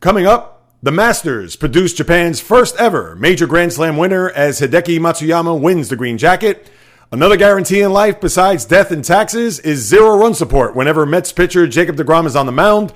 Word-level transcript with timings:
Coming 0.00 0.26
up, 0.26 0.76
the 0.80 0.92
Masters 0.92 1.56
produced 1.56 1.96
Japan's 1.96 2.38
first 2.38 2.76
ever 2.76 3.16
major 3.16 3.48
Grand 3.48 3.72
Slam 3.72 3.96
winner 3.96 4.30
as 4.30 4.60
Hideki 4.60 5.00
Matsuyama 5.00 5.60
wins 5.60 5.88
the 5.88 5.96
green 5.96 6.18
jacket. 6.18 6.70
Another 7.10 7.36
guarantee 7.36 7.80
in 7.80 7.92
life 7.92 8.20
besides 8.20 8.64
death 8.64 8.92
and 8.92 9.04
taxes 9.04 9.58
is 9.58 9.84
zero 9.84 10.16
run 10.16 10.34
support 10.34 10.76
whenever 10.76 11.04
Mets 11.04 11.32
pitcher 11.32 11.66
Jacob 11.66 11.96
DeGrom 11.96 12.26
is 12.26 12.36
on 12.36 12.46
the 12.46 12.52
mound. 12.52 12.92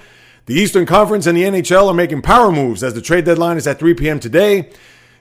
The 0.47 0.55
Eastern 0.55 0.87
Conference 0.87 1.27
and 1.27 1.37
the 1.37 1.43
NHL 1.43 1.89
are 1.89 1.95
making 1.95 2.23
power 2.23 2.53
moves 2.53 2.85
as 2.85 2.95
the 2.95 3.03
trade 3.03 3.25
deadline 3.25 3.57
is 3.57 3.67
at 3.67 3.81
3 3.81 3.95
p.m. 3.95 4.21
today. 4.21 4.71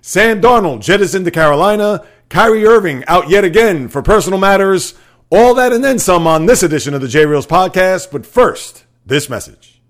Sam 0.02 0.39
Darnold 0.39 0.82
jettisoned 0.82 1.25
to 1.25 1.32
Carolina. 1.32 2.05
Kyrie 2.29 2.66
Irving 2.66 3.04
out 3.07 3.27
yet 3.27 3.43
again 3.43 3.88
for 3.88 4.04
personal 4.04 4.38
matters. 4.38 4.93
All 5.32 5.55
that 5.55 5.73
and 5.73 5.84
then 5.84 5.98
some 5.98 6.27
on 6.27 6.45
this 6.45 6.61
edition 6.61 6.93
of 6.93 7.02
the 7.02 7.07
J 7.07 7.25
Reels 7.25 7.48
podcast. 7.48 8.11
But 8.11 8.27
first, 8.27 8.86
this 9.04 9.32
message. 9.32 9.82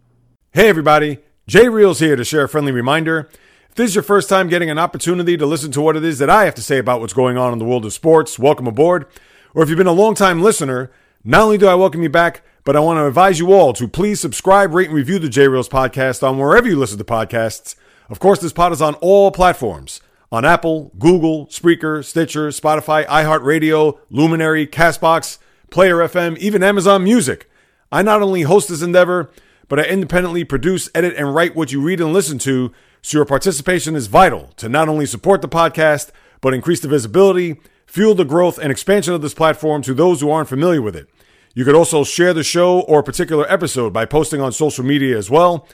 Hey, 0.54 0.70
everybody. 0.70 1.20
J 1.48 1.70
Reels 1.70 2.00
here 2.00 2.16
to 2.16 2.24
share 2.24 2.44
a 2.44 2.50
friendly 2.50 2.72
reminder. 2.72 3.28
If 3.68 3.76
this 3.76 3.90
is 3.90 3.96
your 3.96 4.04
first 4.04 4.30
time 4.30 4.48
getting 4.48 4.70
an 4.70 4.78
opportunity 4.78 5.38
to 5.38 5.46
listen 5.46 5.72
to 5.72 5.82
what 5.82 5.98
it 5.98 6.04
is 6.04 6.20
that 6.20 6.30
I 6.30 6.46
have 6.46 6.54
to 6.56 6.62
say 6.62 6.78
about 6.78 7.02
what's 7.02 7.14
going 7.14 7.36
on 7.36 7.52
in 7.52 7.58
the 7.58 7.66
world 7.66 7.84
of 7.84 7.94
sports, 7.94 8.38
welcome 8.38 8.68
aboard. 8.68 9.08
Or 9.56 9.64
if 9.64 9.70
you've 9.70 9.78
been 9.78 9.88
a 9.88 9.92
long-time 9.92 10.44
listener, 10.44 10.92
not 11.24 11.42
only 11.42 11.58
do 11.58 11.68
I 11.68 11.74
welcome 11.74 12.04
you 12.04 12.10
back, 12.10 12.44
but 12.64 12.76
I 12.76 12.80
want 12.80 12.98
to 12.98 13.08
advise 13.08 13.40
you 13.40 13.54
all 13.54 13.74
to 13.74 13.88
please 13.88 14.20
subscribe, 14.20 14.72
rate, 14.72 14.90
and 14.90 14.96
review 14.96 15.18
the 15.18 15.30
J 15.30 15.48
Reels 15.48 15.68
podcast 15.68 16.22
on 16.22 16.38
wherever 16.38 16.68
you 16.68 16.76
listen 16.76 17.00
to 17.00 17.04
podcasts. 17.04 17.74
Of 18.08 18.20
course, 18.20 18.40
this 18.40 18.54
pod 18.54 18.72
is 18.72 18.82
on 18.82 18.94
all 18.96 19.32
platforms 19.32 20.00
on 20.32 20.46
Apple, 20.46 20.92
Google, 21.00 21.48
Spreaker, 21.48 22.06
Stitcher, 22.06 22.50
Spotify, 22.50 23.06
iHeartRadio, 23.08 23.98
Luminary, 24.12 24.68
Castbox, 24.68 25.40
Player 25.72 25.98
FM, 25.98 26.38
even 26.38 26.62
Amazon 26.62 27.04
Music. 27.04 27.50
I 27.92 28.04
not 28.04 28.22
only 28.22 28.44
host 28.44 28.70
this 28.70 28.84
endeavor, 28.84 29.32
but 29.72 29.80
I 29.80 29.84
independently 29.84 30.44
produce, 30.44 30.90
edit, 30.94 31.16
and 31.16 31.34
write 31.34 31.56
what 31.56 31.72
you 31.72 31.80
read 31.80 32.02
and 32.02 32.12
listen 32.12 32.38
to, 32.40 32.74
so 33.02 33.20
your 33.20 33.26
participation 33.26 33.96
is 33.96 34.08
vital 34.08 34.50
to 34.58 34.68
not 34.68 34.90
only 34.90 35.06
support 35.06 35.42
the 35.42 35.48
podcast, 35.48 36.10
but 36.42 36.54
increase 36.54 36.82
the 36.82 36.90
visibility, 36.90 37.56
fuel 37.86 38.14
the 38.14 38.26
growth 38.26 38.58
and 38.58 38.70
expansion 38.70 39.14
of 39.14 39.22
this 39.22 39.34
platform 39.34 39.82
to 39.84 39.94
those 39.94 40.20
who 40.20 40.30
aren't 40.30 40.50
familiar 40.50 40.82
with 40.82 40.94
it. 40.94 41.08
You 41.54 41.64
could 41.64 41.74
also 41.74 42.04
share 42.04 42.34
the 42.34 42.44
show 42.44 42.82
or 42.82 43.00
a 43.00 43.04
particular 43.04 43.50
episode 43.50 43.94
by 43.94 44.04
posting 44.04 44.42
on 44.42 44.52
social 44.52 44.84
media 44.84 45.18
as 45.18 45.30
well. 45.30 45.66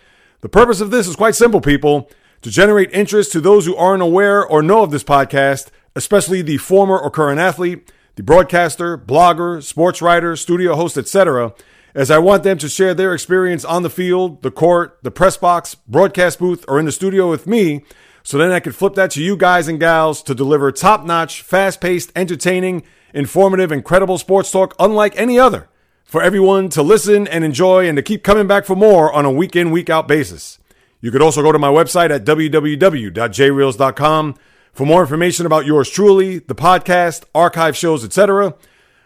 The 0.42 0.48
purpose 0.48 0.80
of 0.80 0.92
this 0.92 1.08
is 1.08 1.16
quite 1.16 1.34
simple, 1.34 1.60
people 1.60 2.08
to 2.44 2.52
generate 2.52 2.94
interest 2.94 3.32
to 3.32 3.42
those 3.42 3.66
who 3.66 3.76
aren't 3.76 4.04
aware 4.04 4.46
or 4.46 4.62
know 4.62 4.84
of 4.84 4.92
this 4.92 5.04
podcast, 5.04 5.70
especially 5.96 6.44
the 6.44 6.58
former 6.58 7.00
or 7.00 7.10
current 7.10 7.40
athlete, 7.40 7.92
the 8.14 8.22
broadcaster, 8.22 8.96
blogger, 8.96 9.64
sports 9.64 10.04
writer, 10.04 10.36
studio 10.36 10.76
host, 10.76 11.00
etc., 11.00 11.56
as 11.98 12.10
I 12.12 12.20
want 12.20 12.44
them 12.44 12.60
to 12.60 12.70
share 12.70 12.94
their 12.94 13.16
experience 13.16 13.66
on 13.66 13.82
the 13.82 13.90
field, 13.90 14.44
the 14.44 14.52
court, 14.52 15.00
the 15.02 15.10
press 15.10 15.36
box, 15.36 15.74
broadcast 15.74 16.38
booth, 16.38 16.64
or 16.68 16.80
in 16.80 16.86
the 16.86 16.92
studio 16.92 17.28
with 17.28 17.48
me, 17.48 17.84
so 18.22 18.38
then 18.38 18.52
I 18.52 18.60
can 18.60 18.72
flip 18.72 18.94
that 18.94 19.10
to 19.12 19.24
you 19.24 19.36
guys 19.36 19.68
and 19.68 19.80
gals 19.80 20.22
to 20.24 20.36
deliver 20.36 20.72
top 20.72 21.06
notch, 21.06 21.42
fast 21.42 21.82
paced, 21.82 22.12
entertaining, 22.16 22.84
informative, 23.16 23.72
and 23.72 23.84
credible 23.84 24.20
sports 24.20 24.52
talk 24.52 24.76
unlike 24.80 25.18
any 25.18 25.40
other 25.40 25.70
for 26.04 26.22
everyone 26.22 26.70
to 26.70 26.84
listen 26.84 27.28
and 27.28 27.44
enjoy 27.44 27.88
and 27.88 27.96
to 27.96 28.04
keep 28.04 28.24
coming 28.24 28.46
back 28.46 28.66
for 28.66 28.76
more 28.76 29.12
on 29.12 29.26
a 29.26 29.32
week 29.32 29.56
in, 29.56 29.72
week 29.72 29.90
out 29.90 30.08
basis. 30.08 30.60
You 31.02 31.10
could 31.10 31.24
also 31.24 31.42
go 31.42 31.52
to 31.52 31.58
my 31.58 31.70
website 31.70 32.12
at 32.12 32.26
www.jreels.com 32.26 34.36
for 34.72 34.86
more 34.86 35.02
information 35.02 35.48
about 35.48 35.66
yours 35.66 35.90
truly, 35.90 36.38
the 36.38 36.54
podcast, 36.54 37.24
archive 37.34 37.76
shows, 37.76 38.06
etc. 38.06 38.54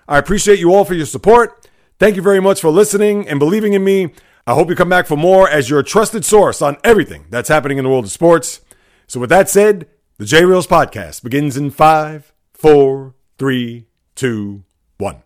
I 0.09 0.17
appreciate 0.17 0.59
you 0.59 0.73
all 0.73 0.83
for 0.83 0.93
your 0.93 1.05
support. 1.05 1.69
Thank 2.01 2.15
you 2.15 2.23
very 2.23 2.39
much 2.39 2.59
for 2.61 2.71
listening 2.71 3.27
and 3.27 3.37
believing 3.37 3.73
in 3.73 3.83
me. 3.83 4.11
I 4.47 4.55
hope 4.55 4.69
you 4.69 4.75
come 4.75 4.89
back 4.89 5.05
for 5.05 5.15
more 5.15 5.47
as 5.47 5.69
your 5.69 5.83
trusted 5.83 6.25
source 6.25 6.59
on 6.59 6.77
everything 6.83 7.27
that's 7.29 7.47
happening 7.47 7.77
in 7.77 7.83
the 7.83 7.91
world 7.91 8.05
of 8.05 8.11
sports. 8.11 8.61
So, 9.05 9.19
with 9.19 9.29
that 9.29 9.49
said, 9.49 9.87
the 10.17 10.25
J 10.25 10.43
Reels 10.43 10.65
podcast 10.65 11.21
begins 11.21 11.57
in 11.57 11.69
five, 11.69 12.33
four, 12.55 13.13
three, 13.37 13.85
two, 14.15 14.63
one. 14.97 15.21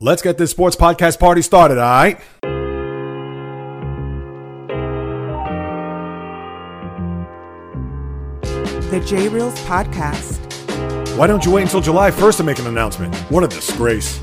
Let's 0.00 0.20
get 0.20 0.36
this 0.36 0.50
sports 0.50 0.74
podcast 0.74 1.20
party 1.20 1.42
started, 1.42 1.78
all 1.78 1.88
right? 1.88 2.20
The 8.90 9.00
J 9.06 9.28
Reels 9.28 9.54
Podcast. 9.60 10.40
Why 11.16 11.28
don't 11.28 11.44
you 11.44 11.52
wait 11.52 11.62
until 11.62 11.80
July 11.80 12.10
1st 12.10 12.38
to 12.38 12.42
make 12.42 12.58
an 12.58 12.66
announcement? 12.66 13.14
What 13.30 13.44
a 13.44 13.46
disgrace. 13.46 14.20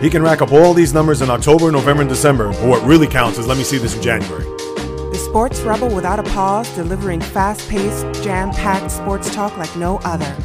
He 0.00 0.08
can 0.08 0.22
rack 0.22 0.42
up 0.42 0.52
all 0.52 0.74
these 0.74 0.94
numbers 0.94 1.22
in 1.22 1.30
October, 1.30 1.72
November, 1.72 2.02
and 2.02 2.08
December, 2.08 2.48
but 2.52 2.68
what 2.68 2.82
really 2.84 3.06
counts 3.06 3.38
is 3.38 3.46
let 3.46 3.58
me 3.58 3.64
see 3.64 3.78
this 3.78 3.96
in 3.96 4.02
January. 4.02 4.44
The 4.44 5.18
Sports 5.18 5.60
Rebel 5.60 5.92
without 5.92 6.20
a 6.20 6.22
pause, 6.22 6.72
delivering 6.76 7.20
fast 7.20 7.68
paced, 7.68 8.04
jam 8.22 8.50
packed 8.50 8.92
sports 8.92 9.34
talk 9.34 9.56
like 9.56 9.74
no 9.76 9.98
other. 10.04 10.36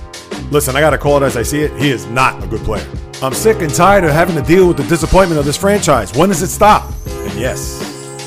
Listen, 0.49 0.75
I 0.75 0.79
gotta 0.79 0.97
call 0.97 1.21
it 1.21 1.25
as 1.25 1.37
I 1.37 1.43
see 1.43 1.61
it. 1.61 1.71
He 1.79 1.91
is 1.91 2.07
not 2.07 2.43
a 2.43 2.47
good 2.47 2.61
player. 2.61 2.87
I'm 3.21 3.33
sick 3.33 3.61
and 3.61 3.73
tired 3.73 4.03
of 4.03 4.11
having 4.11 4.35
to 4.35 4.41
deal 4.41 4.67
with 4.67 4.77
the 4.77 4.83
disappointment 4.83 5.39
of 5.39 5.45
this 5.45 5.55
franchise. 5.55 6.15
When 6.17 6.29
does 6.29 6.41
it 6.41 6.47
stop? 6.49 6.91
And 7.07 7.39
yes, 7.39 7.81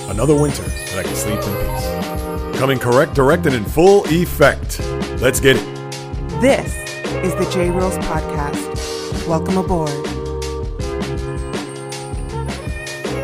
another 0.09 0.34
winter 0.34 0.62
that 0.62 0.99
I 0.99 1.03
can 1.03 1.15
sleep 1.15 1.38
in 1.38 2.53
peace. 2.53 2.60
Coming 2.60 2.78
correct, 2.78 3.15
directed 3.15 3.53
in 3.53 3.65
full 3.65 4.05
effect. 4.06 4.81
Let's 5.21 5.41
get 5.41 5.56
it. 5.56 6.41
This 6.41 6.75
is 7.25 7.34
the 7.34 7.50
J 7.53 7.71
Reels 7.71 7.99
Podcast. 7.99 9.26
Welcome 9.26 9.59
aboard. 9.59 10.16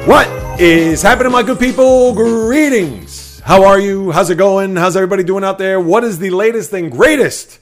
What 0.05 0.27
is 0.61 1.01
happening, 1.01 1.31
my 1.31 1.45
good 1.45 1.61
people? 1.61 2.13
Greetings. 2.13 3.39
How 3.39 3.65
are 3.65 3.79
you? 3.79 4.11
How's 4.11 4.31
it 4.31 4.35
going? 4.35 4.75
How's 4.75 4.97
everybody 4.97 5.23
doing 5.23 5.45
out 5.45 5.59
there? 5.59 5.79
What 5.79 6.03
is 6.03 6.19
the 6.19 6.31
latest 6.31 6.73
and 6.73 6.91
greatest? 6.91 7.61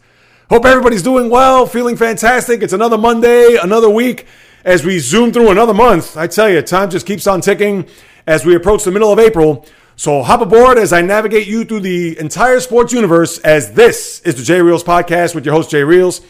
Hope 0.48 0.64
everybody's 0.64 1.02
doing 1.02 1.28
well, 1.28 1.66
feeling 1.66 1.96
fantastic. 1.96 2.62
It's 2.62 2.72
another 2.72 2.96
Monday, 2.96 3.56
another 3.62 3.90
week 3.90 4.26
as 4.64 4.86
we 4.86 5.00
zoom 5.00 5.32
through 5.32 5.50
another 5.50 5.74
month. 5.74 6.16
I 6.16 6.28
tell 6.28 6.48
you, 6.48 6.62
time 6.62 6.88
just 6.88 7.04
keeps 7.04 7.26
on 7.26 7.42
ticking 7.42 7.86
as 8.26 8.46
we 8.46 8.54
approach 8.54 8.84
the 8.84 8.90
middle 8.90 9.12
of 9.12 9.18
April. 9.18 9.66
So 9.96 10.22
hop 10.22 10.40
aboard 10.40 10.78
as 10.78 10.94
I 10.94 11.02
navigate 11.02 11.46
you 11.46 11.66
through 11.66 11.80
the 11.80 12.18
entire 12.18 12.60
sports 12.60 12.90
universe 12.90 13.36
as 13.40 13.74
this 13.74 14.20
is 14.20 14.36
the 14.36 14.42
J 14.42 14.62
Reels 14.62 14.82
podcast 14.82 15.34
with 15.34 15.44
your 15.44 15.54
host, 15.54 15.70
Jay 15.70 15.84
Reels. 15.84 16.22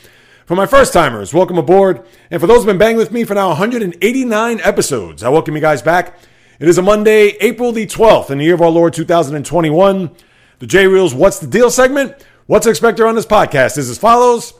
For 0.50 0.56
my 0.56 0.66
first 0.66 0.92
timers, 0.92 1.32
welcome 1.32 1.58
aboard. 1.58 2.04
And 2.28 2.40
for 2.40 2.48
those 2.48 2.56
who've 2.56 2.66
been 2.66 2.76
banging 2.76 2.96
with 2.96 3.12
me 3.12 3.22
for 3.22 3.34
now 3.34 3.50
189 3.50 4.60
episodes, 4.64 5.22
I 5.22 5.28
welcome 5.28 5.54
you 5.54 5.60
guys 5.60 5.80
back. 5.80 6.18
It 6.58 6.66
is 6.66 6.76
a 6.76 6.82
Monday, 6.82 7.36
April 7.40 7.70
the 7.70 7.86
12th 7.86 8.30
in 8.30 8.38
the 8.38 8.44
year 8.46 8.54
of 8.54 8.60
our 8.60 8.68
Lord 8.68 8.92
2021. 8.92 10.10
The 10.58 10.66
J 10.66 10.88
Reels 10.88 11.14
What's 11.14 11.38
the 11.38 11.46
Deal 11.46 11.70
segment. 11.70 12.26
What's 12.46 12.66
expected 12.66 13.06
on 13.06 13.14
this 13.14 13.26
podcast 13.26 13.78
is 13.78 13.88
as 13.88 13.98
follows. 13.98 14.54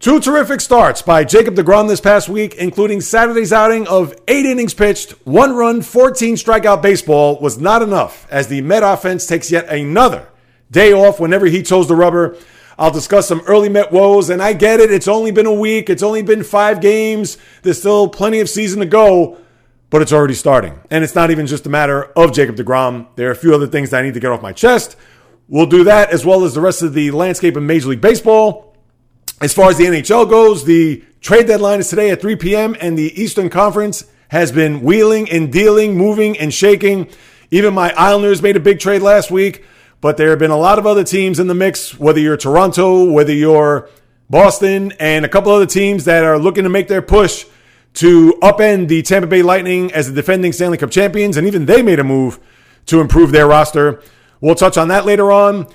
Two 0.00 0.18
terrific 0.18 0.60
starts 0.60 1.00
by 1.00 1.22
Jacob 1.22 1.54
DeGrom 1.54 1.86
this 1.86 2.00
past 2.00 2.28
week, 2.28 2.56
including 2.56 3.00
Saturday's 3.00 3.52
outing 3.52 3.86
of 3.86 4.20
eight 4.26 4.46
innings 4.46 4.74
pitched, 4.74 5.12
one 5.24 5.54
run, 5.54 5.80
14 5.80 6.34
strikeout 6.34 6.82
baseball 6.82 7.38
was 7.38 7.56
not 7.56 7.82
enough 7.82 8.26
as 8.32 8.48
the 8.48 8.62
Met 8.62 8.82
offense 8.82 9.28
takes 9.28 9.48
yet 9.48 9.68
another 9.68 10.26
day 10.72 10.92
off 10.92 11.20
whenever 11.20 11.46
he 11.46 11.62
chose 11.62 11.86
the 11.86 11.94
rubber. 11.94 12.36
I'll 12.78 12.92
discuss 12.92 13.26
some 13.26 13.40
early 13.46 13.68
Met 13.68 13.90
woes, 13.90 14.30
and 14.30 14.40
I 14.40 14.52
get 14.52 14.78
it. 14.78 14.92
It's 14.92 15.08
only 15.08 15.32
been 15.32 15.46
a 15.46 15.52
week. 15.52 15.90
It's 15.90 16.02
only 16.02 16.22
been 16.22 16.44
five 16.44 16.80
games. 16.80 17.36
There's 17.62 17.80
still 17.80 18.08
plenty 18.08 18.38
of 18.38 18.48
season 18.48 18.78
to 18.80 18.86
go, 18.86 19.38
but 19.90 20.00
it's 20.00 20.12
already 20.12 20.34
starting. 20.34 20.78
And 20.88 21.02
it's 21.02 21.16
not 21.16 21.32
even 21.32 21.46
just 21.46 21.66
a 21.66 21.68
matter 21.68 22.04
of 22.04 22.32
Jacob 22.32 22.54
DeGrom. 22.54 23.08
There 23.16 23.28
are 23.28 23.32
a 23.32 23.36
few 23.36 23.52
other 23.52 23.66
things 23.66 23.90
that 23.90 24.00
I 24.00 24.02
need 24.02 24.14
to 24.14 24.20
get 24.20 24.30
off 24.30 24.42
my 24.42 24.52
chest. 24.52 24.96
We'll 25.48 25.66
do 25.66 25.84
that 25.84 26.10
as 26.10 26.24
well 26.24 26.44
as 26.44 26.54
the 26.54 26.60
rest 26.60 26.82
of 26.82 26.94
the 26.94 27.10
landscape 27.10 27.56
in 27.56 27.66
Major 27.66 27.88
League 27.88 28.00
Baseball. 28.00 28.76
As 29.40 29.52
far 29.52 29.70
as 29.70 29.78
the 29.78 29.84
NHL 29.84 30.28
goes, 30.30 30.64
the 30.64 31.02
trade 31.20 31.46
deadline 31.46 31.80
is 31.80 31.88
today 31.88 32.10
at 32.10 32.20
3 32.20 32.36
p.m., 32.36 32.76
and 32.80 32.96
the 32.96 33.20
Eastern 33.20 33.48
Conference 33.48 34.04
has 34.28 34.52
been 34.52 34.82
wheeling 34.82 35.28
and 35.30 35.52
dealing, 35.52 35.96
moving 35.96 36.38
and 36.38 36.52
shaking. 36.52 37.08
Even 37.50 37.72
my 37.72 37.92
Islanders 37.96 38.42
made 38.42 38.56
a 38.56 38.60
big 38.60 38.78
trade 38.78 39.00
last 39.00 39.30
week, 39.30 39.64
but 40.00 40.16
there 40.16 40.30
have 40.30 40.38
been 40.38 40.50
a 40.50 40.56
lot 40.56 40.78
of 40.78 40.86
other 40.86 41.04
teams 41.04 41.38
in 41.38 41.46
the 41.46 41.54
mix, 41.54 41.98
whether 41.98 42.20
you're 42.20 42.36
Toronto, 42.36 43.10
whether 43.10 43.32
you're 43.32 43.88
Boston, 44.30 44.92
and 45.00 45.24
a 45.24 45.28
couple 45.28 45.52
other 45.52 45.66
teams 45.66 46.04
that 46.04 46.24
are 46.24 46.38
looking 46.38 46.64
to 46.64 46.70
make 46.70 46.88
their 46.88 47.02
push 47.02 47.46
to 47.94 48.34
upend 48.42 48.88
the 48.88 49.02
Tampa 49.02 49.26
Bay 49.26 49.42
Lightning 49.42 49.92
as 49.92 50.08
the 50.08 50.14
defending 50.14 50.52
Stanley 50.52 50.78
Cup 50.78 50.90
champions, 50.90 51.36
and 51.36 51.46
even 51.46 51.66
they 51.66 51.82
made 51.82 51.98
a 51.98 52.04
move 52.04 52.38
to 52.86 53.00
improve 53.00 53.32
their 53.32 53.46
roster. 53.46 54.02
We'll 54.40 54.54
touch 54.54 54.76
on 54.76 54.88
that 54.88 55.04
later 55.04 55.32
on. 55.32 55.66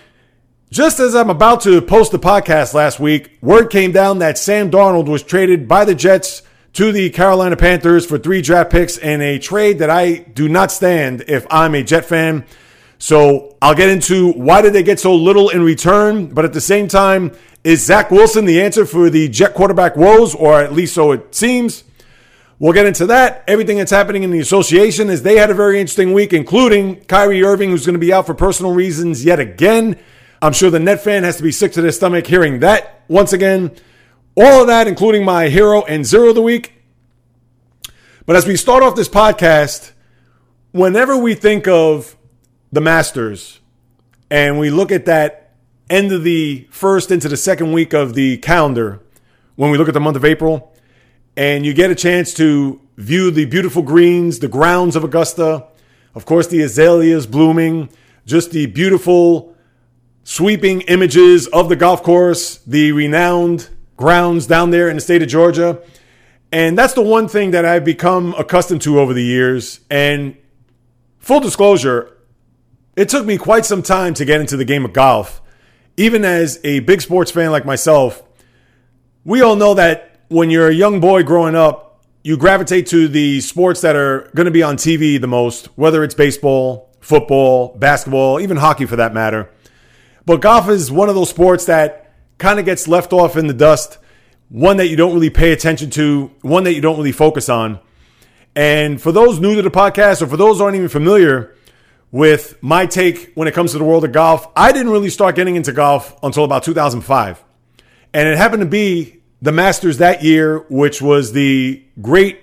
Just 0.69 1.00
as 1.00 1.13
I'm 1.13 1.30
about 1.30 1.62
to 1.62 1.81
post 1.81 2.12
the 2.12 2.19
podcast 2.19 2.74
last 2.74 3.00
week, 3.00 3.38
word 3.42 3.69
came 3.69 3.92
down 3.92 4.19
that 4.19 4.38
Sam 4.38 4.71
Darnold 4.71 5.07
was 5.07 5.21
traded 5.21 5.68
by 5.68 5.86
the 5.86 5.94
Jets 5.94 6.42
to 6.74 6.92
the 6.92 7.12
Carolina 7.12 7.56
Panthers 7.56 8.06
for 8.06 8.18
three 8.18 8.42
draft 8.42 8.71
picks 8.71 8.98
in 8.98 9.21
a 9.21 9.38
trade 9.38 9.80
that 9.80 9.92
I 9.92 10.18
do 10.18 10.50
not 10.50 10.71
stand 10.71 11.25
if 11.27 11.45
I'm 11.51 11.75
a 11.75 11.83
Jet 11.83 12.06
fan. 12.06 12.45
So 13.03 13.57
I'll 13.61 13.75
get 13.75 13.89
into 13.89 14.31
why 14.31 14.61
did 14.61 14.71
they 14.71 14.81
get 14.81 14.97
so 14.97 15.13
little 15.13 15.50
in 15.50 15.61
return, 15.61 16.27
but 16.27 16.45
at 16.45 16.53
the 16.53 16.61
same 16.61 16.88
time, 16.88 17.33
is 17.61 17.85
Zach 17.85 18.11
Wilson 18.11 18.45
the 18.45 18.61
answer 18.61 18.85
for 18.85 19.09
the 19.09 19.27
Jet 19.27 19.53
quarterback 19.53 19.97
woes, 19.97 20.33
or 20.33 20.61
at 20.61 20.71
least 20.71 20.95
so 20.95 21.11
it 21.11 21.35
seems? 21.35 21.83
We'll 22.59 22.71
get 22.71 22.85
into 22.85 23.05
that. 23.07 23.44
Everything 23.45 23.77
that's 23.77 23.91
happening 23.91 24.23
in 24.23 24.31
the 24.31 24.39
association 24.39 25.09
is 25.09 25.21
they 25.21 25.35
had 25.35 25.50
a 25.50 25.53
very 25.53 25.81
interesting 25.81 26.13
week, 26.13 26.31
including 26.31 27.03
Kyrie 27.03 27.44
Irving, 27.44 27.71
who's 27.71 27.85
going 27.85 27.91
to 27.95 28.00
be 28.00 28.13
out 28.13 28.25
for 28.25 28.33
personal 28.33 28.71
reasons 28.71 29.25
yet 29.25 29.38
again. 29.38 30.00
I'm 30.41 30.53
sure 30.53 30.69
the 30.69 30.79
net 30.79 31.03
fan 31.03 31.23
has 31.23 31.35
to 31.35 31.44
be 31.44 31.51
sick 31.51 31.73
to 31.73 31.81
their 31.81 31.91
stomach 31.91 32.25
hearing 32.25 32.61
that 32.61 33.01
once 33.09 33.33
again. 33.33 33.75
All 34.38 34.61
of 34.61 34.67
that, 34.67 34.88
including 34.88 35.25
my 35.25 35.50
hero 35.50 35.81
and 35.83 36.05
zero 36.05 36.29
of 36.29 36.35
the 36.35 36.41
week. 36.41 36.71
But 38.25 38.38
as 38.38 38.47
we 38.47 38.55
start 38.55 38.81
off 38.81 38.95
this 38.95 39.09
podcast, 39.09 39.91
whenever 40.71 41.17
we 41.17 41.35
think 41.35 41.67
of 41.67 42.15
the 42.74 42.81
Masters 42.81 43.60
and 44.31 44.58
we 44.58 44.72
look 44.72 44.92
at 44.92 45.06
that 45.06 45.52
end 45.92 46.12
of 46.12 46.24
the 46.24 46.68
first 46.72 47.12
into 47.12 47.30
the 47.30 47.38
second 47.38 47.72
week 47.72 47.94
of 47.94 48.16
the 48.16 48.38
calendar, 48.38 49.00
when 49.56 49.70
we 49.70 49.78
look 49.78 49.88
at 49.88 49.94
the 49.94 50.00
month 50.00 50.18
of 50.18 50.25
April, 50.25 50.74
and 51.38 51.68
you 51.68 51.72
get 51.72 51.92
a 51.92 51.96
chance 51.96 52.34
to 52.34 52.81
view 52.98 53.30
the 53.30 53.46
beautiful 53.46 53.84
greens, 53.84 54.40
the 54.40 54.48
grounds 54.48 54.96
of 54.96 55.04
Augusta, 55.04 55.68
of 56.16 56.25
course, 56.25 56.48
the 56.48 56.62
azaleas 56.62 57.28
blooming, 57.28 57.90
just 58.25 58.50
the 58.50 58.66
beautiful 58.66 59.56
sweeping 60.24 60.81
images 60.81 61.46
of 61.46 61.70
the 61.70 61.75
golf 61.75 62.02
course, 62.02 62.58
the 62.66 62.92
renowned 62.92 63.70
grounds 63.98 64.48
down 64.48 64.72
there 64.72 64.90
in 64.90 64.96
the 64.96 65.02
state 65.02 65.22
of 65.22 65.28
Georgia. 65.28 65.80
And 66.52 66.75
that's 66.75 66.94
the 66.94 67.04
one 67.04 67.28
thing 67.28 67.52
that 67.52 67.66
I've 67.66 67.86
become 67.86 68.34
accustomed 68.34 68.81
to 68.81 69.00
over 69.00 69.14
the 69.14 69.24
years. 69.24 69.80
And 69.92 70.38
full 71.20 71.40
disclosure, 71.40 72.12
it 72.95 73.10
took 73.10 73.25
me 73.25 73.38
quite 73.38 73.66
some 73.66 73.81
time 73.81 74.13
to 74.16 74.25
get 74.25 74.40
into 74.40 74.57
the 74.57 74.66
game 74.66 74.86
of 74.86 74.94
golf. 74.94 75.42
Even 75.98 76.25
as 76.25 76.60
a 76.63 76.80
big 76.81 77.01
sports 77.01 77.31
fan 77.31 77.51
like 77.51 77.66
myself, 77.66 78.24
we 79.24 79.42
all 79.42 79.56
know 79.56 79.74
that 79.75 80.22
when 80.28 80.50
you're 80.50 80.68
a 80.68 80.74
young 80.74 81.00
boy 81.00 81.24
growing 81.24 81.56
up, 81.56 82.04
you 82.24 82.38
gravitate 82.38 82.88
to 82.88 83.07
the 83.07 83.42
sports 83.42 83.81
that 83.81 83.95
are 83.95 84.30
going 84.34 84.45
to 84.45 84.51
be 84.51 84.63
on 84.63 84.78
TV 84.78 85.19
the 85.19 85.28
most, 85.28 85.66
whether 85.78 86.04
it's 86.04 86.16
baseball, 86.16 86.90
football, 87.01 87.75
basketball, 87.78 88.40
even 88.40 88.57
hockey 88.57 88.86
for 88.86 88.96
that 88.96 89.13
matter. 89.13 89.50
But 90.25 90.42
golf 90.42 90.69
is 90.69 90.92
one 90.92 91.10
of 91.10 91.16
those 91.16 91.30
sports 91.30 91.66
that 91.66 92.13
kind 92.38 92.60
of 92.60 92.66
gets 92.66 92.88
left 92.88 93.12
off 93.12 93.36
in 93.36 93.48
the 93.48 93.54
dust, 93.54 93.98
one 94.50 94.78
that 94.78 94.88
you 94.88 94.96
don't 94.96 95.13
really 95.13 95.30
pay 95.30 95.51
attention 95.51 95.89
to, 95.92 96.31
one 96.42 96.63
that 96.63 96.74
you 96.74 96.81
don't 96.81 96.98
really 96.98 97.12
focus 97.12 97.50
on. 97.50 97.80
And 98.56 99.01
for 99.01 99.12
those 99.12 99.39
new 99.39 99.56
to 99.56 99.62
the 99.62 99.72
podcast, 99.72 100.22
or 100.22 100.28
for 100.28 100.38
those 100.38 100.62
aren't 100.62 100.75
even 100.75 100.89
familiar 100.89 101.56
with 102.13 102.62
my 102.62 102.86
take 102.86 103.31
when 103.33 103.48
it 103.48 103.56
comes 103.56 103.71
to 103.71 103.80
the 103.80 103.83
world 103.83 104.06
of 104.06 104.12
golf, 104.12 104.48
I 104.56 104.71
didn't 104.71 104.92
really 104.92 105.10
start 105.10 105.36
getting 105.36 105.56
into 105.56 105.71
golf 105.74 106.15
until 106.21 106.44
about 106.44 106.63
2005. 106.63 107.44
And 108.13 108.27
it 108.27 108.38
happened 108.38 108.62
to 108.62 108.68
be 108.68 109.21
the 109.42 109.51
Masters 109.51 109.98
that 109.98 110.24
year, 110.24 110.60
which 110.69 111.01
was 111.01 111.33
the 111.33 111.83
great 112.00 112.39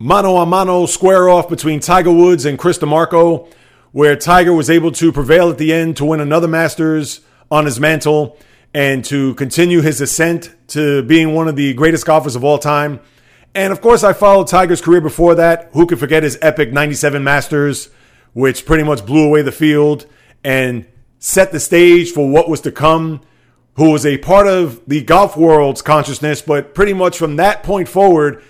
mano 0.00 0.38
a 0.38 0.44
mano 0.44 0.86
square 0.86 1.28
off 1.28 1.48
between 1.48 1.78
Tiger 1.78 2.10
Woods 2.10 2.44
and 2.44 2.58
Chris 2.58 2.76
DiMarco, 2.78 3.48
where 3.92 4.16
Tiger 4.16 4.52
was 4.52 4.68
able 4.68 4.90
to 4.90 5.12
prevail 5.12 5.50
at 5.50 5.58
the 5.58 5.72
end 5.72 5.96
to 5.98 6.04
win 6.04 6.18
another 6.18 6.48
Masters 6.48 7.20
on 7.52 7.66
his 7.66 7.78
mantle 7.78 8.36
and 8.74 9.04
to 9.04 9.34
continue 9.34 9.82
his 9.82 10.00
ascent 10.00 10.52
to 10.66 11.04
being 11.04 11.32
one 11.32 11.46
of 11.46 11.54
the 11.54 11.74
greatest 11.74 12.04
golfers 12.04 12.34
of 12.34 12.42
all 12.42 12.58
time. 12.58 12.98
And 13.54 13.72
of 13.72 13.80
course, 13.80 14.02
I 14.02 14.14
followed 14.14 14.48
Tiger's 14.48 14.80
career 14.80 15.00
before 15.00 15.36
that. 15.36 15.70
Who 15.74 15.86
could 15.86 16.00
forget 16.00 16.24
his 16.24 16.36
epic 16.42 16.72
97 16.72 17.22
Masters, 17.22 17.90
which 18.34 18.66
pretty 18.66 18.84
much 18.84 19.06
blew 19.06 19.26
away 19.26 19.42
the 19.42 19.52
field 19.52 20.06
and 20.44 20.86
set 21.18 21.50
the 21.50 21.60
stage 21.60 22.10
for 22.10 22.28
what 22.28 22.48
was 22.48 22.60
to 22.60 22.70
come 22.70 23.20
who 23.76 23.90
was 23.90 24.06
a 24.06 24.18
part 24.18 24.46
of 24.46 24.80
the 24.86 25.02
golf 25.02 25.36
world's 25.36 25.82
consciousness, 25.82 26.40
but 26.40 26.74
pretty 26.74 26.92
much 26.92 27.18
from 27.18 27.36
that 27.36 27.62
point 27.62 27.88
forward, 27.88 28.42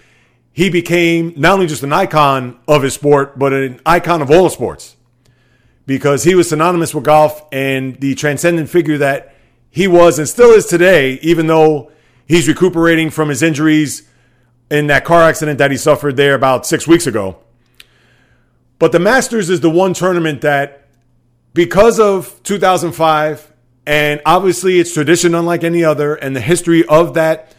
he 0.53 0.69
became 0.69 1.33
not 1.37 1.55
only 1.55 1.67
just 1.67 1.83
an 1.83 1.93
icon 1.93 2.59
of 2.69 2.83
his 2.83 2.95
sport, 2.95 3.39
but 3.39 3.53
an 3.53 3.81
icon 3.87 4.21
of 4.23 4.31
all 4.31 4.51
sports 4.51 4.97
because 5.87 6.25
he 6.25 6.35
was 6.35 6.49
synonymous 6.49 6.95
with 6.95 7.05
golf 7.05 7.47
and 7.53 8.01
the 8.01 8.15
transcendent 8.15 8.69
figure 8.69 8.99
that 8.99 9.35
he 9.71 9.89
was 9.89 10.19
and 10.19 10.29
still 10.29 10.51
is 10.51 10.67
today, 10.67 11.15
even 11.23 11.47
though 11.47 11.91
he's 12.27 12.47
recuperating 12.47 13.11
from 13.11 13.29
his 13.29 13.43
injuries 13.43 14.09
in 14.71 14.87
that 14.87 15.05
car 15.05 15.23
accident 15.23 15.59
that 15.59 15.71
he 15.71 15.77
suffered 15.77 16.17
there 16.17 16.35
about 16.35 16.67
six 16.67 16.87
weeks 16.87 17.07
ago. 17.07 17.39
But 18.85 18.93
the 18.93 19.01
Masters 19.01 19.49
is 19.49 19.61
the 19.61 19.71
one 19.71 19.95
tournament 19.95 20.43
that, 20.43 20.89
because 21.55 21.99
of 21.99 22.39
2005 22.43 23.51
and 23.87 24.21
obviously, 24.27 24.79
it's 24.79 24.93
tradition 24.93 25.35
unlike 25.35 25.65
any 25.65 25.83
other, 25.83 26.17
and 26.17 26.37
the 26.37 26.43
history 26.43 26.85
of 26.85 27.15
that 27.15 27.55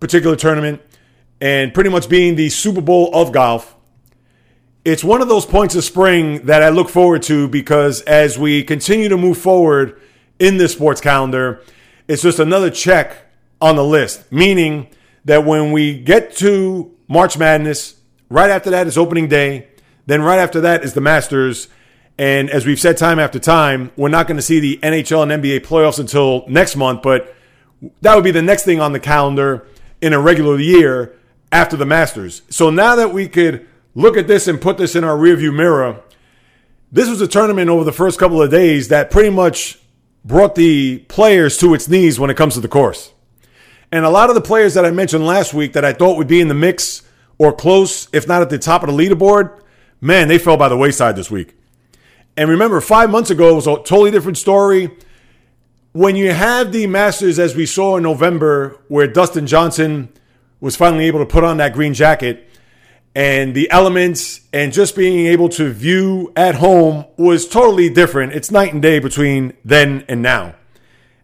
particular 0.00 0.34
tournament, 0.34 0.82
and 1.40 1.72
pretty 1.72 1.90
much 1.90 2.08
being 2.08 2.34
the 2.34 2.48
Super 2.48 2.80
Bowl 2.80 3.14
of 3.14 3.30
golf. 3.30 3.76
It's 4.84 5.04
one 5.04 5.22
of 5.22 5.28
those 5.28 5.46
points 5.46 5.76
of 5.76 5.84
spring 5.84 6.46
that 6.46 6.60
I 6.60 6.70
look 6.70 6.88
forward 6.88 7.22
to 7.22 7.46
because 7.46 8.00
as 8.00 8.36
we 8.36 8.64
continue 8.64 9.08
to 9.10 9.16
move 9.16 9.38
forward 9.38 10.00
in 10.40 10.56
this 10.56 10.72
sports 10.72 11.00
calendar, 11.00 11.62
it's 12.08 12.22
just 12.22 12.40
another 12.40 12.68
check 12.68 13.16
on 13.60 13.76
the 13.76 13.84
list, 13.84 14.32
meaning 14.32 14.88
that 15.24 15.44
when 15.44 15.70
we 15.70 15.96
get 15.96 16.34
to 16.38 16.96
March 17.06 17.38
Madness, 17.38 17.94
right 18.28 18.50
after 18.50 18.70
that 18.70 18.88
is 18.88 18.98
opening 18.98 19.28
day, 19.28 19.68
then 20.06 20.22
right 20.22 20.38
after 20.38 20.60
that 20.62 20.84
is 20.84 20.94
the 20.94 21.00
Masters 21.00 21.68
and 22.18 22.48
as 22.50 22.64
we've 22.64 22.78
said 22.78 22.96
time 22.96 23.18
after 23.18 23.38
time, 23.38 23.90
we're 23.96 24.08
not 24.08 24.28
going 24.28 24.36
to 24.36 24.42
see 24.42 24.60
the 24.60 24.78
NHL 24.82 25.22
and 25.22 25.42
NBA 25.42 25.60
playoffs 25.60 25.98
until 25.98 26.44
next 26.48 26.76
month, 26.76 27.02
but 27.02 27.34
that 28.02 28.14
would 28.14 28.24
be 28.24 28.30
the 28.30 28.42
next 28.42 28.64
thing 28.64 28.80
on 28.80 28.92
the 28.92 29.00
calendar 29.00 29.66
in 30.00 30.12
a 30.12 30.20
regular 30.20 30.58
year 30.58 31.16
after 31.50 31.76
the 31.76 31.86
Masters. 31.86 32.42
So 32.50 32.70
now 32.70 32.94
that 32.96 33.12
we 33.12 33.28
could 33.28 33.66
look 33.94 34.16
at 34.16 34.28
this 34.28 34.46
and 34.46 34.60
put 34.60 34.78
this 34.78 34.94
in 34.94 35.02
our 35.02 35.16
rearview 35.16 35.54
mirror, 35.54 36.02
this 36.92 37.08
was 37.08 37.20
a 37.20 37.26
tournament 37.26 37.68
over 37.68 37.82
the 37.82 37.92
first 37.92 38.18
couple 38.20 38.40
of 38.40 38.50
days 38.50 38.88
that 38.88 39.10
pretty 39.10 39.30
much 39.30 39.80
brought 40.24 40.54
the 40.54 40.98
players 41.08 41.58
to 41.58 41.74
its 41.74 41.88
knees 41.88 42.20
when 42.20 42.30
it 42.30 42.36
comes 42.36 42.54
to 42.54 42.60
the 42.60 42.68
course. 42.68 43.12
And 43.90 44.04
a 44.04 44.10
lot 44.10 44.28
of 44.28 44.36
the 44.36 44.40
players 44.40 44.74
that 44.74 44.84
I 44.84 44.92
mentioned 44.92 45.26
last 45.26 45.52
week 45.52 45.72
that 45.72 45.84
I 45.84 45.92
thought 45.92 46.16
would 46.16 46.28
be 46.28 46.40
in 46.40 46.48
the 46.48 46.54
mix 46.54 47.02
or 47.38 47.52
close, 47.52 48.08
if 48.12 48.28
not 48.28 48.40
at 48.40 48.50
the 48.50 48.58
top 48.58 48.84
of 48.84 48.88
the 48.88 48.94
leaderboard, 48.94 49.60
man, 50.04 50.28
they 50.28 50.38
fell 50.38 50.56
by 50.56 50.68
the 50.68 50.76
wayside 50.76 51.16
this 51.16 51.30
week. 51.30 51.56
And 52.36 52.50
remember, 52.50 52.80
five 52.80 53.10
months 53.10 53.30
ago, 53.30 53.48
it 53.48 53.54
was 53.54 53.66
a 53.66 53.76
totally 53.76 54.10
different 54.10 54.36
story. 54.36 54.90
When 55.92 56.14
you 56.14 56.32
have 56.32 56.72
the 56.72 56.86
Masters, 56.86 57.38
as 57.38 57.54
we 57.54 57.64
saw 57.64 57.96
in 57.96 58.02
November, 58.02 58.78
where 58.88 59.06
Dustin 59.06 59.46
Johnson 59.46 60.12
was 60.60 60.76
finally 60.76 61.06
able 61.06 61.20
to 61.20 61.26
put 61.26 61.42
on 61.42 61.56
that 61.56 61.72
green 61.72 61.94
jacket, 61.94 62.50
and 63.14 63.54
the 63.54 63.70
elements 63.70 64.40
and 64.52 64.72
just 64.72 64.94
being 64.96 65.26
able 65.26 65.48
to 65.50 65.72
view 65.72 66.32
at 66.36 66.56
home 66.56 67.06
was 67.16 67.48
totally 67.48 67.88
different. 67.88 68.32
It's 68.32 68.50
night 68.50 68.72
and 68.72 68.82
day 68.82 68.98
between 68.98 69.54
then 69.64 70.04
and 70.08 70.20
now. 70.20 70.56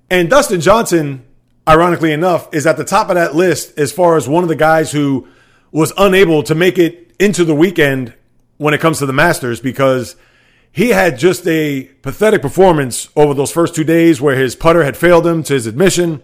And 0.09 0.31
Dustin 0.31 0.61
Johnson, 0.61 1.27
ironically 1.69 2.13
enough, 2.13 2.49
is 2.55 2.67
at 2.67 2.77
the 2.77 2.85
top 2.85 3.11
of 3.11 3.17
that 3.17 3.35
list 3.35 3.77
as 3.79 3.93
far 3.93 4.17
as 4.17 4.29
one 4.29 4.45
of 4.45 4.49
the 4.49 4.57
guys 4.57 4.93
who 4.93 5.27
was 5.73 5.93
unable 5.99 6.43
to 6.45 6.55
make 6.55 6.79
it 6.79 7.13
into 7.19 7.45
the 7.45 7.55
weekend 7.55 8.15
when 8.61 8.75
it 8.75 8.81
comes 8.81 8.99
to 8.99 9.07
the 9.07 9.13
Masters 9.13 9.59
because 9.59 10.17
he 10.71 10.91
had 10.91 11.19
just 11.19 11.47
a 11.49 11.85
pathetic 12.03 12.43
performance 12.43 13.09
over 13.17 13.33
those 13.33 13.51
first 13.51 13.75
two 13.75 13.85
days 13.85 14.21
where 14.21 14.37
his 14.37 14.55
putter 14.55 14.85
had 14.85 14.99
failed 14.99 15.27
him 15.27 15.43
to 15.45 15.55
his 15.55 15.67
admission 15.67 16.23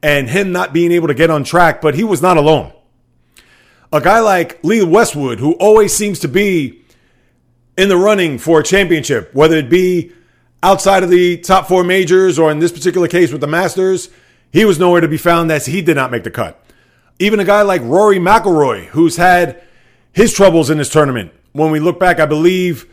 and 0.00 0.30
him 0.30 0.52
not 0.52 0.72
being 0.72 0.92
able 0.92 1.08
to 1.08 1.14
get 1.14 1.30
on 1.30 1.42
track, 1.42 1.80
but 1.80 1.96
he 1.96 2.04
was 2.04 2.22
not 2.22 2.36
alone. 2.36 2.72
A 3.92 4.00
guy 4.00 4.20
like 4.20 4.62
Lee 4.62 4.84
Westwood, 4.84 5.40
who 5.40 5.54
always 5.54 5.92
seems 5.92 6.20
to 6.20 6.28
be 6.28 6.80
in 7.76 7.88
the 7.88 7.96
running 7.96 8.38
for 8.38 8.60
a 8.60 8.62
championship, 8.62 9.34
whether 9.34 9.56
it 9.56 9.68
be 9.68 10.12
outside 10.62 11.02
of 11.02 11.10
the 11.10 11.38
top 11.38 11.66
four 11.66 11.82
majors 11.82 12.38
or 12.38 12.52
in 12.52 12.60
this 12.60 12.70
particular 12.70 13.08
case 13.08 13.32
with 13.32 13.40
the 13.40 13.48
Masters, 13.48 14.10
he 14.52 14.64
was 14.64 14.78
nowhere 14.78 15.00
to 15.00 15.08
be 15.08 15.18
found 15.18 15.50
as 15.50 15.66
he 15.66 15.82
did 15.82 15.96
not 15.96 16.12
make 16.12 16.22
the 16.22 16.30
cut. 16.30 16.64
Even 17.18 17.40
a 17.40 17.44
guy 17.44 17.62
like 17.62 17.82
Rory 17.82 18.20
McIlroy, 18.20 18.84
who's 18.86 19.16
had 19.16 19.60
his 20.12 20.32
troubles 20.32 20.70
in 20.70 20.78
this 20.78 20.88
tournament. 20.88 21.32
When 21.54 21.70
we 21.70 21.78
look 21.78 22.00
back, 22.00 22.18
I 22.18 22.26
believe 22.26 22.90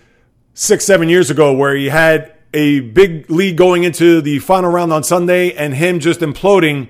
six, 0.54 0.86
seven 0.86 1.10
years 1.10 1.32
ago 1.32 1.52
where 1.52 1.76
he 1.76 1.90
had 1.90 2.32
a 2.54 2.82
big 2.82 3.28
lead 3.28 3.58
going 3.58 3.84
into 3.84 4.22
the 4.22 4.38
final 4.38 4.70
round 4.70 4.94
on 4.94 5.04
Sunday 5.04 5.52
and 5.54 5.74
him 5.74 6.00
just 6.00 6.20
imploding 6.20 6.90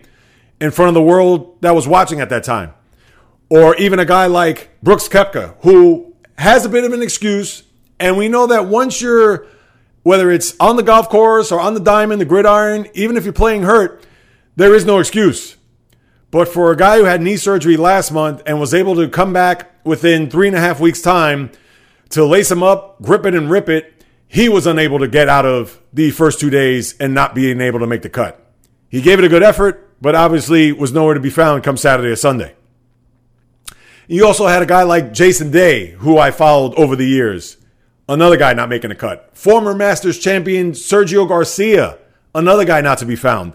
in 0.59 0.71
front 0.71 0.89
of 0.89 0.95
the 0.95 1.01
world 1.01 1.55
that 1.61 1.73
was 1.73 1.87
watching 1.87 2.19
at 2.19 2.27
that 2.27 2.43
time. 2.43 2.73
Or 3.49 3.73
even 3.77 3.99
a 3.99 4.05
guy 4.05 4.25
like 4.25 4.69
Brooks 4.83 5.07
Koepka, 5.07 5.55
who 5.61 6.13
has 6.37 6.65
a 6.65 6.69
bit 6.69 6.83
of 6.83 6.91
an 6.91 7.01
excuse. 7.01 7.63
And 8.01 8.17
we 8.17 8.27
know 8.27 8.47
that 8.47 8.65
once 8.65 9.01
you're, 9.01 9.47
whether 10.03 10.29
it's 10.29 10.57
on 10.59 10.75
the 10.75 10.83
golf 10.83 11.07
course 11.07 11.53
or 11.53 11.61
on 11.61 11.73
the 11.73 11.79
diamond, 11.79 12.19
the 12.19 12.25
gridiron, 12.25 12.89
even 12.95 13.15
if 13.15 13.23
you're 13.23 13.31
playing 13.31 13.63
hurt, 13.63 14.05
there 14.57 14.75
is 14.75 14.83
no 14.83 14.99
excuse. 14.99 15.55
But 16.31 16.49
for 16.49 16.69
a 16.73 16.75
guy 16.75 16.97
who 16.97 17.05
had 17.05 17.21
knee 17.21 17.37
surgery 17.37 17.77
last 17.77 18.11
month 18.11 18.41
and 18.45 18.59
was 18.59 18.73
able 18.73 18.95
to 18.95 19.07
come 19.07 19.31
back 19.31 19.71
within 19.85 20.29
three 20.29 20.47
and 20.47 20.57
a 20.57 20.59
half 20.59 20.81
weeks' 20.81 21.01
time 21.01 21.49
to 22.11 22.25
lace 22.25 22.51
him 22.51 22.63
up, 22.63 23.01
grip 23.01 23.25
it, 23.25 23.35
and 23.35 23.49
rip 23.49 23.69
it, 23.69 23.93
he 24.27 24.47
was 24.47 24.65
unable 24.65 24.99
to 24.99 25.07
get 25.07 25.27
out 25.27 25.45
of 25.45 25.81
the 25.91 26.11
first 26.11 26.39
two 26.39 26.49
days 26.49 26.95
and 26.99 27.13
not 27.13 27.35
being 27.35 27.59
able 27.59 27.79
to 27.79 27.87
make 27.87 28.01
the 28.01 28.09
cut. 28.09 28.39
He 28.87 29.01
gave 29.01 29.19
it 29.19 29.25
a 29.25 29.29
good 29.29 29.43
effort, 29.43 29.89
but 30.01 30.15
obviously 30.15 30.71
was 30.71 30.93
nowhere 30.93 31.13
to 31.13 31.19
be 31.19 31.29
found 31.29 31.63
come 31.63 31.77
Saturday 31.77 32.09
or 32.09 32.15
Sunday. 32.15 32.55
You 34.07 34.25
also 34.25 34.47
had 34.47 34.61
a 34.61 34.65
guy 34.65 34.83
like 34.83 35.13
Jason 35.13 35.51
Day, 35.51 35.91
who 35.91 36.17
I 36.17 36.31
followed 36.31 36.73
over 36.75 36.95
the 36.95 37.05
years. 37.05 37.57
Another 38.09 38.35
guy 38.35 38.53
not 38.53 38.67
making 38.67 38.91
a 38.91 38.95
cut. 38.95 39.29
Former 39.37 39.73
Masters 39.73 40.19
champion 40.19 40.71
Sergio 40.71 41.27
Garcia, 41.27 41.97
another 42.35 42.65
guy 42.65 42.81
not 42.81 42.97
to 42.97 43.05
be 43.05 43.15
found. 43.15 43.53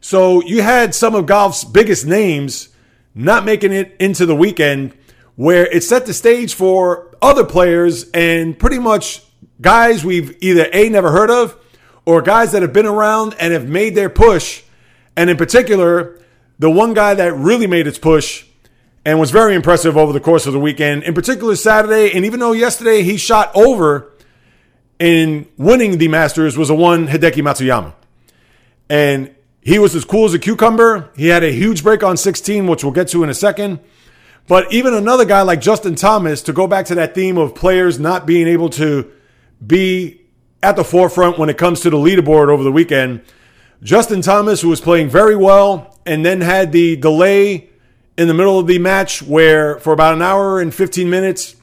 So 0.00 0.42
you 0.42 0.62
had 0.62 0.94
some 0.94 1.14
of 1.14 1.26
golf's 1.26 1.64
biggest 1.64 2.06
names 2.06 2.70
not 3.14 3.44
making 3.44 3.72
it 3.72 3.96
into 3.98 4.24
the 4.26 4.36
weekend 4.36 4.94
where 5.36 5.66
it 5.66 5.82
set 5.82 6.06
the 6.06 6.14
stage 6.14 6.54
for 6.54 7.07
other 7.20 7.44
players 7.44 8.10
and 8.10 8.58
pretty 8.58 8.78
much 8.78 9.22
guys 9.60 10.04
we've 10.04 10.36
either 10.40 10.68
A, 10.72 10.88
never 10.88 11.10
heard 11.10 11.30
of, 11.30 11.56
or 12.04 12.22
guys 12.22 12.52
that 12.52 12.62
have 12.62 12.72
been 12.72 12.86
around 12.86 13.34
and 13.38 13.52
have 13.52 13.68
made 13.68 13.94
their 13.94 14.08
push. 14.08 14.62
And 15.16 15.28
in 15.28 15.36
particular, 15.36 16.20
the 16.58 16.70
one 16.70 16.94
guy 16.94 17.14
that 17.14 17.34
really 17.34 17.66
made 17.66 17.86
its 17.86 17.98
push 17.98 18.46
and 19.04 19.18
was 19.18 19.30
very 19.30 19.54
impressive 19.54 19.96
over 19.96 20.12
the 20.12 20.20
course 20.20 20.46
of 20.46 20.52
the 20.52 20.60
weekend, 20.60 21.02
in 21.02 21.14
particular 21.14 21.56
Saturday. 21.56 22.12
And 22.14 22.24
even 22.24 22.40
though 22.40 22.52
yesterday 22.52 23.02
he 23.02 23.16
shot 23.16 23.50
over 23.54 24.12
in 24.98 25.48
winning 25.56 25.98
the 25.98 26.08
Masters, 26.08 26.58
was 26.58 26.70
a 26.70 26.74
one 26.74 27.06
Hideki 27.08 27.42
Matsuyama. 27.42 27.94
And 28.90 29.34
he 29.60 29.78
was 29.78 29.94
as 29.94 30.04
cool 30.04 30.24
as 30.24 30.34
a 30.34 30.38
cucumber. 30.38 31.10
He 31.16 31.28
had 31.28 31.44
a 31.44 31.52
huge 31.52 31.82
break 31.82 32.02
on 32.02 32.16
16, 32.16 32.66
which 32.66 32.82
we'll 32.82 32.92
get 32.92 33.08
to 33.08 33.22
in 33.22 33.30
a 33.30 33.34
second. 33.34 33.80
But 34.48 34.72
even 34.72 34.94
another 34.94 35.26
guy 35.26 35.42
like 35.42 35.60
Justin 35.60 35.94
Thomas, 35.94 36.42
to 36.42 36.54
go 36.54 36.66
back 36.66 36.86
to 36.86 36.94
that 36.96 37.14
theme 37.14 37.36
of 37.36 37.54
players 37.54 38.00
not 38.00 38.26
being 38.26 38.48
able 38.48 38.70
to 38.70 39.12
be 39.64 40.22
at 40.62 40.74
the 40.74 40.84
forefront 40.84 41.38
when 41.38 41.50
it 41.50 41.58
comes 41.58 41.80
to 41.80 41.90
the 41.90 41.98
leaderboard 41.98 42.48
over 42.48 42.62
the 42.62 42.72
weekend, 42.72 43.20
Justin 43.82 44.22
Thomas, 44.22 44.62
who 44.62 44.68
was 44.68 44.80
playing 44.80 45.10
very 45.10 45.36
well 45.36 45.98
and 46.06 46.24
then 46.24 46.40
had 46.40 46.72
the 46.72 46.96
delay 46.96 47.68
in 48.16 48.26
the 48.26 48.34
middle 48.34 48.58
of 48.58 48.66
the 48.66 48.78
match 48.78 49.22
where 49.22 49.78
for 49.78 49.92
about 49.92 50.14
an 50.14 50.22
hour 50.22 50.60
and 50.60 50.74
15 50.74 51.08
minutes, 51.08 51.54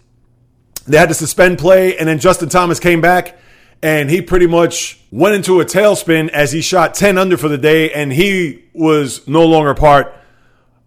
they 0.88 0.98
had 0.98 1.10
to 1.10 1.16
suspend 1.16 1.58
play. 1.58 1.98
And 1.98 2.08
then 2.08 2.20
Justin 2.20 2.50
Thomas 2.50 2.80
came 2.80 3.02
back 3.02 3.38
and 3.82 4.10
he 4.12 4.22
pretty 4.22 4.48
much 4.48 5.02
went 5.12 5.36
into 5.36 5.60
a 5.60 5.66
tailspin 5.66 6.30
as 6.30 6.52
he 6.52 6.62
shot 6.62 6.94
10 6.94 7.18
under 7.18 7.36
for 7.36 7.50
the 7.50 7.58
day 7.58 7.92
and 7.92 8.14
he 8.14 8.64
was 8.74 9.28
no 9.28 9.44
longer 9.44 9.74
part 9.74 10.14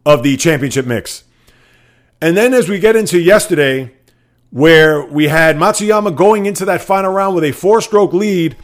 of 0.06 0.22
the 0.22 0.36
championship 0.36 0.86
mix. 0.86 1.24
And 2.20 2.36
then 2.36 2.52
as 2.54 2.68
we 2.68 2.78
get 2.78 2.96
into 2.96 3.20
yesterday, 3.20 3.92
where 4.50 5.04
we 5.04 5.28
had 5.28 5.56
Matsuyama 5.56 6.16
going 6.16 6.46
into 6.46 6.64
that 6.64 6.80
final 6.80 7.12
round 7.12 7.34
with 7.34 7.44
a 7.44 7.52
four 7.52 7.80
stroke 7.80 8.12
lead 8.12 8.56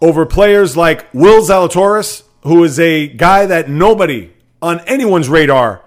over 0.00 0.24
players 0.24 0.76
like 0.76 1.12
Will 1.12 1.42
Zalatoris, 1.42 2.22
who 2.42 2.64
is 2.64 2.78
a 2.78 3.08
guy 3.08 3.46
that 3.46 3.68
nobody 3.68 4.32
on 4.60 4.80
anyone's 4.80 5.28
radar 5.28 5.82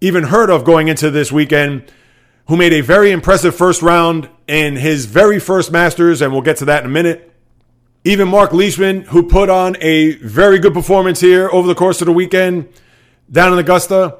even 0.00 0.24
heard 0.24 0.50
of 0.50 0.64
going 0.64 0.88
into 0.88 1.10
this 1.10 1.32
weekend, 1.32 1.90
who 2.46 2.56
made 2.56 2.72
a 2.72 2.80
very 2.80 3.10
impressive 3.10 3.54
first 3.54 3.82
round 3.82 4.28
in 4.46 4.76
his 4.76 5.06
very 5.06 5.40
first 5.40 5.72
Masters, 5.72 6.22
and 6.22 6.32
we'll 6.32 6.42
get 6.42 6.56
to 6.58 6.64
that 6.66 6.84
in 6.84 6.90
a 6.90 6.92
minute. 6.92 7.32
Even 8.04 8.28
Mark 8.28 8.52
Leishman, 8.52 9.02
who 9.02 9.28
put 9.28 9.50
on 9.50 9.76
a 9.80 10.12
very 10.16 10.58
good 10.58 10.72
performance 10.72 11.20
here 11.20 11.48
over 11.52 11.66
the 11.66 11.74
course 11.74 12.00
of 12.00 12.06
the 12.06 12.12
weekend 12.12 12.68
down 13.30 13.52
in 13.52 13.58
Augusta. 13.58 14.18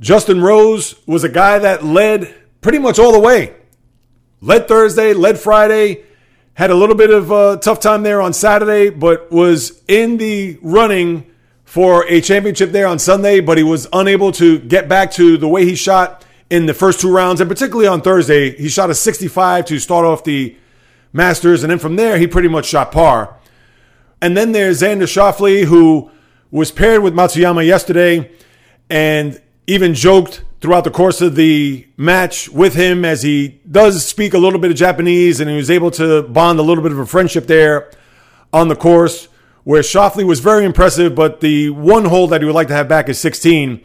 Justin 0.00 0.40
Rose 0.40 0.94
was 1.06 1.24
a 1.24 1.28
guy 1.28 1.58
that 1.58 1.84
led 1.84 2.34
pretty 2.60 2.78
much 2.78 2.98
all 2.98 3.12
the 3.12 3.18
way. 3.18 3.54
Led 4.40 4.68
Thursday, 4.68 5.12
led 5.12 5.38
Friday, 5.38 6.04
had 6.54 6.70
a 6.70 6.74
little 6.74 6.94
bit 6.94 7.10
of 7.10 7.30
a 7.30 7.56
tough 7.56 7.80
time 7.80 8.04
there 8.04 8.20
on 8.20 8.32
Saturday, 8.32 8.90
but 8.90 9.30
was 9.32 9.82
in 9.88 10.16
the 10.16 10.58
running 10.62 11.28
for 11.64 12.06
a 12.06 12.20
championship 12.20 12.70
there 12.70 12.86
on 12.86 12.98
Sunday, 12.98 13.40
but 13.40 13.58
he 13.58 13.64
was 13.64 13.86
unable 13.92 14.32
to 14.32 14.58
get 14.60 14.88
back 14.88 15.10
to 15.12 15.36
the 15.36 15.48
way 15.48 15.64
he 15.64 15.74
shot 15.74 16.24
in 16.48 16.66
the 16.66 16.74
first 16.74 17.00
two 17.00 17.12
rounds, 17.12 17.40
and 17.40 17.50
particularly 17.50 17.86
on 17.86 18.00
Thursday. 18.00 18.56
He 18.56 18.68
shot 18.68 18.90
a 18.90 18.94
65 18.94 19.66
to 19.66 19.78
start 19.78 20.06
off 20.06 20.24
the 20.24 20.56
Masters, 21.12 21.62
and 21.64 21.70
then 21.70 21.78
from 21.78 21.96
there, 21.96 22.18
he 22.18 22.26
pretty 22.26 22.48
much 22.48 22.66
shot 22.66 22.92
par. 22.92 23.36
And 24.20 24.36
then 24.36 24.52
there's 24.52 24.80
Xander 24.80 25.02
Schauffele, 25.02 25.64
who 25.64 26.10
was 26.50 26.70
paired 26.70 27.02
with 27.02 27.14
Matsuyama 27.14 27.66
yesterday, 27.66 28.30
and 28.88 29.40
even 29.68 29.92
joked 29.92 30.42
throughout 30.62 30.82
the 30.82 30.90
course 30.90 31.20
of 31.20 31.36
the 31.36 31.86
match 31.98 32.48
with 32.48 32.74
him 32.74 33.04
as 33.04 33.22
he 33.22 33.60
does 33.70 34.04
speak 34.04 34.32
a 34.32 34.38
little 34.38 34.58
bit 34.58 34.70
of 34.70 34.76
Japanese 34.76 35.40
and 35.40 35.50
he 35.50 35.56
was 35.56 35.70
able 35.70 35.90
to 35.90 36.22
bond 36.22 36.58
a 36.58 36.62
little 36.62 36.82
bit 36.82 36.90
of 36.90 36.98
a 36.98 37.04
friendship 37.04 37.46
there 37.46 37.90
on 38.50 38.68
the 38.68 38.74
course 38.74 39.28
where 39.64 39.82
Schauffele 39.82 40.26
was 40.26 40.40
very 40.40 40.64
impressive, 40.64 41.14
but 41.14 41.42
the 41.42 41.68
one 41.68 42.06
hole 42.06 42.26
that 42.28 42.40
he 42.40 42.46
would 42.46 42.54
like 42.54 42.68
to 42.68 42.74
have 42.74 42.88
back 42.88 43.10
is 43.10 43.20
16. 43.20 43.84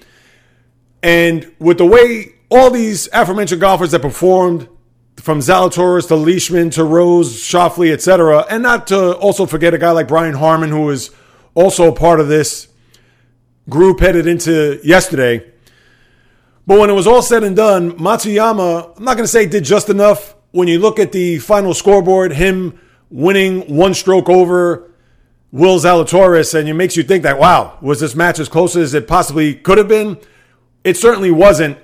And 1.03 1.53
with 1.59 1.79
the 1.79 1.85
way 1.85 2.35
all 2.49 2.71
these 2.71 3.09
aforementioned 3.11 3.59
golfers 3.59 3.91
that 3.91 4.01
performed 4.01 4.69
from 5.17 5.39
Zalatoris 5.39 6.07
to 6.07 6.15
Leishman 6.15 6.69
to 6.71 6.85
Rose, 6.85 7.35
Schauffele, 7.35 7.91
etc., 7.91 8.45
and 8.49 8.63
not 8.63 8.87
to 8.87 9.17
also 9.17 9.45
forget 9.45 9.73
a 9.73 9.77
guy 9.77 9.91
like 9.91 10.07
Brian 10.07 10.35
Harman, 10.35 10.69
who 10.69 10.83
was 10.83 11.11
also 11.55 11.91
part 11.91 12.21
of 12.21 12.29
this 12.29 12.69
group 13.67 13.99
headed 13.99 14.27
into 14.27 14.79
yesterday 14.81 15.52
but 16.65 16.79
when 16.79 16.89
it 16.89 16.93
was 16.93 17.07
all 17.07 17.21
said 17.21 17.43
and 17.43 17.55
done, 17.55 17.93
Matsuyama, 17.93 18.97
I'm 18.97 19.03
not 19.03 19.17
going 19.17 19.25
to 19.25 19.27
say 19.27 19.45
did 19.45 19.63
just 19.63 19.89
enough. 19.89 20.35
When 20.51 20.67
you 20.67 20.79
look 20.79 20.99
at 20.99 21.11
the 21.11 21.39
final 21.39 21.73
scoreboard, 21.73 22.33
him 22.33 22.79
winning 23.09 23.75
one 23.75 23.93
stroke 23.93 24.29
over 24.29 24.91
Will 25.51 25.79
Zalatoris, 25.79 26.57
and 26.57 26.67
it 26.67 26.73
makes 26.73 26.95
you 26.97 27.03
think 27.03 27.23
that, 27.23 27.37
wow, 27.37 27.77
was 27.81 27.99
this 27.99 28.15
match 28.15 28.39
as 28.39 28.49
close 28.49 28.75
as 28.75 28.93
it 28.93 29.07
possibly 29.07 29.55
could 29.55 29.77
have 29.77 29.87
been? 29.87 30.17
It 30.83 30.97
certainly 30.97 31.31
wasn't. 31.31 31.77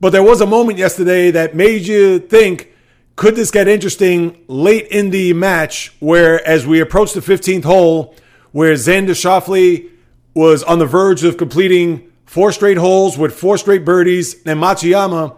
But 0.00 0.10
there 0.10 0.22
was 0.22 0.40
a 0.40 0.46
moment 0.46 0.78
yesterday 0.78 1.30
that 1.30 1.54
made 1.54 1.86
you 1.86 2.18
think, 2.18 2.72
could 3.14 3.36
this 3.36 3.50
get 3.50 3.68
interesting 3.68 4.42
late 4.48 4.88
in 4.88 5.10
the 5.10 5.32
match 5.34 5.94
where, 6.00 6.44
as 6.46 6.66
we 6.66 6.80
approach 6.80 7.12
the 7.12 7.20
15th 7.20 7.64
hole, 7.64 8.16
where 8.50 8.74
Xander 8.74 9.10
Schauffele 9.10 9.88
was 10.34 10.62
on 10.64 10.78
the 10.78 10.86
verge 10.86 11.22
of 11.22 11.36
completing 11.36 12.11
four 12.32 12.50
straight 12.50 12.78
holes 12.78 13.18
with 13.18 13.34
four 13.34 13.58
straight 13.58 13.84
birdies, 13.84 14.36
and 14.46 14.58
Matsuyama 14.58 15.36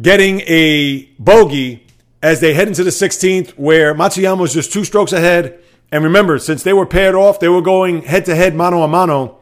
getting 0.00 0.38
a 0.42 1.02
bogey 1.18 1.84
as 2.22 2.38
they 2.38 2.54
head 2.54 2.68
into 2.68 2.84
the 2.84 2.90
16th, 2.90 3.50
where 3.58 3.92
Matsuyama 3.92 4.38
was 4.38 4.54
just 4.54 4.72
two 4.72 4.84
strokes 4.84 5.12
ahead. 5.12 5.58
And 5.90 6.04
remember, 6.04 6.38
since 6.38 6.62
they 6.62 6.72
were 6.72 6.86
paired 6.86 7.16
off, 7.16 7.40
they 7.40 7.48
were 7.48 7.60
going 7.60 8.02
head 8.02 8.26
to 8.26 8.36
head, 8.36 8.54
mano 8.54 8.82
a 8.82 8.88
mano. 8.88 9.40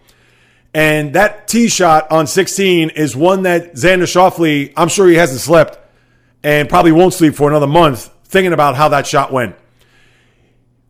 And 0.73 1.13
that 1.13 1.49
tee 1.49 1.69
shot 1.69 2.11
on 2.11 2.27
16 2.27 2.91
is 2.91 3.15
one 3.15 3.43
that 3.43 3.75
Xander 3.75 4.05
Schauffele, 4.05 4.73
I'm 4.75 4.89
sure 4.89 5.07
he 5.07 5.17
hasn't 5.17 5.41
slept 5.41 5.79
and 6.43 6.67
probably 6.67 6.93
won't 6.93 7.13
sleep 7.13 7.35
for 7.35 7.51
another 7.51 7.67
month 7.67 8.11
thinking 8.25 8.55
about 8.55 8.75
how 8.75 8.89
that 8.89 9.07
shot 9.07 9.31
went. 9.31 9.55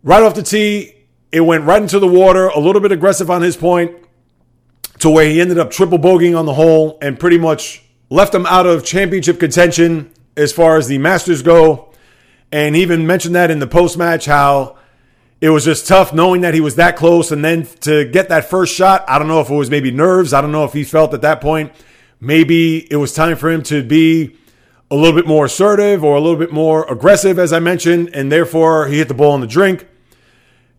Right 0.05 0.23
off 0.23 0.37
the 0.37 0.45
tee, 0.45 0.95
it 1.33 1.41
went 1.41 1.65
right 1.65 1.83
into 1.83 1.99
the 1.99 2.07
water, 2.07 2.47
a 2.47 2.61
little 2.61 2.81
bit 2.81 2.93
aggressive 2.93 3.29
on 3.29 3.43
his 3.43 3.57
point 3.57 4.05
to 4.99 5.11
where 5.11 5.29
he 5.29 5.41
ended 5.41 5.59
up 5.59 5.71
triple 5.71 5.99
bogeying 5.99 6.39
on 6.39 6.47
the 6.47 6.55
hole 6.55 6.99
and 7.01 7.19
pretty 7.19 7.39
much 7.39 7.83
left 8.11 8.35
him 8.35 8.47
out 8.47 8.67
of 8.67 8.85
championship 8.85 9.39
contention 9.39 10.13
as 10.37 10.53
far 10.53 10.77
as 10.77 10.89
the 10.89 10.99
Masters 10.99 11.43
go. 11.43 11.93
And 12.51 12.75
he 12.75 12.83
even 12.83 13.07
mentioned 13.07 13.35
that 13.35 13.51
in 13.51 13.59
the 13.59 13.67
post 13.67 13.99
match 13.99 14.27
how 14.27 14.77
it 15.41 15.51
was 15.51 15.65
just 15.65 15.87
tough 15.87 16.13
knowing 16.13 16.41
that 16.41 16.55
he 16.55 16.61
was 16.61 16.77
that 16.77 16.97
close 16.97 17.31
and 17.31 17.45
then 17.45 17.67
to 17.81 18.05
get 18.07 18.29
that 18.31 18.49
first 18.49 18.75
shot. 18.75 19.05
I 19.09 19.19
don't 19.19 19.29
know 19.29 19.41
if 19.41 19.51
it 19.51 19.55
was 19.55 19.71
maybe 19.71 19.91
nerves. 19.91 20.33
I 20.33 20.41
don't 20.41 20.53
know 20.53 20.65
if 20.65 20.73
he 20.73 20.85
felt 20.85 21.15
at 21.15 21.23
that 21.23 21.41
point 21.41 21.73
maybe 22.21 22.91
it 22.91 22.97
was 22.97 23.13
time 23.13 23.37
for 23.37 23.51
him 23.51 23.63
to 23.65 23.83
be 23.83 24.37
a 24.91 24.97
little 24.97 25.15
bit 25.15 25.27
more 25.27 25.47
assertive 25.47 26.03
or 26.03 26.17
a 26.17 26.21
little 26.21 26.39
bit 26.39 26.53
more 26.53 26.91
aggressive, 26.91 27.39
as 27.39 27.53
I 27.53 27.59
mentioned, 27.59 28.11
and 28.15 28.33
therefore 28.33 28.89
he 28.89 28.99
hit 28.99 29.09
the 29.09 29.15
ball 29.15 29.35
in 29.35 29.41
the 29.41 29.47
drink. 29.47 29.87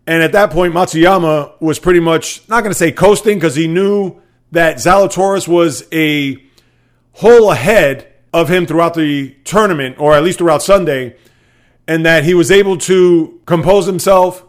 And 0.09 0.23
at 0.23 0.31
that 0.31 0.49
point, 0.49 0.73
Matsuyama 0.73 1.61
was 1.61 1.77
pretty 1.77 1.99
much 1.99 2.41
not 2.49 2.61
going 2.61 2.71
to 2.71 2.77
say 2.77 2.91
coasting 2.91 3.37
because 3.37 3.53
he 3.53 3.67
knew 3.67 4.19
that 4.51 4.77
Zalatoris 4.77 5.47
was 5.47 5.87
a 5.93 6.43
hole 7.11 7.51
ahead 7.51 8.11
of 8.33 8.49
him 8.49 8.65
throughout 8.65 8.95
the 8.95 9.35
tournament, 9.43 9.97
or 9.99 10.15
at 10.15 10.23
least 10.23 10.39
throughout 10.39 10.63
Sunday, 10.63 11.15
and 11.87 12.07
that 12.07 12.23
he 12.23 12.33
was 12.33 12.49
able 12.49 12.75
to 12.79 13.39
compose 13.45 13.85
himself, 13.85 14.43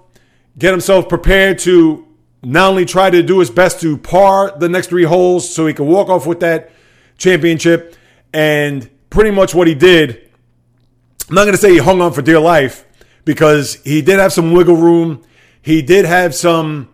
get 0.57 0.71
himself 0.71 1.11
prepared 1.11 1.59
to 1.59 2.09
not 2.43 2.71
only 2.71 2.87
try 2.87 3.11
to 3.11 3.23
do 3.23 3.41
his 3.41 3.51
best 3.51 3.83
to 3.83 3.99
par 3.99 4.59
the 4.59 4.69
next 4.71 4.87
three 4.87 5.05
holes 5.05 5.55
so 5.55 5.67
he 5.67 5.75
could 5.75 5.87
walk 5.87 6.09
off 6.09 6.27
with 6.27 6.41
that 6.41 6.71
championship. 7.19 7.95
And 8.33 8.89
pretty 9.11 9.31
much 9.31 9.55
what 9.55 9.67
he 9.67 9.75
did, 9.75 10.27
I'm 11.29 11.35
not 11.35 11.43
going 11.43 11.53
to 11.53 11.61
say 11.61 11.73
he 11.73 11.77
hung 11.77 12.01
on 12.01 12.15
for 12.15 12.23
dear 12.23 12.41
life 12.41 12.87
because 13.27 13.75
he 13.85 14.01
did 14.01 14.19
have 14.21 14.33
some 14.33 14.53
wiggle 14.53 14.77
room. 14.77 15.23
He 15.63 15.83
did 15.83 16.05
have 16.05 16.35
some 16.35 16.89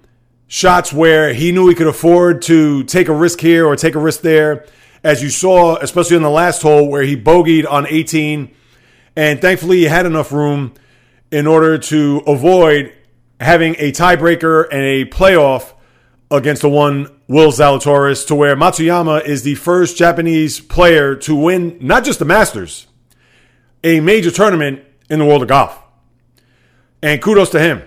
shots 0.49 0.93
where 0.93 1.33
he 1.33 1.53
knew 1.53 1.69
he 1.69 1.75
could 1.75 1.87
afford 1.87 2.43
to 2.43 2.85
take 2.85 3.09
a 3.09 3.13
risk 3.13 3.41
here 3.41 3.67
or 3.67 3.77
take 3.77 3.95
a 3.95 3.99
risk 3.99 4.21
there. 4.23 4.67
As 5.05 5.23
you 5.23 5.31
saw, 5.31 5.77
especially 5.77 6.17
in 6.17 6.23
the 6.23 6.31
last 6.31 6.63
hole 6.63 6.89
where 6.89 7.03
he 7.03 7.17
bogeyed 7.17 7.71
on 7.71 7.87
18. 7.87 8.55
And 9.15 9.41
thankfully, 9.41 9.79
he 9.79 9.85
had 9.85 10.05
enough 10.05 10.33
room 10.33 10.75
in 11.31 11.47
order 11.47 11.79
to 11.79 12.23
avoid 12.27 12.93
having 13.41 13.77
a 13.79 13.93
tiebreaker 13.93 14.67
and 14.71 14.83
a 14.83 15.05
playoff 15.05 15.73
against 16.31 16.63
the 16.63 16.69
one 16.69 17.09
Will 17.29 17.51
Zalatoris, 17.51 18.27
to 18.29 18.35
where 18.35 18.57
Matsuyama 18.57 19.25
is 19.25 19.43
the 19.43 19.57
first 19.57 19.97
Japanese 19.97 20.61
player 20.61 21.17
to 21.17 21.35
win 21.35 21.79
not 21.81 22.05
just 22.05 22.19
the 22.19 22.25
Masters, 22.25 22.87
a 23.83 24.01
major 24.01 24.31
tournament 24.31 24.83
in 25.11 25.19
the 25.19 25.25
world 25.25 25.43
of 25.43 25.49
golf. 25.49 25.81
And 27.03 27.21
kudos 27.21 27.51
to 27.51 27.61
him. 27.61 27.83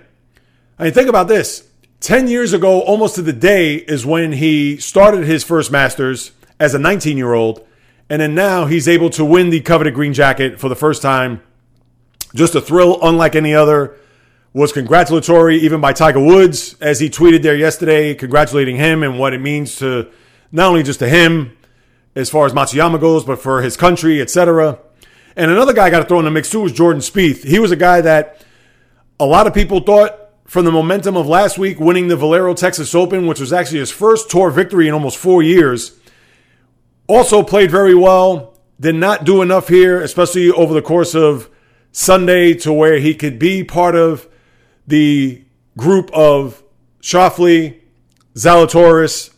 I 0.80 0.86
mean, 0.86 0.94
think 0.94 1.10
about 1.10 1.28
this. 1.28 1.68
10 2.00 2.30
years 2.30 2.54
ago, 2.54 2.82
almost 2.82 3.16
to 3.16 3.22
the 3.22 3.34
day, 3.34 3.76
is 3.76 4.06
when 4.06 4.32
he 4.32 4.78
started 4.78 5.26
his 5.26 5.44
first 5.44 5.72
Masters 5.72 6.32
as 6.58 6.74
a 6.74 6.80
19 6.80 7.18
year 7.18 7.34
old. 7.34 7.68
And 8.10 8.22
then 8.22 8.34
now 8.34 8.66
he's 8.66 8.88
able 8.88 9.10
to 9.12 9.26
win 9.26 9.50
the 9.50 9.60
coveted 9.60 9.94
green 9.94 10.14
jacket 10.14 10.60
for 10.60 10.70
the 10.70 10.76
first 10.76 11.02
time. 11.02 11.42
Just 12.34 12.56
a 12.56 12.62
thrill 12.62 12.98
unlike 13.02 13.36
any 13.36 13.54
other 13.54 13.98
was 14.54 14.72
congratulatory 14.72 15.58
even 15.58 15.82
by 15.82 15.94
Tiger 15.94 16.20
Woods 16.20 16.76
as 16.80 17.00
he 17.00 17.10
tweeted 17.10 17.44
there 17.44 17.56
yesterday, 17.56 18.16
congratulating 18.16 18.78
him 18.78 19.04
and 19.04 19.20
what 19.20 19.34
it 19.34 19.42
means 19.42 19.76
to 19.78 20.10
not 20.52 20.70
only 20.70 20.82
just 20.82 21.00
to 21.00 21.10
him 21.10 21.56
as 22.16 22.30
far 22.30 22.46
as 22.46 22.54
Matsuyama 22.54 23.00
goes, 23.00 23.24
but 23.24 23.40
for 23.40 23.62
his 23.62 23.78
country, 23.78 24.22
etc. 24.22 24.80
And 25.36 25.52
another 25.52 25.74
guy 25.74 25.86
I 25.86 25.90
got 25.90 26.00
to 26.00 26.06
throw 26.06 26.20
in 26.20 26.26
the 26.26 26.32
mix 26.32 26.50
too 26.50 26.62
was 26.62 26.72
Jordan 26.72 27.02
Spieth. 27.02 27.44
He 27.44 27.60
was 27.60 27.72
a 27.72 27.76
guy 27.76 28.02
that 28.02 28.44
a 29.20 29.26
lot 29.26 29.46
of 29.46 29.54
people 29.54 29.82
thought 29.82 30.19
from 30.50 30.66
the 30.66 30.72
momentum 30.72 31.16
of 31.16 31.28
last 31.28 31.60
week 31.60 31.80
winning 31.80 32.08
the 32.08 32.16
Valero 32.16 32.56
Texas 32.56 32.96
Open, 32.96 33.28
which 33.28 33.40
was 33.40 33.54
actually 33.54 33.78
his 33.78 33.92
first 33.92 34.32
tour 34.32 34.50
victory 34.50 34.88
in 34.88 34.96
almost 34.96 35.16
four 35.16 35.44
years. 35.44 35.96
Also 37.06 37.44
played 37.44 37.70
very 37.70 37.94
well. 37.94 38.58
Did 38.80 38.96
not 38.96 39.26
do 39.26 39.44
enough 39.44 39.68
here, 39.68 40.02
especially 40.02 40.50
over 40.50 40.74
the 40.74 40.82
course 40.82 41.14
of 41.14 41.52
Sunday, 41.92 42.56
to 42.56 42.74
where 42.74 42.98
he 42.98 43.14
could 43.14 43.38
be 43.38 43.64
part 43.64 43.96
of 43.96 44.28
the 44.88 45.44
group 45.78 46.10
of 46.14 46.64
Schauffele, 47.00 47.80
Zalatoris, 48.34 49.32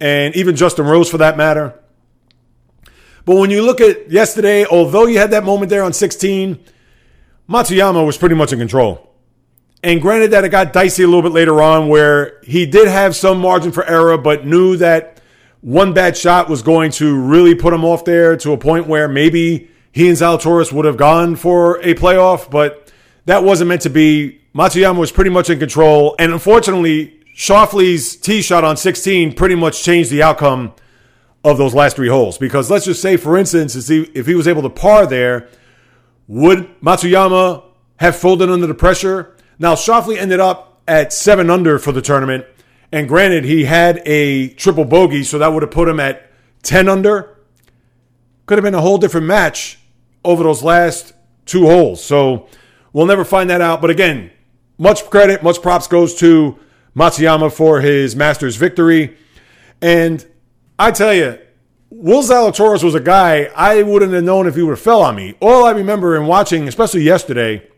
and 0.00 0.34
even 0.34 0.56
Justin 0.56 0.86
Rose 0.86 1.10
for 1.10 1.18
that 1.18 1.36
matter. 1.36 1.78
But 3.26 3.36
when 3.36 3.50
you 3.50 3.60
look 3.60 3.82
at 3.82 4.10
yesterday, 4.10 4.64
although 4.64 5.04
you 5.04 5.18
had 5.18 5.32
that 5.32 5.44
moment 5.44 5.68
there 5.68 5.82
on 5.82 5.92
16, 5.92 6.58
Matsuyama 7.50 8.06
was 8.06 8.16
pretty 8.16 8.34
much 8.34 8.50
in 8.50 8.58
control. 8.58 9.13
And 9.84 10.00
granted 10.00 10.30
that 10.30 10.44
it 10.44 10.48
got 10.48 10.72
dicey 10.72 11.02
a 11.02 11.06
little 11.06 11.20
bit 11.20 11.32
later 11.32 11.60
on 11.60 11.88
where 11.88 12.40
he 12.42 12.64
did 12.64 12.88
have 12.88 13.14
some 13.14 13.38
margin 13.38 13.70
for 13.70 13.84
error, 13.84 14.16
but 14.16 14.46
knew 14.46 14.78
that 14.78 15.20
one 15.60 15.92
bad 15.92 16.16
shot 16.16 16.48
was 16.48 16.62
going 16.62 16.90
to 16.92 17.20
really 17.20 17.54
put 17.54 17.74
him 17.74 17.84
off 17.84 18.06
there 18.06 18.34
to 18.38 18.52
a 18.52 18.56
point 18.56 18.86
where 18.86 19.08
maybe 19.08 19.68
he 19.92 20.08
and 20.08 20.16
Zalatoris 20.16 20.72
would 20.72 20.86
have 20.86 20.96
gone 20.96 21.36
for 21.36 21.82
a 21.82 21.94
playoff, 21.94 22.50
but 22.50 22.90
that 23.26 23.44
wasn't 23.44 23.68
meant 23.68 23.82
to 23.82 23.90
be. 23.90 24.40
Matsuyama 24.54 24.96
was 24.96 25.12
pretty 25.12 25.28
much 25.28 25.50
in 25.50 25.58
control. 25.58 26.16
And 26.18 26.32
unfortunately, 26.32 27.20
Schauffele's 27.34 28.16
tee 28.16 28.40
shot 28.40 28.64
on 28.64 28.78
16 28.78 29.34
pretty 29.34 29.54
much 29.54 29.82
changed 29.82 30.08
the 30.08 30.22
outcome 30.22 30.72
of 31.44 31.58
those 31.58 31.74
last 31.74 31.96
three 31.96 32.08
holes. 32.08 32.38
Because 32.38 32.70
let's 32.70 32.86
just 32.86 33.02
say, 33.02 33.18
for 33.18 33.36
instance, 33.36 33.90
if 33.90 34.26
he 34.26 34.34
was 34.34 34.48
able 34.48 34.62
to 34.62 34.70
par 34.70 35.06
there, 35.06 35.46
would 36.26 36.80
Matsuyama 36.80 37.64
have 37.96 38.16
folded 38.16 38.48
under 38.48 38.66
the 38.66 38.72
pressure? 38.72 39.33
Now, 39.58 39.74
Schauffele 39.74 40.16
ended 40.16 40.40
up 40.40 40.82
at 40.86 41.12
seven 41.12 41.50
under 41.50 41.78
for 41.78 41.92
the 41.92 42.02
tournament. 42.02 42.44
And 42.92 43.08
granted, 43.08 43.44
he 43.44 43.64
had 43.64 44.02
a 44.06 44.48
triple 44.50 44.84
bogey, 44.84 45.24
so 45.24 45.38
that 45.38 45.52
would 45.52 45.62
have 45.62 45.72
put 45.72 45.88
him 45.88 45.98
at 45.98 46.30
10 46.62 46.88
under. 46.88 47.36
Could 48.46 48.58
have 48.58 48.62
been 48.62 48.74
a 48.74 48.80
whole 48.80 48.98
different 48.98 49.26
match 49.26 49.78
over 50.24 50.42
those 50.42 50.62
last 50.62 51.12
two 51.46 51.66
holes. 51.66 52.04
So 52.04 52.48
we'll 52.92 53.06
never 53.06 53.24
find 53.24 53.50
that 53.50 53.60
out. 53.60 53.80
But 53.80 53.90
again, 53.90 54.30
much 54.78 55.08
credit, 55.10 55.42
much 55.42 55.60
props 55.62 55.86
goes 55.86 56.14
to 56.16 56.58
Matsuyama 56.94 57.52
for 57.52 57.80
his 57.80 58.14
Masters 58.14 58.56
victory. 58.56 59.16
And 59.82 60.24
I 60.78 60.90
tell 60.90 61.12
you, 61.12 61.38
Will 61.90 62.22
Zalatoris 62.22 62.82
was 62.82 62.94
a 62.94 63.00
guy 63.00 63.50
I 63.56 63.82
wouldn't 63.82 64.12
have 64.12 64.24
known 64.24 64.46
if 64.46 64.56
he 64.56 64.62
would 64.62 64.70
have 64.70 64.80
fell 64.80 65.02
on 65.02 65.16
me. 65.16 65.34
All 65.40 65.64
I 65.64 65.70
remember 65.70 66.16
in 66.16 66.26
watching, 66.26 66.66
especially 66.66 67.02
yesterday, 67.02 67.68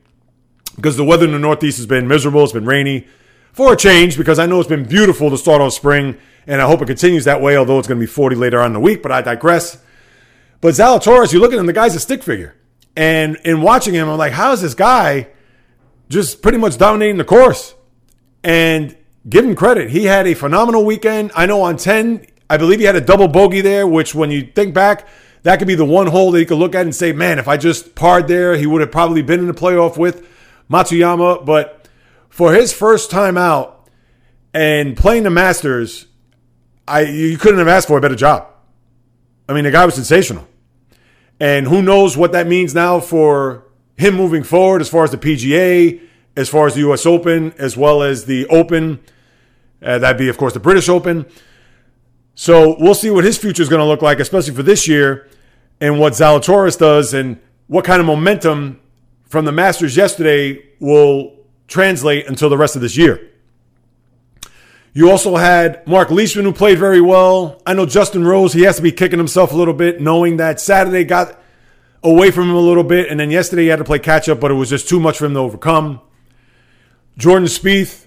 because 0.77 0.97
the 0.97 1.05
weather 1.05 1.25
in 1.25 1.33
the 1.33 1.39
Northeast 1.39 1.79
has 1.79 1.87
been 1.87 2.07
miserable, 2.07 2.45
it's 2.45 2.53
been 2.53 2.67
rainy, 2.67 3.07
for 3.53 3.73
a 3.73 3.77
change, 3.77 4.17
because 4.17 4.39
I 4.39 4.47
know 4.47 4.61
it's 4.61 4.69
been 4.69 4.85
beautiful 4.85 5.31
to 5.31 5.39
start 5.39 5.61
off 5.61 5.73
spring, 5.73 6.17
and 6.47 6.63
I 6.63 6.67
hope 6.67 6.83
it 6.83 6.87
continues 6.87 7.25
that 7.25 7.41
way, 7.41 7.57
although 7.57 7.79
it's 7.79 7.89
going 7.89 7.99
to 7.99 8.07
be 8.07 8.11
40 8.11 8.37
later 8.37 8.61
on 8.61 8.67
in 8.67 8.73
the 8.75 8.81
week, 8.81 9.03
but 9.03 9.11
I 9.11 9.23
digress. 9.23 9.79
But 10.61 10.75
Zalatoris, 10.75 11.33
you 11.33 11.41
look 11.41 11.53
at 11.53 11.59
him, 11.59 11.67
the 11.67 11.73
guy's 11.73 11.95
a 11.95 12.01
stick 12.01 12.23
figure. 12.23 12.55
And 12.97 13.37
in 13.45 13.63
watching 13.63 13.95
him, 13.95 14.09
I'm 14.09 14.19
like, 14.19 14.33
how 14.33 14.53
is 14.53 14.63
this 14.63 14.75
guy 14.75 15.29
just 16.09 16.43
pretty 16.43 16.59
much 16.59 16.79
dominating 16.79 17.17
the 17.17 17.25
course. 17.25 17.75
And 18.45 18.97
give 19.29 19.45
him 19.45 19.57
credit. 19.57 19.91
He 19.91 20.05
had 20.05 20.27
a 20.27 20.35
phenomenal 20.35 20.85
weekend. 20.85 21.33
I 21.35 21.47
know 21.47 21.63
on 21.63 21.77
10, 21.77 22.27
I 22.49 22.57
believe 22.57 22.79
he 22.79 22.85
had 22.85 22.97
a 22.97 23.01
double 23.01 23.29
bogey 23.29 23.61
there, 23.61 23.87
which 23.87 24.15
when 24.15 24.31
you 24.31 24.47
think 24.55 24.73
back, 24.73 25.09
that 25.43 25.59
could 25.59 25.69
be 25.69 25.75
the 25.75 25.85
one 25.85 26.07
hole 26.07 26.31
that 26.33 26.39
he 26.39 26.45
could 26.45 26.59
look 26.59 26.75
at 26.75 26.83
and 26.83 26.95
say, 26.95 27.13
man, 27.13 27.39
if 27.39 27.49
I 27.49 27.57
just 27.57 27.95
parred 27.95 28.29
there, 28.29 28.57
he 28.57 28.67
would 28.67 28.81
have 28.81 28.93
probably 28.93 29.23
been 29.23 29.41
in 29.41 29.47
the 29.47 29.55
playoff 29.55 29.97
with 29.97 30.29
Matsuyama. 30.71 31.45
But 31.45 31.89
for 32.29 32.53
his 32.53 32.73
first 32.73 33.11
time 33.11 33.37
out 33.37 33.89
and 34.53 34.97
playing 34.97 35.25
the 35.25 35.31
Masters, 35.31 36.07
I 36.87 37.03
you 37.03 37.39
couldn't 37.39 37.59
have 37.59 37.69
asked 37.69 37.89
for 37.89 37.99
a 37.99 38.01
better 38.01 38.17
job. 38.17 38.49
I 39.49 39.55
mean, 39.55 39.65
the 39.65 39.71
guy 39.71 39.85
was 39.85 39.95
sensational. 39.95 40.47
And 41.39 41.67
who 41.67 41.83
knows 41.83 42.17
what 42.17 42.33
that 42.33 42.47
means 42.47 42.75
now 42.75 42.99
for 43.01 43.67
him 43.97 44.15
moving 44.15 44.43
forward 44.43 44.81
as 44.81 44.89
far 44.89 45.05
as 45.05 45.11
the 45.11 45.19
PGA, 45.19 46.01
as 46.37 46.49
far 46.49 46.67
as 46.67 46.75
the 46.75 46.81
U.S. 46.81 47.07
Open, 47.07 47.53
as 47.59 47.77
well 47.77 48.03
as 48.03 48.25
the 48.25 48.47
Open. 48.47 49.01
Uh, 49.83 49.99
that'd 49.99 50.19
be, 50.19 50.29
of 50.29 50.39
course, 50.39 50.55
the 50.55 50.61
British 50.61 50.89
Open. 50.89 51.27
So 52.35 52.77
we'll 52.79 52.95
see 52.95 53.11
what 53.11 53.25
his 53.25 53.39
future 53.39 53.63
is 53.63 53.69
going 53.69 53.81
to 53.81 53.87
look 53.87 54.03
like, 54.03 54.21
especially 54.21 54.55
for 54.55 54.63
this 54.63 54.87
year, 54.87 55.29
and 55.81 55.99
what 55.99 56.15
Zalatoris 56.15 56.79
does, 56.79 57.15
and 57.15 57.39
what 57.67 57.85
kind 57.85 58.01
of 58.01 58.07
momentum 58.07 58.81
from 59.27 59.45
the 59.45 59.53
Masters 59.53 59.97
yesterday 59.97 60.63
will 60.81 61.37
translate 61.69 62.27
until 62.27 62.49
the 62.49 62.57
rest 62.57 62.77
of 62.77 62.83
this 62.83 62.97
year. 62.97 63.31
You 64.93 65.11
also 65.11 65.37
had 65.37 65.87
Mark 65.87 66.11
Leishman, 66.11 66.47
who 66.47 66.53
played 66.53 66.79
very 66.79 67.03
well. 67.03 67.61
I 67.67 67.75
know 67.75 67.85
Justin 67.85 68.27
Rose, 68.27 68.55
he 68.55 68.63
has 68.63 68.77
to 68.77 68.83
be 68.83 68.93
kicking 68.93 69.19
himself 69.19 69.53
a 69.53 69.57
little 69.57 69.75
bit, 69.75 70.01
knowing 70.01 70.39
that 70.39 70.59
Saturday 70.59 71.05
got 71.05 71.39
away 72.03 72.31
from 72.31 72.45
him 72.45 72.55
a 72.55 72.61
little 72.61 72.85
bit. 72.85 73.11
And 73.11 73.21
then 73.21 73.31
yesterday 73.31 73.65
he 73.65 73.69
had 73.69 73.77
to 73.77 73.85
play 73.85 73.99
catch 73.99 74.29
up, 74.29 74.41
but 74.41 74.51
it 74.51 74.55
was 74.55 74.71
just 74.71 74.89
too 74.89 74.99
much 74.99 75.19
for 75.19 75.27
him 75.27 75.35
to 75.35 75.41
overcome. 75.41 76.01
Jordan 77.19 77.49
Spieth, 77.49 78.07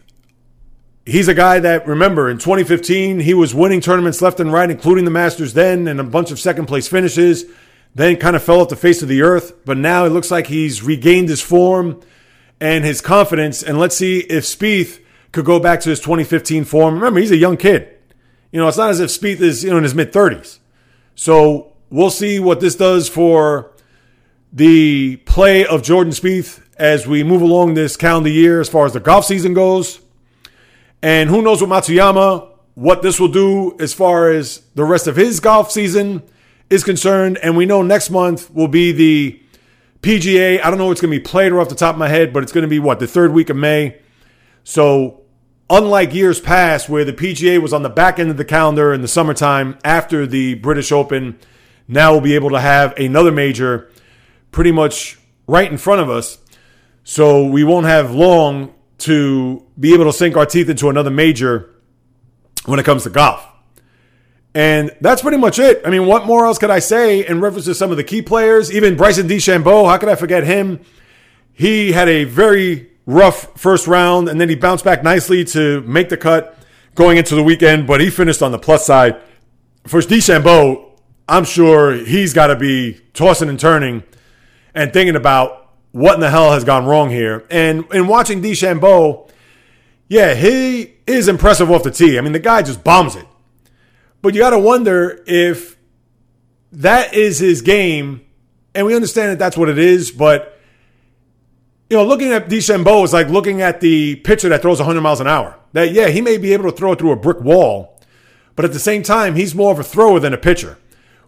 he's 1.06 1.28
a 1.28 1.36
guy 1.36 1.60
that, 1.60 1.88
remember, 1.88 2.30
in 2.30 2.38
2015, 2.40 3.20
he 3.20 3.34
was 3.36 3.54
winning 3.54 3.82
tournaments 3.82 4.22
left 4.22 4.40
and 4.40 4.52
right, 4.52 4.72
including 4.72 5.06
the 5.06 5.12
Masters 5.12 5.54
then, 5.54 5.88
and 5.88 6.00
a 6.00 6.04
bunch 6.04 6.32
of 6.32 6.40
second 6.40 6.66
place 6.66 6.88
finishes. 6.88 7.46
Then 7.96 8.18
kind 8.18 8.36
of 8.36 8.44
fell 8.44 8.62
off 8.62 8.70
the 8.70 8.76
face 8.76 9.02
of 9.02 9.10
the 9.10 9.22
earth. 9.22 9.66
But 9.66 9.78
now 9.78 10.06
it 10.06 10.10
looks 10.10 10.32
like 10.32 10.48
he's 10.48 10.84
regained 10.84 11.30
his 11.30 11.42
form 11.42 12.02
and 12.60 12.84
his 12.84 13.02
confidence. 13.02 13.64
And 13.64 13.80
let's 13.80 13.98
see 13.98 14.20
if 14.20 14.44
Spieth 14.44 15.02
could 15.32 15.46
go 15.46 15.60
back 15.60 15.82
to 15.82 15.90
his 15.90 16.00
2015 16.00 16.66
form. 16.66 16.96
Remember, 16.96 17.20
he's 17.20 17.32
a 17.32 17.38
young 17.38 17.58
kid. 17.58 17.96
You 18.52 18.60
know, 18.60 18.68
it's 18.68 18.78
not 18.78 18.90
as 18.90 19.00
if 19.00 19.10
Spieth 19.10 19.42
is, 19.42 19.64
you 19.64 19.70
know, 19.70 19.78
in 19.78 19.84
his 19.84 19.96
mid 19.96 20.12
30s. 20.12 20.60
So 21.16 21.74
we'll 21.90 22.10
see 22.10 22.40
what 22.40 22.60
this 22.60 22.76
does 22.76 23.10
for 23.10 23.72
the 24.52 25.18
play 25.18 25.66
of 25.66 25.84
Jordan 25.84 26.14
Spieth 26.14 26.62
as 26.78 27.06
we 27.06 27.24
move 27.24 27.42
along 27.42 27.74
this 27.74 27.98
calendar 27.98 28.30
year 28.30 28.62
as 28.62 28.70
far 28.70 28.86
as 28.86 28.94
the 28.94 29.00
golf 29.00 29.26
season 29.26 29.54
goes. 29.54 30.00
And 31.02 31.30
who 31.30 31.42
knows 31.42 31.62
what 31.62 31.70
Matsuyama, 31.70 32.48
what 32.74 33.02
this 33.02 33.20
will 33.20 33.28
do 33.28 33.78
as 33.80 33.94
far 33.94 34.32
as 34.32 34.64
the 34.76 34.86
rest 34.86 35.08
of 35.08 35.16
his 35.16 35.40
golf 35.40 35.72
season 35.72 36.24
is 36.70 36.84
concerned. 36.84 37.38
And 37.38 37.58
we 37.58 37.66
know 37.66 37.82
next 37.82 38.10
month 38.10 38.54
will 38.54 38.68
be 38.68 38.92
the 38.92 39.42
PGA. 40.02 40.64
I 40.64 40.70
don't 40.70 40.78
know 40.78 40.88
what's 40.88 41.02
going 41.02 41.12
to 41.12 41.20
be 41.20 41.24
played 41.24 41.52
or 41.52 41.60
off 41.60 41.70
the 41.70 41.76
top 41.76 41.96
of 41.96 42.00
my 42.00 42.08
head, 42.08 42.32
but 42.32 42.44
it's 42.44 42.52
going 42.52 42.64
to 42.64 42.70
be 42.70 42.80
what, 42.80 43.00
the 43.00 43.08
third 43.08 43.34
week 43.34 43.50
of 43.50 43.58
May. 43.58 44.00
So, 44.64 45.22
unlike 45.70 46.14
years 46.14 46.40
past 46.40 46.90
where 46.90 47.06
the 47.06 47.14
PGA 47.14 47.62
was 47.62 47.74
on 47.74 47.84
the 47.84 47.90
back 47.90 48.20
end 48.20 48.30
of 48.30 48.38
the 48.38 48.46
calendar 48.46 48.94
in 48.94 49.02
the 49.02 49.08
summertime 49.08 49.78
after 49.84 50.26
the 50.26 50.56
British 50.56 50.92
Open, 50.92 51.40
now 51.88 52.12
we'll 52.12 52.22
be 52.22 52.36
able 52.36 52.52
to 52.52 52.60
have 52.60 52.98
another 52.98 53.32
major 53.32 53.92
pretty 54.52 54.72
much 54.72 55.20
right 55.48 55.70
in 55.72 55.78
front 55.78 56.02
of 56.02 56.10
us. 56.10 56.38
So 57.04 57.46
we 57.46 57.64
won't 57.64 57.88
have 57.88 58.14
long 58.14 58.74
to 59.00 59.66
be 59.80 59.94
able 59.94 60.06
to 60.06 60.14
sink 60.14 60.38
our 60.38 60.46
teeth 60.46 60.70
into 60.70 60.90
another 60.90 61.10
major 61.10 61.74
when 62.66 62.80
it 62.80 62.86
comes 62.86 63.04
to 63.04 63.10
golf. 63.10 63.46
And 64.60 64.92
that's 65.00 65.22
pretty 65.22 65.38
much 65.38 65.58
it. 65.58 65.82
I 65.86 65.90
mean, 65.90 66.06
what 66.06 66.26
more 66.26 66.46
else 66.46 66.58
could 66.58 66.70
I 66.70 66.80
say 66.80 67.26
in 67.26 67.40
reference 67.40 67.64
to 67.64 67.74
some 67.74 67.92
of 67.92 67.98
the 67.98 68.04
key 68.04 68.22
players? 68.22 68.70
Even 68.74 68.98
Bryson 68.98 69.26
DeChambeau, 69.26 69.90
how 69.90 69.98
could 69.98 70.10
I 70.10 70.16
forget 70.16 70.44
him? 70.44 70.82
He 71.54 71.94
had 71.94 72.10
a 72.10 72.26
very 72.26 72.90
rough 73.06 73.58
first 73.58 73.88
round, 73.88 74.28
and 74.28 74.42
then 74.42 74.50
he 74.50 74.56
bounced 74.56 74.84
back 74.84 75.02
nicely 75.02 75.46
to 75.46 75.80
make 75.84 76.10
the 76.10 76.18
cut 76.18 76.58
going 76.94 77.18
into 77.18 77.36
the 77.36 77.44
weekend, 77.44 77.88
but 77.88 78.02
he 78.02 78.10
finished 78.10 78.42
on 78.42 78.52
the 78.52 78.60
plus 78.60 78.86
side. 78.86 79.22
For 79.88 80.02
DeChambeau, 80.02 80.92
I'm 81.30 81.46
sure 81.46 81.94
he's 81.94 82.34
got 82.34 82.48
to 82.48 82.58
be 82.58 83.00
tossing 83.14 83.48
and 83.48 83.58
turning 83.58 84.04
and 84.76 84.92
thinking 84.92 85.16
about 85.16 85.70
what 85.94 86.16
in 86.16 86.20
the 86.20 86.32
hell 86.32 86.52
has 86.52 86.66
gone 86.66 86.86
wrong 86.86 87.10
here. 87.10 87.46
And 87.50 87.86
in 87.94 88.08
watching 88.08 88.42
DeChambeau, 88.42 89.30
yeah, 90.10 90.34
he 90.34 90.96
is 91.08 91.30
impressive 91.30 91.72
off 91.72 91.84
the 91.84 91.92
tee. 91.92 92.18
I 92.18 92.22
mean, 92.22 92.34
the 92.34 92.40
guy 92.40 92.62
just 92.62 92.84
bombs 92.84 93.16
it. 93.16 93.26
But 94.22 94.34
you 94.34 94.42
got 94.42 94.50
to 94.52 94.60
wonder 94.60 95.24
if 95.26 95.78
that 96.72 97.14
is 97.14 97.40
his 97.40 97.62
game, 97.62 98.26
and 98.76 98.86
we 98.86 98.96
understand 98.96 99.32
that 99.32 99.40
that's 99.40 99.58
what 99.58 99.70
it 99.70 99.78
is. 99.78 100.12
But 100.12 100.60
you 101.90 101.98
know, 101.98 102.06
looking 102.06 102.32
at 102.32 102.50
DeChambeau 102.50 103.04
is 103.04 103.14
like 103.14 103.30
looking 103.30 103.62
at 103.62 103.82
the 103.82 104.18
pitcher 104.18 104.50
that 104.50 104.62
throws 104.62 104.80
100 104.80 105.02
miles 105.02 105.22
an 105.22 105.28
hour. 105.28 105.58
That 105.74 105.92
yeah, 105.92 106.10
he 106.10 106.22
may 106.22 106.38
be 106.38 106.54
able 106.54 106.70
to 106.70 106.76
throw 106.76 106.92
it 106.92 107.00
through 107.00 107.12
a 107.12 107.16
brick 107.16 107.40
wall, 107.42 108.00
but 108.56 108.66
at 108.66 108.74
the 108.74 108.80
same 108.80 109.04
time, 109.04 109.36
he's 109.36 109.56
more 109.56 109.72
of 109.72 109.80
a 109.80 109.84
thrower 109.84 110.20
than 110.20 110.34
a 110.34 110.38
pitcher. 110.38 110.78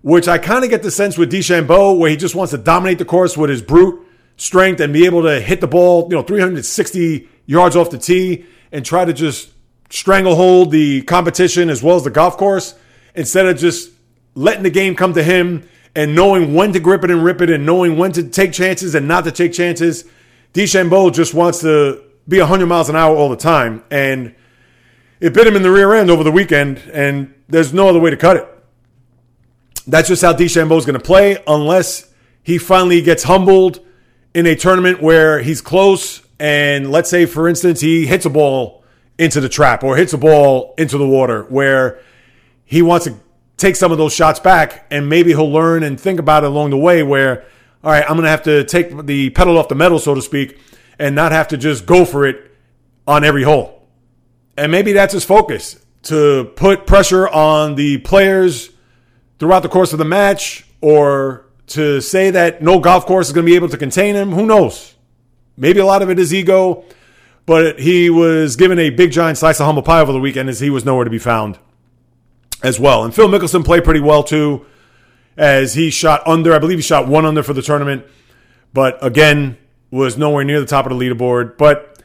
Which 0.01 0.27
I 0.27 0.39
kind 0.39 0.63
of 0.63 0.71
get 0.71 0.81
the 0.81 0.89
sense 0.89 1.15
with 1.15 1.31
DeChambeau, 1.31 1.97
where 1.97 2.09
he 2.09 2.17
just 2.17 2.33
wants 2.33 2.51
to 2.51 2.57
dominate 2.57 2.97
the 2.97 3.05
course 3.05 3.37
with 3.37 3.51
his 3.51 3.61
brute 3.61 4.03
strength 4.35 4.81
and 4.81 4.91
be 4.91 5.05
able 5.05 5.21
to 5.21 5.39
hit 5.39 5.61
the 5.61 5.67
ball, 5.67 6.07
you 6.09 6.15
know, 6.15 6.23
360 6.23 7.29
yards 7.45 7.75
off 7.75 7.91
the 7.91 7.99
tee 7.99 8.45
and 8.71 8.83
try 8.83 9.05
to 9.05 9.13
just 9.13 9.51
stranglehold 9.91 10.71
the 10.71 11.03
competition 11.03 11.69
as 11.69 11.83
well 11.83 11.97
as 11.97 12.03
the 12.03 12.09
golf 12.09 12.37
course 12.37 12.73
instead 13.15 13.45
of 13.45 13.57
just 13.57 13.91
letting 14.35 14.63
the 14.63 14.69
game 14.69 14.95
come 14.95 15.13
to 15.13 15.23
him 15.23 15.67
and 15.95 16.15
knowing 16.15 16.53
when 16.53 16.71
to 16.73 16.79
grip 16.79 17.03
it 17.03 17.11
and 17.11 17.23
rip 17.23 17.41
it 17.41 17.49
and 17.49 17.65
knowing 17.65 17.97
when 17.97 18.11
to 18.13 18.23
take 18.23 18.53
chances 18.53 18.95
and 18.95 19.07
not 19.07 19.23
to 19.25 19.31
take 19.31 19.53
chances. 19.53 20.05
DeChambeau 20.53 21.13
just 21.13 21.33
wants 21.33 21.61
to 21.61 22.01
be 22.27 22.39
100 22.39 22.65
miles 22.65 22.89
an 22.89 22.95
hour 22.95 23.15
all 23.15 23.29
the 23.29 23.35
time. 23.35 23.83
And 23.91 24.35
it 25.19 25.33
bit 25.33 25.47
him 25.47 25.55
in 25.55 25.63
the 25.63 25.71
rear 25.71 25.93
end 25.93 26.09
over 26.09 26.23
the 26.23 26.31
weekend, 26.31 26.79
and 26.93 27.33
there's 27.47 27.73
no 27.73 27.89
other 27.89 27.99
way 27.99 28.09
to 28.09 28.17
cut 28.17 28.37
it. 28.37 28.47
That's 29.85 30.07
just 30.07 30.21
how 30.21 30.33
DeChambeau 30.33 30.77
is 30.77 30.85
going 30.85 30.99
to 30.99 31.05
play 31.05 31.43
unless 31.45 32.11
he 32.43 32.57
finally 32.57 33.01
gets 33.01 33.23
humbled 33.23 33.79
in 34.33 34.45
a 34.45 34.55
tournament 34.55 35.01
where 35.01 35.39
he's 35.39 35.61
close 35.61 36.21
and 36.41 36.89
let's 36.89 37.07
say, 37.07 37.27
for 37.27 37.47
instance, 37.47 37.81
he 37.81 38.07
hits 38.07 38.25
a 38.25 38.29
ball 38.29 38.83
into 39.19 39.39
the 39.39 39.47
trap 39.47 39.83
or 39.83 39.95
hits 39.95 40.11
a 40.13 40.17
ball 40.17 40.73
into 40.75 40.97
the 40.97 41.07
water 41.07 41.43
where 41.43 41.99
he 42.71 42.81
wants 42.81 43.05
to 43.05 43.13
take 43.57 43.75
some 43.75 43.91
of 43.91 43.97
those 43.97 44.13
shots 44.13 44.39
back 44.39 44.85
and 44.89 45.09
maybe 45.09 45.31
he'll 45.31 45.51
learn 45.51 45.83
and 45.83 45.99
think 45.99 46.21
about 46.21 46.45
it 46.45 46.47
along 46.47 46.69
the 46.69 46.77
way 46.77 47.03
where, 47.03 47.43
all 47.83 47.91
right, 47.91 48.03
I'm 48.03 48.15
going 48.15 48.23
to 48.23 48.29
have 48.29 48.43
to 48.43 48.63
take 48.63 49.05
the 49.05 49.29
pedal 49.31 49.57
off 49.57 49.67
the 49.67 49.75
metal, 49.75 49.99
so 49.99 50.15
to 50.15 50.21
speak, 50.21 50.57
and 50.97 51.13
not 51.13 51.33
have 51.33 51.49
to 51.49 51.57
just 51.57 51.85
go 51.85 52.05
for 52.05 52.25
it 52.25 52.49
on 53.05 53.25
every 53.25 53.43
hole. 53.43 53.85
And 54.55 54.71
maybe 54.71 54.93
that's 54.93 55.13
his 55.13 55.25
focus 55.25 55.85
to 56.03 56.45
put 56.55 56.87
pressure 56.87 57.27
on 57.27 57.75
the 57.75 57.97
players 57.97 58.69
throughout 59.37 59.63
the 59.63 59.69
course 59.69 59.91
of 59.91 59.99
the 59.99 60.05
match 60.05 60.65
or 60.79 61.47
to 61.67 61.99
say 61.99 62.31
that 62.31 62.61
no 62.61 62.79
golf 62.79 63.05
course 63.05 63.27
is 63.27 63.33
going 63.33 63.45
to 63.45 63.51
be 63.51 63.57
able 63.57 63.67
to 63.67 63.77
contain 63.77 64.15
him. 64.15 64.31
Who 64.31 64.45
knows? 64.45 64.95
Maybe 65.57 65.81
a 65.81 65.85
lot 65.85 66.01
of 66.01 66.09
it 66.09 66.19
is 66.19 66.33
ego, 66.33 66.85
but 67.45 67.81
he 67.81 68.09
was 68.09 68.55
given 68.55 68.79
a 68.79 68.91
big 68.91 69.11
giant 69.11 69.37
slice 69.39 69.59
of 69.59 69.65
humble 69.65 69.83
pie 69.83 69.99
over 69.99 70.13
the 70.13 70.21
weekend 70.21 70.47
as 70.47 70.61
he 70.61 70.69
was 70.69 70.85
nowhere 70.85 71.03
to 71.03 71.11
be 71.11 71.19
found 71.19 71.59
as 72.63 72.79
well. 72.79 73.03
And 73.03 73.13
Phil 73.13 73.27
Mickelson 73.27 73.65
played 73.65 73.83
pretty 73.83 73.99
well 73.99 74.23
too, 74.23 74.65
as 75.37 75.73
he 75.73 75.89
shot 75.89 76.25
under. 76.27 76.53
I 76.53 76.59
believe 76.59 76.77
he 76.77 76.83
shot 76.83 77.07
one 77.07 77.25
under 77.25 77.43
for 77.43 77.53
the 77.53 77.61
tournament, 77.61 78.05
but 78.73 79.03
again 79.03 79.57
was 79.89 80.17
nowhere 80.17 80.43
near 80.43 80.59
the 80.59 80.65
top 80.65 80.85
of 80.85 80.97
the 80.97 81.05
leaderboard. 81.05 81.57
But 81.57 82.01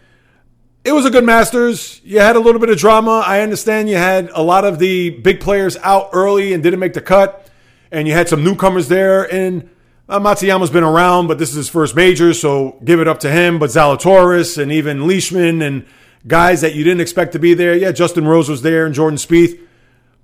it 0.85 0.93
was 0.93 1.05
a 1.05 1.11
good 1.11 1.25
Masters. 1.25 2.01
You 2.05 2.21
had 2.21 2.37
a 2.37 2.41
little 2.41 2.61
bit 2.61 2.71
of 2.71 2.79
drama. 2.79 3.23
I 3.27 3.41
understand 3.41 3.89
you 3.89 3.97
had 3.97 4.31
a 4.31 4.43
lot 4.43 4.65
of 4.65 4.79
the 4.79 5.11
big 5.11 5.41
players 5.41 5.77
out 5.79 6.11
early 6.13 6.53
and 6.53 6.63
didn't 6.63 6.81
make 6.81 6.95
the 6.95 7.01
cut, 7.01 7.49
and 7.91 8.07
you 8.07 8.15
had 8.15 8.29
some 8.29 8.45
newcomers 8.45 8.89
there. 8.89 9.33
And 9.33 9.69
uh, 10.09 10.21
Matsuyama's 10.21 10.71
been 10.71 10.85
around, 10.85 11.27
but 11.27 11.39
this 11.39 11.51
is 11.51 11.57
his 11.57 11.69
first 11.69 11.97
major, 11.97 12.33
so 12.33 12.79
give 12.85 13.01
it 13.01 13.09
up 13.09 13.19
to 13.21 13.31
him. 13.31 13.59
But 13.59 13.71
Zalatoris 13.71 14.63
and 14.63 14.71
even 14.71 15.09
Leishman 15.09 15.63
and 15.63 15.87
guys 16.27 16.61
that 16.61 16.75
you 16.75 16.85
didn't 16.85 17.01
expect 17.01 17.33
to 17.33 17.39
be 17.39 17.55
there. 17.55 17.77
Yeah, 17.77 17.91
Justin 17.91 18.27
Rose 18.27 18.49
was 18.49 18.63
there 18.63 18.87
and 18.87 18.95
Jordan 18.95 19.19
Spieth. 19.19 19.59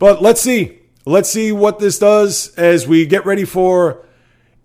But 0.02 0.20
let's 0.20 0.40
see. 0.40 0.80
Let's 1.06 1.30
see 1.30 1.52
what 1.52 1.78
this 1.78 1.96
does 1.96 2.52
as 2.56 2.88
we 2.88 3.06
get 3.06 3.24
ready 3.24 3.44
for 3.44 4.04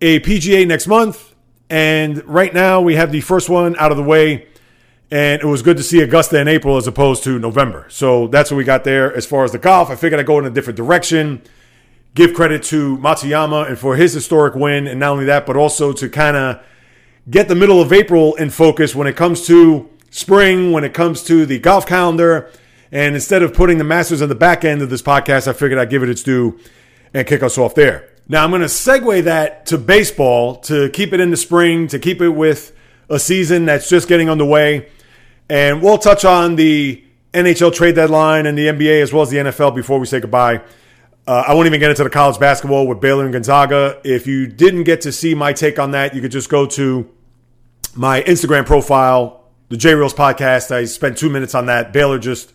a 0.02 0.20
PGA 0.22 0.68
next 0.68 0.88
month. 0.88 1.36
And 1.70 2.26
right 2.26 2.52
now 2.52 2.82
we 2.82 2.96
have 2.96 3.12
the 3.12 3.22
first 3.22 3.48
one 3.48 3.76
out 3.78 3.92
of 3.92 3.98
the 3.98 4.04
way. 4.04 4.48
And 5.12 5.40
it 5.40 5.46
was 5.46 5.62
good 5.62 5.78
to 5.78 5.84
see 5.84 6.02
Augusta 6.02 6.40
in 6.40 6.48
April 6.48 6.76
as 6.76 6.88
opposed 6.88 7.24
to 7.26 7.38
November. 7.38 7.86
So 7.90 8.28
that's 8.30 8.50
what 8.50 8.58
we 8.58 8.64
got 8.64 8.84
there 8.84 9.16
as 9.16 9.28
far 9.28 9.44
as 9.44 9.52
the 9.52 9.60
golf. 9.60 9.92
I 9.92 9.96
figured 9.96 10.20
I'd 10.20 10.26
go 10.26 10.40
in 10.40 10.46
a 10.46 10.50
different 10.50 10.76
direction 10.76 11.44
give 12.16 12.34
credit 12.34 12.64
to 12.64 12.98
Matsuyama 12.98 13.68
and 13.68 13.78
for 13.78 13.96
his 13.96 14.14
historic 14.14 14.56
win. 14.56 14.88
And 14.88 15.00
not 15.00 15.12
only 15.12 15.26
that, 15.26 15.46
but 15.46 15.56
also 15.56 15.94
to 15.94 16.10
kind 16.10 16.36
of 16.36 16.64
get 17.30 17.48
the 17.48 17.54
middle 17.54 17.80
of 17.80 17.94
April 17.94 18.34
in 18.38 18.50
focus 18.50 18.96
when 18.96 19.06
it 19.06 19.16
comes 19.16 19.46
to 19.46 19.88
spring, 20.10 20.72
when 20.72 20.84
it 20.84 20.96
comes 20.96 21.22
to 21.26 21.46
the 21.46 21.60
golf 21.60 21.86
calendar. 21.86 22.50
And 22.92 23.16
instead 23.16 23.44
of 23.44 23.54
putting 23.54 23.78
the 23.78 23.84
Masters 23.84 24.22
on 24.22 24.30
the 24.30 24.36
back 24.36 24.64
end 24.64 24.82
of 24.82 24.90
this 24.90 25.02
podcast, 25.02 25.48
I 25.48 25.54
figured 25.54 25.80
I'd 25.80 25.90
give 25.90 26.04
it 26.04 26.10
its 26.10 26.24
due 26.24 26.60
and 27.14 27.28
kick 27.28 27.44
us 27.44 27.58
off 27.58 27.76
there. 27.76 28.10
Now, 28.30 28.44
I'm 28.44 28.50
going 28.50 28.62
to 28.62 28.68
segue 28.68 29.24
that 29.24 29.66
to 29.68 29.78
baseball 29.78 30.58
to 30.62 30.90
keep 30.90 31.14
it 31.14 31.20
in 31.20 31.32
the 31.32 31.38
spring, 31.38 31.88
to 31.88 32.00
keep 32.00 32.22
it 32.22 32.30
with 32.30 32.76
a 33.10 33.20
season 33.20 33.66
that's 33.66 33.90
just 33.90 34.08
getting 34.08 34.30
underway. 34.30 34.90
And 35.50 35.82
we'll 35.82 35.98
touch 35.98 36.26
on 36.26 36.56
the 36.58 37.04
NHL 37.34 37.74
trade 37.74 37.96
deadline 37.96 38.46
and 38.46 38.58
the 38.58 38.68
NBA 38.68 39.02
as 39.02 39.14
well 39.14 39.24
as 39.24 39.30
the 39.30 39.38
NFL 39.38 39.76
before 39.76 40.00
we 40.00 40.06
say 40.06 40.20
goodbye. 40.20 40.62
Uh, 41.26 41.44
I 41.48 41.54
won't 41.54 41.68
even 41.68 41.80
get 41.80 41.90
into 41.90 42.04
the 42.04 42.10
college 42.10 42.40
basketball 42.40 42.88
with 42.88 43.02
Baylor 43.02 43.24
and 43.26 43.34
Gonzaga. 43.34 44.00
If 44.04 44.28
you 44.28 44.48
didn't 44.48 44.84
get 44.84 45.02
to 45.02 45.12
see 45.12 45.36
my 45.36 45.54
take 45.54 45.78
on 45.78 45.92
that, 45.92 46.16
you 46.16 46.22
could 46.22 46.32
just 46.32 46.50
go 46.50 46.66
to 46.68 47.10
my 47.96 48.22
Instagram 48.24 48.66
profile, 48.66 49.44
the 49.70 49.78
J 49.78 49.94
Reels 49.96 50.14
podcast. 50.14 50.72
I 50.72 50.86
spent 50.86 51.18
two 51.18 51.30
minutes 51.30 51.54
on 51.54 51.66
that. 51.66 51.92
Baylor 51.92 52.18
just 52.18 52.54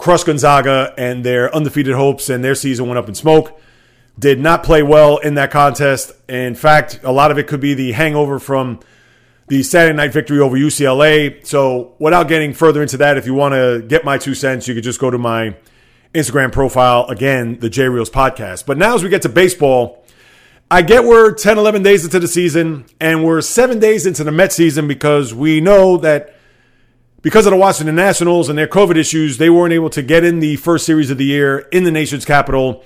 crushed 0.00 0.26
Gonzaga 0.26 0.94
and 0.96 1.22
their 1.24 1.54
undefeated 1.54 1.94
hopes, 1.94 2.30
and 2.30 2.42
their 2.42 2.54
season 2.54 2.86
went 2.86 2.98
up 2.98 3.08
in 3.08 3.14
smoke. 3.14 3.60
Did 4.18 4.40
not 4.40 4.64
play 4.64 4.82
well 4.82 5.18
in 5.18 5.34
that 5.34 5.50
contest. 5.50 6.12
In 6.28 6.54
fact, 6.54 7.00
a 7.04 7.12
lot 7.12 7.30
of 7.30 7.38
it 7.38 7.46
could 7.46 7.60
be 7.60 7.74
the 7.74 7.92
hangover 7.92 8.38
from 8.38 8.80
the 9.48 9.62
Saturday 9.62 9.94
night 9.94 10.12
victory 10.12 10.40
over 10.40 10.56
UCLA. 10.56 11.46
So, 11.46 11.94
without 11.98 12.28
getting 12.28 12.54
further 12.54 12.82
into 12.82 12.96
that, 12.96 13.18
if 13.18 13.26
you 13.26 13.34
want 13.34 13.52
to 13.52 13.84
get 13.86 14.04
my 14.04 14.16
two 14.16 14.34
cents, 14.34 14.66
you 14.66 14.74
could 14.74 14.84
just 14.84 15.00
go 15.00 15.10
to 15.10 15.18
my 15.18 15.54
Instagram 16.14 16.50
profile. 16.50 17.06
Again, 17.06 17.58
the 17.60 17.68
J 17.68 17.88
Reels 17.88 18.10
podcast. 18.10 18.64
But 18.66 18.78
now 18.78 18.94
as 18.94 19.02
we 19.02 19.10
get 19.10 19.22
to 19.22 19.28
baseball, 19.28 20.04
I 20.70 20.82
get 20.82 21.04
we're 21.04 21.34
10, 21.34 21.58
11 21.58 21.82
days 21.82 22.04
into 22.04 22.18
the 22.18 22.28
season, 22.28 22.86
and 23.00 23.22
we're 23.24 23.42
seven 23.42 23.78
days 23.78 24.06
into 24.06 24.24
the 24.24 24.32
Met 24.32 24.52
season 24.52 24.88
because 24.88 25.34
we 25.34 25.60
know 25.60 25.98
that 25.98 26.34
because 27.22 27.46
of 27.46 27.50
the 27.50 27.56
Washington 27.56 27.94
Nationals 27.94 28.48
and 28.48 28.58
their 28.58 28.66
COVID 28.66 28.96
issues, 28.96 29.38
they 29.38 29.50
weren't 29.50 29.74
able 29.74 29.90
to 29.90 30.02
get 30.02 30.24
in 30.24 30.40
the 30.40 30.56
first 30.56 30.86
series 30.86 31.10
of 31.10 31.18
the 31.18 31.24
year 31.24 31.58
in 31.70 31.84
the 31.84 31.90
nation's 31.90 32.24
capital 32.24 32.82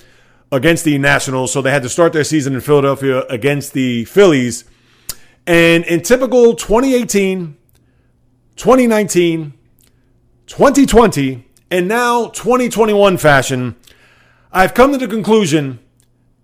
against 0.51 0.85
the 0.85 0.99
Nationals. 0.99 1.53
So 1.53 1.63
they 1.63 1.71
had 1.71 1.83
to 1.83 1.89
start 1.89 2.13
their 2.13 2.25
season 2.25 2.55
in 2.55 2.61
Philadelphia 2.61 3.23
against 3.27 3.73
the 3.73 4.05
Phillies. 4.07 4.65
And 5.47 5.85
in 5.85 6.01
typical 6.03 6.55
2018, 6.55 7.57
2019, 8.57 9.53
2020, 10.47 11.49
and 11.71 11.89
now 11.89 12.27
2021 12.29 13.17
fashion, 13.19 13.77
I've 14.53 14.75
come 14.75 14.93
to 14.93 14.99
the 14.99 15.09
conclusion 15.09 15.81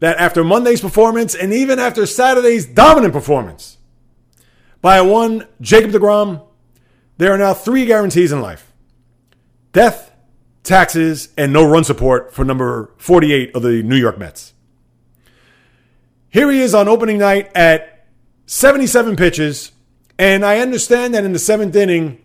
that 0.01 0.17
after 0.19 0.43
Monday's 0.45 0.81
performance 0.81 1.35
and 1.35 1.53
even 1.53 1.79
after 1.79 2.07
Saturday's 2.07 2.67
dominant 2.67 3.13
performance 3.13 3.79
by 4.81 5.01
one 5.01 5.47
Jacob 5.61 5.91
DeGrom, 5.91 6.43
there 7.21 7.33
are 7.33 7.39
now 7.39 7.55
three 7.55 7.87
guarantees 7.87 8.33
in 8.33 8.41
life 8.41 8.73
death, 9.73 10.13
taxes, 10.63 11.29
and 11.37 11.53
no 11.53 11.65
run 11.65 11.85
support 11.85 12.35
for 12.35 12.45
number 12.45 12.91
48 12.99 13.55
of 13.55 13.63
the 13.63 13.83
New 13.83 13.97
York 13.97 14.19
Mets. 14.19 14.53
Here 16.29 16.51
he 16.51 16.61
is 16.61 16.75
on 16.75 16.89
opening 16.89 17.19
night 17.19 17.51
at 17.55 18.07
77 18.47 19.17
pitches, 19.17 19.73
and 20.19 20.45
I 20.45 20.59
understand 20.59 21.15
that 21.15 21.25
in 21.25 21.33
the 21.33 21.39
seventh 21.39 21.77
inning, 21.77 22.21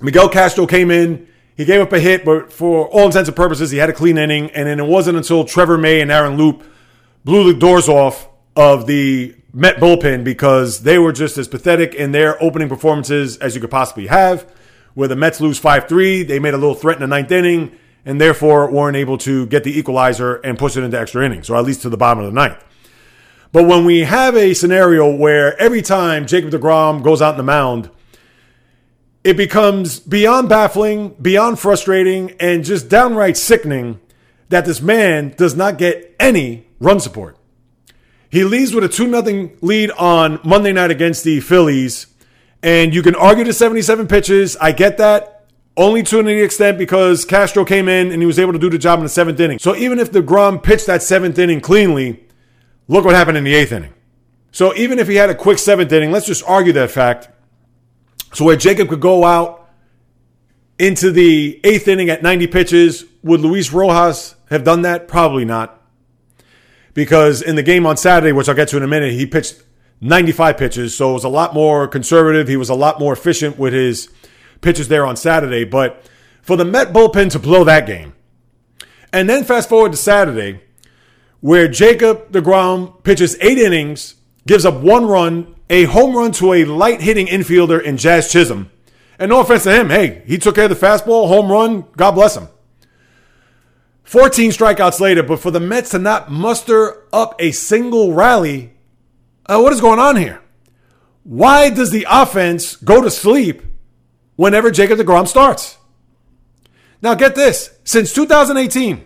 Miguel 0.00 0.28
Castro 0.28 0.66
came 0.66 0.90
in 0.90 1.28
he 1.58 1.64
gave 1.64 1.80
up 1.80 1.92
a 1.92 1.98
hit, 1.98 2.24
but 2.24 2.52
for 2.52 2.86
all 2.86 3.06
intents 3.06 3.28
and 3.28 3.36
purposes, 3.36 3.72
he 3.72 3.78
had 3.78 3.90
a 3.90 3.92
clean 3.92 4.16
inning. 4.16 4.48
And 4.52 4.68
then 4.68 4.78
it 4.78 4.86
wasn't 4.86 5.16
until 5.16 5.44
Trevor 5.44 5.76
May 5.76 6.00
and 6.00 6.08
Aaron 6.08 6.36
Loup 6.36 6.62
blew 7.24 7.52
the 7.52 7.58
doors 7.58 7.88
off 7.88 8.28
of 8.54 8.86
the 8.86 9.34
Met 9.58 9.78
bullpen 9.78 10.22
because 10.22 10.84
they 10.84 11.00
were 11.00 11.10
just 11.10 11.36
as 11.36 11.48
pathetic 11.48 11.92
in 11.92 12.12
their 12.12 12.40
opening 12.40 12.68
performances 12.68 13.36
as 13.38 13.56
you 13.56 13.60
could 13.60 13.72
possibly 13.72 14.06
have. 14.06 14.48
Where 14.94 15.08
the 15.08 15.16
Mets 15.16 15.40
lose 15.40 15.58
5 15.58 15.88
3, 15.88 16.22
they 16.22 16.38
made 16.38 16.54
a 16.54 16.56
little 16.56 16.76
threat 16.76 16.94
in 16.94 17.00
the 17.00 17.08
ninth 17.08 17.32
inning 17.32 17.76
and 18.04 18.20
therefore 18.20 18.70
weren't 18.70 18.96
able 18.96 19.18
to 19.18 19.46
get 19.46 19.64
the 19.64 19.76
equalizer 19.76 20.36
and 20.36 20.56
push 20.56 20.76
it 20.76 20.84
into 20.84 20.96
extra 20.96 21.26
innings, 21.26 21.50
or 21.50 21.56
at 21.56 21.64
least 21.64 21.82
to 21.82 21.88
the 21.88 21.96
bottom 21.96 22.22
of 22.22 22.26
the 22.26 22.32
ninth. 22.32 22.64
But 23.50 23.66
when 23.66 23.84
we 23.84 24.02
have 24.02 24.36
a 24.36 24.54
scenario 24.54 25.12
where 25.12 25.60
every 25.60 25.82
time 25.82 26.28
Jacob 26.28 26.52
DeGrom 26.52 27.02
goes 27.02 27.20
out 27.20 27.34
in 27.34 27.38
the 27.38 27.42
mound, 27.42 27.90
it 29.24 29.36
becomes 29.36 29.98
beyond 29.98 30.48
baffling, 30.48 31.16
beyond 31.20 31.58
frustrating, 31.58 32.30
and 32.38 32.64
just 32.64 32.88
downright 32.88 33.36
sickening 33.36 33.98
that 34.50 34.66
this 34.66 34.80
man 34.80 35.34
does 35.36 35.56
not 35.56 35.78
get 35.78 36.14
any 36.20 36.68
run 36.78 37.00
support. 37.00 37.37
He 38.30 38.44
leads 38.44 38.74
with 38.74 38.84
a 38.84 38.88
2 38.88 39.10
0 39.10 39.50
lead 39.62 39.90
on 39.92 40.40
Monday 40.44 40.72
night 40.72 40.90
against 40.90 41.24
the 41.24 41.40
Phillies. 41.40 42.06
And 42.62 42.92
you 42.92 43.02
can 43.02 43.14
argue 43.14 43.44
the 43.44 43.52
77 43.52 44.06
pitches. 44.08 44.56
I 44.56 44.72
get 44.72 44.98
that. 44.98 45.46
only 45.76 46.02
to 46.02 46.18
an 46.18 46.26
extent 46.26 46.76
because 46.76 47.24
Castro 47.24 47.64
came 47.64 47.88
in 47.88 48.10
and 48.10 48.20
he 48.20 48.26
was 48.26 48.38
able 48.38 48.52
to 48.52 48.58
do 48.58 48.68
the 48.68 48.78
job 48.78 48.98
in 48.98 49.04
the 49.04 49.08
seventh 49.08 49.38
inning. 49.38 49.60
So 49.60 49.76
even 49.76 50.00
if 50.00 50.10
DeGrom 50.10 50.60
pitched 50.60 50.86
that 50.86 51.04
seventh 51.04 51.38
inning 51.38 51.60
cleanly, 51.60 52.26
look 52.88 53.04
what 53.04 53.14
happened 53.14 53.38
in 53.38 53.44
the 53.44 53.54
eighth 53.54 53.70
inning. 53.70 53.94
So 54.50 54.74
even 54.74 54.98
if 54.98 55.06
he 55.06 55.14
had 55.14 55.30
a 55.30 55.36
quick 55.36 55.58
seventh 55.58 55.92
inning, 55.92 56.10
let's 56.10 56.26
just 56.26 56.42
argue 56.44 56.72
that 56.72 56.90
fact. 56.90 57.28
So 58.34 58.44
where 58.44 58.56
Jacob 58.56 58.88
could 58.88 59.00
go 59.00 59.24
out 59.24 59.70
into 60.78 61.12
the 61.12 61.60
eighth 61.62 61.86
inning 61.86 62.10
at 62.10 62.22
90 62.22 62.48
pitches, 62.48 63.04
would 63.22 63.40
Luis 63.40 63.72
Rojas 63.72 64.34
have 64.50 64.64
done 64.64 64.82
that? 64.82 65.06
Probably 65.06 65.44
not. 65.44 65.77
Because 66.98 67.42
in 67.42 67.54
the 67.54 67.62
game 67.62 67.86
on 67.86 67.96
Saturday, 67.96 68.32
which 68.32 68.48
I'll 68.48 68.56
get 68.56 68.66
to 68.70 68.76
in 68.76 68.82
a 68.82 68.88
minute, 68.88 69.12
he 69.12 69.24
pitched 69.24 69.62
95 70.00 70.56
pitches. 70.56 70.96
So 70.96 71.10
it 71.10 71.12
was 71.12 71.22
a 71.22 71.28
lot 71.28 71.54
more 71.54 71.86
conservative. 71.86 72.48
He 72.48 72.56
was 72.56 72.70
a 72.70 72.74
lot 72.74 72.98
more 72.98 73.12
efficient 73.12 73.56
with 73.56 73.72
his 73.72 74.08
pitches 74.62 74.88
there 74.88 75.06
on 75.06 75.16
Saturday. 75.16 75.62
But 75.62 76.04
for 76.42 76.56
the 76.56 76.64
Met 76.64 76.92
bullpen 76.92 77.30
to 77.30 77.38
blow 77.38 77.62
that 77.62 77.86
game, 77.86 78.14
and 79.12 79.30
then 79.30 79.44
fast 79.44 79.68
forward 79.68 79.92
to 79.92 79.96
Saturday, 79.96 80.60
where 81.38 81.68
Jacob 81.68 82.32
DeGrom 82.32 83.04
pitches 83.04 83.36
eight 83.40 83.58
innings, 83.58 84.16
gives 84.48 84.66
up 84.66 84.80
one 84.80 85.06
run, 85.06 85.54
a 85.70 85.84
home 85.84 86.16
run 86.16 86.32
to 86.32 86.52
a 86.52 86.64
light 86.64 87.00
hitting 87.00 87.28
infielder 87.28 87.80
in 87.80 87.96
Jazz 87.96 88.32
Chisholm. 88.32 88.72
And 89.20 89.28
no 89.28 89.38
offense 89.38 89.62
to 89.62 89.72
him, 89.72 89.90
hey, 89.90 90.24
he 90.26 90.36
took 90.36 90.56
care 90.56 90.64
of 90.64 90.70
the 90.70 90.86
fastball, 90.86 91.28
home 91.28 91.48
run, 91.48 91.84
God 91.96 92.16
bless 92.16 92.36
him. 92.36 92.48
14 94.08 94.52
strikeouts 94.52 95.00
later, 95.00 95.22
but 95.22 95.38
for 95.38 95.50
the 95.50 95.60
Mets 95.60 95.90
to 95.90 95.98
not 95.98 96.30
muster 96.30 97.04
up 97.12 97.34
a 97.38 97.50
single 97.50 98.14
rally, 98.14 98.72
uh, 99.44 99.60
what 99.60 99.70
is 99.70 99.82
going 99.82 99.98
on 99.98 100.16
here? 100.16 100.40
Why 101.24 101.68
does 101.68 101.90
the 101.90 102.06
offense 102.08 102.74
go 102.76 103.02
to 103.02 103.10
sleep 103.10 103.62
whenever 104.36 104.70
Jacob 104.70 104.98
DeGrom 104.98 105.28
starts? 105.28 105.76
Now, 107.02 107.14
get 107.16 107.34
this 107.34 107.78
since 107.84 108.14
2018, 108.14 109.04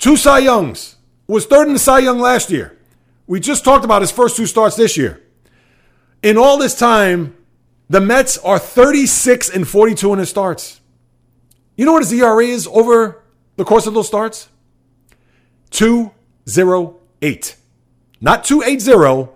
two 0.00 0.16
Cy 0.16 0.40
Youngs 0.40 0.96
was 1.28 1.46
third 1.46 1.68
in 1.68 1.74
the 1.74 1.78
Cy 1.78 2.00
Young 2.00 2.18
last 2.18 2.50
year. 2.50 2.76
We 3.28 3.38
just 3.38 3.64
talked 3.64 3.84
about 3.84 4.02
his 4.02 4.10
first 4.10 4.36
two 4.36 4.46
starts 4.46 4.74
this 4.74 4.96
year. 4.96 5.22
In 6.24 6.36
all 6.36 6.58
this 6.58 6.76
time, 6.76 7.36
the 7.88 8.00
Mets 8.00 8.36
are 8.38 8.58
36 8.58 9.48
and 9.48 9.68
42 9.68 10.12
in 10.12 10.18
his 10.18 10.28
starts. 10.28 10.80
You 11.76 11.86
know 11.86 11.92
what 11.92 12.02
his 12.02 12.12
ERA 12.12 12.46
is 12.46 12.66
over 12.66 13.20
the 13.56 13.64
course 13.64 13.86
of 13.86 13.94
those 13.94 14.06
starts? 14.06 14.48
208. 15.70 17.56
Not 18.20 18.44
280. 18.44 19.30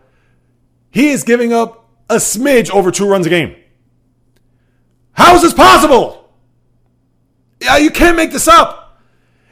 He 0.90 1.11
is 1.11 1.22
giving 1.24 1.52
up 1.52 1.88
a 2.09 2.16
smidge 2.16 2.70
over 2.70 2.90
two 2.90 3.09
runs 3.09 3.26
a 3.26 3.31
game. 3.31 3.57
How 5.12 5.35
is 5.35 5.42
this 5.42 5.52
possible? 5.52 6.33
Yeah, 7.61 7.76
you 7.76 7.90
can't 7.90 8.16
make 8.16 8.31
this 8.31 8.48
up. 8.48 9.00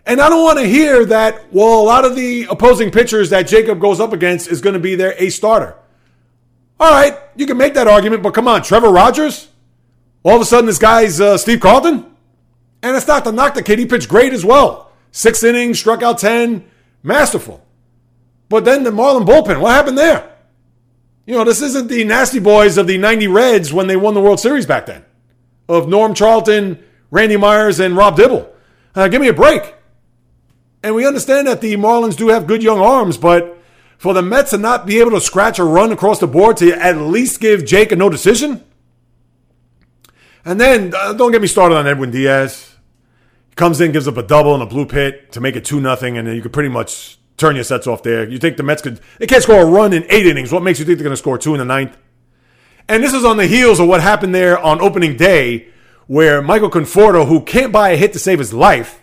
And 0.06 0.20
I 0.20 0.28
don't 0.28 0.44
want 0.44 0.60
to 0.60 0.64
hear 0.64 1.04
that, 1.06 1.52
well, 1.52 1.80
a 1.80 1.82
lot 1.82 2.04
of 2.04 2.14
the 2.14 2.44
opposing 2.44 2.92
pitchers 2.92 3.30
that 3.30 3.48
Jacob 3.48 3.80
goes 3.80 3.98
up 3.98 4.12
against 4.12 4.48
is 4.48 4.60
going 4.60 4.74
to 4.74 4.80
be 4.80 4.94
their 4.94 5.14
a 5.18 5.28
starter. 5.30 5.76
All 6.78 6.90
right, 6.90 7.18
you 7.34 7.46
can 7.46 7.56
make 7.56 7.74
that 7.74 7.88
argument, 7.88 8.22
but 8.22 8.32
come 8.32 8.46
on, 8.46 8.62
Trevor 8.62 8.90
Rogers? 8.90 9.48
All 10.22 10.36
of 10.36 10.42
a 10.42 10.44
sudden, 10.44 10.66
this 10.66 10.78
guy's 10.78 11.20
uh, 11.20 11.36
Steve 11.36 11.60
Carlton? 11.60 12.15
And 12.82 12.96
it's 12.96 13.06
not 13.06 13.24
to 13.24 13.32
knock 13.32 13.54
the 13.54 13.62
kid. 13.62 13.78
He 13.78 13.86
pitched 13.86 14.08
great 14.08 14.32
as 14.32 14.44
well. 14.44 14.92
Six 15.10 15.42
innings, 15.42 15.78
struck 15.78 16.02
out 16.02 16.18
10, 16.18 16.64
masterful. 17.02 17.64
But 18.48 18.64
then 18.64 18.84
the 18.84 18.92
Marlin 18.92 19.24
bullpen, 19.24 19.60
what 19.60 19.74
happened 19.74 19.98
there? 19.98 20.36
You 21.26 21.34
know, 21.34 21.44
this 21.44 21.62
isn't 21.62 21.88
the 21.88 22.04
nasty 22.04 22.38
boys 22.38 22.78
of 22.78 22.86
the 22.86 22.98
90 22.98 23.26
Reds 23.26 23.72
when 23.72 23.88
they 23.88 23.96
won 23.96 24.14
the 24.14 24.20
World 24.20 24.38
Series 24.38 24.66
back 24.66 24.86
then, 24.86 25.04
of 25.68 25.88
Norm 25.88 26.14
Charlton, 26.14 26.82
Randy 27.10 27.36
Myers, 27.36 27.80
and 27.80 27.96
Rob 27.96 28.16
Dibble. 28.16 28.48
Uh, 28.94 29.08
give 29.08 29.20
me 29.20 29.28
a 29.28 29.34
break. 29.34 29.74
And 30.82 30.94
we 30.94 31.06
understand 31.06 31.48
that 31.48 31.60
the 31.60 31.76
Marlins 31.76 32.16
do 32.16 32.28
have 32.28 32.46
good 32.46 32.62
young 32.62 32.78
arms, 32.78 33.16
but 33.16 33.58
for 33.98 34.14
the 34.14 34.22
Mets 34.22 34.50
to 34.50 34.58
not 34.58 34.86
be 34.86 35.00
able 35.00 35.10
to 35.12 35.20
scratch 35.20 35.58
a 35.58 35.64
run 35.64 35.90
across 35.90 36.20
the 36.20 36.26
board 36.26 36.58
to 36.58 36.72
at 36.72 36.96
least 36.96 37.40
give 37.40 37.64
Jake 37.64 37.90
a 37.90 37.96
no 37.96 38.08
decision? 38.08 38.64
And 40.46 40.60
then, 40.60 40.94
uh, 40.96 41.12
don't 41.12 41.32
get 41.32 41.42
me 41.42 41.48
started 41.48 41.74
on 41.74 41.88
Edwin 41.88 42.12
Diaz. 42.12 42.76
He 43.48 43.56
comes 43.56 43.80
in, 43.80 43.90
gives 43.90 44.06
up 44.06 44.16
a 44.16 44.22
double 44.22 44.54
and 44.54 44.62
a 44.62 44.66
blue 44.66 44.86
pit 44.86 45.32
to 45.32 45.40
make 45.40 45.56
it 45.56 45.64
2 45.64 45.80
nothing, 45.80 46.16
and 46.16 46.28
then 46.28 46.36
you 46.36 46.40
could 46.40 46.52
pretty 46.52 46.68
much 46.68 47.18
turn 47.36 47.56
your 47.56 47.64
sets 47.64 47.88
off 47.88 48.04
there. 48.04 48.28
You 48.28 48.38
think 48.38 48.56
the 48.56 48.62
Mets 48.62 48.80
could, 48.80 49.00
they 49.18 49.26
can't 49.26 49.42
score 49.42 49.60
a 49.60 49.66
run 49.66 49.92
in 49.92 50.06
eight 50.08 50.24
innings. 50.24 50.52
What 50.52 50.62
makes 50.62 50.78
you 50.78 50.84
think 50.84 50.98
they're 50.98 51.04
going 51.04 51.12
to 51.12 51.16
score 51.16 51.36
two 51.36 51.52
in 51.54 51.58
the 51.58 51.64
ninth? 51.64 51.98
And 52.88 53.02
this 53.02 53.12
is 53.12 53.24
on 53.24 53.38
the 53.38 53.48
heels 53.48 53.80
of 53.80 53.88
what 53.88 54.00
happened 54.00 54.36
there 54.36 54.56
on 54.56 54.80
opening 54.80 55.16
day, 55.16 55.66
where 56.06 56.40
Michael 56.40 56.70
Conforto, 56.70 57.26
who 57.26 57.40
can't 57.40 57.72
buy 57.72 57.90
a 57.90 57.96
hit 57.96 58.12
to 58.12 58.20
save 58.20 58.38
his 58.38 58.54
life, 58.54 59.02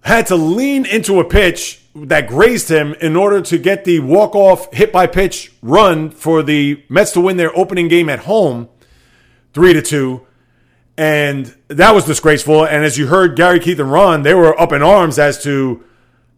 had 0.00 0.26
to 0.28 0.36
lean 0.36 0.86
into 0.86 1.20
a 1.20 1.24
pitch 1.28 1.82
that 1.94 2.28
grazed 2.28 2.70
him 2.70 2.94
in 2.94 3.14
order 3.14 3.42
to 3.42 3.58
get 3.58 3.84
the 3.84 4.00
walk-off 4.00 4.72
hit 4.72 4.90
by 4.90 5.06
pitch 5.06 5.52
run 5.60 6.10
for 6.10 6.42
the 6.42 6.82
Mets 6.88 7.12
to 7.12 7.20
win 7.20 7.36
their 7.36 7.54
opening 7.54 7.88
game 7.88 8.08
at 8.08 8.20
home, 8.20 8.70
three 9.52 9.74
to 9.74 9.82
two. 9.82 10.25
And 10.98 11.54
that 11.68 11.94
was 11.94 12.04
disgraceful. 12.04 12.64
And 12.64 12.84
as 12.84 12.96
you 12.96 13.06
heard 13.06 13.36
Gary 13.36 13.60
Keith 13.60 13.78
and 13.78 13.92
Ron, 13.92 14.22
they 14.22 14.34
were 14.34 14.58
up 14.58 14.72
in 14.72 14.82
arms 14.82 15.18
as 15.18 15.42
to 15.42 15.84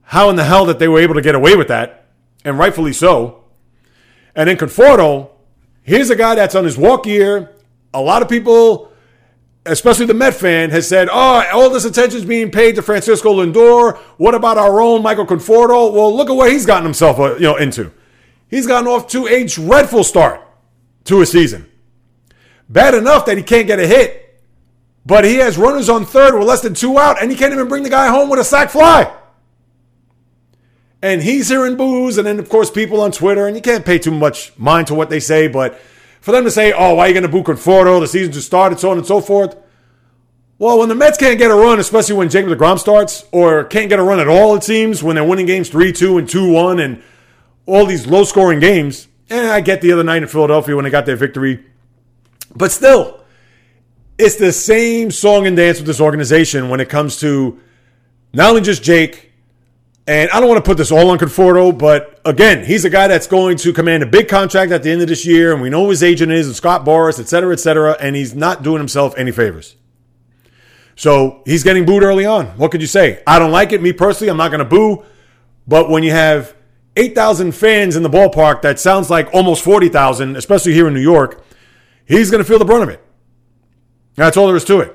how 0.02 0.30
in 0.30 0.36
the 0.36 0.44
hell 0.44 0.64
that 0.66 0.78
they 0.78 0.88
were 0.88 1.00
able 1.00 1.14
to 1.14 1.20
get 1.20 1.34
away 1.34 1.54
with 1.54 1.68
that, 1.68 2.06
and 2.44 2.58
rightfully 2.58 2.92
so. 2.92 3.44
And 4.34 4.48
then 4.48 4.56
Conforto, 4.56 5.30
here's 5.82 6.10
a 6.10 6.16
guy 6.16 6.34
that's 6.34 6.54
on 6.54 6.64
his 6.64 6.78
walk 6.78 7.06
year. 7.06 7.54
A 7.92 8.00
lot 8.00 8.22
of 8.22 8.28
people, 8.28 8.90
especially 9.66 10.06
the 10.06 10.14
Met 10.14 10.34
fan, 10.34 10.70
has 10.70 10.88
said, 10.88 11.08
"Oh, 11.10 11.44
all 11.52 11.70
this 11.70 11.84
attention 11.84 12.18
is 12.18 12.24
being 12.24 12.50
paid 12.50 12.74
to 12.76 12.82
Francisco 12.82 13.34
Lindor. 13.34 13.98
What 14.16 14.34
about 14.34 14.58
our 14.58 14.80
own 14.80 15.02
Michael 15.02 15.26
Conforto? 15.26 15.92
Well, 15.92 16.16
look 16.16 16.30
at 16.30 16.36
what 16.36 16.50
he's 16.50 16.66
gotten 16.66 16.84
himself, 16.84 17.18
uh, 17.18 17.34
you 17.34 17.42
know, 17.42 17.56
into. 17.56 17.92
He's 18.48 18.66
gotten 18.66 18.88
off 18.88 19.08
to 19.08 19.26
a 19.26 19.44
dreadful 19.44 20.04
start 20.04 20.40
to 21.04 21.20
a 21.20 21.26
season. 21.26 21.66
Bad 22.68 22.94
enough 22.94 23.26
that 23.26 23.36
he 23.36 23.42
can't 23.42 23.66
get 23.66 23.78
a 23.78 23.86
hit, 23.86 24.27
but 25.08 25.24
he 25.24 25.36
has 25.36 25.58
runners 25.58 25.88
on 25.88 26.04
third 26.04 26.38
with 26.38 26.46
less 26.46 26.60
than 26.60 26.74
two 26.74 26.98
out, 26.98 27.20
and 27.20 27.32
he 27.32 27.36
can't 27.36 27.52
even 27.52 27.66
bring 27.66 27.82
the 27.82 27.90
guy 27.90 28.06
home 28.06 28.28
with 28.28 28.38
a 28.38 28.44
sac 28.44 28.70
fly." 28.70 29.12
and 31.02 31.22
he's 31.22 31.48
hearing 31.48 31.76
boos, 31.76 32.18
and 32.18 32.26
then 32.26 32.38
of 32.38 32.48
course 32.48 32.70
people 32.70 33.00
on 33.00 33.12
Twitter, 33.12 33.46
and 33.46 33.56
you 33.56 33.62
can't 33.62 33.84
pay 33.84 33.98
too 33.98 34.10
much 34.10 34.56
mind 34.58 34.86
to 34.88 34.94
what 34.94 35.10
they 35.10 35.20
say, 35.20 35.48
but 35.48 35.80
for 36.20 36.32
them 36.32 36.44
to 36.44 36.50
say, 36.50 36.72
"Oh, 36.72 36.94
why 36.94 37.04
are 37.04 37.08
you 37.08 37.14
going 37.14 37.22
to 37.22 37.28
boo 37.28 37.42
Conforto? 37.42 38.00
The 38.00 38.06
season 38.06 38.32
just 38.32 38.46
started," 38.46 38.80
so 38.80 38.90
on 38.90 38.98
and 38.98 39.06
so 39.06 39.20
forth. 39.20 39.56
Well, 40.58 40.78
when 40.78 40.88
the 40.88 40.96
Mets 40.96 41.16
can't 41.16 41.38
get 41.38 41.52
a 41.52 41.54
run, 41.54 41.78
especially 41.78 42.16
when 42.16 42.28
Jacob 42.28 42.50
DeGrom 42.50 42.80
starts, 42.80 43.24
or 43.30 43.62
can't 43.64 43.88
get 43.88 44.00
a 44.00 44.02
run 44.02 44.18
at 44.18 44.26
all, 44.26 44.56
it 44.56 44.64
seems 44.64 45.02
when 45.04 45.14
they're 45.14 45.24
winning 45.24 45.46
games 45.46 45.68
three 45.68 45.92
two 45.92 46.18
and 46.18 46.28
two 46.28 46.50
one, 46.50 46.80
and 46.80 47.02
all 47.66 47.86
these 47.86 48.06
low 48.06 48.24
scoring 48.24 48.58
games. 48.58 49.06
And 49.30 49.48
I 49.48 49.60
get 49.60 49.82
the 49.82 49.92
other 49.92 50.02
night 50.02 50.22
in 50.22 50.28
Philadelphia 50.28 50.74
when 50.74 50.84
they 50.84 50.90
got 50.90 51.06
their 51.06 51.16
victory, 51.16 51.64
but 52.56 52.72
still, 52.72 53.17
it's 54.18 54.36
the 54.36 54.52
same 54.52 55.10
song 55.10 55.46
and 55.46 55.56
dance 55.56 55.78
with 55.78 55.86
this 55.86 56.00
organization 56.00 56.68
when 56.68 56.80
it 56.80 56.88
comes 56.88 57.20
to 57.20 57.60
not 58.32 58.50
only 58.50 58.60
just 58.60 58.82
Jake 58.82 59.28
and 60.08 60.30
I 60.30 60.40
don't 60.40 60.48
want 60.48 60.64
to 60.64 60.66
put 60.66 60.78
this 60.78 60.90
all 60.90 61.10
on 61.10 61.18
Conforto, 61.18 61.76
but 61.76 62.18
again, 62.24 62.64
he's 62.64 62.86
a 62.86 62.90
guy 62.90 63.08
that's 63.08 63.26
going 63.26 63.58
to 63.58 63.74
command 63.74 64.02
a 64.02 64.06
big 64.06 64.26
contract 64.26 64.72
at 64.72 64.82
the 64.82 64.90
end 64.90 65.02
of 65.02 65.08
this 65.08 65.26
year, 65.26 65.52
and 65.52 65.60
we 65.60 65.68
know 65.68 65.90
his 65.90 66.02
agent 66.02 66.32
is, 66.32 66.46
and 66.46 66.56
Scott 66.56 66.86
Boras, 66.86 67.20
et 67.20 67.28
cetera, 67.28 67.52
et 67.52 67.60
cetera, 67.60 67.94
and 68.00 68.16
he's 68.16 68.34
not 68.34 68.62
doing 68.62 68.78
himself 68.78 69.12
any 69.18 69.32
favors. 69.32 69.76
So 70.96 71.42
he's 71.44 71.62
getting 71.62 71.84
booed 71.84 72.02
early 72.02 72.24
on. 72.24 72.46
What 72.56 72.70
could 72.70 72.80
you 72.80 72.86
say? 72.86 73.22
I 73.26 73.38
don't 73.38 73.52
like 73.52 73.72
it. 73.72 73.82
Me 73.82 73.92
personally, 73.92 74.30
I'm 74.30 74.38
not 74.38 74.50
going 74.50 74.60
to 74.60 74.64
boo. 74.64 75.04
But 75.66 75.90
when 75.90 76.02
you 76.02 76.10
have 76.12 76.56
8,000 76.96 77.52
fans 77.52 77.94
in 77.94 78.02
the 78.02 78.08
ballpark, 78.08 78.62
that 78.62 78.80
sounds 78.80 79.10
like 79.10 79.28
almost 79.34 79.62
40,000, 79.62 80.36
especially 80.36 80.72
here 80.72 80.88
in 80.88 80.94
New 80.94 81.00
York, 81.00 81.44
he's 82.06 82.30
going 82.30 82.42
to 82.42 82.48
feel 82.48 82.58
the 82.58 82.64
brunt 82.64 82.82
of 82.82 82.88
it. 82.88 83.04
That's 84.18 84.36
all 84.36 84.48
there 84.48 84.56
is 84.56 84.64
to 84.64 84.80
it. 84.80 84.94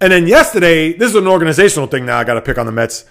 And 0.00 0.12
then 0.12 0.28
yesterday, 0.28 0.92
this 0.92 1.10
is 1.10 1.16
an 1.16 1.26
organizational 1.26 1.88
thing 1.88 2.06
now 2.06 2.18
I 2.18 2.24
got 2.24 2.34
to 2.34 2.42
pick 2.42 2.56
on 2.56 2.66
the 2.66 2.72
Mets. 2.72 3.04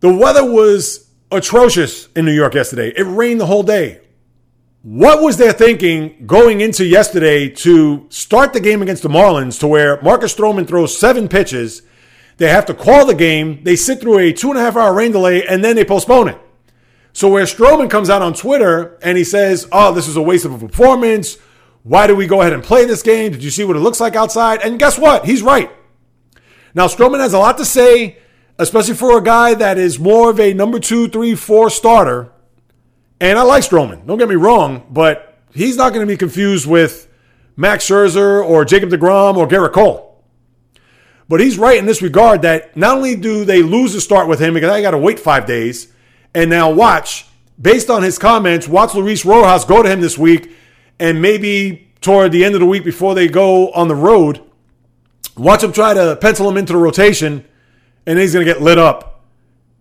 The 0.00 0.12
weather 0.12 0.44
was 0.44 1.10
atrocious 1.30 2.08
in 2.16 2.24
New 2.24 2.32
York 2.32 2.54
yesterday. 2.54 2.92
It 2.96 3.02
rained 3.02 3.40
the 3.40 3.46
whole 3.46 3.62
day. 3.62 4.00
What 4.82 5.22
was 5.22 5.36
their 5.36 5.52
thinking 5.52 6.26
going 6.26 6.62
into 6.62 6.84
yesterday 6.84 7.48
to 7.50 8.06
start 8.08 8.54
the 8.54 8.60
game 8.60 8.80
against 8.80 9.02
the 9.02 9.08
Marlins 9.10 9.60
to 9.60 9.66
where 9.66 10.00
Marcus 10.00 10.34
Stroman 10.34 10.66
throws 10.66 10.96
seven 10.96 11.28
pitches? 11.28 11.82
They 12.38 12.48
have 12.48 12.66
to 12.66 12.74
call 12.74 13.04
the 13.04 13.14
game. 13.14 13.64
They 13.64 13.76
sit 13.76 14.00
through 14.00 14.18
a 14.18 14.32
two 14.32 14.48
and 14.48 14.58
a 14.58 14.62
half 14.62 14.76
hour 14.76 14.94
rain 14.94 15.12
delay 15.12 15.46
and 15.46 15.62
then 15.62 15.76
they 15.76 15.84
postpone 15.84 16.28
it. 16.28 16.38
So 17.12 17.28
where 17.28 17.44
Stroman 17.44 17.90
comes 17.90 18.08
out 18.08 18.22
on 18.22 18.32
Twitter 18.32 18.98
and 19.02 19.18
he 19.18 19.24
says, 19.24 19.68
Oh, 19.70 19.92
this 19.92 20.08
is 20.08 20.16
a 20.16 20.22
waste 20.22 20.46
of 20.46 20.54
a 20.54 20.58
performance. 20.58 21.36
Why 21.84 22.06
do 22.06 22.16
we 22.16 22.26
go 22.26 22.40
ahead 22.40 22.52
and 22.52 22.62
play 22.62 22.84
this 22.84 23.02
game? 23.02 23.30
Did 23.30 23.44
you 23.44 23.50
see 23.50 23.64
what 23.64 23.76
it 23.76 23.80
looks 23.80 24.00
like 24.00 24.16
outside? 24.16 24.60
And 24.62 24.78
guess 24.78 24.98
what? 24.98 25.24
He's 25.24 25.42
right. 25.42 25.70
Now, 26.74 26.88
Stroman 26.88 27.20
has 27.20 27.32
a 27.32 27.38
lot 27.38 27.58
to 27.58 27.64
say 27.64 28.18
especially 28.58 28.94
for 28.94 29.18
a 29.18 29.22
guy 29.22 29.54
that 29.54 29.78
is 29.78 29.98
more 29.98 30.30
of 30.30 30.38
a 30.38 30.54
number 30.54 30.78
two, 30.78 31.08
three, 31.08 31.34
four 31.34 31.70
starter. 31.70 32.30
And 33.20 33.38
I 33.38 33.42
like 33.42 33.62
Stroman. 33.62 34.06
Don't 34.06 34.18
get 34.18 34.28
me 34.28 34.34
wrong, 34.34 34.86
but 34.90 35.38
he's 35.52 35.76
not 35.76 35.92
going 35.92 36.06
to 36.06 36.12
be 36.12 36.16
confused 36.16 36.66
with 36.66 37.08
Max 37.56 37.86
Scherzer 37.86 38.44
or 38.44 38.64
Jacob 38.64 38.90
DeGrom 38.90 39.36
or 39.36 39.46
Gerrit 39.46 39.72
Cole. 39.72 40.22
But 41.28 41.40
he's 41.40 41.58
right 41.58 41.78
in 41.78 41.86
this 41.86 42.02
regard 42.02 42.42
that 42.42 42.76
not 42.76 42.96
only 42.96 43.16
do 43.16 43.44
they 43.44 43.62
lose 43.62 43.94
a 43.94 44.00
start 44.00 44.28
with 44.28 44.40
him 44.40 44.54
because 44.54 44.70
I 44.70 44.82
got 44.82 44.90
to 44.90 44.98
wait 44.98 45.18
five 45.18 45.46
days, 45.46 45.88
and 46.34 46.50
now 46.50 46.70
watch, 46.70 47.26
based 47.60 47.88
on 47.88 48.02
his 48.02 48.18
comments, 48.18 48.68
watch 48.68 48.94
Luis 48.94 49.24
Rojas 49.24 49.64
go 49.64 49.82
to 49.82 49.90
him 49.90 50.00
this 50.00 50.18
week 50.18 50.52
and 50.98 51.20
maybe 51.20 51.90
toward 52.00 52.32
the 52.32 52.44
end 52.44 52.54
of 52.54 52.60
the 52.60 52.66
week 52.66 52.84
before 52.84 53.14
they 53.14 53.28
go 53.28 53.70
on 53.72 53.88
the 53.88 53.94
road, 53.94 54.42
watch 55.36 55.62
him 55.62 55.72
try 55.72 55.94
to 55.94 56.16
pencil 56.16 56.48
him 56.48 56.56
into 56.56 56.72
the 56.72 56.78
rotation, 56.78 57.44
and 58.06 58.18
he's 58.18 58.32
going 58.32 58.46
to 58.46 58.52
get 58.52 58.62
lit 58.62 58.78
up. 58.78 59.22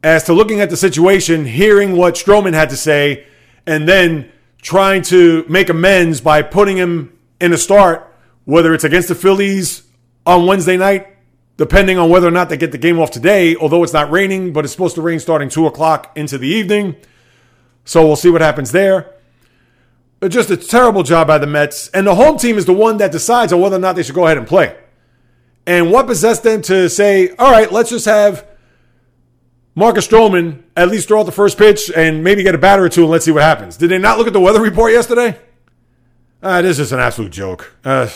As 0.04 0.24
to 0.26 0.34
looking 0.34 0.60
at 0.60 0.70
the 0.70 0.78
situation, 0.78 1.46
hearing 1.46 1.96
what 1.96 2.16
Stroman 2.16 2.54
had 2.54 2.70
to 2.70 2.78
say, 2.78 3.26
and 3.66 3.88
then 3.88 4.32
trying 4.62 5.02
to 5.04 5.46
make 5.48 5.70
amends 5.70 6.22
by 6.22 6.42
putting 6.42 6.78
him 6.78 7.18
in 7.40 7.54
a 7.54 7.58
start, 7.58 8.14
whether 8.46 8.74
it's 8.74 8.84
against 8.84 9.08
the 9.08 9.16
Phillies 9.16 9.84
on 10.26 10.46
Wednesday 10.46 10.78
night, 10.78 11.08
depending 11.58 11.98
on 11.98 12.10
whether 12.10 12.28
or 12.28 12.32
not 12.32 12.50
they 12.50 12.58
get 12.58 12.72
the 12.72 12.78
game 12.78 13.00
off 13.00 13.12
today, 13.12 13.56
although 13.56 13.84
it's 13.84 13.94
not 13.94 14.10
raining, 14.12 14.54
but 14.54 14.66
it's 14.66 14.74
supposed 14.74 14.96
to 14.96 15.02
rain 15.02 15.20
starting 15.20 15.50
2 15.50 15.68
o'clock 15.68 16.12
into 16.16 16.38
the 16.38 16.48
evening. 16.48 16.96
So 17.86 18.06
we'll 18.06 18.16
see 18.16 18.30
what 18.30 18.42
happens 18.42 18.72
there. 18.72 19.13
But 20.24 20.32
just 20.32 20.50
a 20.50 20.56
terrible 20.56 21.04
job 21.04 21.28
by 21.28 21.38
the 21.38 21.48
Mets. 21.48 21.90
And 21.90 22.08
the 22.08 22.16
home 22.16 22.38
team 22.38 22.58
is 22.58 22.64
the 22.64 22.72
one 22.72 22.96
that 23.00 23.12
decides 23.12 23.52
on 23.52 23.60
whether 23.60 23.76
or 23.76 23.80
not 23.80 23.98
they 23.98 24.04
should 24.04 24.16
go 24.16 24.24
ahead 24.24 24.38
and 24.38 24.48
play. 24.48 24.74
And 25.68 25.92
what 25.92 26.08
possessed 26.08 26.44
them 26.44 26.62
to 26.62 26.90
say, 26.90 27.36
all 27.36 27.52
right, 27.52 27.70
let's 27.70 27.90
just 27.90 28.06
have 28.06 28.48
Marcus 29.76 30.08
Stroman 30.08 30.64
at 30.78 30.88
least 30.88 31.10
throw 31.10 31.20
out 31.20 31.26
the 31.26 31.34
first 31.34 31.58
pitch 31.58 31.92
and 31.94 32.24
maybe 32.24 32.42
get 32.42 32.56
a 32.56 32.58
batter 32.58 32.86
or 32.86 32.88
two 32.88 33.02
and 33.02 33.12
let's 33.12 33.26
see 33.26 33.32
what 33.32 33.44
happens. 33.44 33.76
Did 33.76 33.90
they 33.90 33.98
not 33.98 34.18
look 34.18 34.28
at 34.28 34.32
the 34.32 34.40
weather 34.40 34.62
report 34.62 34.94
yesterday? 34.94 35.38
Uh, 36.42 36.62
this 36.62 36.80
is 36.80 36.94
an 36.94 37.02
absolute 37.02 37.34
joke. 37.34 37.76
Uh, 37.84 38.08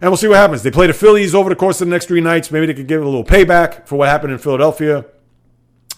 and 0.00 0.10
we'll 0.10 0.16
see 0.16 0.28
what 0.28 0.38
happens. 0.38 0.62
They 0.62 0.70
play 0.70 0.86
the 0.86 0.94
Phillies 0.94 1.34
over 1.34 1.50
the 1.50 1.56
course 1.56 1.82
of 1.82 1.88
the 1.88 1.90
next 1.90 2.06
three 2.06 2.22
nights. 2.22 2.50
Maybe 2.50 2.64
they 2.64 2.72
could 2.72 2.88
give 2.88 3.02
a 3.02 3.04
little 3.04 3.22
payback 3.22 3.86
for 3.86 3.96
what 3.96 4.08
happened 4.08 4.32
in 4.32 4.38
Philadelphia 4.38 5.04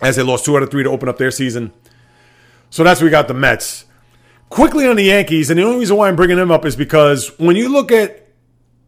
as 0.02 0.16
they 0.16 0.24
lost 0.24 0.44
two 0.44 0.56
out 0.56 0.64
of 0.64 0.72
three 0.72 0.82
to 0.82 0.90
open 0.90 1.08
up 1.08 1.18
their 1.18 1.30
season. 1.30 1.72
So 2.68 2.82
that's 2.82 3.00
where 3.00 3.06
we 3.06 3.12
got 3.12 3.28
the 3.28 3.34
Mets. 3.34 3.84
Quickly 4.50 4.86
on 4.86 4.96
the 4.96 5.04
Yankees, 5.04 5.48
and 5.48 5.58
the 5.58 5.62
only 5.62 5.78
reason 5.78 5.96
why 5.96 6.08
I'm 6.08 6.16
bringing 6.16 6.36
them 6.36 6.50
up 6.50 6.64
is 6.64 6.74
because 6.74 7.28
when 7.38 7.54
you 7.54 7.68
look 7.68 7.92
at 7.92 8.26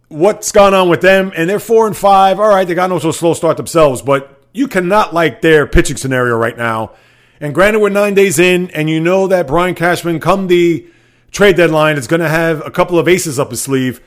what's 0.09 0.51
gone 0.51 0.75
on 0.75 0.89
with 0.89 1.01
them, 1.01 1.33
and 1.37 1.49
they're 1.49 1.61
four 1.61 1.87
and 1.87 1.97
five, 1.97 2.41
all 2.41 2.49
right, 2.49 2.67
they 2.67 2.75
got 2.75 2.91
no 2.91 2.99
so 2.99 3.13
slow 3.13 3.33
start 3.33 3.57
themselves, 3.57 4.03
but 4.03 4.43
you 4.53 4.67
cannot 4.67 5.15
like 5.15 5.41
their 5.41 5.67
pitching 5.69 5.97
scenario 5.97 6.37
right 6.37 6.59
now. 6.59 6.91
And 7.41 7.55
granted, 7.55 7.79
we're 7.79 7.91
nine 7.91 8.15
days 8.15 8.41
in, 8.41 8.71
and 8.73 8.91
you 8.91 9.01
know 9.01 9.29
that 9.29 9.47
Brian 9.47 9.77
Cashman, 9.77 10.19
come 10.19 10.49
the 10.49 10.87
trade 11.31 11.57
deadline, 11.57 11.97
is 11.97 12.09
going 12.09 12.21
to 12.21 12.29
have 12.29 12.65
a 12.67 12.71
couple 12.71 12.99
of 12.99 13.07
aces 13.07 13.39
up 13.39 13.51
his 13.51 13.63
sleeve. 13.63 14.01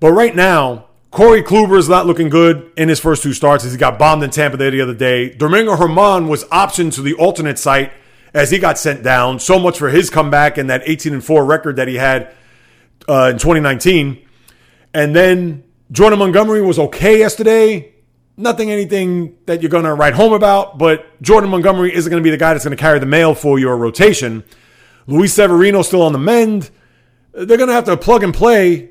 But 0.00 0.12
right 0.12 0.34
now, 0.34 0.86
Corey 1.10 1.42
Kluber 1.42 1.78
is 1.78 1.88
not 1.88 2.06
looking 2.06 2.30
good 2.30 2.72
in 2.78 2.88
his 2.88 2.98
first 2.98 3.22
two 3.22 3.34
starts 3.34 3.70
he 3.70 3.76
got 3.76 3.98
bombed 3.98 4.22
in 4.22 4.30
Tampa 4.30 4.56
Bay 4.56 4.70
the 4.70 4.80
other 4.80 4.94
day. 4.94 5.28
Domingo 5.30 5.76
Germán 5.76 6.28
was 6.28 6.44
optioned 6.44 6.94
to 6.94 7.02
the 7.02 7.14
alternate 7.14 7.58
site 7.58 7.92
as 8.34 8.50
he 8.50 8.58
got 8.58 8.76
sent 8.76 9.02
down. 9.02 9.38
So 9.38 9.58
much 9.58 9.78
for 9.78 9.88
his 9.88 10.10
comeback 10.10 10.58
and 10.58 10.68
that 10.68 10.82
18 10.84 11.14
and 11.14 11.24
4 11.24 11.44
record 11.44 11.76
that 11.76 11.88
he 11.88 11.94
had 11.94 12.34
uh, 13.08 13.30
in 13.32 13.38
2019. 13.38 14.26
And 14.92 15.14
then 15.14 15.64
Jordan 15.92 16.18
Montgomery 16.18 16.60
was 16.60 16.78
okay 16.78 17.18
yesterday. 17.20 17.92
Nothing, 18.36 18.70
anything 18.70 19.36
that 19.46 19.62
you're 19.62 19.70
going 19.70 19.84
to 19.84 19.94
write 19.94 20.14
home 20.14 20.32
about, 20.32 20.76
but 20.76 21.22
Jordan 21.22 21.50
Montgomery 21.50 21.94
isn't 21.94 22.10
going 22.10 22.20
to 22.20 22.24
be 22.24 22.32
the 22.32 22.36
guy 22.36 22.52
that's 22.52 22.64
going 22.64 22.76
to 22.76 22.80
carry 22.80 22.98
the 22.98 23.06
mail 23.06 23.32
for 23.32 23.60
your 23.60 23.76
rotation. 23.76 24.42
Luis 25.06 25.32
Severino 25.32 25.82
still 25.82 26.02
on 26.02 26.12
the 26.12 26.18
mend. 26.18 26.70
They're 27.32 27.56
going 27.56 27.68
to 27.68 27.74
have 27.74 27.84
to 27.84 27.96
plug 27.96 28.24
and 28.24 28.34
play 28.34 28.90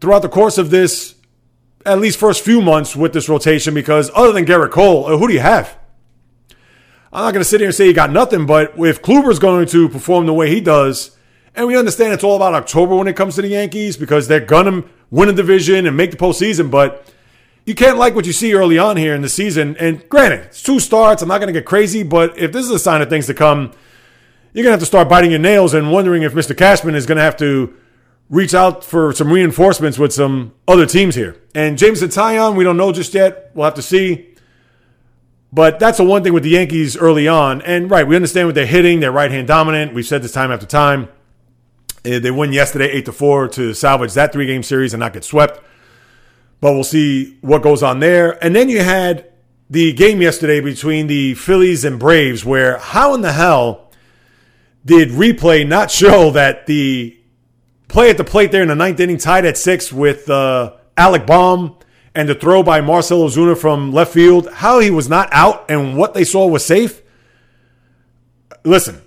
throughout 0.00 0.22
the 0.22 0.28
course 0.28 0.56
of 0.56 0.70
this, 0.70 1.16
at 1.84 1.98
least 1.98 2.18
first 2.18 2.44
few 2.44 2.60
months 2.60 2.94
with 2.94 3.12
this 3.12 3.28
rotation, 3.28 3.74
because 3.74 4.08
other 4.14 4.32
than 4.32 4.44
Gerrit 4.44 4.70
Cole, 4.70 5.06
uh, 5.06 5.16
who 5.16 5.26
do 5.26 5.34
you 5.34 5.40
have? 5.40 5.75
I'm 7.16 7.22
not 7.22 7.32
going 7.32 7.40
to 7.40 7.48
sit 7.48 7.60
here 7.60 7.68
and 7.68 7.74
say 7.74 7.86
he 7.86 7.94
got 7.94 8.10
nothing, 8.10 8.44
but 8.44 8.74
if 8.78 9.00
Kluber's 9.00 9.38
going 9.38 9.66
to 9.68 9.88
perform 9.88 10.26
the 10.26 10.34
way 10.34 10.50
he 10.50 10.60
does, 10.60 11.16
and 11.54 11.66
we 11.66 11.74
understand 11.74 12.12
it's 12.12 12.22
all 12.22 12.36
about 12.36 12.52
October 12.52 12.94
when 12.94 13.08
it 13.08 13.16
comes 13.16 13.36
to 13.36 13.42
the 13.42 13.48
Yankees 13.48 13.96
because 13.96 14.28
they're 14.28 14.38
going 14.38 14.66
to 14.66 14.88
win 15.10 15.30
a 15.30 15.32
division 15.32 15.86
and 15.86 15.96
make 15.96 16.10
the 16.10 16.18
postseason, 16.18 16.70
but 16.70 17.10
you 17.64 17.74
can't 17.74 17.96
like 17.96 18.14
what 18.14 18.26
you 18.26 18.34
see 18.34 18.52
early 18.52 18.78
on 18.78 18.98
here 18.98 19.14
in 19.14 19.22
the 19.22 19.30
season. 19.30 19.78
And 19.78 20.06
granted, 20.10 20.40
it's 20.40 20.62
two 20.62 20.78
starts. 20.78 21.22
I'm 21.22 21.28
not 21.28 21.38
going 21.38 21.46
to 21.46 21.58
get 21.58 21.64
crazy, 21.64 22.02
but 22.02 22.36
if 22.38 22.52
this 22.52 22.66
is 22.66 22.70
a 22.70 22.78
sign 22.78 23.00
of 23.00 23.08
things 23.08 23.24
to 23.28 23.34
come, 23.34 23.72
you're 24.52 24.62
going 24.62 24.66
to 24.66 24.72
have 24.72 24.80
to 24.80 24.84
start 24.84 25.08
biting 25.08 25.30
your 25.30 25.40
nails 25.40 25.72
and 25.72 25.90
wondering 25.90 26.22
if 26.22 26.34
Mr. 26.34 26.54
Cashman 26.54 26.94
is 26.94 27.06
going 27.06 27.16
to 27.16 27.24
have 27.24 27.38
to 27.38 27.74
reach 28.28 28.52
out 28.52 28.84
for 28.84 29.14
some 29.14 29.32
reinforcements 29.32 29.98
with 29.98 30.12
some 30.12 30.52
other 30.68 30.84
teams 30.84 31.14
here. 31.14 31.40
And 31.54 31.78
Jameson 31.78 32.10
Taillon, 32.10 32.56
we 32.56 32.64
don't 32.64 32.76
know 32.76 32.92
just 32.92 33.14
yet. 33.14 33.52
We'll 33.54 33.64
have 33.64 33.74
to 33.76 33.82
see. 33.82 34.35
But 35.52 35.78
that's 35.78 35.98
the 35.98 36.04
one 36.04 36.22
thing 36.22 36.32
with 36.32 36.42
the 36.42 36.50
Yankees 36.50 36.96
early 36.96 37.28
on. 37.28 37.62
And 37.62 37.90
right, 37.90 38.06
we 38.06 38.16
understand 38.16 38.48
what 38.48 38.54
they're 38.54 38.66
hitting. 38.66 39.00
They're 39.00 39.12
right 39.12 39.30
hand 39.30 39.46
dominant. 39.46 39.94
We've 39.94 40.06
said 40.06 40.22
this 40.22 40.32
time 40.32 40.50
after 40.50 40.66
time. 40.66 41.08
Eh, 42.04 42.18
they 42.18 42.30
won 42.30 42.52
yesterday 42.52 42.90
8 42.90 43.04
to 43.06 43.12
4 43.12 43.48
to 43.48 43.74
salvage 43.74 44.14
that 44.14 44.32
three 44.32 44.46
game 44.46 44.62
series 44.62 44.92
and 44.92 45.00
not 45.00 45.12
get 45.12 45.24
swept. 45.24 45.60
But 46.60 46.72
we'll 46.72 46.84
see 46.84 47.38
what 47.40 47.62
goes 47.62 47.82
on 47.82 48.00
there. 48.00 48.42
And 48.44 48.54
then 48.54 48.68
you 48.68 48.82
had 48.82 49.30
the 49.68 49.92
game 49.92 50.22
yesterday 50.22 50.60
between 50.60 51.06
the 51.06 51.34
Phillies 51.34 51.84
and 51.84 51.98
Braves, 51.98 52.44
where 52.44 52.78
how 52.78 53.14
in 53.14 53.20
the 53.20 53.32
hell 53.32 53.90
did 54.84 55.10
replay 55.10 55.66
not 55.66 55.90
show 55.90 56.30
that 56.30 56.66
the 56.66 57.18
play 57.88 58.10
at 58.10 58.16
the 58.16 58.24
plate 58.24 58.52
there 58.52 58.62
in 58.62 58.68
the 58.68 58.74
ninth 58.74 59.00
inning, 59.00 59.18
tied 59.18 59.44
at 59.44 59.56
six 59.56 59.92
with 59.92 60.30
uh, 60.30 60.74
Alec 60.96 61.26
Bohm 61.26 61.75
and 62.16 62.30
the 62.30 62.34
throw 62.34 62.62
by 62.62 62.80
Marcell 62.80 63.28
Ozuna 63.28 63.56
from 63.58 63.92
left 63.92 64.14
field, 64.14 64.48
how 64.50 64.80
he 64.80 64.90
was 64.90 65.06
not 65.06 65.28
out 65.32 65.70
and 65.70 65.98
what 65.98 66.14
they 66.14 66.24
saw 66.24 66.46
was 66.46 66.64
safe. 66.64 67.02
Listen, 68.64 69.02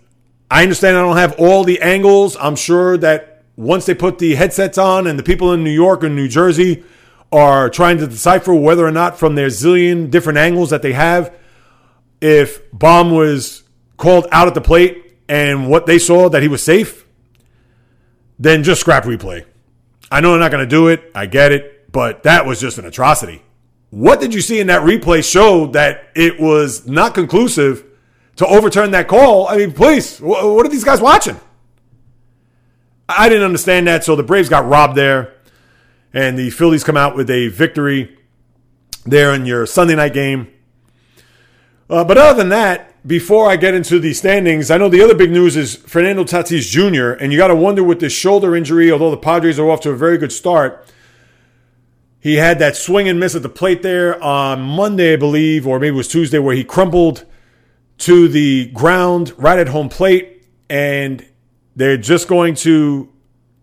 I 0.49 0.61
understand 0.61 0.95
I 0.95 1.01
don't 1.01 1.17
have 1.17 1.39
all 1.39 1.63
the 1.63 1.81
angles. 1.81 2.37
I'm 2.39 2.55
sure 2.55 2.97
that 2.97 3.43
once 3.55 3.87
they 3.87 3.95
put 3.95 4.19
the 4.19 4.35
headsets 4.35 4.77
on 4.77 5.07
and 5.07 5.17
the 5.17 5.23
people 5.23 5.51
in 5.53 5.63
New 5.63 5.71
York 5.71 6.03
and 6.03 6.15
New 6.15 6.27
Jersey 6.27 6.83
are 7.31 7.67
trying 7.71 7.97
to 7.97 8.05
decipher 8.05 8.53
whether 8.53 8.85
or 8.85 8.91
not 8.91 9.17
from 9.17 9.33
their 9.33 9.47
zillion 9.47 10.11
different 10.11 10.37
angles 10.37 10.69
that 10.69 10.83
they 10.83 10.93
have, 10.93 11.35
if 12.21 12.71
Bohm 12.71 13.09
was 13.09 13.63
called 13.97 14.27
out 14.31 14.47
at 14.47 14.53
the 14.53 14.61
plate 14.61 15.17
and 15.27 15.67
what 15.67 15.87
they 15.87 15.97
saw 15.97 16.29
that 16.29 16.43
he 16.43 16.47
was 16.47 16.61
safe, 16.61 17.07
then 18.37 18.63
just 18.63 18.81
scrap 18.81 19.03
replay. 19.03 19.45
I 20.11 20.21
know 20.21 20.31
they're 20.31 20.39
not 20.39 20.51
going 20.51 20.63
to 20.63 20.69
do 20.69 20.89
it. 20.89 21.11
I 21.15 21.25
get 21.25 21.51
it. 21.51 21.78
But 21.91 22.23
that 22.23 22.45
was 22.45 22.59
just 22.59 22.77
an 22.77 22.85
atrocity. 22.85 23.41
What 23.89 24.19
did 24.19 24.33
you 24.33 24.41
see 24.41 24.59
in 24.59 24.67
that 24.67 24.81
replay 24.81 25.23
showed 25.23 25.73
that 25.73 26.09
it 26.15 26.39
was 26.39 26.87
not 26.87 27.15
conclusive 27.15 27.83
to 28.35 28.45
overturn 28.45 28.91
that 28.91 29.07
call? 29.07 29.47
I 29.47 29.57
mean, 29.57 29.71
please, 29.71 30.19
what 30.19 30.65
are 30.65 30.69
these 30.69 30.83
guys 30.83 31.01
watching? 31.01 31.39
I 33.07 33.27
didn't 33.27 33.45
understand 33.45 33.87
that. 33.87 34.03
So 34.03 34.15
the 34.15 34.23
Braves 34.23 34.49
got 34.49 34.67
robbed 34.67 34.95
there. 34.95 35.35
And 36.13 36.37
the 36.37 36.49
Phillies 36.49 36.83
come 36.83 36.97
out 36.97 37.15
with 37.15 37.29
a 37.29 37.47
victory 37.49 38.17
there 39.05 39.33
in 39.33 39.45
your 39.45 39.65
Sunday 39.65 39.95
night 39.95 40.13
game. 40.13 40.47
Uh, 41.89 42.03
but 42.03 42.17
other 42.17 42.37
than 42.37 42.49
that, 42.49 42.95
before 43.07 43.49
I 43.49 43.55
get 43.55 43.73
into 43.73 43.99
the 43.99 44.13
standings, 44.13 44.69
I 44.69 44.77
know 44.77 44.89
the 44.89 45.01
other 45.01 45.15
big 45.15 45.31
news 45.31 45.55
is 45.55 45.75
Fernando 45.75 46.23
Tatis 46.23 46.69
Jr., 46.69 47.11
and 47.21 47.31
you 47.31 47.37
got 47.37 47.47
to 47.47 47.55
wonder 47.55 47.83
with 47.83 47.99
this 47.99 48.13
shoulder 48.13 48.55
injury, 48.55 48.91
although 48.91 49.11
the 49.11 49.17
Padres 49.17 49.57
are 49.57 49.69
off 49.69 49.81
to 49.81 49.91
a 49.91 49.95
very 49.95 50.17
good 50.17 50.31
start, 50.31 50.85
he 52.19 52.35
had 52.35 52.59
that 52.59 52.75
swing 52.75 53.07
and 53.07 53.19
miss 53.19 53.35
at 53.35 53.43
the 53.43 53.49
plate 53.49 53.81
there 53.81 54.21
on 54.21 54.61
Monday, 54.61 55.13
I 55.13 55.15
believe, 55.15 55.65
or 55.65 55.79
maybe 55.79 55.95
it 55.95 55.97
was 55.97 56.07
Tuesday, 56.07 56.39
where 56.39 56.55
he 56.55 56.63
crumpled 56.63 57.25
to 57.99 58.27
the 58.27 58.67
ground 58.71 59.33
right 59.37 59.59
at 59.59 59.69
home 59.69 59.89
plate, 59.89 60.45
and 60.69 61.25
they're 61.75 61.97
just 61.97 62.27
going 62.27 62.55
to 62.55 63.09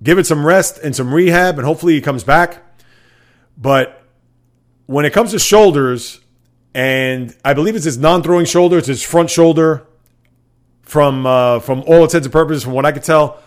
give 0.03 0.19
it 0.19 0.27
some 0.27 0.45
rest 0.45 0.79
and 0.79 0.95
some 0.95 1.13
rehab, 1.13 1.59
and 1.59 1.67
hopefully 1.67 1.95
he 1.95 2.01
comes 2.01 2.25
back. 2.25 2.63
But 3.57 4.03
when 4.87 5.05
it 5.05 5.13
comes 5.13 5.33
to 5.33 5.39
shoulders, 5.39 6.21
and 6.77 7.35
I 7.43 7.55
believe 7.55 7.75
it's 7.75 7.87
his 7.87 7.97
non-throwing 7.97 8.45
shoulder. 8.45 8.77
It's 8.77 8.87
his 8.87 9.03
front 9.03 9.31
shoulder, 9.31 9.87
from 10.83 11.25
uh, 11.25 11.61
from 11.61 11.83
all 11.87 12.05
intents 12.05 12.27
and 12.27 12.33
purposes, 12.33 12.65
from 12.65 12.75
what 12.75 12.85
I 12.85 12.93
could 12.93 13.03
tell. 13.03 13.43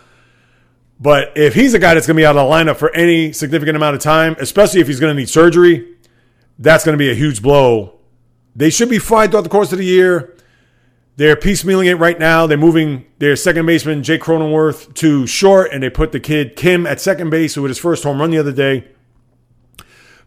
But 0.99 1.37
if 1.37 1.53
he's 1.53 1.73
a 1.73 1.79
guy 1.79 1.93
that's 1.93 2.07
going 2.07 2.17
to 2.17 2.21
be 2.21 2.25
out 2.25 2.35
of 2.35 2.45
the 2.45 2.53
lineup 2.53 2.77
for 2.77 2.93
any 2.93 3.31
significant 3.31 3.77
amount 3.77 3.95
of 3.95 4.01
time, 4.01 4.35
especially 4.39 4.81
if 4.81 4.87
he's 4.87 4.99
going 4.99 5.15
to 5.15 5.19
need 5.19 5.29
surgery, 5.29 5.95
that's 6.57 6.83
going 6.83 6.93
to 6.93 6.97
be 6.97 7.09
a 7.09 7.15
huge 7.15 7.41
blow. 7.41 7.99
They 8.55 8.69
should 8.69 8.89
be 8.89 8.99
fine 8.99 9.29
throughout 9.29 9.43
the 9.43 9.49
course 9.49 9.71
of 9.71 9.77
the 9.77 9.85
year. 9.85 10.35
They're 11.15 11.35
piecemealing 11.35 11.85
it 11.85 11.95
right 11.95 12.19
now. 12.19 12.47
They're 12.47 12.57
moving 12.57 13.05
their 13.19 13.35
second 13.35 13.65
baseman, 13.65 14.03
Jake 14.03 14.21
Cronenworth, 14.21 14.93
to 14.95 15.25
short, 15.25 15.71
and 15.71 15.83
they 15.83 15.89
put 15.89 16.11
the 16.11 16.19
kid 16.19 16.55
Kim 16.55 16.85
at 16.85 16.99
second 16.99 17.29
base, 17.29 17.55
who 17.55 17.63
had 17.63 17.69
his 17.69 17.77
first 17.77 18.03
home 18.03 18.19
run 18.19 18.31
the 18.31 18.37
other 18.37 18.51
day. 18.51 18.87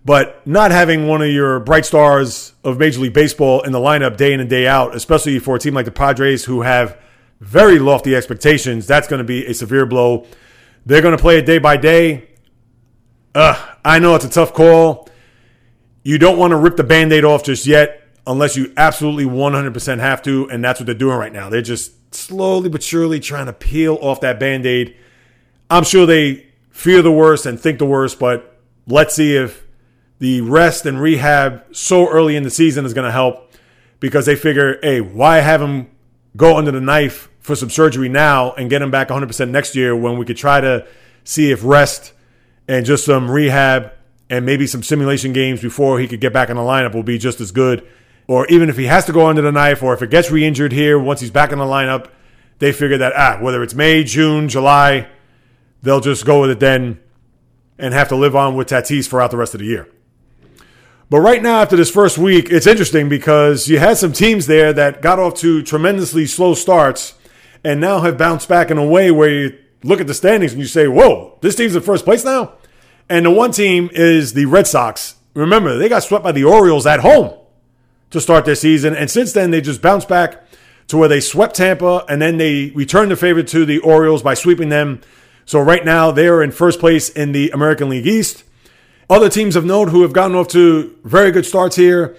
But 0.05 0.47
not 0.47 0.71
having 0.71 1.07
one 1.07 1.23
of 1.23 1.29
your 1.29 1.61
bright 1.61 1.87
stars 1.87 2.55
of 2.65 2.79
Major 2.79 3.01
League 3.01 3.13
Baseball 3.13 3.63
in 3.63 3.73
the 3.73 3.79
lineup 3.79 4.17
day 4.17 4.33
in 4.33 4.41
and 4.41 4.51
day 4.51 4.67
out, 4.67 4.95
especially 4.95 5.39
for 5.39 5.57
a 5.57 5.59
team 5.59 5.75
like 5.75 5.85
the 5.85 5.93
Padres 5.93 6.45
who 6.45 6.63
have 6.63 6.99
very 7.41 7.79
lofty 7.79 8.15
expectations, 8.17 8.87
that's 8.87 9.09
going 9.09 9.19
to 9.19 9.25
be 9.25 9.47
a 9.47 9.55
severe 9.55 9.87
blow. 9.87 10.27
They're 10.85 11.03
going 11.03 11.17
to 11.17 11.23
play 11.23 11.39
it 11.39 11.47
day 11.47 11.59
by 11.59 11.77
day. 11.77 12.29
uh, 13.35 13.75
I 13.85 13.99
know 13.99 14.15
it's 14.15 14.25
a 14.25 14.31
tough 14.31 14.53
call. 14.53 15.09
You 16.03 16.19
don't 16.19 16.39
want 16.39 16.51
to 16.51 16.57
rip 16.57 16.77
the 16.77 16.85
band 16.85 17.13
aid 17.13 17.25
off 17.25 17.45
just 17.45 17.67
yet 17.67 18.03
unless 18.27 18.57
you 18.57 18.73
absolutely 18.77 19.25
100% 19.25 19.99
have 19.99 20.23
to. 20.23 20.49
And 20.51 20.65
that's 20.65 20.81
what 20.81 20.87
they're 20.87 20.95
doing 20.95 21.17
right 21.17 21.33
now. 21.33 21.49
They're 21.49 21.63
just 21.63 22.15
slowly 22.15 22.69
but 22.69 22.83
surely 22.83 23.21
trying 23.21 23.47
to 23.47 23.53
peel 23.53 23.99
off 24.01 24.21
that 24.21 24.41
band 24.41 24.67
aid. 24.67 24.97
I'm 25.71 25.85
sure 25.85 26.07
they 26.07 26.47
fear 26.71 27.03
the 27.03 27.13
worst 27.13 27.47
and 27.47 27.59
think 27.59 27.79
the 27.79 27.87
worst, 27.87 28.19
but 28.19 28.61
let's 28.87 29.15
see 29.15 29.37
if 29.37 29.65
the 30.19 30.41
rest 30.41 30.87
and 30.87 31.01
rehab 31.01 31.65
so 31.75 32.09
early 32.09 32.37
in 32.37 32.43
the 32.43 32.51
season 32.51 32.85
is 32.85 32.95
going 32.95 33.07
to 33.07 33.13
help 33.13 33.53
because 34.01 34.27
they 34.27 34.37
figure, 34.37 34.79
hey, 34.83 35.01
why 35.01 35.39
have 35.39 35.63
him 35.63 35.91
go 36.37 36.57
under 36.57 36.71
the 36.71 36.81
knife 36.81 37.29
for 37.43 37.57
some 37.57 37.69
surgery 37.69 38.09
now 38.09 38.53
and 38.53 38.71
get 38.71 38.81
him 38.81 38.91
back 38.91 39.09
100% 39.09 39.51
next 39.51 39.75
year 39.75 39.95
when 39.95 40.17
we 40.17 40.25
could 40.25 40.37
try 40.37 40.61
to 40.61 40.87
see 41.25 41.51
if 41.51 41.63
rest 41.63 42.13
and 42.69 42.87
just 42.87 43.05
some 43.05 43.31
rehab 43.31 43.93
and 44.31 44.47
maybe 44.47 44.67
some 44.67 44.83
simulation 44.83 45.33
games 45.33 45.61
before 45.61 45.99
he 45.99 46.09
could 46.09 46.21
get 46.21 46.33
back 46.33 46.49
in 46.49 46.57
the 46.57 46.63
lineup 46.63 46.95
will 46.95 47.03
be 47.03 47.19
just 47.19 47.41
as 47.41 47.51
good. 47.51 47.87
Or 48.29 48.47
even 48.47 48.71
if 48.71 48.79
he 48.79 48.85
has 48.85 49.05
to 49.07 49.13
go 49.13 49.27
under 49.27 49.43
the 49.43 49.53
knife 49.53 49.83
or 49.83 49.93
if 49.93 50.01
it 50.01 50.11
gets 50.11 50.31
re 50.31 50.47
injured 50.47 50.73
here 50.73 50.99
once 50.99 51.21
he's 51.21 51.33
back 51.33 51.53
in 51.53 51.59
the 51.59 51.65
lineup, 51.65 52.09
they 52.61 52.73
figure 52.73 52.99
that, 52.99 53.13
ah, 53.17 53.39
whether 53.43 53.63
it's 53.63 53.75
May, 53.75 54.05
June, 54.05 54.49
July, 54.49 55.09
they'll 55.83 56.01
just 56.01 56.25
go 56.25 56.41
with 56.41 56.51
it 56.51 56.61
then 56.61 57.01
and 57.77 57.93
have 57.93 58.09
to 58.09 58.17
live 58.17 58.37
on 58.37 58.55
with 58.55 58.69
Tatis 58.69 59.09
throughout 59.09 59.33
the 59.33 59.37
rest 59.37 59.55
of 59.55 59.61
the 59.61 59.67
year. 59.67 59.89
But 61.11 61.21
right 61.21 61.43
now, 61.43 61.61
after 61.61 61.77
this 61.77 61.91
first 61.91 62.17
week, 62.17 62.51
it's 62.51 62.67
interesting 62.67 63.09
because 63.09 63.69
you 63.69 63.81
had 63.81 63.99
some 63.99 64.13
teams 64.13 64.47
there 64.47 64.73
that 64.73 65.03
got 65.03 65.19
off 65.19 65.35
to 65.41 65.63
tremendously 65.63 66.25
slow 66.25 66.55
starts 66.55 67.15
and 67.65 67.81
now 67.81 68.01
have 68.01 68.19
bounced 68.19 68.49
back 68.49 68.71
in 68.71 68.79
a 68.79 68.87
way 68.87 69.11
where 69.11 69.31
you 69.31 69.59
look 69.83 70.01
at 70.01 70.07
the 70.07 70.15
standings 70.15 70.53
and 70.53 70.61
you 70.61 70.67
say, 70.67 70.89
whoa, 70.89 71.39
this 71.41 71.55
team's 71.55 71.77
in 71.77 71.83
first 71.83 72.05
place 72.05 72.25
now? 72.25 72.55
And 73.09 73.27
the 73.27 73.31
one 73.31 73.53
team 73.53 73.91
is 73.93 74.33
the 74.33 74.47
Red 74.47 74.67
Sox. 74.67 75.17
Remember, 75.35 75.77
they 75.77 75.89
got 75.89 76.03
swept 76.03 76.25
by 76.25 76.33
the 76.33 76.45
Orioles 76.45 76.87
at 76.87 77.01
home 77.01 77.37
to 78.11 78.21
start 78.21 78.45
their 78.45 78.55
season. 78.55 78.95
And 78.95 79.11
since 79.11 79.33
then, 79.33 79.51
they 79.51 79.61
just 79.61 79.83
bounced 79.83 80.09
back 80.09 80.45
to 80.89 80.97
where 80.97 81.09
they 81.09 81.21
swept 81.21 81.57
Tampa 81.57 82.05
and 82.09 82.21
then 82.21 82.37
they 82.37 82.71
returned 82.71 83.11
the 83.11 83.17
favor 83.17 83.43
to 83.43 83.65
the 83.65 83.79
Orioles 83.79 84.23
by 84.23 84.35
sweeping 84.35 84.69
them. 84.69 85.01
So 85.45 85.61
right 85.61 85.85
now, 85.85 86.11
they 86.11 86.29
are 86.29 86.43
in 86.43 86.53
first 86.53 86.81
place 86.81 87.09
in 87.09 87.33
the 87.33 87.51
American 87.51 87.89
League 87.89 88.07
East. 88.07 88.45
Other 89.11 89.29
teams 89.29 89.57
of 89.57 89.65
note 89.65 89.89
who 89.89 90.03
have 90.03 90.13
gotten 90.13 90.37
off 90.37 90.49
to 90.49 90.97
very 91.05 91.33
good 91.33 91.45
starts 91.45 91.77
here. 91.77 92.17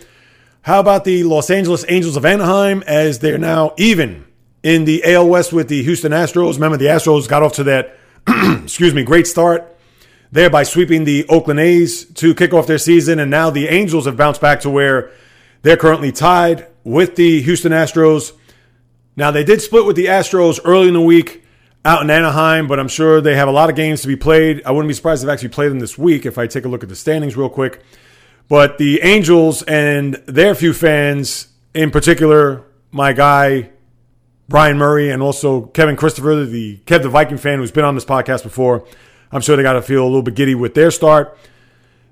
How 0.64 0.80
about 0.80 1.06
the 1.06 1.24
Los 1.24 1.50
Angeles 1.50 1.86
Angels 1.88 2.16
of 2.16 2.26
Anaheim 2.26 2.84
as 2.86 3.20
they're 3.20 3.38
now 3.38 3.74
even 3.78 4.26
in 4.64 4.86
the 4.86 5.04
AL 5.14 5.28
West 5.28 5.54
with 5.54 5.68
the 5.68 5.84
Houston 5.84 6.12
Astros? 6.12 6.56
Remember, 6.56 6.78
the 6.78 6.86
Astros 6.86 7.28
got 7.28 7.44
off 7.44 7.54
to 7.54 7.64
that, 7.66 7.98
excuse 8.64 8.94
me, 8.94 9.04
great 9.04 9.28
start 9.28 9.70
there 10.34 10.50
by 10.50 10.64
sweeping 10.64 11.04
the 11.04 11.28
Oakland 11.30 11.60
A's 11.60 12.06
to 12.06 12.34
kick 12.34 12.54
off 12.54 12.66
their 12.66 12.80
season. 12.80 13.20
And 13.20 13.30
now 13.30 13.52
the 13.52 13.68
Angels 13.68 14.06
have 14.08 14.18
bounced 14.18 14.42
back 14.42 14.62
to 14.62 14.70
where 14.70 15.12
they're 15.62 15.78
currently 15.78 16.12
tied 16.12 16.68
with 16.84 17.16
the 17.16 17.42
Houston 17.44 17.72
Astros. 17.72 18.34
Now, 19.16 19.30
they 19.30 19.44
did 19.44 19.62
split 19.62 19.86
with 19.86 19.96
the 19.96 20.08
Astros 20.08 20.60
early 20.66 20.88
in 20.88 20.96
the 20.96 21.02
week 21.02 21.44
out 21.86 22.02
in 22.02 22.10
Anaheim, 22.10 22.68
but 22.68 22.80
I'm 22.80 22.88
sure 22.88 23.22
they 23.22 23.36
have 23.36 23.48
a 23.48 23.52
lot 23.52 23.70
of 23.70 23.76
games 23.76 24.02
to 24.02 24.08
be 24.08 24.16
played. 24.16 24.64
I 24.66 24.72
wouldn't 24.72 24.88
be 24.88 24.96
surprised 24.96 25.24
if 25.24 25.28
they 25.28 25.34
actually 25.34 25.50
played 25.50 25.70
them 25.70 25.80
this 25.80 26.00
week 26.00 26.26
if 26.26 26.40
I 26.40 26.48
take 26.48 26.66
a 26.66 26.68
look 26.68 26.82
at 26.82 26.90
the 26.90 26.96
standings 26.96 27.38
real 27.38 27.50
quick. 27.50 27.84
But 28.50 28.80
the 28.80 29.02
Angels 29.02 29.62
and 29.64 30.16
their 30.26 30.56
few 30.56 30.74
fans, 30.74 31.50
in 31.76 31.92
particular, 31.92 32.64
my 32.92 33.14
guy 33.14 33.70
Brian 34.54 34.78
Murray 34.78 35.10
and 35.10 35.24
also 35.24 35.62
Kevin 35.62 35.96
Christopher, 35.96 36.46
the 36.46 36.78
Kev 36.86 37.02
the 37.02 37.10
Viking 37.10 37.40
fan 37.40 37.58
who's 37.58 37.72
been 37.72 37.84
on 37.84 37.96
this 37.96 38.06
podcast 38.06 38.44
before, 38.44 38.86
I'm 39.32 39.42
sure 39.42 39.56
they 39.56 39.64
got 39.64 39.74
to 39.74 39.82
feel 39.82 40.04
a 40.04 40.06
little 40.06 40.22
bit 40.22 40.36
giddy 40.36 40.54
with 40.54 40.76
their 40.76 40.92
start. 40.92 41.36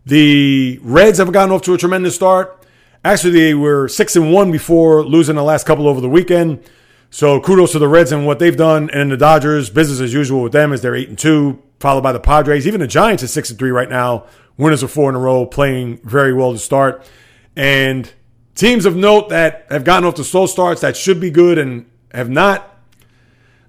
The 0.07 0.79
Reds 0.81 1.19
have 1.19 1.31
gotten 1.31 1.53
off 1.53 1.61
to 1.61 1.75
a 1.75 1.77
tremendous 1.77 2.15
start. 2.15 2.65
Actually, 3.05 3.33
they 3.33 3.53
were 3.53 3.87
six 3.87 4.15
and 4.15 4.33
one 4.33 4.51
before 4.51 5.05
losing 5.05 5.35
the 5.35 5.43
last 5.43 5.67
couple 5.67 5.87
over 5.87 6.01
the 6.01 6.09
weekend. 6.09 6.63
So 7.11 7.39
kudos 7.39 7.73
to 7.73 7.79
the 7.79 7.87
Reds 7.87 8.11
and 8.11 8.25
what 8.25 8.39
they've 8.39 8.57
done, 8.57 8.89
and 8.89 9.11
the 9.11 9.17
Dodgers, 9.17 9.69
business 9.69 9.99
as 9.99 10.11
usual 10.11 10.41
with 10.41 10.51
them, 10.51 10.73
as 10.73 10.81
they're 10.81 10.95
eight 10.95 11.09
and 11.09 11.19
two, 11.19 11.61
followed 11.79 12.01
by 12.01 12.11
the 12.11 12.19
Padres. 12.19 12.65
Even 12.65 12.81
the 12.81 12.87
Giants 12.87 13.21
are 13.21 13.27
six 13.27 13.51
and 13.51 13.59
three 13.59 13.69
right 13.69 13.87
now, 13.87 14.25
winners 14.57 14.81
of 14.81 14.89
four 14.89 15.11
in 15.11 15.15
a 15.15 15.19
row, 15.19 15.45
playing 15.45 15.97
very 15.97 16.33
well 16.33 16.53
to 16.53 16.57
start. 16.57 17.07
And 17.55 18.11
teams 18.55 18.87
of 18.87 18.95
note 18.95 19.29
that 19.29 19.67
have 19.69 19.83
gotten 19.83 20.07
off 20.07 20.15
to 20.15 20.23
slow 20.23 20.47
starts 20.47 20.81
that 20.81 20.97
should 20.97 21.21
be 21.21 21.29
good 21.29 21.59
and 21.59 21.85
have 22.13 22.29
not. 22.29 22.77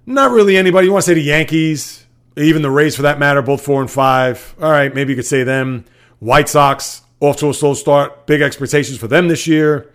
Not 0.07 0.33
really 0.33 0.57
anybody. 0.57 0.87
You 0.87 0.93
want 0.93 1.05
to 1.05 1.11
say 1.11 1.15
the 1.15 1.23
Yankees, 1.23 2.07
even 2.37 2.63
the 2.63 2.71
Rays 2.71 2.97
for 2.97 3.03
that 3.03 3.19
matter, 3.19 3.43
both 3.43 3.63
four 3.63 3.81
and 3.81 3.91
five. 3.91 4.55
All 4.61 4.71
right, 4.71 4.93
maybe 4.95 5.13
you 5.13 5.17
could 5.17 5.27
say 5.27 5.45
them. 5.45 5.85
White 6.19 6.49
Sox 6.49 7.03
off 7.21 7.37
to 7.39 7.51
a 7.51 7.55
slow 7.55 7.75
start. 7.75 8.27
Big 8.27 8.41
expectations 8.41 8.99
for 8.99 9.07
them 9.07 9.29
this 9.29 9.47
year. 9.47 9.93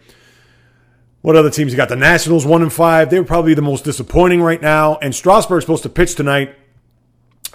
What 1.21 1.35
other 1.35 1.49
teams 1.49 1.73
you 1.73 1.77
got? 1.77 1.89
The 1.89 1.95
Nationals 1.95 2.45
one 2.45 2.61
and 2.61 2.71
five. 2.71 3.09
They're 3.09 3.23
probably 3.23 3.53
the 3.53 3.61
most 3.61 3.83
disappointing 3.83 4.41
right 4.41 4.61
now. 4.61 4.95
And 4.97 5.13
Strasburg's 5.13 5.65
supposed 5.65 5.83
to 5.83 5.89
pitch 5.89 6.15
tonight, 6.15 6.55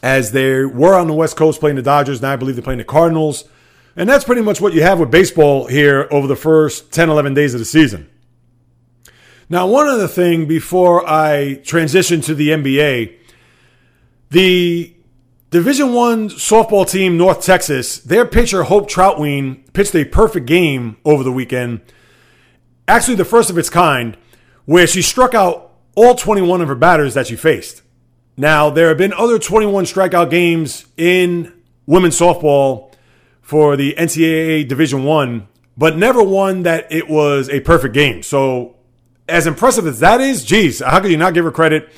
as 0.03 0.33
they 0.33 0.65
were 0.65 0.95
on 0.95 1.07
the 1.07 1.15
West 1.15 1.37
Coast 1.37 1.61
playing 1.61 1.77
the 1.77 1.83
Dodgers. 1.83 2.21
Now 2.21 2.33
I 2.33 2.37
believe 2.37 2.57
they're 2.57 2.63
playing 2.63 2.79
the 2.79 2.85
Cardinals. 2.85 3.45
And 3.97 4.09
that's 4.09 4.25
pretty 4.25 4.43
much 4.43 4.61
what 4.61 4.73
you 4.73 4.83
have 4.83 4.99
with 4.99 5.11
baseball 5.11 5.67
here 5.67 6.09
over 6.11 6.27
the 6.27 6.37
first 6.37 6.93
10, 6.93 7.09
11 7.09 7.35
days 7.35 7.55
of 7.55 7.61
the 7.61 7.65
season. 7.65 8.09
Now, 9.53 9.67
one 9.67 9.87
other 9.87 10.09
thing 10.09 10.47
before 10.47 11.07
I 11.07 11.61
transition 11.63 12.23
to 12.23 12.35
the 12.35 12.49
NBA, 12.49 13.15
the 14.31 14.97
Division 15.51 15.93
One 15.93 16.31
softball 16.31 16.91
team, 16.91 17.19
North 17.19 17.45
Texas, 17.45 17.99
their 17.99 18.25
pitcher 18.25 18.63
Hope 18.63 18.89
Trautwein 18.89 19.71
pitched 19.75 19.95
a 19.95 20.07
perfect 20.07 20.47
game 20.47 20.97
over 21.05 21.23
the 21.23 21.31
weekend. 21.31 21.83
Actually, 22.89 23.17
the 23.17 23.27
first 23.27 23.51
of 23.51 23.59
its 23.59 23.69
kind, 23.69 24.17
where 24.65 24.87
she 24.87 25.03
struck 25.03 25.35
out 25.35 25.75
all 25.97 26.15
21 26.15 26.63
of 26.63 26.69
her 26.69 26.75
batters 26.75 27.13
that 27.13 27.27
she 27.27 27.37
faced. 27.37 27.83
Now, 28.39 28.71
there 28.71 28.89
have 28.89 28.97
been 28.97 29.13
other 29.13 29.39
21 29.39 29.85
strikeout 29.85 30.31
games 30.31 30.87
in 30.97 31.53
women's 31.85 32.19
softball 32.19 32.95
for 33.43 33.77
the 33.77 33.95
NCAA 33.99 34.67
Division 34.67 35.05
One, 35.05 35.47
but 35.77 35.99
never 35.99 36.23
one 36.23 36.63
that 36.63 36.91
it 36.91 37.07
was 37.11 37.51
a 37.51 37.61
perfect 37.61 37.93
game. 37.93 38.23
So, 38.23 38.77
as 39.29 39.47
impressive 39.47 39.87
as 39.87 40.01
that 40.01 40.21
is, 40.21 40.45
geez, 40.45 40.81
how 40.81 41.01
could 41.01 41.11
you 41.11 41.17
not 41.17 41.35
give 41.35 41.45
her 41.45 41.51
credit? 41.51 41.93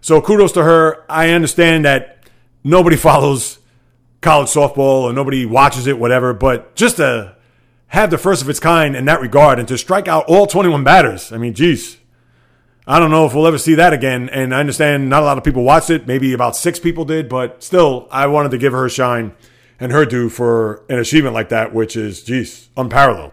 So, 0.00 0.20
kudos 0.20 0.52
to 0.52 0.62
her. 0.62 1.04
I 1.08 1.30
understand 1.30 1.84
that 1.84 2.28
nobody 2.62 2.96
follows 3.08 3.58
college 4.20 4.48
softball 4.48 5.06
and 5.06 5.16
nobody 5.16 5.46
watches 5.46 5.86
it, 5.86 5.98
whatever, 5.98 6.34
but 6.34 6.74
just 6.74 6.96
to 6.96 7.36
have 7.88 8.10
the 8.10 8.18
first 8.18 8.42
of 8.42 8.48
its 8.48 8.60
kind 8.60 8.94
in 8.94 9.04
that 9.06 9.20
regard 9.20 9.58
and 9.58 9.66
to 9.68 9.78
strike 9.78 10.08
out 10.08 10.24
all 10.28 10.46
21 10.46 10.84
batters, 10.84 11.32
I 11.32 11.38
mean, 11.38 11.54
geez. 11.54 11.96
I 12.86 12.98
don't 12.98 13.10
know 13.10 13.26
if 13.26 13.34
we'll 13.34 13.46
ever 13.46 13.58
see 13.58 13.74
that 13.74 13.92
again. 13.92 14.30
And 14.30 14.54
I 14.54 14.60
understand 14.60 15.10
not 15.10 15.22
a 15.22 15.26
lot 15.26 15.36
of 15.36 15.44
people 15.44 15.62
watched 15.62 15.90
it. 15.90 16.06
Maybe 16.06 16.32
about 16.32 16.56
six 16.56 16.78
people 16.78 17.04
did, 17.04 17.28
but 17.28 17.62
still, 17.62 18.08
I 18.10 18.26
wanted 18.28 18.50
to 18.52 18.58
give 18.58 18.72
her 18.72 18.86
a 18.86 18.90
shine 18.90 19.34
and 19.78 19.92
her 19.92 20.06
due 20.06 20.30
for 20.30 20.84
an 20.88 20.98
achievement 20.98 21.34
like 21.34 21.50
that, 21.50 21.74
which 21.74 21.96
is, 21.96 22.22
geez, 22.22 22.70
unparalleled. 22.78 23.32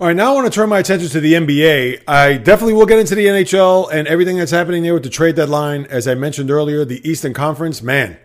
All 0.00 0.08
right, 0.08 0.16
now 0.16 0.32
I 0.32 0.34
want 0.34 0.52
to 0.52 0.52
turn 0.52 0.68
my 0.70 0.80
attention 0.80 1.08
to 1.10 1.20
the 1.20 1.34
NBA. 1.34 2.02
I 2.08 2.36
definitely 2.36 2.72
will 2.72 2.84
get 2.84 2.98
into 2.98 3.14
the 3.14 3.26
NHL 3.26 3.92
and 3.92 4.08
everything 4.08 4.36
that's 4.38 4.50
happening 4.50 4.82
there 4.82 4.92
with 4.92 5.04
the 5.04 5.08
trade 5.08 5.36
deadline. 5.36 5.84
As 5.84 6.08
I 6.08 6.16
mentioned 6.16 6.50
earlier, 6.50 6.84
the 6.84 7.08
Eastern 7.08 7.32
Conference, 7.32 7.80
man, 7.80 8.18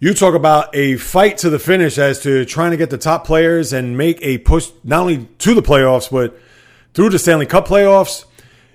you 0.00 0.14
talk 0.14 0.34
about 0.34 0.74
a 0.74 0.96
fight 0.96 1.36
to 1.38 1.50
the 1.50 1.58
finish 1.58 1.98
as 1.98 2.22
to 2.22 2.46
trying 2.46 2.70
to 2.70 2.78
get 2.78 2.88
the 2.88 2.96
top 2.96 3.26
players 3.26 3.70
and 3.70 3.98
make 3.98 4.18
a 4.22 4.38
push 4.38 4.70
not 4.82 5.00
only 5.00 5.28
to 5.40 5.52
the 5.52 5.60
playoffs, 5.60 6.10
but 6.10 6.40
through 6.94 7.10
the 7.10 7.18
Stanley 7.18 7.44
Cup 7.44 7.68
playoffs. 7.68 8.24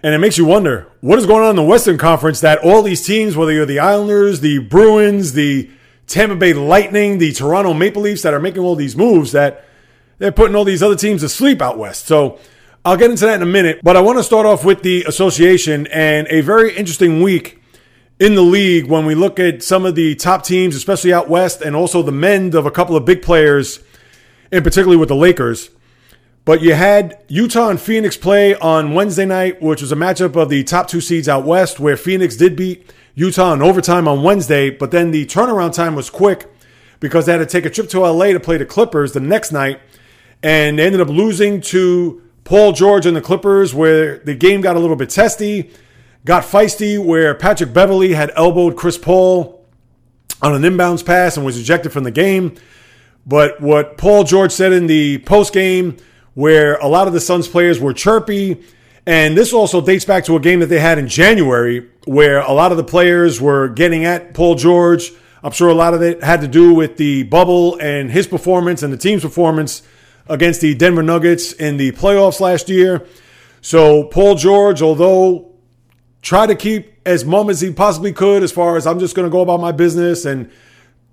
And 0.03 0.13
it 0.13 0.19
makes 0.19 0.37
you 0.37 0.45
wonder 0.45 0.87
what 1.01 1.17
is 1.17 1.25
going 1.25 1.43
on 1.43 1.49
in 1.49 1.55
the 1.55 1.63
Western 1.63 1.97
Conference 1.97 2.41
that 2.41 2.59
all 2.59 2.83
these 2.83 3.03
teams, 3.03 3.35
whether 3.35 3.51
you're 3.51 3.65
the 3.65 3.79
Islanders, 3.79 4.41
the 4.41 4.59
Bruins, 4.59 5.33
the 5.33 5.71
Tampa 6.05 6.35
Bay 6.35 6.53
Lightning, 6.53 7.17
the 7.17 7.33
Toronto 7.33 7.73
Maple 7.73 8.03
Leafs, 8.03 8.21
that 8.21 8.35
are 8.35 8.39
making 8.39 8.61
all 8.61 8.75
these 8.75 8.95
moves, 8.95 9.31
that 9.31 9.65
they're 10.19 10.31
putting 10.31 10.55
all 10.55 10.63
these 10.63 10.83
other 10.83 10.95
teams 10.95 11.21
to 11.21 11.29
sleep 11.29 11.61
out 11.61 11.77
west. 11.77 12.05
So 12.05 12.39
I'll 12.85 12.97
get 12.97 13.09
into 13.09 13.25
that 13.25 13.35
in 13.35 13.41
a 13.41 13.51
minute. 13.51 13.79
But 13.83 13.97
I 13.97 14.01
want 14.01 14.19
to 14.19 14.23
start 14.23 14.45
off 14.45 14.63
with 14.63 14.83
the 14.83 15.03
association 15.05 15.87
and 15.87 16.27
a 16.29 16.41
very 16.41 16.75
interesting 16.75 17.21
week 17.21 17.61
in 18.19 18.35
the 18.35 18.41
league 18.41 18.85
when 18.85 19.05
we 19.05 19.15
look 19.15 19.39
at 19.39 19.63
some 19.63 19.85
of 19.85 19.95
the 19.95 20.13
top 20.15 20.43
teams, 20.43 20.75
especially 20.75 21.11
out 21.11 21.29
west, 21.29 21.61
and 21.61 21.75
also 21.75 22.03
the 22.03 22.11
mend 22.11 22.53
of 22.53 22.65
a 22.65 22.71
couple 22.71 22.95
of 22.95 23.05
big 23.05 23.21
players, 23.21 23.79
and 24.51 24.63
particularly 24.63 24.97
with 24.97 25.09
the 25.09 25.15
Lakers. 25.15 25.69
But 26.43 26.61
you 26.61 26.73
had 26.73 27.23
Utah 27.27 27.69
and 27.69 27.79
Phoenix 27.79 28.17
play 28.17 28.55
on 28.55 28.93
Wednesday 28.93 29.25
night, 29.25 29.61
which 29.61 29.81
was 29.81 29.91
a 29.91 29.95
matchup 29.95 30.35
of 30.35 30.49
the 30.49 30.63
top 30.63 30.87
two 30.87 30.99
seeds 30.99 31.29
out 31.29 31.45
west, 31.45 31.79
where 31.79 31.95
Phoenix 31.95 32.35
did 32.35 32.55
beat 32.55 32.91
Utah 33.15 33.53
in 33.53 33.61
overtime 33.61 34.07
on 34.07 34.23
Wednesday, 34.23 34.69
but 34.69 34.91
then 34.91 35.11
the 35.11 35.25
turnaround 35.25 35.73
time 35.73 35.95
was 35.95 36.09
quick 36.09 36.49
because 36.99 37.25
they 37.25 37.33
had 37.33 37.39
to 37.39 37.45
take 37.45 37.65
a 37.65 37.69
trip 37.69 37.89
to 37.89 37.99
LA 37.99 38.27
to 38.27 38.39
play 38.39 38.57
the 38.57 38.65
Clippers 38.65 39.13
the 39.13 39.19
next 39.19 39.51
night, 39.51 39.79
and 40.43 40.79
they 40.79 40.85
ended 40.85 41.01
up 41.01 41.09
losing 41.09 41.61
to 41.61 42.21
Paul 42.43 42.71
George 42.71 43.05
and 43.05 43.15
the 43.15 43.21
Clippers, 43.21 43.73
where 43.73 44.19
the 44.19 44.33
game 44.33 44.61
got 44.61 44.75
a 44.75 44.79
little 44.79 44.95
bit 44.95 45.09
testy, 45.09 45.71
got 46.25 46.43
feisty, 46.43 47.03
where 47.03 47.35
Patrick 47.35 47.73
Beverley 47.73 48.13
had 48.13 48.31
elbowed 48.35 48.75
Chris 48.75 48.97
Paul 48.97 49.65
on 50.41 50.55
an 50.55 50.61
inbounds 50.61 51.05
pass 51.05 51.37
and 51.37 51.45
was 51.45 51.59
ejected 51.59 51.91
from 51.91 52.03
the 52.03 52.11
game. 52.11 52.55
But 53.25 53.61
what 53.61 53.97
Paul 53.97 54.23
George 54.23 54.51
said 54.51 54.71
in 54.71 54.87
the 54.87 55.19
post 55.19 55.53
game, 55.53 55.97
where 56.33 56.75
a 56.77 56.87
lot 56.87 57.07
of 57.07 57.13
the 57.13 57.19
Suns 57.19 57.47
players 57.47 57.79
were 57.79 57.93
chirpy, 57.93 58.63
and 59.05 59.37
this 59.37 59.53
also 59.53 59.81
dates 59.81 60.05
back 60.05 60.23
to 60.25 60.35
a 60.35 60.39
game 60.39 60.59
that 60.61 60.67
they 60.67 60.79
had 60.79 60.97
in 60.97 61.07
January, 61.07 61.89
where 62.05 62.39
a 62.39 62.53
lot 62.53 62.71
of 62.71 62.77
the 62.77 62.83
players 62.83 63.41
were 63.41 63.67
getting 63.67 64.05
at 64.05 64.33
Paul 64.33 64.55
George. 64.55 65.11
I'm 65.43 65.51
sure 65.51 65.69
a 65.69 65.73
lot 65.73 65.93
of 65.93 66.01
it 66.01 66.23
had 66.23 66.41
to 66.41 66.47
do 66.47 66.73
with 66.73 66.97
the 66.97 67.23
bubble 67.23 67.77
and 67.79 68.09
his 68.09 68.27
performance 68.27 68.81
and 68.83 68.91
the 68.91 68.97
team's 68.97 69.21
performance 69.21 69.83
against 70.29 70.61
the 70.61 70.75
Denver 70.75 71.03
Nuggets 71.03 71.51
in 71.51 71.77
the 71.77 71.91
playoffs 71.91 72.39
last 72.39 72.69
year. 72.69 73.05
So 73.61 74.03
Paul 74.05 74.35
George, 74.35 74.81
although 74.81 75.53
tried 76.21 76.47
to 76.47 76.55
keep 76.55 76.93
as 77.05 77.25
mum 77.25 77.49
as 77.49 77.61
he 77.61 77.71
possibly 77.73 78.13
could, 78.13 78.43
as 78.43 78.51
far 78.51 78.77
as 78.77 78.85
I'm 78.85 78.99
just 78.99 79.15
going 79.15 79.27
to 79.27 79.31
go 79.31 79.41
about 79.41 79.59
my 79.59 79.71
business 79.71 80.25
and 80.25 80.51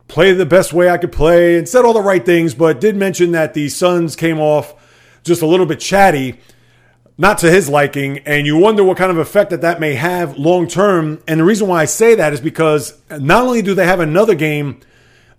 play 0.08 0.32
the 0.32 0.46
best 0.46 0.72
way 0.72 0.88
I 0.88 0.98
could 0.98 1.10
play, 1.10 1.58
and 1.58 1.68
said 1.68 1.84
all 1.84 1.92
the 1.92 2.02
right 2.02 2.24
things, 2.24 2.54
but 2.54 2.80
did 2.80 2.96
mention 2.96 3.32
that 3.32 3.54
the 3.54 3.68
Suns 3.68 4.14
came 4.14 4.38
off 4.38 4.74
just 5.24 5.42
a 5.42 5.46
little 5.46 5.66
bit 5.66 5.80
chatty, 5.80 6.38
not 7.18 7.38
to 7.38 7.50
his 7.50 7.68
liking, 7.68 8.18
and 8.18 8.46
you 8.46 8.56
wonder 8.56 8.84
what 8.84 8.96
kind 8.96 9.10
of 9.10 9.18
effect 9.18 9.50
that 9.50 9.62
that 9.62 9.80
may 9.80 9.94
have 9.94 10.38
long 10.38 10.68
term. 10.68 11.20
And 11.26 11.40
the 11.40 11.44
reason 11.44 11.66
why 11.66 11.82
I 11.82 11.86
say 11.86 12.14
that 12.14 12.32
is 12.32 12.40
because 12.40 13.00
not 13.10 13.44
only 13.44 13.62
do 13.62 13.74
they 13.74 13.86
have 13.86 14.00
another 14.00 14.34
game 14.34 14.80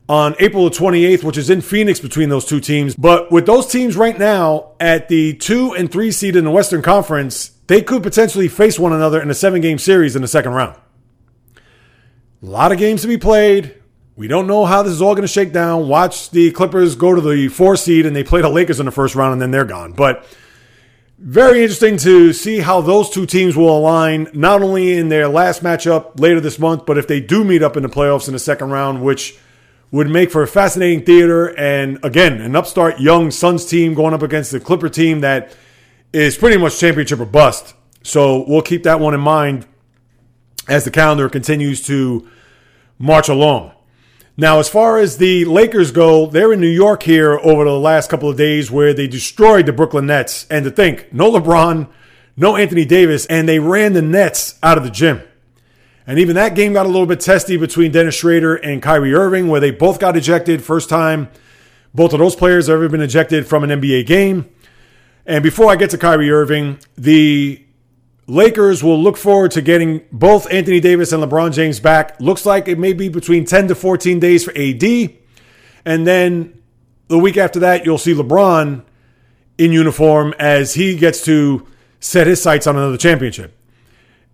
on 0.09 0.35
April 0.39 0.69
the 0.69 0.75
28th, 0.75 1.23
which 1.23 1.37
is 1.37 1.49
in 1.49 1.61
Phoenix 1.61 1.99
between 1.99 2.29
those 2.29 2.45
two 2.45 2.59
teams. 2.59 2.95
But 2.95 3.31
with 3.31 3.45
those 3.45 3.67
teams 3.67 3.97
right 3.97 4.17
now 4.17 4.71
at 4.79 5.09
the 5.09 5.33
two 5.33 5.73
and 5.73 5.91
three 5.91 6.11
seed 6.11 6.35
in 6.35 6.45
the 6.45 6.51
Western 6.51 6.81
Conference, 6.81 7.49
they 7.67 7.81
could 7.81 8.03
potentially 8.03 8.47
face 8.47 8.79
one 8.79 8.93
another 8.93 9.21
in 9.21 9.29
a 9.29 9.33
seven 9.33 9.61
game 9.61 9.77
series 9.77 10.15
in 10.15 10.21
the 10.21 10.27
second 10.27 10.53
round. 10.53 10.79
A 12.41 12.45
lot 12.45 12.71
of 12.71 12.77
games 12.77 13.01
to 13.01 13.07
be 13.07 13.17
played. 13.17 13.75
We 14.15 14.27
don't 14.27 14.47
know 14.47 14.65
how 14.65 14.81
this 14.81 14.93
is 14.93 15.01
all 15.01 15.13
going 15.13 15.27
to 15.27 15.27
shake 15.27 15.51
down. 15.51 15.87
Watch 15.87 16.31
the 16.31 16.51
Clippers 16.51 16.95
go 16.95 17.13
to 17.13 17.21
the 17.21 17.49
four 17.49 17.75
seed 17.75 18.05
and 18.05 18.15
they 18.15 18.23
play 18.23 18.41
the 18.41 18.49
Lakers 18.49 18.79
in 18.79 18.85
the 18.85 18.91
first 18.91 19.13
round 19.13 19.33
and 19.33 19.41
then 19.41 19.51
they're 19.51 19.65
gone. 19.65 19.91
But 19.91 20.25
very 21.19 21.61
interesting 21.61 21.97
to 21.97 22.31
see 22.31 22.59
how 22.59 22.81
those 22.81 23.09
two 23.09 23.25
teams 23.25 23.57
will 23.57 23.75
align, 23.75 24.29
not 24.33 24.61
only 24.61 24.93
in 24.93 25.09
their 25.09 25.27
last 25.27 25.63
matchup 25.63 26.19
later 26.19 26.39
this 26.39 26.59
month, 26.59 26.85
but 26.85 26.97
if 26.97 27.07
they 27.07 27.19
do 27.19 27.43
meet 27.43 27.63
up 27.63 27.75
in 27.75 27.83
the 27.83 27.89
playoffs 27.89 28.27
in 28.27 28.33
the 28.33 28.39
second 28.39 28.69
round, 28.69 29.03
which 29.03 29.37
would 29.91 30.09
make 30.09 30.31
for 30.31 30.43
a 30.43 30.47
fascinating 30.47 31.05
theater. 31.05 31.57
And 31.57 31.99
again, 32.03 32.41
an 32.41 32.55
upstart 32.55 32.99
young 32.99 33.31
Suns 33.31 33.65
team 33.65 33.93
going 33.93 34.13
up 34.13 34.21
against 34.21 34.51
the 34.51 34.59
Clipper 34.59 34.89
team 34.89 35.21
that 35.21 35.55
is 36.13 36.38
pretty 36.38 36.57
much 36.57 36.79
championship 36.79 37.19
or 37.19 37.25
bust. 37.25 37.73
So 38.03 38.45
we'll 38.47 38.61
keep 38.61 38.83
that 38.83 38.99
one 38.99 39.13
in 39.13 39.19
mind 39.19 39.65
as 40.67 40.83
the 40.83 40.91
calendar 40.91 41.29
continues 41.29 41.85
to 41.88 42.27
march 42.97 43.29
along. 43.29 43.73
Now, 44.39 44.59
as 44.59 44.69
far 44.69 44.99
as 44.99 45.17
the 45.17 45.45
Lakers 45.45 45.91
go, 45.91 46.27
they're 46.27 46.53
in 46.53 46.61
New 46.61 46.67
York 46.67 47.03
here 47.03 47.39
over 47.39 47.63
the 47.63 47.71
last 47.71 48.09
couple 48.09 48.29
of 48.29 48.38
days 48.38 48.69
where 48.69 48.93
they 48.93 49.07
destroyed 49.07 49.65
the 49.65 49.73
Brooklyn 49.73 50.05
Nets. 50.05 50.45
And 50.49 50.63
to 50.65 50.69
think, 50.69 51.11
no 51.11 51.31
LeBron, 51.31 51.89
no 52.35 52.55
Anthony 52.55 52.85
Davis, 52.85 53.25
and 53.25 53.49
they 53.49 53.57
ran 53.57 53.93
the 53.93 54.01
Nets 54.03 54.59
out 54.61 54.77
of 54.77 54.83
the 54.83 54.91
gym. 54.91 55.23
And 56.07 56.19
even 56.19 56.35
that 56.37 56.55
game 56.55 56.71
got 56.71 56.85
a 56.85 56.89
little 56.89 57.05
bit 57.05 57.19
testy 57.19 57.57
between 57.57 57.91
Dennis 57.91 58.19
Schröder 58.19 58.57
and 58.63 58.81
Kyrie 58.81 59.13
Irving, 59.13 59.49
where 59.49 59.59
they 59.59 59.71
both 59.71 59.99
got 59.99 60.15
ejected. 60.15 60.63
First 60.63 60.87
time 60.87 61.27
both 61.93 62.13
of 62.13 62.19
those 62.19 62.35
players 62.35 62.67
have 62.67 62.75
ever 62.75 62.87
been 62.87 63.01
ejected 63.01 63.45
from 63.45 63.63
an 63.63 63.81
NBA 63.81 64.05
game. 64.05 64.49
And 65.25 65.43
before 65.43 65.69
I 65.69 65.75
get 65.75 65.89
to 65.89 65.97
Kyrie 65.97 66.31
Irving, 66.31 66.79
the 66.97 67.61
Lakers 68.27 68.83
will 68.83 69.01
look 69.01 69.17
forward 69.17 69.51
to 69.51 69.61
getting 69.61 70.01
both 70.11 70.49
Anthony 70.51 70.79
Davis 70.79 71.11
and 71.11 71.23
LeBron 71.23 71.53
James 71.53 71.79
back. 71.79 72.19
Looks 72.21 72.45
like 72.45 72.67
it 72.67 72.79
may 72.79 72.93
be 72.93 73.09
between 73.09 73.43
10 73.43 73.69
to 73.69 73.75
14 73.75 74.19
days 74.19 74.45
for 74.45 74.51
AD. 74.55 74.83
And 75.85 76.05
then 76.05 76.61
the 77.07 77.17
week 77.17 77.35
after 77.35 77.59
that, 77.59 77.85
you'll 77.85 77.97
see 77.97 78.13
LeBron 78.13 78.83
in 79.57 79.71
uniform 79.71 80.33
as 80.39 80.75
he 80.75 80.95
gets 80.95 81.25
to 81.25 81.65
set 81.99 82.27
his 82.27 82.41
sights 82.41 82.67
on 82.67 82.77
another 82.77 82.97
championship. 82.97 83.56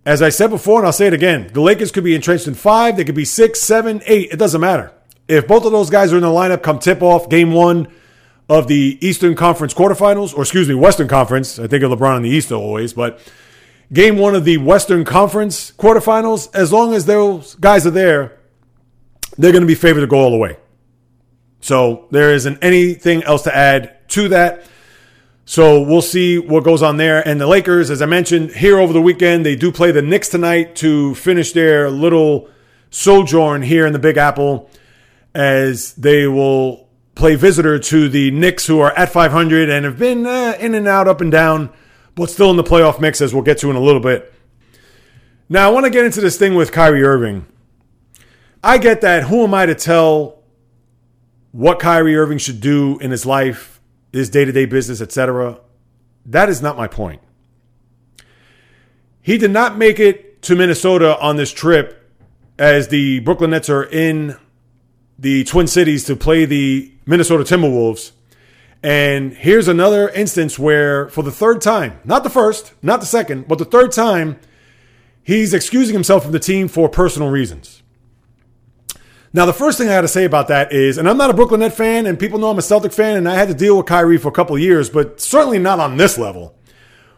As 0.06 0.20
I 0.20 0.28
said 0.28 0.50
before, 0.50 0.80
and 0.80 0.86
I'll 0.86 0.92
say 0.92 1.06
it 1.06 1.14
again, 1.14 1.50
the 1.52 1.62
Lakers 1.62 1.90
could 1.90 2.04
be 2.04 2.14
entrenched 2.14 2.46
in 2.46 2.54
five, 2.54 2.96
they 2.96 3.04
could 3.04 3.14
be 3.14 3.24
six, 3.24 3.60
seven, 3.60 4.02
eight. 4.06 4.30
It 4.32 4.36
doesn't 4.38 4.60
matter. 4.60 4.92
If 5.28 5.48
both 5.48 5.64
of 5.64 5.72
those 5.72 5.88
guys 5.88 6.12
are 6.12 6.16
in 6.16 6.22
the 6.22 6.28
lineup 6.28 6.62
come 6.62 6.78
tip 6.78 7.02
off 7.02 7.30
game 7.30 7.52
one 7.52 7.88
of 8.48 8.68
the 8.68 8.98
Eastern 9.00 9.34
Conference 9.34 9.72
quarterfinals, 9.72 10.36
or 10.36 10.42
excuse 10.42 10.68
me, 10.68 10.74
Western 10.74 11.08
Conference, 11.08 11.58
I 11.58 11.66
think 11.66 11.82
of 11.82 11.90
LeBron 11.90 12.18
in 12.18 12.22
the 12.22 12.28
East 12.28 12.52
always, 12.52 12.92
but 12.92 13.18
game 13.92 14.18
one 14.18 14.34
of 14.34 14.44
the 14.44 14.58
Western 14.58 15.04
Conference 15.04 15.72
quarterfinals, 15.72 16.54
as 16.54 16.70
long 16.70 16.92
as 16.92 17.06
those 17.06 17.54
guys 17.54 17.86
are 17.86 17.90
there, 17.90 18.38
they're 19.38 19.52
going 19.52 19.62
to 19.62 19.66
be 19.66 19.74
favored 19.74 20.00
to 20.00 20.06
go 20.06 20.18
all 20.18 20.30
the 20.30 20.36
way. 20.36 20.58
So 21.60 22.08
there 22.10 22.34
isn't 22.34 22.62
anything 22.62 23.22
else 23.22 23.42
to 23.42 23.56
add 23.56 24.06
to 24.10 24.28
that. 24.28 24.66
So 25.46 25.82
we'll 25.82 26.02
see 26.02 26.38
what 26.38 26.64
goes 26.64 26.82
on 26.82 26.96
there. 26.96 27.26
And 27.26 27.40
the 27.40 27.46
Lakers, 27.46 27.90
as 27.90 28.00
I 28.00 28.06
mentioned, 28.06 28.52
here 28.52 28.78
over 28.78 28.92
the 28.92 29.02
weekend, 29.02 29.44
they 29.44 29.56
do 29.56 29.70
play 29.70 29.90
the 29.90 30.02
Knicks 30.02 30.28
tonight 30.28 30.74
to 30.76 31.14
finish 31.14 31.52
their 31.52 31.90
little 31.90 32.48
sojourn 32.90 33.62
here 33.62 33.86
in 33.86 33.92
the 33.92 33.98
Big 33.98 34.16
Apple 34.16 34.70
as 35.34 35.94
they 35.94 36.26
will 36.26 36.88
play 37.14 37.34
visitor 37.34 37.78
to 37.78 38.08
the 38.08 38.30
Knicks, 38.30 38.66
who 38.66 38.80
are 38.80 38.92
at 38.92 39.10
500 39.10 39.68
and 39.68 39.84
have 39.84 39.98
been 39.98 40.26
uh, 40.26 40.56
in 40.58 40.74
and 40.74 40.88
out, 40.88 41.08
up 41.08 41.20
and 41.20 41.30
down, 41.30 41.72
but 42.14 42.30
still 42.30 42.50
in 42.50 42.56
the 42.56 42.64
playoff 42.64 43.00
mix, 43.00 43.20
as 43.20 43.34
we'll 43.34 43.42
get 43.42 43.58
to 43.58 43.70
in 43.70 43.76
a 43.76 43.80
little 43.80 44.00
bit. 44.00 44.32
Now, 45.48 45.68
I 45.68 45.72
want 45.72 45.84
to 45.84 45.90
get 45.90 46.04
into 46.04 46.20
this 46.20 46.38
thing 46.38 46.54
with 46.54 46.72
Kyrie 46.72 47.02
Irving. 47.02 47.46
I 48.62 48.78
get 48.78 49.02
that. 49.02 49.24
Who 49.24 49.44
am 49.44 49.52
I 49.52 49.66
to 49.66 49.74
tell 49.74 50.42
what 51.52 51.78
Kyrie 51.78 52.16
Irving 52.16 52.38
should 52.38 52.60
do 52.60 52.98
in 52.98 53.10
his 53.10 53.26
life? 53.26 53.73
His 54.14 54.30
day 54.30 54.44
to 54.44 54.52
day 54.52 54.64
business, 54.64 55.00
etc. 55.00 55.58
That 56.24 56.48
is 56.48 56.62
not 56.62 56.76
my 56.76 56.86
point. 56.86 57.20
He 59.20 59.38
did 59.38 59.50
not 59.50 59.76
make 59.76 59.98
it 59.98 60.40
to 60.42 60.54
Minnesota 60.54 61.18
on 61.18 61.36
this 61.36 61.52
trip 61.52 62.00
as 62.58 62.88
the 62.88 63.20
Brooklyn 63.20 63.50
Nets 63.50 63.68
are 63.68 63.82
in 63.82 64.36
the 65.18 65.44
Twin 65.44 65.66
Cities 65.66 66.04
to 66.04 66.14
play 66.14 66.44
the 66.44 66.92
Minnesota 67.06 67.42
Timberwolves. 67.42 68.12
And 68.82 69.32
here's 69.32 69.66
another 69.66 70.08
instance 70.10 70.58
where, 70.58 71.08
for 71.08 71.22
the 71.22 71.32
third 71.32 71.60
time, 71.60 71.98
not 72.04 72.22
the 72.22 72.30
first, 72.30 72.72
not 72.82 73.00
the 73.00 73.06
second, 73.06 73.48
but 73.48 73.58
the 73.58 73.64
third 73.64 73.92
time, 73.92 74.38
he's 75.22 75.54
excusing 75.54 75.94
himself 75.94 76.22
from 76.22 76.32
the 76.32 76.38
team 76.38 76.68
for 76.68 76.88
personal 76.88 77.30
reasons. 77.30 77.82
Now, 79.34 79.46
the 79.46 79.52
first 79.52 79.78
thing 79.78 79.88
I 79.88 79.94
got 79.94 80.02
to 80.02 80.08
say 80.08 80.24
about 80.24 80.46
that 80.46 80.72
is, 80.72 80.96
and 80.96 81.08
I'm 81.08 81.16
not 81.16 81.28
a 81.28 81.34
Brooklyn 81.34 81.58
Net 81.58 81.76
fan, 81.76 82.06
and 82.06 82.20
people 82.20 82.38
know 82.38 82.50
I'm 82.50 82.58
a 82.58 82.62
Celtic 82.62 82.92
fan, 82.92 83.16
and 83.16 83.28
I 83.28 83.34
had 83.34 83.48
to 83.48 83.54
deal 83.54 83.76
with 83.76 83.86
Kyrie 83.86 84.16
for 84.16 84.28
a 84.28 84.32
couple 84.32 84.56
years, 84.56 84.88
but 84.88 85.20
certainly 85.20 85.58
not 85.58 85.80
on 85.80 85.96
this 85.96 86.16
level, 86.16 86.56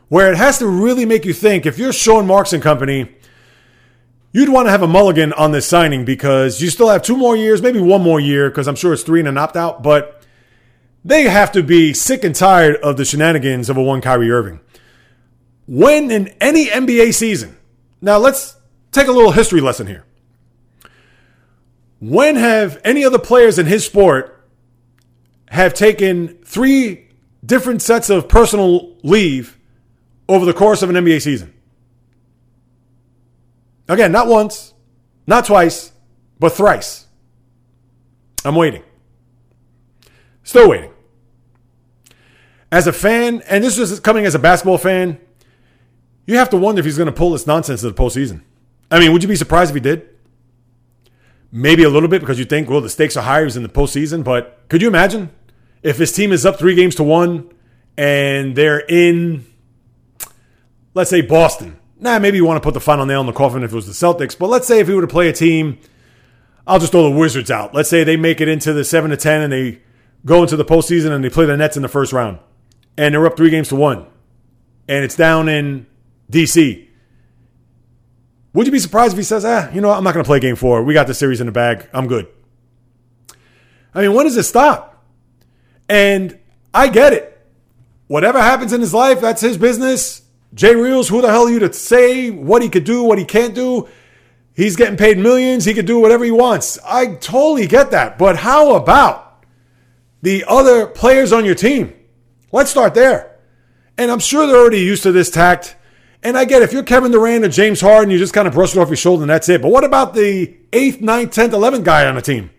where 0.08 0.32
it 0.32 0.38
has 0.38 0.58
to 0.60 0.66
really 0.66 1.04
make 1.04 1.26
you 1.26 1.34
think 1.34 1.66
if 1.66 1.78
you're 1.78 1.92
Sean 1.92 2.26
Marks 2.26 2.54
and 2.54 2.62
company, 2.62 3.14
you'd 4.32 4.48
want 4.48 4.66
to 4.66 4.70
have 4.70 4.80
a 4.80 4.88
mulligan 4.88 5.34
on 5.34 5.52
this 5.52 5.68
signing 5.68 6.06
because 6.06 6.62
you 6.62 6.70
still 6.70 6.88
have 6.88 7.02
two 7.02 7.18
more 7.18 7.36
years, 7.36 7.60
maybe 7.60 7.80
one 7.80 8.00
more 8.00 8.18
year, 8.18 8.48
because 8.48 8.66
I'm 8.66 8.76
sure 8.76 8.94
it's 8.94 9.02
three 9.02 9.20
and 9.20 9.28
an 9.28 9.36
opt 9.36 9.54
out, 9.54 9.82
but 9.82 10.24
they 11.04 11.24
have 11.24 11.52
to 11.52 11.62
be 11.62 11.92
sick 11.92 12.24
and 12.24 12.34
tired 12.34 12.76
of 12.76 12.96
the 12.96 13.04
shenanigans 13.04 13.68
of 13.68 13.76
a 13.76 13.82
one 13.82 14.00
Kyrie 14.00 14.30
Irving. 14.30 14.60
When 15.66 16.10
in 16.10 16.28
any 16.40 16.68
NBA 16.68 17.12
season, 17.12 17.58
now 18.00 18.16
let's 18.16 18.56
take 18.90 19.06
a 19.06 19.12
little 19.12 19.32
history 19.32 19.60
lesson 19.60 19.86
here. 19.86 20.06
When 22.06 22.36
have 22.36 22.80
any 22.84 23.04
other 23.04 23.18
players 23.18 23.58
in 23.58 23.66
his 23.66 23.84
sport 23.84 24.48
have 25.48 25.74
taken 25.74 26.38
three 26.44 27.08
different 27.44 27.82
sets 27.82 28.10
of 28.10 28.28
personal 28.28 28.96
leave 29.02 29.58
over 30.28 30.44
the 30.44 30.52
course 30.52 30.82
of 30.82 30.90
an 30.90 30.94
NBA 30.94 31.20
season? 31.20 31.52
Again, 33.88 34.12
not 34.12 34.28
once, 34.28 34.72
not 35.26 35.46
twice, 35.46 35.90
but 36.38 36.52
thrice. 36.52 37.08
I'm 38.44 38.54
waiting. 38.54 38.84
Still 40.44 40.68
waiting. 40.70 40.92
As 42.70 42.86
a 42.86 42.92
fan, 42.92 43.42
and 43.48 43.64
this 43.64 43.78
is 43.78 43.98
coming 43.98 44.26
as 44.26 44.36
a 44.36 44.38
basketball 44.38 44.78
fan, 44.78 45.18
you 46.24 46.36
have 46.36 46.50
to 46.50 46.56
wonder 46.56 46.78
if 46.78 46.84
he's 46.84 46.98
going 46.98 47.06
to 47.06 47.12
pull 47.12 47.32
this 47.32 47.48
nonsense 47.48 47.80
to 47.80 47.90
the 47.90 47.96
postseason. 48.00 48.42
I 48.92 49.00
mean, 49.00 49.12
would 49.12 49.24
you 49.24 49.28
be 49.28 49.34
surprised 49.34 49.70
if 49.70 49.74
he 49.74 49.80
did? 49.80 50.15
Maybe 51.58 51.84
a 51.84 51.88
little 51.88 52.10
bit 52.10 52.20
because 52.20 52.38
you 52.38 52.44
think, 52.44 52.68
well, 52.68 52.82
the 52.82 52.90
stakes 52.90 53.16
are 53.16 53.22
higher. 53.22 53.44
He's 53.44 53.56
in 53.56 53.62
the 53.62 53.70
postseason. 53.70 54.22
But 54.22 54.60
could 54.68 54.82
you 54.82 54.88
imagine 54.88 55.30
if 55.82 55.96
his 55.96 56.12
team 56.12 56.30
is 56.30 56.44
up 56.44 56.58
three 56.58 56.74
games 56.74 56.94
to 56.96 57.02
one 57.02 57.50
and 57.96 58.54
they're 58.54 58.80
in, 58.80 59.46
let's 60.92 61.08
say, 61.08 61.22
Boston? 61.22 61.78
Nah, 61.98 62.18
maybe 62.18 62.36
you 62.36 62.44
want 62.44 62.62
to 62.62 62.66
put 62.66 62.74
the 62.74 62.80
final 62.80 63.06
nail 63.06 63.22
in 63.22 63.26
the 63.26 63.32
coffin 63.32 63.62
if 63.62 63.72
it 63.72 63.74
was 63.74 63.86
the 63.86 63.94
Celtics. 63.94 64.38
But 64.38 64.50
let's 64.50 64.66
say 64.66 64.80
if 64.80 64.88
he 64.88 64.92
were 64.92 65.00
to 65.00 65.06
play 65.06 65.30
a 65.30 65.32
team, 65.32 65.78
I'll 66.66 66.78
just 66.78 66.92
throw 66.92 67.04
the 67.04 67.16
Wizards 67.16 67.50
out. 67.50 67.72
Let's 67.72 67.88
say 67.88 68.04
they 68.04 68.18
make 68.18 68.42
it 68.42 68.48
into 68.48 68.74
the 68.74 68.84
7 68.84 69.10
to 69.10 69.16
10 69.16 69.40
and 69.40 69.50
they 69.50 69.80
go 70.26 70.42
into 70.42 70.56
the 70.56 70.64
postseason 70.64 71.10
and 71.10 71.24
they 71.24 71.30
play 71.30 71.46
the 71.46 71.56
Nets 71.56 71.74
in 71.74 71.82
the 71.82 71.88
first 71.88 72.12
round. 72.12 72.38
And 72.98 73.14
they're 73.14 73.24
up 73.24 73.38
three 73.38 73.48
games 73.48 73.68
to 73.68 73.76
one. 73.76 74.04
And 74.88 75.06
it's 75.06 75.16
down 75.16 75.48
in 75.48 75.86
D.C. 76.28 76.85
Would 78.56 78.64
you 78.64 78.72
be 78.72 78.78
surprised 78.78 79.12
if 79.12 79.18
he 79.18 79.22
says, 79.22 79.44
ah, 79.44 79.70
you 79.70 79.82
know 79.82 79.88
what? 79.88 79.98
I'm 79.98 80.04
not 80.04 80.14
going 80.14 80.24
to 80.24 80.26
play 80.26 80.40
game 80.40 80.56
four. 80.56 80.82
We 80.82 80.94
got 80.94 81.06
the 81.06 81.12
series 81.12 81.42
in 81.42 81.46
the 81.46 81.52
bag. 81.52 81.90
I'm 81.92 82.06
good. 82.06 82.26
I 83.94 84.00
mean, 84.00 84.14
when 84.14 84.24
does 84.24 84.38
it 84.38 84.44
stop? 84.44 85.04
And 85.90 86.38
I 86.72 86.88
get 86.88 87.12
it. 87.12 87.38
Whatever 88.06 88.40
happens 88.40 88.72
in 88.72 88.80
his 88.80 88.94
life, 88.94 89.20
that's 89.20 89.42
his 89.42 89.58
business. 89.58 90.22
Jay 90.54 90.74
Reels, 90.74 91.06
who 91.10 91.20
the 91.20 91.28
hell 91.28 91.42
are 91.42 91.50
you 91.50 91.58
to 91.58 91.72
say 91.74 92.30
what 92.30 92.62
he 92.62 92.70
could 92.70 92.84
do, 92.84 93.02
what 93.02 93.18
he 93.18 93.26
can't 93.26 93.54
do? 93.54 93.90
He's 94.54 94.74
getting 94.74 94.96
paid 94.96 95.18
millions. 95.18 95.66
He 95.66 95.74
could 95.74 95.84
do 95.84 95.98
whatever 95.98 96.24
he 96.24 96.30
wants. 96.30 96.78
I 96.82 97.16
totally 97.16 97.66
get 97.66 97.90
that. 97.90 98.16
But 98.16 98.38
how 98.38 98.74
about 98.74 99.44
the 100.22 100.46
other 100.48 100.86
players 100.86 101.30
on 101.30 101.44
your 101.44 101.56
team? 101.56 101.92
Let's 102.52 102.70
start 102.70 102.94
there. 102.94 103.36
And 103.98 104.10
I'm 104.10 104.18
sure 104.18 104.46
they're 104.46 104.56
already 104.56 104.80
used 104.80 105.02
to 105.02 105.12
this 105.12 105.28
tact. 105.28 105.76
And 106.22 106.36
I 106.36 106.44
get 106.44 106.62
it. 106.62 106.64
if 106.64 106.72
you're 106.72 106.82
Kevin 106.82 107.12
Durant 107.12 107.44
or 107.44 107.48
James 107.48 107.80
Harden, 107.80 108.10
you 108.10 108.18
just 108.18 108.32
kind 108.32 108.48
of 108.48 108.54
brush 108.54 108.74
it 108.74 108.80
off 108.80 108.88
your 108.88 108.96
shoulder 108.96 109.22
and 109.22 109.30
that's 109.30 109.48
it. 109.48 109.62
But 109.62 109.68
what 109.68 109.84
about 109.84 110.14
the 110.14 110.56
8th, 110.72 111.00
ninth, 111.00 111.34
10th, 111.34 111.50
11th 111.50 111.84
guy 111.84 112.06
on 112.06 112.14
the 112.14 112.22
team 112.22 112.50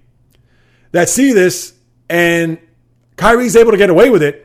that 0.92 1.10
see 1.10 1.34
this 1.34 1.74
and 2.10 2.60
Kyrie's 3.18 3.56
able 3.56 3.72
to 3.72 3.78
get 3.78 3.90
away 3.90 4.10
with 4.10 4.24
it? 4.24 4.44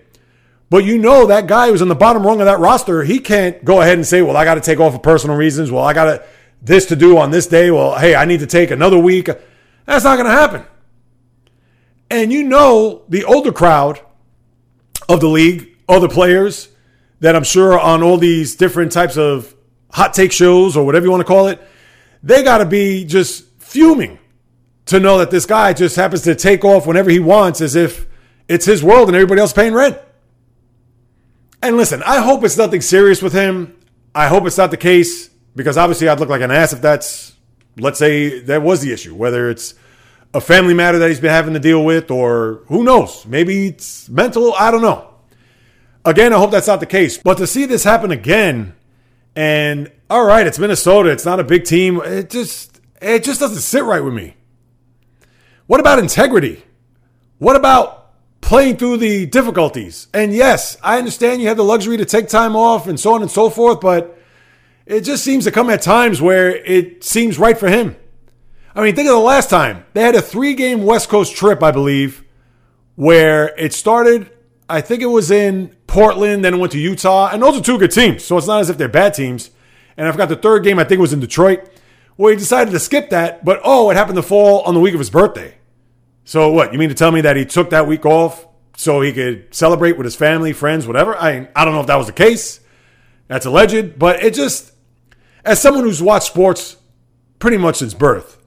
But 0.70 0.84
you 0.84 0.96
know 0.96 1.26
that 1.26 1.46
guy 1.46 1.68
who's 1.68 1.82
on 1.82 1.88
the 1.88 1.94
bottom 1.94 2.26
rung 2.26 2.40
of 2.40 2.46
that 2.46 2.58
roster, 2.58 3.04
he 3.04 3.18
can't 3.18 3.62
go 3.62 3.82
ahead 3.82 3.98
and 3.98 4.06
say, 4.06 4.22
well, 4.22 4.36
I 4.36 4.44
got 4.44 4.54
to 4.54 4.60
take 4.60 4.80
off 4.80 4.94
for 4.94 4.98
personal 4.98 5.36
reasons. 5.36 5.70
Well, 5.70 5.84
I 5.84 5.92
got 5.92 6.04
to 6.06 6.24
this 6.62 6.86
to 6.86 6.96
do 6.96 7.18
on 7.18 7.30
this 7.30 7.46
day. 7.46 7.70
Well, 7.70 7.98
hey, 7.98 8.14
I 8.14 8.24
need 8.24 8.40
to 8.40 8.46
take 8.46 8.70
another 8.70 8.98
week. 8.98 9.28
That's 9.84 10.04
not 10.04 10.16
going 10.16 10.26
to 10.26 10.32
happen. 10.32 10.64
And 12.10 12.32
you 12.32 12.42
know 12.44 13.02
the 13.08 13.24
older 13.24 13.52
crowd 13.52 14.00
of 15.08 15.20
the 15.20 15.28
league, 15.28 15.76
other 15.88 16.08
players 16.08 16.68
that 17.22 17.36
I'm 17.36 17.44
sure 17.44 17.78
on 17.78 18.02
all 18.02 18.18
these 18.18 18.56
different 18.56 18.90
types 18.90 19.16
of 19.16 19.54
hot 19.92 20.12
take 20.12 20.32
shows 20.32 20.76
or 20.76 20.84
whatever 20.84 21.06
you 21.06 21.10
want 21.12 21.20
to 21.20 21.24
call 21.24 21.46
it, 21.46 21.62
they 22.20 22.42
got 22.42 22.58
to 22.58 22.66
be 22.66 23.04
just 23.04 23.44
fuming 23.60 24.18
to 24.86 24.98
know 24.98 25.18
that 25.18 25.30
this 25.30 25.46
guy 25.46 25.72
just 25.72 25.94
happens 25.94 26.22
to 26.22 26.34
take 26.34 26.64
off 26.64 26.84
whenever 26.84 27.10
he 27.10 27.20
wants 27.20 27.60
as 27.60 27.76
if 27.76 28.06
it's 28.48 28.64
his 28.64 28.82
world 28.82 29.08
and 29.08 29.14
everybody 29.14 29.40
else 29.40 29.52
paying 29.52 29.72
rent. 29.72 29.96
And 31.62 31.76
listen, 31.76 32.02
I 32.02 32.20
hope 32.20 32.42
it's 32.42 32.56
nothing 32.56 32.80
serious 32.80 33.22
with 33.22 33.32
him. 33.32 33.78
I 34.16 34.26
hope 34.26 34.44
it's 34.44 34.58
not 34.58 34.72
the 34.72 34.76
case 34.76 35.30
because 35.54 35.78
obviously 35.78 36.08
I'd 36.08 36.18
look 36.18 36.28
like 36.28 36.42
an 36.42 36.50
ass 36.50 36.72
if 36.72 36.82
that's, 36.82 37.36
let's 37.76 38.00
say, 38.00 38.40
that 38.40 38.62
was 38.62 38.80
the 38.80 38.92
issue. 38.92 39.14
Whether 39.14 39.48
it's 39.48 39.74
a 40.34 40.40
family 40.40 40.74
matter 40.74 40.98
that 40.98 41.08
he's 41.08 41.20
been 41.20 41.30
having 41.30 41.54
to 41.54 41.60
deal 41.60 41.84
with, 41.84 42.10
or 42.10 42.62
who 42.66 42.82
knows, 42.82 43.24
maybe 43.26 43.68
it's 43.68 44.08
mental. 44.08 44.54
I 44.54 44.72
don't 44.72 44.82
know. 44.82 45.11
Again, 46.04 46.32
I 46.32 46.38
hope 46.38 46.50
that's 46.50 46.66
not 46.66 46.80
the 46.80 46.86
case. 46.86 47.18
But 47.18 47.38
to 47.38 47.46
see 47.46 47.64
this 47.64 47.84
happen 47.84 48.10
again, 48.10 48.74
and 49.36 49.90
all 50.10 50.24
right, 50.24 50.46
it's 50.46 50.58
Minnesota. 50.58 51.10
It's 51.10 51.24
not 51.24 51.40
a 51.40 51.44
big 51.44 51.64
team. 51.64 52.00
It 52.04 52.30
just 52.30 52.80
it 53.00 53.24
just 53.24 53.40
doesn't 53.40 53.62
sit 53.62 53.84
right 53.84 54.02
with 54.02 54.14
me. 54.14 54.36
What 55.66 55.80
about 55.80 55.98
integrity? 55.98 56.64
What 57.38 57.56
about 57.56 58.02
playing 58.42 58.76
through 58.76 58.98
the 58.98 59.24
difficulties. 59.24 60.08
And 60.12 60.34
yes, 60.34 60.76
I 60.82 60.98
understand 60.98 61.40
you 61.40 61.48
have 61.48 61.56
the 61.56 61.64
luxury 61.64 61.96
to 61.96 62.04
take 62.04 62.28
time 62.28 62.54
off 62.54 62.86
and 62.86 63.00
so 63.00 63.14
on 63.14 63.22
and 63.22 63.30
so 63.30 63.48
forth, 63.48 63.80
but 63.80 64.18
it 64.84 65.02
just 65.02 65.24
seems 65.24 65.44
to 65.44 65.50
come 65.50 65.70
at 65.70 65.80
times 65.80 66.20
where 66.20 66.54
it 66.54 67.02
seems 67.02 67.38
right 67.38 67.56
for 67.56 67.68
him. 67.68 67.96
I 68.74 68.82
mean, 68.82 68.94
think 68.94 69.08
of 69.08 69.14
the 69.14 69.20
last 69.20 69.48
time. 69.48 69.86
They 69.94 70.02
had 70.02 70.14
a 70.14 70.20
three 70.20 70.54
game 70.54 70.84
West 70.84 71.08
Coast 71.08 71.34
trip, 71.34 71.62
I 71.62 71.70
believe, 71.70 72.24
where 72.96 73.58
it 73.58 73.72
started, 73.72 74.30
I 74.68 74.80
think 74.80 75.02
it 75.02 75.06
was 75.06 75.30
in 75.30 75.76
Portland, 75.86 76.44
then 76.44 76.54
it 76.54 76.58
went 76.58 76.72
to 76.72 76.78
Utah. 76.78 77.28
And 77.32 77.42
those 77.42 77.58
are 77.58 77.62
two 77.62 77.78
good 77.78 77.90
teams. 77.90 78.24
So 78.24 78.38
it's 78.38 78.46
not 78.46 78.60
as 78.60 78.70
if 78.70 78.78
they're 78.78 78.88
bad 78.88 79.14
teams. 79.14 79.50
And 79.96 80.08
I 80.08 80.12
forgot 80.12 80.28
the 80.28 80.36
third 80.36 80.64
game, 80.64 80.78
I 80.78 80.84
think 80.84 80.98
it 80.98 81.02
was 81.02 81.12
in 81.12 81.20
Detroit, 81.20 81.68
where 82.16 82.32
he 82.32 82.38
decided 82.38 82.70
to 82.70 82.78
skip 82.78 83.10
that. 83.10 83.44
But 83.44 83.60
oh, 83.64 83.90
it 83.90 83.96
happened 83.96 84.16
to 84.16 84.22
fall 84.22 84.62
on 84.62 84.74
the 84.74 84.80
week 84.80 84.94
of 84.94 85.00
his 85.00 85.10
birthday. 85.10 85.56
So 86.24 86.50
what? 86.52 86.72
You 86.72 86.78
mean 86.78 86.88
to 86.88 86.94
tell 86.94 87.10
me 87.10 87.20
that 87.22 87.36
he 87.36 87.44
took 87.44 87.70
that 87.70 87.86
week 87.86 88.06
off 88.06 88.46
so 88.76 89.00
he 89.00 89.12
could 89.12 89.54
celebrate 89.54 89.96
with 89.98 90.04
his 90.04 90.16
family, 90.16 90.52
friends, 90.52 90.86
whatever? 90.86 91.16
I 91.16 91.48
I 91.54 91.64
don't 91.64 91.74
know 91.74 91.80
if 91.80 91.86
that 91.88 91.96
was 91.96 92.06
the 92.06 92.12
case. 92.12 92.60
That's 93.28 93.46
alleged, 93.46 93.98
but 93.98 94.22
it 94.22 94.34
just 94.34 94.72
as 95.44 95.60
someone 95.60 95.84
who's 95.84 96.02
watched 96.02 96.26
sports 96.26 96.76
pretty 97.38 97.56
much 97.56 97.76
since 97.76 97.94
birth, 97.94 98.38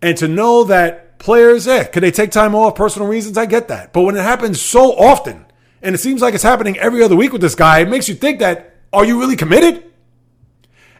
and 0.00 0.16
to 0.18 0.28
know 0.28 0.64
that 0.64 1.11
players, 1.22 1.66
eh, 1.66 1.84
could 1.84 2.02
they 2.02 2.10
take 2.10 2.30
time 2.30 2.54
off, 2.54 2.74
personal 2.74 3.08
reasons? 3.08 3.38
I 3.38 3.46
get 3.46 3.68
that. 3.68 3.92
But 3.92 4.02
when 4.02 4.16
it 4.16 4.22
happens 4.22 4.60
so 4.60 4.92
often, 4.92 5.46
and 5.80 5.94
it 5.94 5.98
seems 5.98 6.20
like 6.20 6.34
it's 6.34 6.42
happening 6.42 6.76
every 6.78 7.02
other 7.02 7.16
week 7.16 7.32
with 7.32 7.40
this 7.40 7.54
guy, 7.54 7.80
it 7.80 7.88
makes 7.88 8.08
you 8.08 8.14
think 8.14 8.40
that 8.40 8.76
are 8.92 9.04
you 9.04 9.18
really 9.18 9.36
committed? 9.36 9.90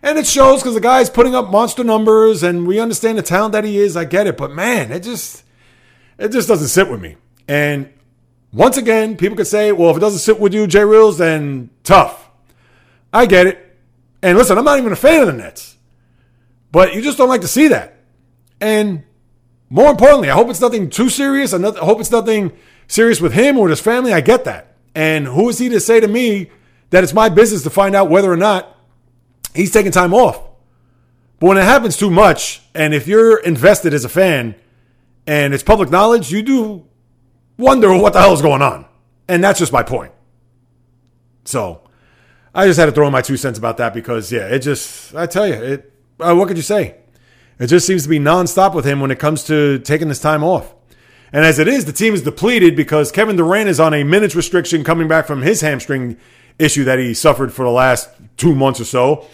And 0.03 0.19
it 0.19 0.27
shows 0.27 0.61
because 0.61 0.75
the 0.75 0.81
guy's 0.81 1.11
putting 1.11 1.35
up 1.35 1.51
monster 1.51 1.85
numbers, 1.85 2.43
and 2.43 2.67
we 2.67 2.81
understand 2.81 3.19
the 3.19 3.23
talent 3.23 3.53
that 3.53 3.65
he 3.65 3.79
is. 3.79 3.97
I 3.97 4.05
get 4.05 4.27
it, 4.27 4.37
but 4.37 4.51
man, 4.51 4.91
it 4.91 5.03
just 5.03 5.45
it 6.19 6.31
just 6.31 6.49
doesn't 6.49 6.69
sit 6.69 6.91
with 6.91 7.01
me. 7.01 7.17
And 7.47 7.93
once 8.53 8.77
again, 8.77 9.17
people 9.17 9.37
could 9.37 9.47
say, 9.47 9.73
well, 9.73 9.91
if 9.91 9.97
it 9.97 10.01
doesn't 10.01 10.21
sit 10.21 10.41
with 10.41 10.55
you, 10.55 10.67
Jay 10.67 10.85
Reels, 10.85 11.19
then 11.19 11.71
tough. 11.85 12.31
I 13.13 13.27
get 13.27 13.47
it. 13.47 13.79
And 14.23 14.39
listen, 14.39 14.57
I'm 14.57 14.65
not 14.65 14.79
even 14.79 14.93
a 14.93 14.97
fan 14.97 15.21
of 15.21 15.27
the 15.27 15.33
Nets, 15.35 15.77
but 16.71 16.95
you 16.95 17.03
just 17.03 17.19
don't 17.19 17.29
like 17.29 17.41
to 17.43 17.49
see 17.49 17.69
that. 17.69 17.99
And 18.61 19.05
more 19.73 19.91
importantly, 19.91 20.29
I 20.29 20.35
hope 20.35 20.51
it's 20.51 20.61
nothing 20.61 20.91
too 20.91 21.09
serious. 21.09 21.55
I 21.55 21.59
hope 21.59 21.99
it's 21.99 22.11
nothing 22.11 22.53
serious 22.89 23.23
with 23.23 23.33
him 23.33 23.57
or 23.57 23.71
his 23.71 23.81
family. 23.81 24.13
I 24.13 24.21
get 24.21 24.45
that. 24.45 24.77
And 24.95 25.27
who 25.27 25.49
is 25.49 25.59
he 25.59 25.71
to 25.71 25.81
say 25.81 25.99
to 25.99 26.07
me 26.07 26.51
that 26.91 27.03
it's 27.03 27.15
my 27.15 27.31
business 27.31 27.63
to 27.63 27.71
find 27.71 27.97
out 27.97 28.11
whether 28.11 28.31
or 28.31 28.37
not 28.37 28.77
he's 29.55 29.73
taking 29.73 29.91
time 29.91 30.13
off? 30.13 30.43
But 31.41 31.47
when 31.47 31.57
it 31.57 31.65
happens 31.65 31.97
too 31.97 32.11
much, 32.11 32.61
and 32.75 32.93
if 32.93 33.09
you're 33.09 33.39
invested 33.39 33.95
as 33.95 34.05
a 34.05 34.11
fan, 34.11 34.57
and 35.27 35.55
it's 35.55 35.63
public 35.63 35.89
knowledge, 35.89 36.31
you 36.31 36.43
do 36.43 36.85
wonder 37.57 37.97
what 37.97 38.13
the 38.13 38.21
hell 38.21 38.35
is 38.35 38.43
going 38.43 38.61
on. 38.61 38.85
And 39.27 39.43
that's 39.43 39.59
just 39.59 39.73
my 39.73 39.83
point. 39.83 40.13
So 41.47 41.81
I 42.55 42.67
just 42.67 42.79
had 42.79 42.87
to 42.87 42.93
throw 42.93 43.07
in 43.07 43.13
my 43.13 43.23
two 43.23 43.39
cents 43.39 43.59
about 43.59 43.79
that 43.79 43.95
because, 43.95 44.31
yeah, 44.31 44.49
it 44.49 44.59
just, 44.59 45.15
I 45.15 45.25
tell 45.25 45.49
you, 45.49 45.55
it, 45.55 45.93
uh, 46.21 46.35
what 46.35 46.49
could 46.49 46.59
you 46.59 46.63
say? 46.63 46.97
It 47.59 47.67
just 47.67 47.87
seems 47.87 48.03
to 48.05 48.09
be 48.09 48.19
nonstop 48.19 48.75
with 48.75 48.85
him 48.85 49.01
when 49.01 49.11
it 49.11 49.19
comes 49.19 49.45
to 49.45 49.79
taking 49.81 50.09
this 50.09 50.21
time 50.21 50.43
off. 50.43 50.75
And 51.33 51.45
as 51.45 51.59
it 51.59 51.69
is, 51.69 51.85
the 51.85 51.93
team 51.93 52.15
is 52.15 52.23
depleted 52.23 52.77
because 52.77 53.11
Kevin 53.11 53.37
Durant 53.37 53.69
is 53.69 53.81
on 53.81 53.95
a 53.95 54.05
minutes 54.05 54.35
restriction 54.35 54.85
coming 54.85 55.09
back 55.09 55.27
from 55.27 55.43
his 55.43 55.61
hamstring 55.61 56.19
issue 56.59 56.85
that 56.85 56.99
he 56.99 57.15
suffered 57.15 57.53
for 57.53 57.65
the 57.65 57.71
last 57.71 58.11
two 58.37 58.55
months 58.55 58.81
or 58.81 58.85
so. 58.85 59.27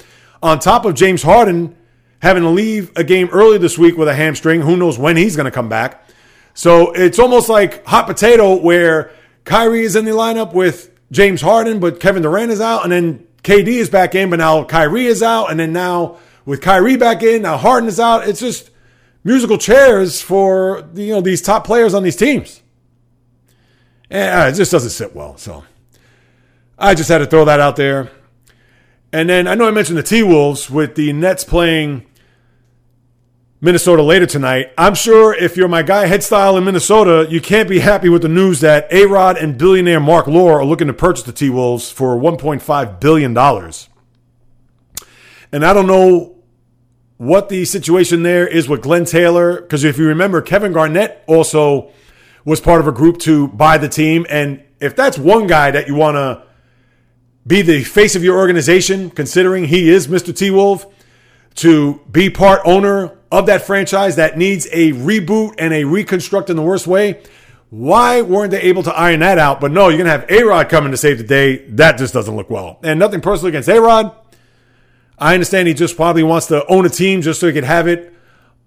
On 0.43 0.59
top 0.59 0.85
of 0.85 0.95
James 0.95 1.23
Harden 1.23 1.75
having 2.21 2.43
to 2.43 2.49
leave 2.49 2.91
a 2.97 3.05
game 3.05 3.29
early 3.33 3.59
this 3.59 3.79
week 3.79 3.97
with 3.97 4.09
a 4.09 4.14
hamstring. 4.14 4.61
Who 4.61 4.77
knows 4.77 4.99
when 4.99 5.16
he's 5.16 5.37
going 5.37 5.45
to 5.45 5.51
come 5.51 5.69
back? 5.69 6.05
So 6.55 6.93
it's 6.93 7.19
almost 7.19 7.49
like 7.49 7.85
hot 7.87 8.07
potato 8.07 8.57
where 8.57 9.12
Kyrie 9.45 9.83
is 9.83 9.97
in 9.97 10.05
the 10.05 10.11
lineup 10.11 10.53
with 10.53 10.91
James 11.12 11.41
Harden, 11.41 11.79
but 11.79 12.01
Kevin 12.01 12.23
Durant 12.23 12.51
is 12.51 12.61
out, 12.61 12.83
and 12.83 12.93
then 12.93 13.27
KD 13.43 13.69
is 13.69 13.89
back 13.89 14.14
in, 14.14 14.29
but 14.29 14.37
now 14.37 14.64
Kyrie 14.64 15.07
is 15.07 15.23
out, 15.23 15.51
and 15.51 15.59
then 15.59 15.73
now 15.73 16.19
with 16.49 16.62
Kyrie 16.62 16.96
back 16.96 17.22
in, 17.22 17.42
now 17.42 17.59
Harden 17.59 17.90
is 17.90 18.01
out. 18.01 18.26
It's 18.26 18.40
just 18.40 18.70
musical 19.22 19.59
chairs 19.59 20.22
for 20.22 20.88
you 20.94 21.12
know 21.12 21.20
these 21.20 21.42
top 21.42 21.66
players 21.66 21.92
on 21.92 22.03
these 22.03 22.16
teams. 22.16 22.62
And 24.09 24.40
uh, 24.40 24.49
it 24.49 24.55
just 24.55 24.72
doesn't 24.72 24.88
sit 24.88 25.14
well. 25.14 25.36
So 25.36 25.64
I 26.78 26.94
just 26.94 27.11
had 27.11 27.18
to 27.18 27.26
throw 27.26 27.44
that 27.44 27.61
out 27.61 27.76
there. 27.76 28.11
And 29.12 29.28
then 29.28 29.46
I 29.46 29.57
know 29.57 29.68
I 29.68 29.72
mentioned 29.72 29.99
the 29.99 30.03
T 30.03 30.22
Wolves 30.22 30.70
with 30.70 30.94
the 30.94 31.12
Nets 31.12 31.44
playing 31.44 32.07
Minnesota 33.61 34.03
later 34.03 34.24
tonight. 34.24 34.72
I'm 34.78 34.94
sure 34.94 35.34
if 35.34 35.55
you're 35.55 35.68
my 35.68 35.82
guy 35.82 36.07
head 36.07 36.22
style 36.22 36.57
in 36.57 36.64
Minnesota, 36.64 37.26
you 37.28 37.42
can't 37.42 37.68
be 37.68 37.80
happy 37.80 38.09
with 38.09 38.22
the 38.22 38.28
news 38.28 38.61
that 38.61 38.90
A 38.90 39.05
Rod 39.05 39.36
and 39.36 39.59
billionaire 39.59 40.01
Mark 40.01 40.26
Lore 40.26 40.61
are 40.61 40.64
looking 40.64 40.86
to 40.86 40.94
purchase 40.94 41.24
the 41.24 41.32
T 41.32 41.51
Wolves 41.51 41.90
for 41.90 42.16
$1.5 42.16 43.01
billion. 43.01 43.36
And 45.53 45.64
I 45.66 45.74
don't 45.74 45.86
know 45.86 46.38
what 47.19 47.49
the 47.49 47.64
situation 47.64 48.23
there 48.23 48.47
is 48.47 48.69
with 48.69 48.83
Glenn 48.83 49.05
Taylor, 49.05 49.61
because 49.61 49.85
if 49.85 49.99
you 49.99 50.07
remember, 50.07 50.41
Kevin 50.41 50.73
Garnett 50.73 51.23
also 51.27 51.91
was 52.45 52.61
part 52.61 52.81
of 52.81 52.87
a 52.87 52.93
group 52.93 53.19
to 53.19 53.49
buy 53.49 53.77
the 53.77 53.89
team. 53.89 54.25
And 54.31 54.62
if 54.81 54.97
that's 54.97 55.19
one 55.19 55.47
guy 55.47 55.73
that 55.73 55.89
you 55.89 55.97
want 55.97 56.14
to 56.14 56.45
be 57.47 57.62
the 57.62 57.83
face 57.83 58.14
of 58.14 58.23
your 58.23 58.39
organization, 58.39 59.11
considering 59.11 59.64
he 59.64 59.91
is 59.91 60.07
Mr. 60.07 60.35
T 60.35 60.51
Wolf, 60.51 60.87
to 61.57 62.01
be 62.11 62.31
part 62.31 62.61
owner 62.64 63.19
of 63.33 63.47
that 63.47 63.62
franchise 63.62 64.16
that 64.16 64.39
needs 64.39 64.66
a 64.71 64.93
reboot 64.93 65.55
and 65.59 65.75
a 65.75 65.85
reconstruct 65.85 66.51
in 66.51 66.57
the 66.57 66.62
worst 66.62 66.87
way. 66.87 67.21
Why 67.71 68.23
weren't 68.23 68.53
they 68.53 68.62
able 68.62 68.85
to 68.85 68.95
iron 68.95 69.21
that 69.21 69.39
out? 69.39 69.61
But 69.61 69.73
no, 69.73 69.89
you're 69.89 69.99
going 69.99 70.07
to 70.07 70.12
have 70.12 70.31
A 70.31 70.45
Rod 70.45 70.69
coming 70.69 70.93
to 70.93 70.97
save 70.97 71.19
the 71.19 71.25
day. 71.25 71.66
That 71.71 71.99
just 71.99 72.14
doesn't 72.14 72.35
look 72.35 72.49
well. 72.49 72.79
And 72.83 72.99
nothing 72.99 73.21
personally 73.21 73.51
against 73.51 73.69
A 73.69 73.81
Rod. 73.81 74.14
I 75.21 75.35
understand 75.35 75.69
he 75.69 75.75
just 75.75 75.97
probably 75.97 76.23
wants 76.23 76.47
to 76.47 76.64
own 76.66 76.87
a 76.87 76.89
team 76.89 77.23
just 77.23 77.41
so 77.41 77.49
he 77.49 77.53
could 77.53 77.64
have 77.64 77.89
it 77.89 78.14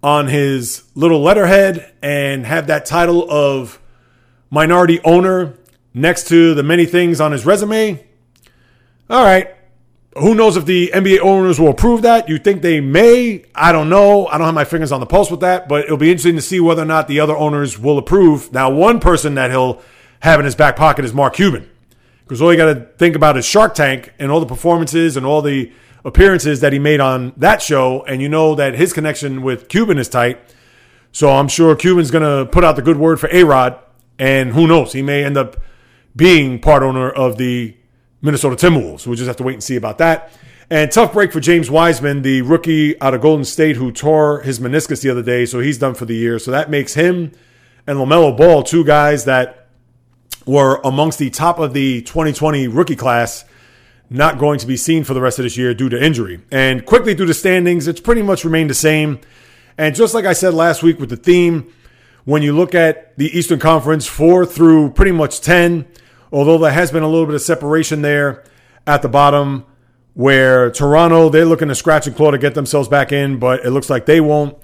on 0.03 0.27
his 0.27 0.83
little 0.95 1.21
letterhead 1.21 1.93
and 2.01 2.45
have 2.45 2.67
that 2.67 2.85
title 2.85 3.29
of 3.31 3.79
minority 4.49 4.99
owner 5.03 5.55
next 5.93 6.27
to 6.27 6.53
the 6.53 6.63
many 6.63 6.85
things 6.85 7.21
on 7.21 7.31
his 7.31 7.45
resume. 7.45 8.03
All 9.09 9.23
right. 9.23 9.49
who 10.17 10.35
knows 10.35 10.57
if 10.57 10.65
the 10.65 10.91
NBA 10.93 11.19
owners 11.19 11.59
will 11.59 11.69
approve 11.69 12.01
that? 12.01 12.27
You 12.27 12.37
think 12.37 12.61
they 12.61 12.81
may? 12.81 13.45
I 13.55 13.71
don't 13.71 13.89
know. 13.89 14.27
I 14.27 14.37
don't 14.37 14.45
have 14.45 14.53
my 14.53 14.65
fingers 14.65 14.91
on 14.91 14.99
the 14.99 15.05
pulse 15.05 15.31
with 15.31 15.39
that, 15.39 15.69
but 15.69 15.85
it'll 15.85 15.97
be 15.97 16.09
interesting 16.11 16.35
to 16.35 16.41
see 16.41 16.59
whether 16.59 16.81
or 16.81 16.85
not 16.85 17.07
the 17.07 17.19
other 17.19 17.35
owners 17.35 17.79
will 17.79 17.97
approve. 17.97 18.51
Now, 18.51 18.69
one 18.69 18.99
person 18.99 19.35
that 19.35 19.51
he'll 19.51 19.81
have 20.21 20.39
in 20.39 20.45
his 20.45 20.55
back 20.55 20.75
pocket 20.75 21.05
is 21.05 21.13
Mark 21.13 21.35
Cuban, 21.35 21.69
because 22.23 22.41
all 22.41 22.51
you 22.51 22.57
got 22.57 22.73
to 22.73 22.87
think 22.97 23.15
about 23.15 23.37
is 23.37 23.45
Shark 23.45 23.73
Tank 23.73 24.13
and 24.19 24.31
all 24.31 24.39
the 24.41 24.45
performances 24.45 25.15
and 25.15 25.25
all 25.25 25.41
the 25.41 25.71
appearances 26.03 26.61
that 26.61 26.73
he 26.73 26.79
made 26.79 26.99
on 26.99 27.33
that 27.37 27.61
show, 27.61 28.03
and 28.03 28.21
you 28.21 28.29
know 28.29 28.55
that 28.55 28.75
his 28.75 28.93
connection 28.93 29.41
with 29.41 29.67
Cuban 29.69 29.97
is 29.97 30.09
tight. 30.09 30.39
So 31.11 31.29
I'm 31.29 31.47
sure 31.47 31.75
Cuban's 31.75 32.11
going 32.11 32.23
to 32.23 32.49
put 32.51 32.63
out 32.63 32.75
the 32.75 32.81
good 32.81 32.97
word 32.97 33.19
for 33.19 33.29
A 33.31 33.43
Rod, 33.43 33.77
and 34.17 34.53
who 34.53 34.67
knows, 34.67 34.93
he 34.93 35.01
may 35.01 35.23
end 35.23 35.37
up 35.37 35.57
being 36.15 36.59
part 36.59 36.83
owner 36.83 37.09
of 37.09 37.37
the 37.37 37.75
Minnesota 38.21 38.55
Timberwolves. 38.55 39.07
We'll 39.07 39.15
just 39.15 39.27
have 39.27 39.37
to 39.37 39.43
wait 39.43 39.53
and 39.53 39.63
see 39.63 39.75
about 39.75 39.97
that. 39.97 40.31
And 40.69 40.89
tough 40.89 41.11
break 41.11 41.33
for 41.33 41.41
James 41.41 41.69
Wiseman, 41.69 42.21
the 42.21 42.43
rookie 42.43 42.99
out 43.01 43.13
of 43.13 43.21
Golden 43.21 43.43
State 43.43 43.75
who 43.75 43.91
tore 43.91 44.41
his 44.41 44.59
meniscus 44.59 45.01
the 45.01 45.09
other 45.09 45.21
day. 45.21 45.45
So 45.45 45.59
he's 45.59 45.77
done 45.77 45.95
for 45.95 46.05
the 46.05 46.15
year. 46.15 46.39
So 46.39 46.51
that 46.51 46.69
makes 46.69 46.93
him 46.93 47.33
and 47.87 47.97
LaMelo 47.97 48.35
Ball 48.37 48.63
two 48.63 48.83
guys 48.83 49.25
that 49.25 49.67
were 50.45 50.79
amongst 50.83 51.19
the 51.19 51.29
top 51.29 51.59
of 51.59 51.73
the 51.73 52.01
2020 52.03 52.67
rookie 52.67 52.95
class 52.95 53.45
not 54.11 54.37
going 54.37 54.59
to 54.59 54.67
be 54.67 54.75
seen 54.75 55.05
for 55.05 55.13
the 55.13 55.21
rest 55.21 55.39
of 55.39 55.43
this 55.43 55.55
year 55.55 55.73
due 55.73 55.87
to 55.87 56.03
injury. 56.03 56.41
And 56.51 56.85
quickly 56.85 57.15
through 57.15 57.27
the 57.27 57.33
standings, 57.33 57.87
it's 57.87 58.01
pretty 58.01 58.21
much 58.21 58.43
remained 58.43 58.69
the 58.69 58.75
same. 58.75 59.21
And 59.77 59.95
just 59.95 60.13
like 60.13 60.25
I 60.25 60.33
said 60.33 60.53
last 60.53 60.83
week 60.83 60.99
with 60.99 61.09
the 61.09 61.15
theme, 61.15 61.73
when 62.25 62.43
you 62.43 62.53
look 62.53 62.75
at 62.75 63.17
the 63.17 63.35
Eastern 63.35 63.57
Conference, 63.57 64.05
four 64.05 64.45
through 64.45 64.91
pretty 64.91 65.13
much 65.13 65.39
10, 65.39 65.87
although 66.29 66.57
there 66.57 66.73
has 66.73 66.91
been 66.91 67.03
a 67.03 67.07
little 67.07 67.25
bit 67.25 67.35
of 67.35 67.41
separation 67.41 68.01
there 68.01 68.43
at 68.85 69.01
the 69.01 69.07
bottom 69.07 69.65
where 70.13 70.69
Toronto, 70.71 71.29
they're 71.29 71.45
looking 71.45 71.69
to 71.69 71.75
scratch 71.75 72.05
and 72.05 72.13
claw 72.13 72.31
to 72.31 72.37
get 72.37 72.53
themselves 72.53 72.89
back 72.89 73.13
in, 73.13 73.39
but 73.39 73.65
it 73.65 73.71
looks 73.71 73.89
like 73.89 74.05
they 74.05 74.19
won't. 74.19 74.57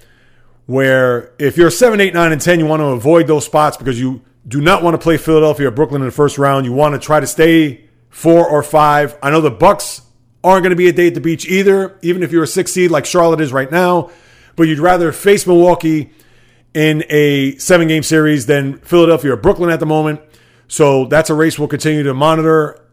Where 0.66 1.32
if 1.38 1.56
you're 1.56 1.70
7, 1.70 1.98
8, 1.98 2.12
9, 2.12 2.32
and 2.32 2.40
10, 2.40 2.60
you 2.60 2.66
want 2.66 2.80
to 2.80 2.88
avoid 2.88 3.26
those 3.26 3.46
spots 3.46 3.78
because 3.78 3.98
you 3.98 4.20
do 4.46 4.60
not 4.60 4.82
want 4.82 4.92
to 4.92 4.98
play 4.98 5.16
Philadelphia 5.16 5.68
or 5.68 5.70
Brooklyn 5.70 6.02
in 6.02 6.06
the 6.06 6.12
first 6.12 6.36
round. 6.36 6.66
You 6.66 6.74
want 6.74 6.94
to 6.94 6.98
try 6.98 7.18
to 7.18 7.26
stay 7.26 7.87
four 8.10 8.46
or 8.46 8.62
five. 8.62 9.16
I 9.22 9.30
know 9.30 9.40
the 9.40 9.50
Bucks 9.50 10.02
aren't 10.42 10.62
going 10.62 10.70
to 10.70 10.76
be 10.76 10.88
a 10.88 10.92
day 10.92 11.08
at 11.08 11.14
the 11.14 11.20
beach 11.20 11.46
either, 11.46 11.98
even 12.02 12.22
if 12.22 12.32
you're 12.32 12.44
a 12.44 12.48
six 12.48 12.72
seed 12.72 12.90
like 12.90 13.06
Charlotte 13.06 13.40
is 13.40 13.52
right 13.52 13.70
now. 13.70 14.10
But 14.56 14.64
you'd 14.64 14.78
rather 14.78 15.12
face 15.12 15.46
Milwaukee 15.46 16.10
in 16.74 17.04
a 17.08 17.56
seven 17.56 17.88
game 17.88 18.02
series 18.02 18.46
than 18.46 18.78
Philadelphia 18.78 19.32
or 19.32 19.36
Brooklyn 19.36 19.70
at 19.70 19.80
the 19.80 19.86
moment. 19.86 20.20
So 20.68 21.06
that's 21.06 21.30
a 21.30 21.34
race 21.34 21.58
we'll 21.58 21.68
continue 21.68 22.02
to 22.02 22.14
monitor 22.14 22.84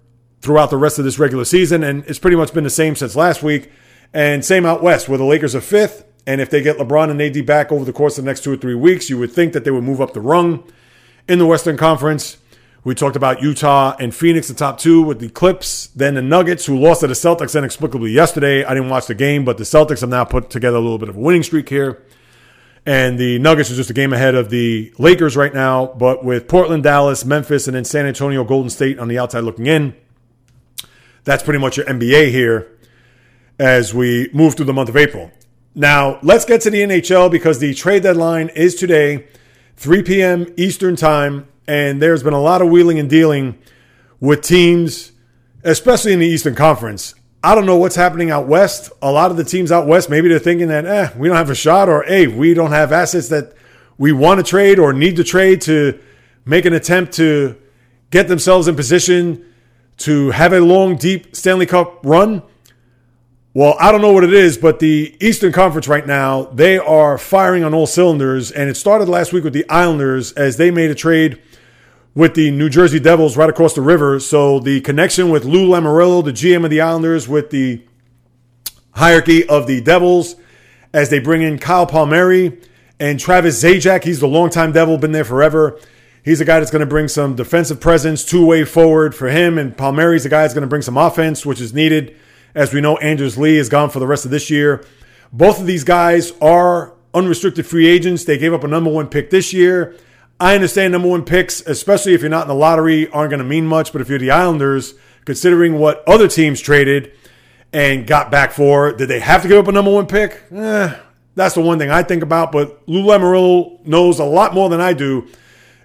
throughout 0.41 0.69
the 0.69 0.77
rest 0.77 0.99
of 0.99 1.05
this 1.05 1.19
regular 1.19 1.45
season. 1.45 1.83
And 1.83 2.03
it's 2.05 2.19
pretty 2.19 2.37
much 2.37 2.53
been 2.53 2.63
the 2.63 2.69
same 2.69 2.95
since 2.95 3.15
last 3.15 3.43
week. 3.43 3.71
And 4.13 4.45
same 4.45 4.65
out 4.65 4.81
west, 4.81 5.09
where 5.09 5.17
the 5.17 5.25
Lakers 5.25 5.55
are 5.55 5.61
fifth. 5.61 6.05
And 6.25 6.39
if 6.39 6.49
they 6.49 6.61
get 6.61 6.77
LeBron 6.77 7.11
and 7.11 7.21
AD 7.21 7.45
back 7.45 7.71
over 7.71 7.83
the 7.83 7.93
course 7.93 8.17
of 8.17 8.23
the 8.23 8.29
next 8.29 8.43
two 8.43 8.53
or 8.53 8.57
three 8.57 8.75
weeks, 8.75 9.09
you 9.09 9.17
would 9.17 9.31
think 9.31 9.53
that 9.53 9.65
they 9.65 9.71
would 9.71 9.83
move 9.83 9.99
up 9.99 10.13
the 10.13 10.21
rung 10.21 10.63
in 11.27 11.37
the 11.37 11.45
Western 11.45 11.77
Conference. 11.77 12.37
We 12.85 12.93
talked 12.93 13.15
about 13.15 13.41
Utah 13.41 13.95
and 13.99 14.13
Phoenix, 14.13 14.47
the 14.47 14.53
top 14.53 14.77
two 14.77 15.01
with 15.01 15.19
the 15.19 15.27
Clips, 15.27 15.87
then 15.87 16.13
the 16.13 16.21
Nuggets, 16.21 16.67
who 16.67 16.77
lost 16.77 17.01
to 17.01 17.07
the 17.07 17.15
Celtics 17.15 17.57
inexplicably 17.57 18.11
yesterday. 18.11 18.63
I 18.63 18.75
didn't 18.75 18.89
watch 18.89 19.07
the 19.07 19.15
game, 19.15 19.43
but 19.43 19.57
the 19.57 19.63
Celtics 19.63 20.01
have 20.01 20.09
now 20.11 20.23
put 20.23 20.51
together 20.51 20.77
a 20.77 20.79
little 20.79 20.99
bit 20.99 21.09
of 21.09 21.17
a 21.17 21.19
winning 21.19 21.41
streak 21.41 21.67
here. 21.67 22.03
And 22.85 23.17
the 23.17 23.39
Nuggets 23.39 23.71
are 23.71 23.75
just 23.75 23.89
a 23.89 23.93
game 23.93 24.13
ahead 24.13 24.35
of 24.35 24.51
the 24.51 24.93
Lakers 24.99 25.35
right 25.35 25.51
now. 25.51 25.87
But 25.87 26.23
with 26.23 26.47
Portland, 26.47 26.83
Dallas, 26.83 27.25
Memphis, 27.25 27.65
and 27.67 27.75
then 27.75 27.85
San 27.85 28.05
Antonio, 28.05 28.43
Golden 28.43 28.69
State 28.69 28.99
on 28.99 29.07
the 29.07 29.17
outside 29.17 29.39
looking 29.39 29.65
in, 29.65 29.95
that's 31.23 31.41
pretty 31.41 31.59
much 31.59 31.77
your 31.77 31.87
NBA 31.87 32.29
here 32.29 32.77
as 33.57 33.95
we 33.95 34.29
move 34.31 34.53
through 34.53 34.67
the 34.67 34.73
month 34.73 34.89
of 34.89 34.95
April. 34.95 35.31
Now, 35.73 36.19
let's 36.21 36.45
get 36.45 36.61
to 36.61 36.69
the 36.69 36.81
NHL 36.81 37.31
because 37.31 37.57
the 37.57 37.73
trade 37.73 38.03
deadline 38.03 38.49
is 38.49 38.75
today, 38.75 39.25
3 39.75 40.03
p.m. 40.03 40.53
Eastern 40.55 40.95
Time. 40.95 41.47
And 41.67 42.01
there's 42.01 42.23
been 42.23 42.33
a 42.33 42.41
lot 42.41 42.61
of 42.61 42.69
wheeling 42.69 42.99
and 42.99 43.09
dealing 43.09 43.57
with 44.19 44.41
teams, 44.41 45.11
especially 45.63 46.13
in 46.13 46.19
the 46.19 46.27
Eastern 46.27 46.55
Conference. 46.55 47.15
I 47.43 47.53
don't 47.53 47.65
know 47.65 47.77
what's 47.77 47.95
happening 47.95 48.31
out 48.31 48.47
west. 48.47 48.91
A 49.01 49.11
lot 49.11 49.31
of 49.31 49.37
the 49.37 49.43
teams 49.43 49.71
out 49.71 49.87
west, 49.87 50.09
maybe 50.09 50.29
they're 50.29 50.39
thinking 50.39 50.67
that, 50.69 50.85
eh, 50.85 51.09
we 51.17 51.27
don't 51.27 51.37
have 51.37 51.49
a 51.49 51.55
shot, 51.55 51.89
or 51.89 52.03
hey, 52.03 52.27
we 52.27 52.53
don't 52.53 52.71
have 52.71 52.91
assets 52.91 53.29
that 53.29 53.53
we 53.97 54.11
want 54.11 54.39
to 54.39 54.43
trade 54.43 54.79
or 54.79 54.93
need 54.93 55.15
to 55.17 55.23
trade 55.23 55.61
to 55.61 55.99
make 56.45 56.65
an 56.65 56.73
attempt 56.73 57.13
to 57.13 57.55
get 58.11 58.27
themselves 58.27 58.67
in 58.67 58.75
position 58.75 59.45
to 59.97 60.31
have 60.31 60.53
a 60.53 60.59
long, 60.59 60.95
deep 60.95 61.35
Stanley 61.35 61.65
Cup 61.65 61.99
run. 62.03 62.41
Well, 63.53 63.75
I 63.79 63.91
don't 63.91 64.01
know 64.01 64.11
what 64.11 64.25
it 64.25 64.33
is, 64.33 64.57
but 64.57 64.79
the 64.79 65.15
Eastern 65.21 65.53
Conference 65.53 65.87
right 65.87 66.05
now, 66.05 66.45
they 66.45 66.77
are 66.77 67.17
firing 67.17 67.63
on 67.63 67.73
all 67.73 67.87
cylinders. 67.87 68.51
And 68.51 68.69
it 68.69 68.75
started 68.75 69.07
last 69.07 69.31
week 69.31 69.45
with 69.45 69.53
the 69.53 69.67
Islanders 69.69 70.33
as 70.33 70.57
they 70.57 70.71
made 70.71 70.91
a 70.91 70.95
trade 70.95 71.41
with 72.15 72.33
the 72.33 72.49
New 72.49 72.69
Jersey 72.69 72.99
Devils 72.99 73.35
right 73.37 73.49
across 73.49 73.73
the 73.73 73.81
river. 73.81 74.19
So 74.19 74.59
the 74.59 74.79
connection 74.81 75.29
with 75.29 75.43
Lou 75.43 75.67
Lamoriello, 75.67 76.23
the 76.23 76.31
GM 76.31 76.63
of 76.63 76.71
the 76.71 76.81
Islanders, 76.81 77.27
with 77.27 77.49
the 77.49 77.83
hierarchy 78.91 79.47
of 79.47 79.67
the 79.67 79.81
Devils, 79.81 80.35
as 80.93 81.09
they 81.09 81.19
bring 81.19 81.41
in 81.41 81.59
Kyle 81.59 81.85
Palmieri 81.85 82.57
and 82.99 83.19
Travis 83.19 83.61
Zajac. 83.61 84.05
He's 84.05 84.21
the 84.21 84.27
longtime 84.27 84.71
Devil, 84.71 84.97
been 84.97 85.11
there 85.11 85.25
forever. 85.25 85.77
He's 86.23 86.39
a 86.41 86.45
guy 86.45 86.59
that's 86.59 86.71
going 86.71 86.79
to 86.79 86.85
bring 86.87 87.09
some 87.09 87.35
defensive 87.35 87.81
presence, 87.81 88.23
two 88.23 88.45
way 88.45 88.63
forward 88.63 89.13
for 89.13 89.27
him. 89.27 89.57
And 89.57 89.77
Palmieri's 89.77 90.23
the 90.23 90.29
guy 90.29 90.41
that's 90.41 90.53
going 90.53 90.63
to 90.63 90.67
bring 90.67 90.81
some 90.81 90.97
offense, 90.97 91.45
which 91.45 91.59
is 91.59 91.73
needed. 91.73 92.15
As 92.55 92.73
we 92.73 92.79
know, 92.79 92.95
Anders 92.97 93.37
Lee 93.37 93.57
is 93.57 93.67
gone 93.67 93.89
for 93.89 93.99
the 93.99 94.07
rest 94.07 94.23
of 94.23 94.31
this 94.31 94.49
year. 94.49 94.85
Both 95.33 95.59
of 95.59 95.67
these 95.67 95.83
guys 95.83 96.31
are 96.41 96.93
unrestricted 97.13 97.67
free 97.67 97.87
agents. 97.87 98.23
They 98.23 98.37
gave 98.37 98.53
up 98.53 98.63
a 98.63 98.67
number 98.67 98.89
one 98.89 99.07
pick 99.07 99.29
this 99.29 99.51
year. 99.51 99.97
I 100.39 100.53
understand 100.55 100.91
number 100.91 101.07
one 101.07 101.23
picks, 101.23 101.61
especially 101.61 102.13
if 102.13 102.21
you're 102.21 102.29
not 102.29 102.43
in 102.43 102.47
the 102.49 102.55
lottery, 102.55 103.09
aren't 103.09 103.29
going 103.29 103.39
to 103.39 103.45
mean 103.45 103.65
much. 103.65 103.91
But 103.91 104.01
if 104.01 104.09
you're 104.09 104.19
the 104.19 104.31
Islanders, 104.31 104.93
considering 105.23 105.79
what 105.79 106.03
other 106.07 106.27
teams 106.27 106.59
traded 106.59 107.13
and 107.71 108.05
got 108.05 108.31
back 108.31 108.51
for, 108.51 108.91
did 108.91 109.07
they 109.07 109.19
have 109.19 109.41
to 109.43 109.47
give 109.47 109.57
up 109.57 109.67
a 109.67 109.71
number 109.71 109.91
one 109.91 110.07
pick? 110.07 110.43
Eh, 110.51 110.95
that's 111.35 111.55
the 111.55 111.61
one 111.61 111.79
thing 111.79 111.89
I 111.89 112.03
think 112.03 112.21
about. 112.21 112.51
But 112.51 112.81
Lou 112.87 113.03
Lamoriello 113.03 113.85
knows 113.85 114.19
a 114.19 114.25
lot 114.25 114.53
more 114.53 114.69
than 114.69 114.81
I 114.81 114.93
do 114.93 115.27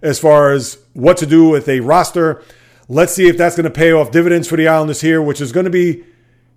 as 0.02 0.18
far 0.18 0.52
as 0.52 0.78
what 0.94 1.16
to 1.18 1.26
do 1.26 1.48
with 1.48 1.68
a 1.68 1.80
roster. 1.80 2.42
Let's 2.88 3.12
see 3.12 3.28
if 3.28 3.36
that's 3.36 3.54
going 3.54 3.64
to 3.64 3.70
pay 3.70 3.92
off 3.92 4.10
dividends 4.10 4.48
for 4.48 4.56
the 4.56 4.66
Islanders 4.66 5.00
here, 5.00 5.22
which 5.22 5.40
is 5.40 5.52
going 5.52 5.64
to 5.64 5.70
be 5.70 6.04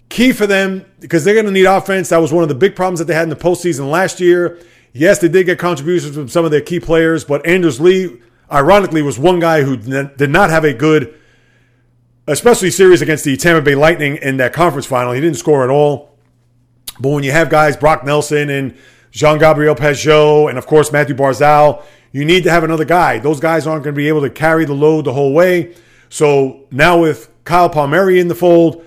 key 0.10 0.32
for 0.32 0.48
them 0.48 0.86
because 1.00 1.24
they're 1.24 1.36
going 1.36 1.46
to 1.46 1.52
need 1.52 1.66
offense. 1.66 2.10
That 2.10 2.18
was 2.18 2.34
one 2.34 2.44
of 2.44 2.50
the 2.50 2.56
big 2.56 2.76
problems 2.76 3.00
that 3.00 3.06
they 3.06 3.14
had 3.14 3.24
in 3.24 3.30
the 3.30 3.36
postseason 3.36 3.92
last 3.92 4.20
year. 4.20 4.60
Yes, 4.94 5.20
they 5.20 5.28
did 5.28 5.48
get 5.48 5.58
contributions 5.58 6.16
from 6.16 6.30
some 6.30 6.46
of 6.46 6.52
their 6.52 6.62
key 6.62 6.80
players, 6.80 7.26
but 7.26 7.46
Anders 7.48 7.82
Lee, 7.82 8.22
ironically, 8.52 9.02
was 9.02 9.18
one 9.18 9.40
guy 9.40 9.64
who 9.64 9.76
did 9.76 10.30
not 10.30 10.52
have 10.52 10.64
a 10.64 10.74
good, 10.74 11.20
especially 12.28 12.70
series 12.70 13.02
against 13.02 13.24
the 13.24 13.36
Tampa 13.36 13.64
Bay 13.64 13.74
Lightning 13.74 14.18
in 14.18 14.38
that 14.38 14.54
conference 14.54 14.86
final. 14.86 15.12
He 15.12 15.20
didn't 15.20 15.38
score 15.38 15.64
at 15.64 15.72
all. 15.72 16.16
But 17.00 17.10
when 17.10 17.24
you 17.24 17.32
have 17.32 17.50
guys, 17.50 17.76
Brock 17.76 18.06
Nelson 18.06 18.52
and 18.52 18.78
Jean 19.10 19.40
Gabriel 19.40 19.74
Pageau, 19.74 20.48
and 20.48 20.60
of 20.60 20.68
course 20.68 20.92
Mathew 20.92 21.16
Barzal, 21.16 21.84
you 22.12 22.24
need 22.24 22.44
to 22.44 22.52
have 22.52 22.64
another 22.64 22.86
guy. 22.86 23.18
Those 23.18 23.40
guys 23.40 23.66
aren't 23.66 23.84
going 23.84 23.96
to 23.96 23.98
be 23.98 24.08
able 24.08 24.22
to 24.22 24.30
carry 24.30 24.66
the 24.66 24.76
load 24.76 25.06
the 25.06 25.14
whole 25.14 25.34
way. 25.34 25.76
So 26.10 26.68
now 26.70 27.00
with 27.00 27.32
Kyle 27.46 27.70
Palmieri 27.70 28.20
in 28.20 28.28
the 28.28 28.36
fold, 28.36 28.86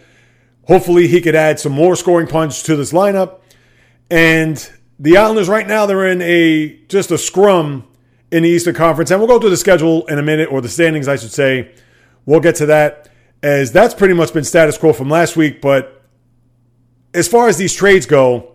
hopefully 0.68 1.08
he 1.08 1.20
could 1.20 1.34
add 1.34 1.58
some 1.58 1.72
more 1.72 1.96
scoring 1.96 2.28
punch 2.28 2.62
to 2.62 2.76
this 2.76 2.92
lineup. 2.92 3.40
And 4.08 4.70
the 4.98 5.16
Islanders 5.16 5.48
right 5.48 5.66
now 5.66 5.86
they're 5.86 6.06
in 6.06 6.22
a 6.22 6.78
just 6.88 7.10
a 7.10 7.18
scrum 7.18 7.86
in 8.30 8.42
the 8.42 8.48
Eastern 8.48 8.74
Conference, 8.74 9.10
and 9.10 9.20
we'll 9.20 9.28
go 9.28 9.38
through 9.38 9.50
the 9.50 9.56
schedule 9.56 10.06
in 10.06 10.18
a 10.18 10.22
minute, 10.22 10.50
or 10.50 10.60
the 10.60 10.68
standings, 10.68 11.08
I 11.08 11.16
should 11.16 11.32
say. 11.32 11.74
We'll 12.24 12.40
get 12.40 12.56
to 12.56 12.66
that 12.66 13.08
as 13.42 13.70
that's 13.70 13.94
pretty 13.94 14.14
much 14.14 14.32
been 14.32 14.44
status 14.44 14.76
quo 14.76 14.92
from 14.92 15.08
last 15.08 15.36
week. 15.36 15.60
But 15.60 16.02
as 17.14 17.28
far 17.28 17.48
as 17.48 17.56
these 17.56 17.72
trades 17.72 18.06
go, 18.06 18.52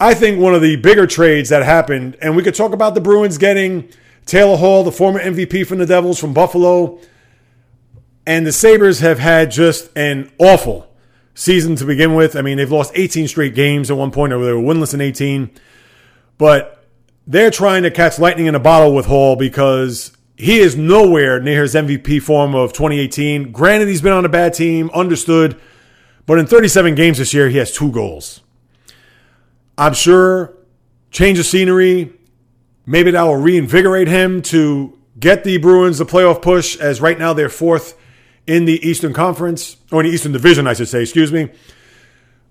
I 0.00 0.14
think 0.14 0.40
one 0.40 0.54
of 0.54 0.62
the 0.62 0.76
bigger 0.76 1.06
trades 1.06 1.50
that 1.50 1.62
happened, 1.62 2.16
and 2.20 2.34
we 2.34 2.42
could 2.42 2.54
talk 2.54 2.72
about 2.72 2.94
the 2.94 3.00
Bruins 3.00 3.38
getting 3.38 3.88
Taylor 4.26 4.56
Hall, 4.56 4.82
the 4.82 4.92
former 4.92 5.20
MVP 5.20 5.66
from 5.66 5.78
the 5.78 5.86
Devils 5.86 6.18
from 6.18 6.32
Buffalo, 6.32 6.98
and 8.26 8.46
the 8.46 8.52
Sabres 8.52 9.00
have 9.00 9.18
had 9.18 9.50
just 9.50 9.90
an 9.96 10.32
awful 10.38 10.89
season 11.40 11.74
to 11.74 11.86
begin 11.86 12.14
with. 12.14 12.36
I 12.36 12.42
mean, 12.42 12.58
they've 12.58 12.70
lost 12.70 12.92
18 12.94 13.26
straight 13.26 13.54
games 13.54 13.90
at 13.90 13.96
one 13.96 14.10
point, 14.10 14.34
or 14.34 14.44
they 14.44 14.52
were 14.52 14.60
winless 14.60 14.92
in 14.92 15.00
18. 15.00 15.50
But 16.36 16.84
they're 17.26 17.50
trying 17.50 17.82
to 17.84 17.90
catch 17.90 18.18
lightning 18.18 18.44
in 18.44 18.54
a 18.54 18.60
bottle 18.60 18.94
with 18.94 19.06
Hall 19.06 19.36
because 19.36 20.14
he 20.36 20.58
is 20.58 20.76
nowhere 20.76 21.40
near 21.40 21.62
his 21.62 21.74
MVP 21.74 22.20
form 22.20 22.54
of 22.54 22.74
2018. 22.74 23.52
Granted, 23.52 23.88
he's 23.88 24.02
been 24.02 24.12
on 24.12 24.26
a 24.26 24.28
bad 24.28 24.52
team, 24.52 24.90
understood. 24.90 25.58
But 26.26 26.38
in 26.38 26.46
37 26.46 26.94
games 26.94 27.16
this 27.16 27.32
year, 27.32 27.48
he 27.48 27.56
has 27.56 27.72
two 27.72 27.90
goals. 27.90 28.42
I'm 29.78 29.94
sure 29.94 30.54
change 31.10 31.38
of 31.38 31.46
scenery, 31.46 32.12
maybe 32.84 33.12
that 33.12 33.22
will 33.22 33.36
reinvigorate 33.36 34.08
him 34.08 34.42
to 34.42 34.98
get 35.18 35.44
the 35.44 35.56
Bruins 35.56 35.96
the 35.96 36.04
playoff 36.04 36.42
push, 36.42 36.76
as 36.76 37.00
right 37.00 37.18
now 37.18 37.32
they're 37.32 37.48
fourth 37.48 37.96
in 38.46 38.64
the 38.64 38.86
Eastern 38.86 39.12
Conference, 39.12 39.76
or 39.92 40.00
in 40.00 40.08
the 40.08 40.14
Eastern 40.14 40.32
Division, 40.32 40.66
I 40.66 40.72
should 40.72 40.88
say, 40.88 41.02
excuse 41.02 41.32
me. 41.32 41.50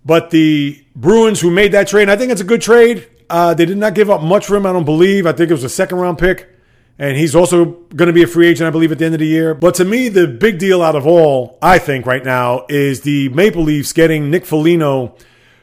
But 0.06 0.30
the 0.30 0.84
Bruins, 0.96 1.42
who 1.42 1.52
made 1.52 1.74
that 1.74 1.88
trade, 1.88 2.10
I 2.10 2.16
think 2.16 2.32
it's 2.32 2.42
a 2.42 2.46
good 2.46 2.62
trade. 2.62 3.08
Uh, 3.30 3.54
they 3.54 3.66
did 3.66 3.78
not 3.78 3.94
give 3.96 4.10
up 4.10 4.22
much 4.22 4.46
for 4.46 4.56
him, 4.56 4.66
I 4.66 4.74
don't 4.74 4.86
believe. 4.86 5.28
I 5.28 5.34
think 5.34 5.50
it 5.50 5.54
was 5.54 5.64
a 5.64 5.70
second 5.70 6.00
round 6.00 6.18
pick. 6.18 6.50
And 6.98 7.16
he's 7.16 7.36
also 7.36 7.66
going 7.66 8.08
to 8.08 8.14
be 8.14 8.24
a 8.24 8.28
free 8.28 8.48
agent, 8.48 8.68
I 8.68 8.72
believe, 8.72 8.92
at 8.92 8.98
the 8.98 9.06
end 9.06 9.14
of 9.14 9.20
the 9.20 9.28
year. 9.28 9.54
But 9.54 9.76
to 9.76 9.86
me, 9.86 10.10
the 10.10 10.28
big 10.28 10.60
deal 10.60 10.82
out 10.82 10.96
of 10.96 11.08
all, 11.08 11.58
I 11.62 11.80
think, 11.80 12.06
right 12.06 12.24
now, 12.24 12.66
is 12.68 13.02
the 13.02 13.30
Maple 13.30 13.64
Leafs 13.64 13.94
getting 13.94 14.30
Nick 14.30 14.46
Foligno 14.46 15.16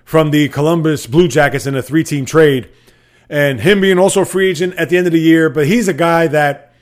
from 0.04 0.30
the 0.30 0.48
Columbus 0.48 1.06
Blue 1.06 1.28
Jackets 1.28 1.66
in 1.66 1.74
a 1.74 1.82
three 1.82 2.04
team 2.04 2.24
trade. 2.24 2.70
And 3.28 3.60
him 3.60 3.80
being 3.80 3.98
also 3.98 4.22
a 4.22 4.24
free 4.24 4.48
agent 4.48 4.74
at 4.76 4.88
the 4.88 4.96
end 4.96 5.06
of 5.06 5.12
the 5.12 5.20
year. 5.20 5.50
But 5.50 5.66
he's 5.66 5.88
a 5.88 5.94
guy 5.94 6.26
that 6.28 6.72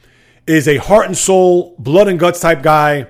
is 0.46 0.68
a 0.68 0.76
heart 0.76 1.06
and 1.06 1.16
soul, 1.16 1.74
blood 1.78 2.06
and 2.06 2.18
guts 2.18 2.40
type 2.40 2.62
guy 2.62 3.08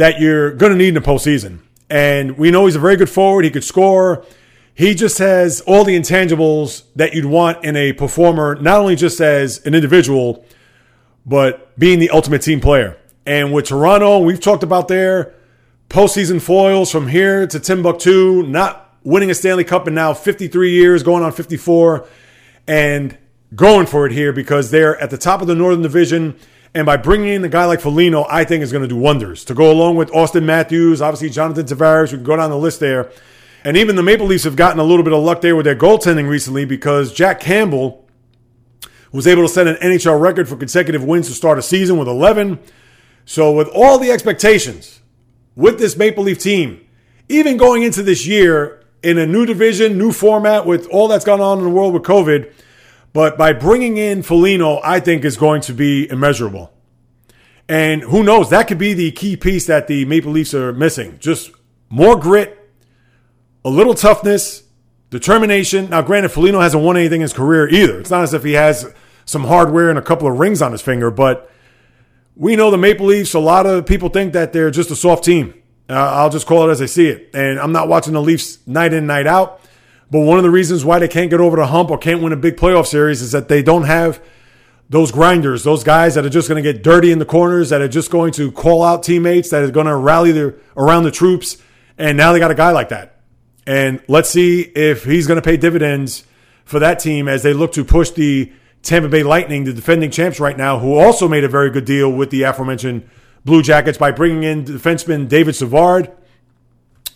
that 0.00 0.18
you're 0.18 0.52
going 0.52 0.72
to 0.72 0.78
need 0.78 0.88
in 0.88 0.94
the 0.94 1.00
postseason. 1.02 1.58
And 1.90 2.38
we 2.38 2.50
know 2.50 2.64
he's 2.64 2.74
a 2.74 2.78
very 2.78 2.96
good 2.96 3.10
forward. 3.10 3.44
He 3.44 3.50
could 3.50 3.62
score. 3.62 4.24
He 4.72 4.94
just 4.94 5.18
has 5.18 5.60
all 5.66 5.84
the 5.84 5.94
intangibles 5.94 6.84
that 6.96 7.12
you'd 7.12 7.26
want 7.26 7.62
in 7.66 7.76
a 7.76 7.92
performer, 7.92 8.54
not 8.54 8.80
only 8.80 8.96
just 8.96 9.20
as 9.20 9.58
an 9.66 9.74
individual, 9.74 10.42
but 11.26 11.78
being 11.78 11.98
the 11.98 12.08
ultimate 12.08 12.40
team 12.40 12.62
player. 12.62 12.96
And 13.26 13.52
with 13.52 13.66
Toronto, 13.66 14.20
we've 14.20 14.40
talked 14.40 14.62
about 14.62 14.88
their 14.88 15.34
postseason 15.90 16.40
foils 16.40 16.90
from 16.90 17.08
here 17.08 17.46
to 17.46 17.60
Timbuktu, 17.60 18.42
not 18.44 18.96
winning 19.04 19.30
a 19.30 19.34
Stanley 19.34 19.64
Cup 19.64 19.86
in 19.86 19.92
now 19.92 20.14
53 20.14 20.70
years, 20.70 21.02
going 21.02 21.22
on 21.22 21.30
54, 21.30 22.08
and 22.66 23.18
going 23.54 23.84
for 23.84 24.06
it 24.06 24.12
here 24.12 24.32
because 24.32 24.70
they're 24.70 24.98
at 24.98 25.10
the 25.10 25.18
top 25.18 25.42
of 25.42 25.46
the 25.46 25.54
Northern 25.54 25.82
Division. 25.82 26.38
And 26.74 26.86
by 26.86 26.96
bringing 26.96 27.28
in 27.28 27.44
a 27.44 27.48
guy 27.48 27.64
like 27.64 27.80
Foligno, 27.80 28.26
I 28.28 28.44
think 28.44 28.62
is 28.62 28.70
going 28.70 28.82
to 28.82 28.88
do 28.88 28.96
wonders 28.96 29.44
to 29.46 29.54
go 29.54 29.72
along 29.72 29.96
with 29.96 30.10
Auston 30.10 30.44
Matthews, 30.44 31.02
obviously 31.02 31.28
Jonathan 31.30 31.66
Tavares. 31.66 32.12
We 32.12 32.18
can 32.18 32.24
go 32.24 32.36
down 32.36 32.50
the 32.50 32.58
list 32.58 32.78
there. 32.78 33.10
And 33.64 33.76
even 33.76 33.96
the 33.96 34.02
Maple 34.02 34.26
Leafs 34.26 34.44
have 34.44 34.56
gotten 34.56 34.78
a 34.78 34.84
little 34.84 35.04
bit 35.04 35.12
of 35.12 35.22
luck 35.22 35.40
there 35.40 35.56
with 35.56 35.64
their 35.64 35.76
goaltending 35.76 36.28
recently 36.28 36.64
because 36.64 37.12
Jack 37.12 37.40
Campbell 37.40 38.08
was 39.12 39.26
able 39.26 39.42
to 39.42 39.48
set 39.48 39.66
an 39.66 39.76
NHL 39.76 40.20
record 40.20 40.48
for 40.48 40.56
consecutive 40.56 41.02
wins 41.02 41.26
to 41.28 41.34
start 41.34 41.58
a 41.58 41.62
season 41.62 41.98
with 41.98 42.08
11. 42.08 42.58
So, 43.24 43.52
with 43.52 43.68
all 43.68 43.98
the 43.98 44.10
expectations 44.10 45.00
with 45.56 45.78
this 45.78 45.96
Maple 45.96 46.24
Leaf 46.24 46.38
team, 46.38 46.86
even 47.28 47.56
going 47.56 47.82
into 47.82 48.02
this 48.02 48.26
year 48.26 48.82
in 49.02 49.18
a 49.18 49.26
new 49.26 49.44
division, 49.44 49.98
new 49.98 50.12
format 50.12 50.66
with 50.66 50.86
all 50.88 51.08
that's 51.08 51.24
gone 51.24 51.40
on 51.40 51.58
in 51.58 51.64
the 51.64 51.70
world 51.70 51.92
with 51.92 52.02
COVID, 52.02 52.52
but 53.12 53.36
by 53.36 53.52
bringing 53.52 53.96
in 53.96 54.22
Foligno, 54.22 54.80
I 54.82 55.00
think 55.00 55.24
is 55.24 55.36
going 55.36 55.62
to 55.62 55.72
be 55.72 56.08
immeasurable. 56.10 56.72
And 57.68 58.02
who 58.02 58.22
knows, 58.22 58.50
that 58.50 58.66
could 58.68 58.78
be 58.78 58.94
the 58.94 59.12
key 59.12 59.36
piece 59.36 59.66
that 59.66 59.86
the 59.86 60.04
Maple 60.04 60.32
Leafs 60.32 60.54
are 60.54 60.72
missing. 60.72 61.18
Just 61.20 61.52
more 61.88 62.16
grit, 62.16 62.58
a 63.64 63.70
little 63.70 63.94
toughness, 63.94 64.64
determination. 65.10 65.90
Now, 65.90 66.02
granted, 66.02 66.30
Foligno 66.30 66.60
hasn't 66.60 66.82
won 66.82 66.96
anything 66.96 67.20
in 67.20 67.22
his 67.22 67.32
career 67.32 67.68
either. 67.68 68.00
It's 68.00 68.10
not 68.10 68.22
as 68.22 68.34
if 68.34 68.42
he 68.42 68.52
has 68.52 68.92
some 69.24 69.44
hardware 69.44 69.90
and 69.90 69.98
a 69.98 70.02
couple 70.02 70.26
of 70.26 70.38
rings 70.38 70.62
on 70.62 70.72
his 70.72 70.82
finger, 70.82 71.10
but 71.10 71.50
we 72.34 72.56
know 72.56 72.70
the 72.70 72.78
Maple 72.78 73.06
Leafs, 73.06 73.34
a 73.34 73.38
lot 73.38 73.66
of 73.66 73.86
people 73.86 74.08
think 74.08 74.32
that 74.32 74.52
they're 74.52 74.70
just 74.70 74.90
a 74.90 74.96
soft 74.96 75.24
team. 75.24 75.54
Uh, 75.88 75.94
I'll 75.94 76.30
just 76.30 76.46
call 76.46 76.68
it 76.68 76.72
as 76.72 76.80
I 76.80 76.86
see 76.86 77.08
it. 77.08 77.30
And 77.34 77.58
I'm 77.58 77.72
not 77.72 77.88
watching 77.88 78.12
the 78.12 78.22
Leafs 78.22 78.66
night 78.66 78.92
in, 78.92 79.06
night 79.06 79.26
out. 79.26 79.60
But 80.10 80.20
one 80.20 80.38
of 80.38 80.44
the 80.44 80.50
reasons 80.50 80.84
why 80.84 80.98
they 80.98 81.08
can't 81.08 81.30
get 81.30 81.40
over 81.40 81.56
the 81.56 81.66
hump 81.66 81.90
or 81.90 81.98
can't 81.98 82.22
win 82.22 82.32
a 82.32 82.36
big 82.36 82.56
playoff 82.56 82.86
series 82.86 83.22
is 83.22 83.32
that 83.32 83.48
they 83.48 83.62
don't 83.62 83.84
have 83.84 84.20
those 84.88 85.12
grinders, 85.12 85.62
those 85.62 85.84
guys 85.84 86.16
that 86.16 86.24
are 86.24 86.30
just 86.30 86.48
going 86.48 86.62
to 86.62 86.72
get 86.72 86.82
dirty 86.82 87.12
in 87.12 87.20
the 87.20 87.24
corners, 87.24 87.70
that 87.70 87.80
are 87.80 87.88
just 87.88 88.10
going 88.10 88.32
to 88.32 88.50
call 88.50 88.82
out 88.82 89.04
teammates, 89.04 89.50
that 89.50 89.62
are 89.62 89.70
going 89.70 89.86
to 89.86 89.94
rally 89.94 90.32
their, 90.32 90.56
around 90.76 91.04
the 91.04 91.12
troops. 91.12 91.58
And 91.96 92.16
now 92.16 92.32
they 92.32 92.40
got 92.40 92.50
a 92.50 92.56
guy 92.56 92.72
like 92.72 92.88
that. 92.88 93.20
And 93.66 94.02
let's 94.08 94.28
see 94.28 94.62
if 94.62 95.04
he's 95.04 95.28
going 95.28 95.36
to 95.36 95.42
pay 95.42 95.56
dividends 95.56 96.24
for 96.64 96.80
that 96.80 96.98
team 96.98 97.28
as 97.28 97.44
they 97.44 97.52
look 97.52 97.72
to 97.72 97.84
push 97.84 98.10
the 98.10 98.52
Tampa 98.82 99.08
Bay 99.08 99.22
Lightning, 99.22 99.64
the 99.64 99.72
defending 99.72 100.10
champs 100.10 100.40
right 100.40 100.56
now, 100.56 100.80
who 100.80 100.94
also 100.94 101.28
made 101.28 101.44
a 101.44 101.48
very 101.48 101.70
good 101.70 101.84
deal 101.84 102.10
with 102.10 102.30
the 102.30 102.42
aforementioned 102.42 103.08
Blue 103.44 103.62
Jackets 103.62 103.98
by 103.98 104.10
bringing 104.10 104.42
in 104.42 104.64
defenseman 104.64 105.28
David 105.28 105.54
Savard 105.54 106.10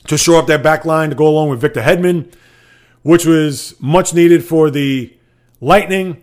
to 0.06 0.16
shore 0.18 0.38
up 0.38 0.46
their 0.46 0.58
back 0.58 0.84
line 0.84 1.10
to 1.10 1.16
go 1.16 1.26
along 1.26 1.48
with 1.48 1.60
Victor 1.60 1.80
Hedman, 1.80 2.32
which 3.04 3.26
was 3.26 3.80
much 3.80 4.12
needed 4.12 4.44
for 4.44 4.70
the 4.70 5.14
Lightning. 5.60 6.22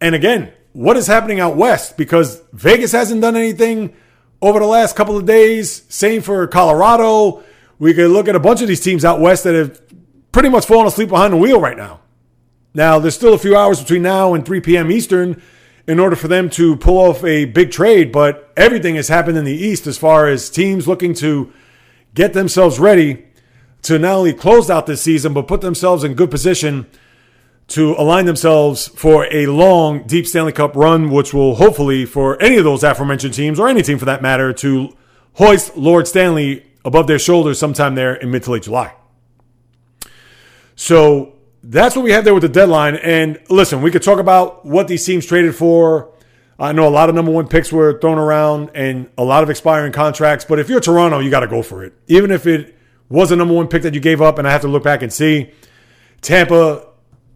And 0.00 0.14
again, 0.14 0.52
what 0.72 0.96
is 0.96 1.06
happening 1.06 1.40
out 1.40 1.56
west? 1.56 1.96
Because 1.96 2.42
Vegas 2.52 2.92
hasn't 2.92 3.22
done 3.22 3.36
anything 3.36 3.96
over 4.42 4.60
the 4.60 4.66
last 4.66 4.94
couple 4.94 5.16
of 5.16 5.24
days. 5.24 5.84
Same 5.88 6.20
for 6.20 6.46
Colorado. 6.46 7.42
We 7.78 7.94
could 7.94 8.10
look 8.10 8.28
at 8.28 8.36
a 8.36 8.40
bunch 8.40 8.60
of 8.60 8.68
these 8.68 8.80
teams 8.80 9.04
out 9.04 9.20
west 9.20 9.44
that 9.44 9.54
have 9.54 9.80
pretty 10.32 10.48
much 10.48 10.66
fallen 10.66 10.86
asleep 10.86 11.08
behind 11.08 11.32
the 11.32 11.38
wheel 11.38 11.60
right 11.60 11.76
now. 11.76 12.00
Now, 12.74 12.98
there's 12.98 13.14
still 13.14 13.32
a 13.32 13.38
few 13.38 13.56
hours 13.56 13.80
between 13.80 14.02
now 14.02 14.34
and 14.34 14.44
3 14.44 14.60
p.m. 14.60 14.90
Eastern 14.90 15.40
in 15.88 16.00
order 16.00 16.16
for 16.16 16.28
them 16.28 16.50
to 16.50 16.76
pull 16.76 16.98
off 16.98 17.24
a 17.24 17.44
big 17.46 17.70
trade, 17.70 18.10
but 18.10 18.52
everything 18.56 18.96
has 18.96 19.08
happened 19.08 19.38
in 19.38 19.44
the 19.44 19.54
East 19.54 19.86
as 19.86 19.96
far 19.96 20.26
as 20.26 20.50
teams 20.50 20.88
looking 20.88 21.14
to 21.14 21.52
get 22.14 22.32
themselves 22.32 22.78
ready 22.78 23.26
to 23.82 23.98
not 23.98 24.14
only 24.14 24.32
close 24.32 24.68
out 24.70 24.86
this 24.86 25.02
season, 25.02 25.32
but 25.32 25.46
put 25.46 25.60
themselves 25.60 26.04
in 26.04 26.14
good 26.14 26.30
position 26.30 26.86
to 27.68 27.94
align 27.94 28.26
themselves 28.26 28.86
for 28.88 29.26
a 29.32 29.46
long, 29.46 30.04
deep 30.04 30.26
Stanley 30.26 30.52
Cup 30.52 30.76
run, 30.76 31.10
which 31.10 31.34
will 31.34 31.56
hopefully, 31.56 32.04
for 32.04 32.40
any 32.40 32.56
of 32.56 32.64
those 32.64 32.84
aforementioned 32.84 33.34
teams, 33.34 33.58
or 33.58 33.68
any 33.68 33.82
team 33.82 33.98
for 33.98 34.04
that 34.04 34.22
matter, 34.22 34.52
to 34.52 34.96
hoist 35.34 35.76
Lord 35.76 36.06
Stanley 36.06 36.64
above 36.84 37.06
their 37.08 37.18
shoulders 37.18 37.58
sometime 37.58 37.94
there 37.96 38.14
in 38.14 38.30
mid 38.30 38.44
to 38.44 38.52
late 38.52 38.62
July. 38.62 38.94
So 40.76 41.34
that's 41.62 41.96
what 41.96 42.04
we 42.04 42.12
have 42.12 42.24
there 42.24 42.34
with 42.34 42.42
the 42.42 42.48
deadline. 42.48 42.96
And 42.96 43.40
listen, 43.48 43.82
we 43.82 43.90
could 43.90 44.02
talk 44.02 44.20
about 44.20 44.64
what 44.64 44.86
these 44.86 45.04
teams 45.04 45.26
traded 45.26 45.56
for. 45.56 46.12
I 46.58 46.72
know 46.72 46.86
a 46.86 46.90
lot 46.90 47.08
of 47.08 47.14
number 47.14 47.32
one 47.32 47.48
picks 47.48 47.72
were 47.72 47.98
thrown 47.98 48.18
around 48.18 48.70
and 48.74 49.10
a 49.18 49.24
lot 49.24 49.42
of 49.42 49.50
expiring 49.50 49.92
contracts, 49.92 50.44
but 50.44 50.58
if 50.58 50.68
you're 50.68 50.80
Toronto, 50.80 51.18
you 51.18 51.30
got 51.30 51.40
to 51.40 51.48
go 51.48 51.62
for 51.62 51.84
it. 51.84 51.94
Even 52.06 52.30
if 52.30 52.46
it 52.46 52.75
was 53.08 53.30
a 53.30 53.36
number 53.36 53.54
one 53.54 53.68
pick 53.68 53.82
that 53.82 53.94
you 53.94 54.00
gave 54.00 54.20
up, 54.20 54.38
and 54.38 54.46
I 54.46 54.50
have 54.50 54.62
to 54.62 54.68
look 54.68 54.82
back 54.82 55.02
and 55.02 55.12
see. 55.12 55.50
Tampa, 56.22 56.86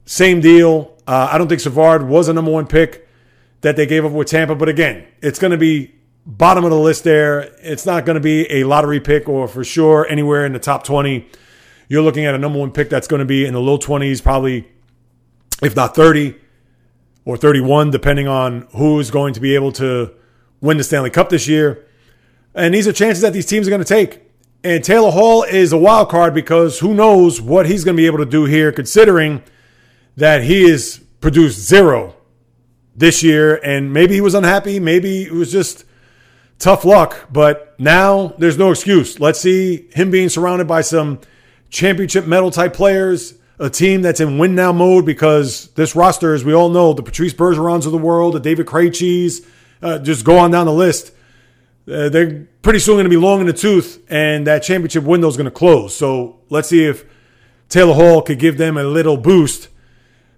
same 0.05 0.41
deal. 0.41 0.97
Uh, 1.07 1.29
I 1.31 1.39
don't 1.39 1.49
think 1.49 1.61
Savard 1.61 2.09
was 2.09 2.29
a 2.29 2.33
number 2.33 2.51
one 2.51 2.67
pick 2.67 3.09
that 3.61 3.77
they 3.77 3.87
gave 3.87 4.05
up 4.05 4.13
with 4.13 4.29
Tampa, 4.29 4.55
but 4.55 4.69
again, 4.69 5.07
it's 5.21 5.39
going 5.39 5.51
to 5.53 5.59
be 5.59 5.95
bottom 6.27 6.65
of 6.65 6.71
the 6.71 6.79
list 6.79 7.05
there. 7.05 7.41
It's 7.59 7.87
not 7.87 8.05
going 8.05 8.15
to 8.15 8.21
be 8.21 8.51
a 8.51 8.65
lottery 8.65 9.01
pick 9.01 9.29
or 9.29 9.49
for 9.49 9.65
sure 9.65 10.07
anywhere 10.09 10.47
in 10.47 10.53
the 10.53 10.59
top 10.59 10.85
20. 10.85 11.27
You're 11.89 12.03
looking 12.03 12.25
at 12.25 12.35
a 12.35 12.39
number 12.39 12.59
one 12.59 12.71
pick 12.71 12.89
that's 12.89 13.09
going 13.09 13.21
to 13.21 13.27
be 13.27 13.45
in 13.45 13.53
the 13.53 13.61
low 13.61 13.79
20s, 13.79 14.23
probably, 14.23 14.69
if 15.63 15.75
not 15.75 15.95
30 15.95 16.37
or 17.25 17.37
31, 17.37 17.91
depending 17.91 18.29
on 18.29 18.69
who's 18.77 19.11
going 19.11 19.35
to 19.35 19.41
be 19.41 19.55
able 19.55 19.73
to 19.73 20.15
win 20.61 20.77
the 20.77 20.85
Stanley 20.85 21.11
Cup 21.11 21.29
this 21.29 21.49
year. 21.49 21.87
And 22.55 22.75
these 22.75 22.87
are 22.87 22.93
chances 22.93 23.23
that 23.23 23.33
these 23.33 23.47
teams 23.47 23.67
are 23.67 23.71
going 23.71 23.83
to 23.83 23.85
take. 23.85 24.30
And 24.63 24.85
Taylor 24.85 25.11
Hall 25.11 25.43
is 25.43 25.73
a 25.73 25.79
wild 25.79 26.11
card 26.11 26.35
because 26.35 26.81
who 26.81 26.93
knows 26.93 27.41
what 27.41 27.67
he's 27.67 27.83
going 27.83 27.97
to 27.97 28.01
be 28.01 28.07
able 28.07 28.19
to 28.19 28.27
do 28.27 28.45
here, 28.45 28.73
considering 28.73 29.43
that 30.17 30.45
he 30.45 30.69
has 30.69 30.99
produced 31.21 31.59
zero 31.61 32.15
this 32.95 33.23
year. 33.23 33.57
And 33.57 33.93
maybe 33.93 34.15
he 34.15 34.21
was 34.21 34.35
unhappy. 34.35 34.79
Maybe 34.79 35.23
it 35.23 35.33
was 35.33 35.51
just 35.51 35.85
tough 36.59 36.85
luck, 36.85 37.29
but 37.33 37.75
now 37.81 38.35
there's 38.37 38.59
no 38.59 38.71
excuse. 38.71 39.19
Let's 39.19 39.41
see 39.41 39.89
him 39.93 40.11
being 40.11 40.29
surrounded 40.29 40.69
by 40.69 40.83
some 40.83 41.21
championship 41.71 42.27
medal 42.27 42.51
type 42.51 42.75
players, 42.75 43.35
a 43.59 43.71
team 43.71 44.03
that's 44.03 44.21
in 44.21 44.37
win 44.37 44.55
now 44.55 44.73
mode 44.73 45.07
because 45.07 45.69
this 45.69 45.97
roster, 45.97 46.35
as 46.35 46.45
we 46.45 46.53
all 46.53 46.69
know, 46.69 46.93
the 46.93 47.03
Patrice 47.03 47.33
Bergerons 47.33 47.87
of 47.87 47.93
the 47.93 47.99
world, 47.99 48.35
the 48.35 48.41
David 48.41 48.67
Krejcis, 48.67 49.47
uh, 49.81 49.99
just 50.01 50.23
go 50.23 50.37
on 50.37 50.51
down 50.51 50.67
the 50.67 50.73
list. 50.73 51.13
Uh, 51.89 52.09
they're 52.09 52.47
pretty 52.63 52.79
soon 52.79 52.95
going 52.95 53.05
to 53.05 53.11
be 53.11 53.17
long 53.17 53.41
in 53.41 53.47
the 53.47 53.53
tooth, 53.53 54.05
and 54.09 54.47
that 54.47 54.63
championship 54.63 55.05
window 55.05 55.29
is 55.29 55.37
going 55.37 55.47
to 55.47 55.51
close. 55.51 55.95
So 55.95 56.41
let's 56.49 56.69
see 56.69 56.85
if 56.85 57.05
Taylor 57.69 57.95
Hall 57.95 58.23
could 58.23 58.39
give 58.39 58.59
them 58.59 58.77
a 58.77 58.85
little 58.85 59.17
boost 59.17 59.69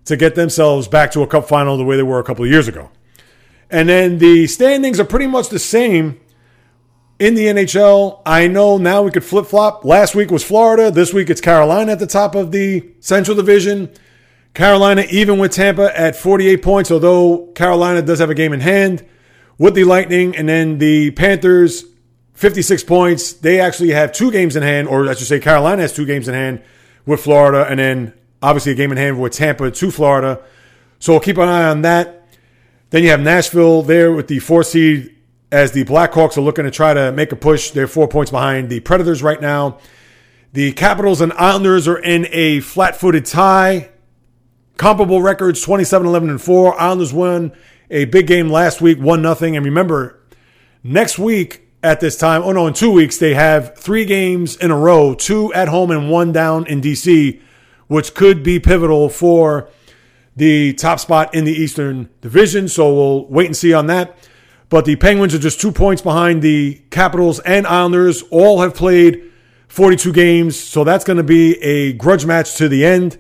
to 0.05 0.17
get 0.17 0.35
themselves 0.35 0.89
back 0.89 1.11
to 1.13 1.23
a 1.23 1.27
cup 1.27 1.49
final 1.49 1.77
the 1.77 1.85
way 1.85 1.97
they 1.97 2.03
were 2.03 2.19
a 2.19 2.25
couple 2.25 2.45
of 2.45 2.51
years 2.51 2.69
ago. 2.69 2.91
And 3.71 3.89
then 3.89 4.19
the 4.19 4.47
standings 4.47 5.01
are 5.01 5.05
pretty 5.05 5.27
much 5.27 5.49
the 5.49 5.59
same 5.59 6.21
in 7.19 7.35
the 7.35 7.47
NHL. 7.47 8.21
I 8.27 8.49
know 8.49 8.79
now 8.79 9.03
we 9.03 9.11
could 9.11 9.25
flip 9.25 9.47
flop. 9.47 9.85
Last 9.85 10.15
week 10.15 10.31
was 10.31 10.45
Florida. 10.45 10.91
This 10.91 11.13
week 11.13 11.31
it's 11.31 11.41
Carolina 11.41 11.93
at 11.93 11.99
the 11.99 12.07
top 12.07 12.35
of 12.35 12.53
the 12.53 12.93
Central 13.01 13.37
Division. 13.37 13.91
Carolina 14.55 15.07
even 15.11 15.39
with 15.39 15.53
Tampa 15.53 15.99
at 15.99 16.17
48 16.17 16.63
points, 16.63 16.91
although 16.91 17.47
Carolina 17.55 18.03
does 18.03 18.19
have 18.19 18.29
a 18.29 18.35
game 18.35 18.53
in 18.53 18.61
hand 18.61 19.07
with 19.59 19.75
the 19.75 19.85
Lightning. 19.85 20.37
And 20.37 20.49
then 20.49 20.79
the 20.79 21.11
Panthers, 21.13 21.85
56 22.35 22.85
points. 22.85 23.33
They 23.33 23.61
actually 23.61 23.91
have 23.91 24.13
two 24.13 24.31
games 24.31 24.57
in 24.57 24.63
hand, 24.63 24.89
or 24.89 25.09
I 25.09 25.15
should 25.15 25.27
say, 25.27 25.41
Carolina 25.41 25.83
has 25.83 25.93
two 25.93 26.07
games 26.07 26.29
in 26.29 26.35
hand 26.35 26.63
with 27.07 27.21
Florida. 27.21 27.67
And 27.69 27.79
then 27.79 28.15
obviously 28.43 28.73
a 28.73 28.75
game 28.75 28.91
in 28.91 28.99
hand 28.99 29.21
with 29.21 29.33
Tampa 29.33 29.71
to 29.71 29.91
Florida. 29.91 30.43
So 30.99 31.19
keep 31.21 31.39
an 31.39 31.49
eye 31.49 31.69
on 31.69 31.83
that. 31.83 32.29
Then 32.91 33.03
you 33.03 33.11
have 33.11 33.21
Nashville 33.21 33.83
there 33.83 34.13
with 34.13 34.29
the 34.29 34.39
four 34.39 34.63
seed 34.63 35.17
as 35.51 35.73
the 35.73 35.85
Blackhawks 35.85 36.37
are 36.37 36.43
looking 36.43 36.65
to 36.65 36.71
try 36.71 36.95
to 36.95 37.13
make 37.13 37.33
a 37.33 37.37
push. 37.37 37.71
They're 37.71 37.87
four 37.87 38.09
points 38.09 38.31
behind 38.31 38.71
the 38.71 38.81
Predators 38.81 39.23
right 39.23 39.41
now. 39.41 39.79
The 40.53 40.73
Capitals 40.73 41.21
and 41.21 41.33
Islanders 41.35 41.89
are 41.89 41.99
in 41.99 42.27
a 42.31 42.61
flat 42.61 42.97
footed 42.97 43.25
tie. 43.25 43.91
Comparable 44.77 45.23
records 45.23 45.63
27 45.63 46.07
11 46.07 46.31
and 46.31 46.43
4. 46.43 46.81
Islanders 46.81 47.13
won 47.13 47.53
a 47.93 48.07
big 48.07 48.27
game 48.27 48.49
last 48.49 48.81
week, 48.81 48.99
1 48.99 49.23
nothing. 49.23 49.55
And 49.55 49.65
remember, 49.65 50.19
next 50.83 51.19
week 51.19 51.69
at 51.83 52.01
this 52.01 52.17
time, 52.17 52.43
oh 52.43 52.53
no, 52.53 52.67
in 52.67 52.75
two 52.75 52.91
weeks, 52.91 53.19
they 53.19 53.35
have 53.35 53.77
three 53.77 54.05
games 54.05 54.57
in 54.57 54.71
a 54.71 54.77
row 54.77 55.15
two 55.15 55.53
at 55.55 55.69
home 55.69 55.91
and 55.91 56.11
one 56.11 56.33
down 56.33 56.67
in 56.67 56.81
D.C., 56.81 57.41
which 57.87 58.15
could 58.15 58.43
be 58.43 58.59
pivotal 58.59 59.09
for 59.09 59.69
the 60.35 60.73
top 60.73 60.99
spot 60.99 61.35
in 61.35 61.45
the 61.45 61.53
Eastern 61.53 62.09
Division. 62.23 62.67
So 62.67 62.93
we'll 62.93 63.27
wait 63.27 63.47
and 63.47 63.57
see 63.57 63.75
on 63.75 63.87
that. 63.89 64.17
But 64.71 64.87
the 64.87 64.97
Penguins 64.97 65.35
are 65.35 65.39
just 65.39 65.61
two 65.61 65.73
points 65.73 66.01
behind 66.01 66.41
the 66.41 66.81
Capitals 66.91 67.41
and 67.41 67.67
Islanders. 67.67 68.23
All 68.31 68.63
have 68.63 68.75
played 68.75 69.31
42 69.69 70.15
games. 70.15 70.59
So 70.59 70.85
that's 70.85 71.05
going 71.05 71.19
to 71.19 71.23
be 71.23 71.63
a 71.63 71.93
grudge 71.93 72.25
match 72.25 72.55
to 72.57 72.71
the 72.71 72.87
end. 72.87 73.19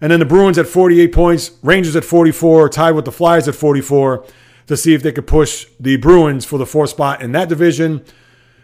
And 0.00 0.10
then 0.10 0.20
the 0.20 0.26
Bruins 0.26 0.58
at 0.58 0.66
48 0.66 1.12
points, 1.12 1.50
Rangers 1.62 1.94
at 1.94 2.04
44, 2.04 2.70
tied 2.70 2.92
with 2.92 3.04
the 3.04 3.12
Flyers 3.12 3.48
at 3.48 3.54
44 3.54 4.24
to 4.66 4.76
see 4.76 4.94
if 4.94 5.02
they 5.02 5.12
could 5.12 5.26
push 5.26 5.66
the 5.78 5.96
Bruins 5.96 6.44
for 6.44 6.58
the 6.58 6.66
fourth 6.66 6.90
spot 6.90 7.22
in 7.22 7.32
that 7.32 7.48
division. 7.48 8.04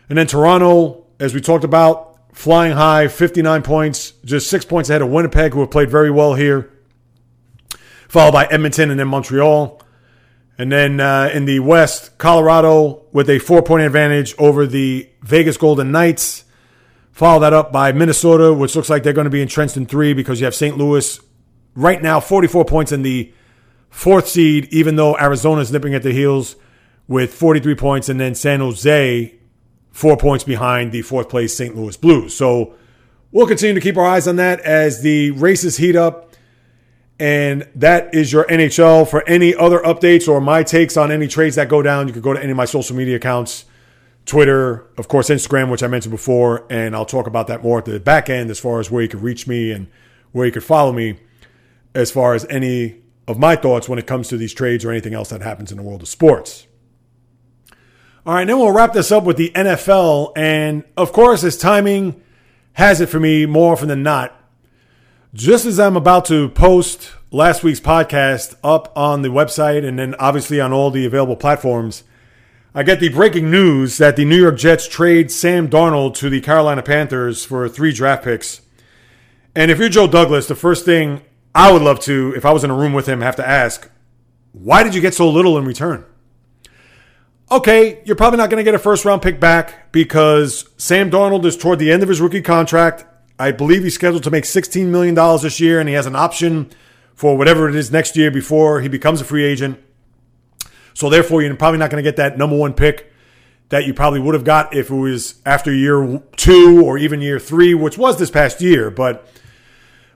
And 0.08 0.16
then 0.16 0.26
Toronto, 0.26 1.04
as 1.18 1.34
we 1.34 1.40
talked 1.40 1.64
about, 1.64 2.16
flying 2.32 2.72
high, 2.72 3.08
59 3.08 3.62
points, 3.62 4.12
just 4.24 4.48
six 4.48 4.64
points 4.64 4.88
ahead 4.88 5.02
of 5.02 5.08
Winnipeg, 5.08 5.52
who 5.52 5.60
have 5.60 5.70
played 5.70 5.90
very 5.90 6.10
well 6.10 6.34
here, 6.34 6.70
followed 8.08 8.32
by 8.32 8.46
Edmonton 8.46 8.90
and 8.90 9.00
then 9.00 9.08
Montreal. 9.08 9.82
And 10.58 10.72
then 10.72 11.00
uh, 11.00 11.30
in 11.34 11.44
the 11.44 11.60
West, 11.60 12.16
Colorado 12.18 13.04
with 13.12 13.28
a 13.28 13.38
four 13.38 13.62
point 13.62 13.84
advantage 13.84 14.34
over 14.38 14.66
the 14.66 15.08
Vegas 15.22 15.56
Golden 15.56 15.90
Knights. 15.90 16.44
Follow 17.12 17.40
that 17.40 17.52
up 17.52 17.72
by 17.72 17.92
Minnesota, 17.92 18.52
which 18.52 18.76
looks 18.76 18.88
like 18.88 19.02
they're 19.02 19.12
going 19.12 19.24
to 19.24 19.30
be 19.30 19.42
entrenched 19.42 19.76
in 19.76 19.86
three 19.86 20.12
because 20.12 20.38
you 20.38 20.44
have 20.44 20.54
St. 20.54 20.76
Louis 20.76 21.18
right 21.76 22.02
now, 22.02 22.18
44 22.18 22.64
points 22.64 22.90
in 22.90 23.02
the 23.02 23.32
fourth 23.90 24.26
seed, 24.26 24.68
even 24.72 24.96
though 24.96 25.16
Arizona 25.16 25.60
is 25.60 25.70
nipping 25.70 25.94
at 25.94 26.02
the 26.02 26.12
heels 26.12 26.56
with 27.06 27.32
43 27.32 27.74
points, 27.76 28.08
and 28.08 28.18
then 28.18 28.34
San 28.34 28.60
Jose, 28.60 29.34
four 29.92 30.16
points 30.16 30.42
behind 30.42 30.90
the 30.90 31.02
fourth 31.02 31.28
place 31.28 31.56
St. 31.56 31.76
Louis 31.76 31.96
Blues. 31.96 32.34
So 32.34 32.74
we'll 33.30 33.46
continue 33.46 33.74
to 33.74 33.80
keep 33.80 33.96
our 33.96 34.04
eyes 34.04 34.26
on 34.26 34.36
that 34.36 34.60
as 34.60 35.02
the 35.02 35.30
races 35.32 35.76
heat 35.76 35.94
up. 35.94 36.34
And 37.18 37.66
that 37.76 38.14
is 38.14 38.30
your 38.30 38.44
NHL. 38.44 39.08
For 39.08 39.26
any 39.26 39.54
other 39.54 39.78
updates 39.78 40.28
or 40.28 40.40
my 40.40 40.62
takes 40.62 40.98
on 40.98 41.10
any 41.10 41.28
trades 41.28 41.56
that 41.56 41.68
go 41.68 41.80
down, 41.80 42.08
you 42.08 42.12
can 42.12 42.20
go 42.20 42.34
to 42.34 42.42
any 42.42 42.50
of 42.50 42.56
my 42.56 42.66
social 42.66 42.94
media 42.94 43.16
accounts 43.16 43.64
Twitter, 44.26 44.86
of 44.98 45.08
course, 45.08 45.30
Instagram, 45.30 45.70
which 45.70 45.82
I 45.82 45.86
mentioned 45.86 46.10
before. 46.10 46.66
And 46.68 46.94
I'll 46.94 47.06
talk 47.06 47.26
about 47.26 47.46
that 47.46 47.62
more 47.62 47.78
at 47.78 47.86
the 47.86 47.98
back 47.98 48.28
end 48.28 48.50
as 48.50 48.58
far 48.58 48.80
as 48.80 48.90
where 48.90 49.02
you 49.02 49.08
can 49.08 49.22
reach 49.22 49.46
me 49.46 49.70
and 49.70 49.86
where 50.32 50.44
you 50.44 50.52
can 50.52 50.60
follow 50.60 50.92
me 50.92 51.18
as 51.96 52.10
far 52.10 52.34
as 52.34 52.44
any 52.50 52.96
of 53.26 53.38
my 53.38 53.56
thoughts 53.56 53.88
when 53.88 53.98
it 53.98 54.06
comes 54.06 54.28
to 54.28 54.36
these 54.36 54.54
trades 54.54 54.84
or 54.84 54.90
anything 54.90 55.14
else 55.14 55.30
that 55.30 55.42
happens 55.42 55.72
in 55.72 55.78
the 55.78 55.82
world 55.82 56.02
of 56.02 56.08
sports. 56.08 56.66
All 58.24 58.34
right, 58.34 58.44
then 58.44 58.58
we'll 58.58 58.72
wrap 58.72 58.92
this 58.92 59.10
up 59.10 59.24
with 59.24 59.36
the 59.36 59.50
NFL. 59.54 60.32
And 60.36 60.84
of 60.96 61.12
course, 61.12 61.42
as 61.42 61.56
timing 61.56 62.20
has 62.74 63.00
it 63.00 63.08
for 63.08 63.18
me 63.18 63.46
more 63.46 63.72
often 63.72 63.88
than 63.88 64.02
not, 64.02 64.34
just 65.32 65.64
as 65.64 65.80
I'm 65.80 65.96
about 65.96 66.24
to 66.26 66.48
post 66.50 67.12
last 67.30 67.62
week's 67.62 67.80
podcast 67.80 68.56
up 68.62 68.92
on 68.96 69.22
the 69.22 69.28
website 69.28 69.86
and 69.86 69.98
then 69.98 70.14
obviously 70.16 70.60
on 70.60 70.72
all 70.72 70.90
the 70.90 71.06
available 71.06 71.36
platforms, 71.36 72.04
I 72.74 72.82
get 72.82 73.00
the 73.00 73.08
breaking 73.08 73.50
news 73.50 73.98
that 73.98 74.16
the 74.16 74.24
New 74.24 74.40
York 74.40 74.58
Jets 74.58 74.86
trade 74.86 75.30
Sam 75.30 75.68
Darnold 75.68 76.14
to 76.16 76.28
the 76.28 76.40
Carolina 76.40 76.82
Panthers 76.82 77.44
for 77.44 77.68
three 77.68 77.92
draft 77.92 78.24
picks. 78.24 78.60
And 79.54 79.70
if 79.70 79.78
you're 79.78 79.88
Joe 79.88 80.06
Douglas, 80.06 80.48
the 80.48 80.54
first 80.54 80.84
thing 80.84 81.22
I 81.56 81.72
would 81.72 81.80
love 81.80 82.00
to, 82.00 82.34
if 82.36 82.44
I 82.44 82.52
was 82.52 82.64
in 82.64 82.70
a 82.70 82.74
room 82.74 82.92
with 82.92 83.08
him, 83.08 83.22
have 83.22 83.36
to 83.36 83.48
ask, 83.48 83.90
why 84.52 84.82
did 84.82 84.94
you 84.94 85.00
get 85.00 85.14
so 85.14 85.30
little 85.30 85.56
in 85.56 85.64
return? 85.64 86.04
Okay, 87.50 88.02
you're 88.04 88.14
probably 88.14 88.36
not 88.36 88.50
going 88.50 88.62
to 88.62 88.64
get 88.64 88.74
a 88.74 88.78
first 88.78 89.06
round 89.06 89.22
pick 89.22 89.40
back 89.40 89.90
because 89.90 90.68
Sam 90.76 91.10
Darnold 91.10 91.46
is 91.46 91.56
toward 91.56 91.78
the 91.78 91.90
end 91.90 92.02
of 92.02 92.10
his 92.10 92.20
rookie 92.20 92.42
contract. 92.42 93.06
I 93.38 93.52
believe 93.52 93.84
he's 93.84 93.94
scheduled 93.94 94.22
to 94.24 94.30
make 94.30 94.44
$16 94.44 94.88
million 94.88 95.14
this 95.14 95.58
year, 95.58 95.80
and 95.80 95.88
he 95.88 95.94
has 95.94 96.04
an 96.04 96.14
option 96.14 96.70
for 97.14 97.38
whatever 97.38 97.70
it 97.70 97.74
is 97.74 97.90
next 97.90 98.18
year 98.18 98.30
before 98.30 98.82
he 98.82 98.88
becomes 98.88 99.22
a 99.22 99.24
free 99.24 99.44
agent. 99.44 99.80
So 100.92 101.08
therefore, 101.08 101.40
you're 101.40 101.56
probably 101.56 101.78
not 101.78 101.90
going 101.90 102.04
to 102.04 102.08
get 102.08 102.16
that 102.16 102.36
number 102.36 102.56
one 102.56 102.74
pick 102.74 103.10
that 103.70 103.86
you 103.86 103.94
probably 103.94 104.20
would 104.20 104.34
have 104.34 104.44
got 104.44 104.74
if 104.74 104.90
it 104.90 104.94
was 104.94 105.40
after 105.46 105.72
year 105.72 106.22
two 106.36 106.84
or 106.84 106.98
even 106.98 107.22
year 107.22 107.38
three, 107.38 107.72
which 107.72 107.96
was 107.96 108.18
this 108.18 108.30
past 108.30 108.60
year. 108.60 108.90
But 108.90 109.26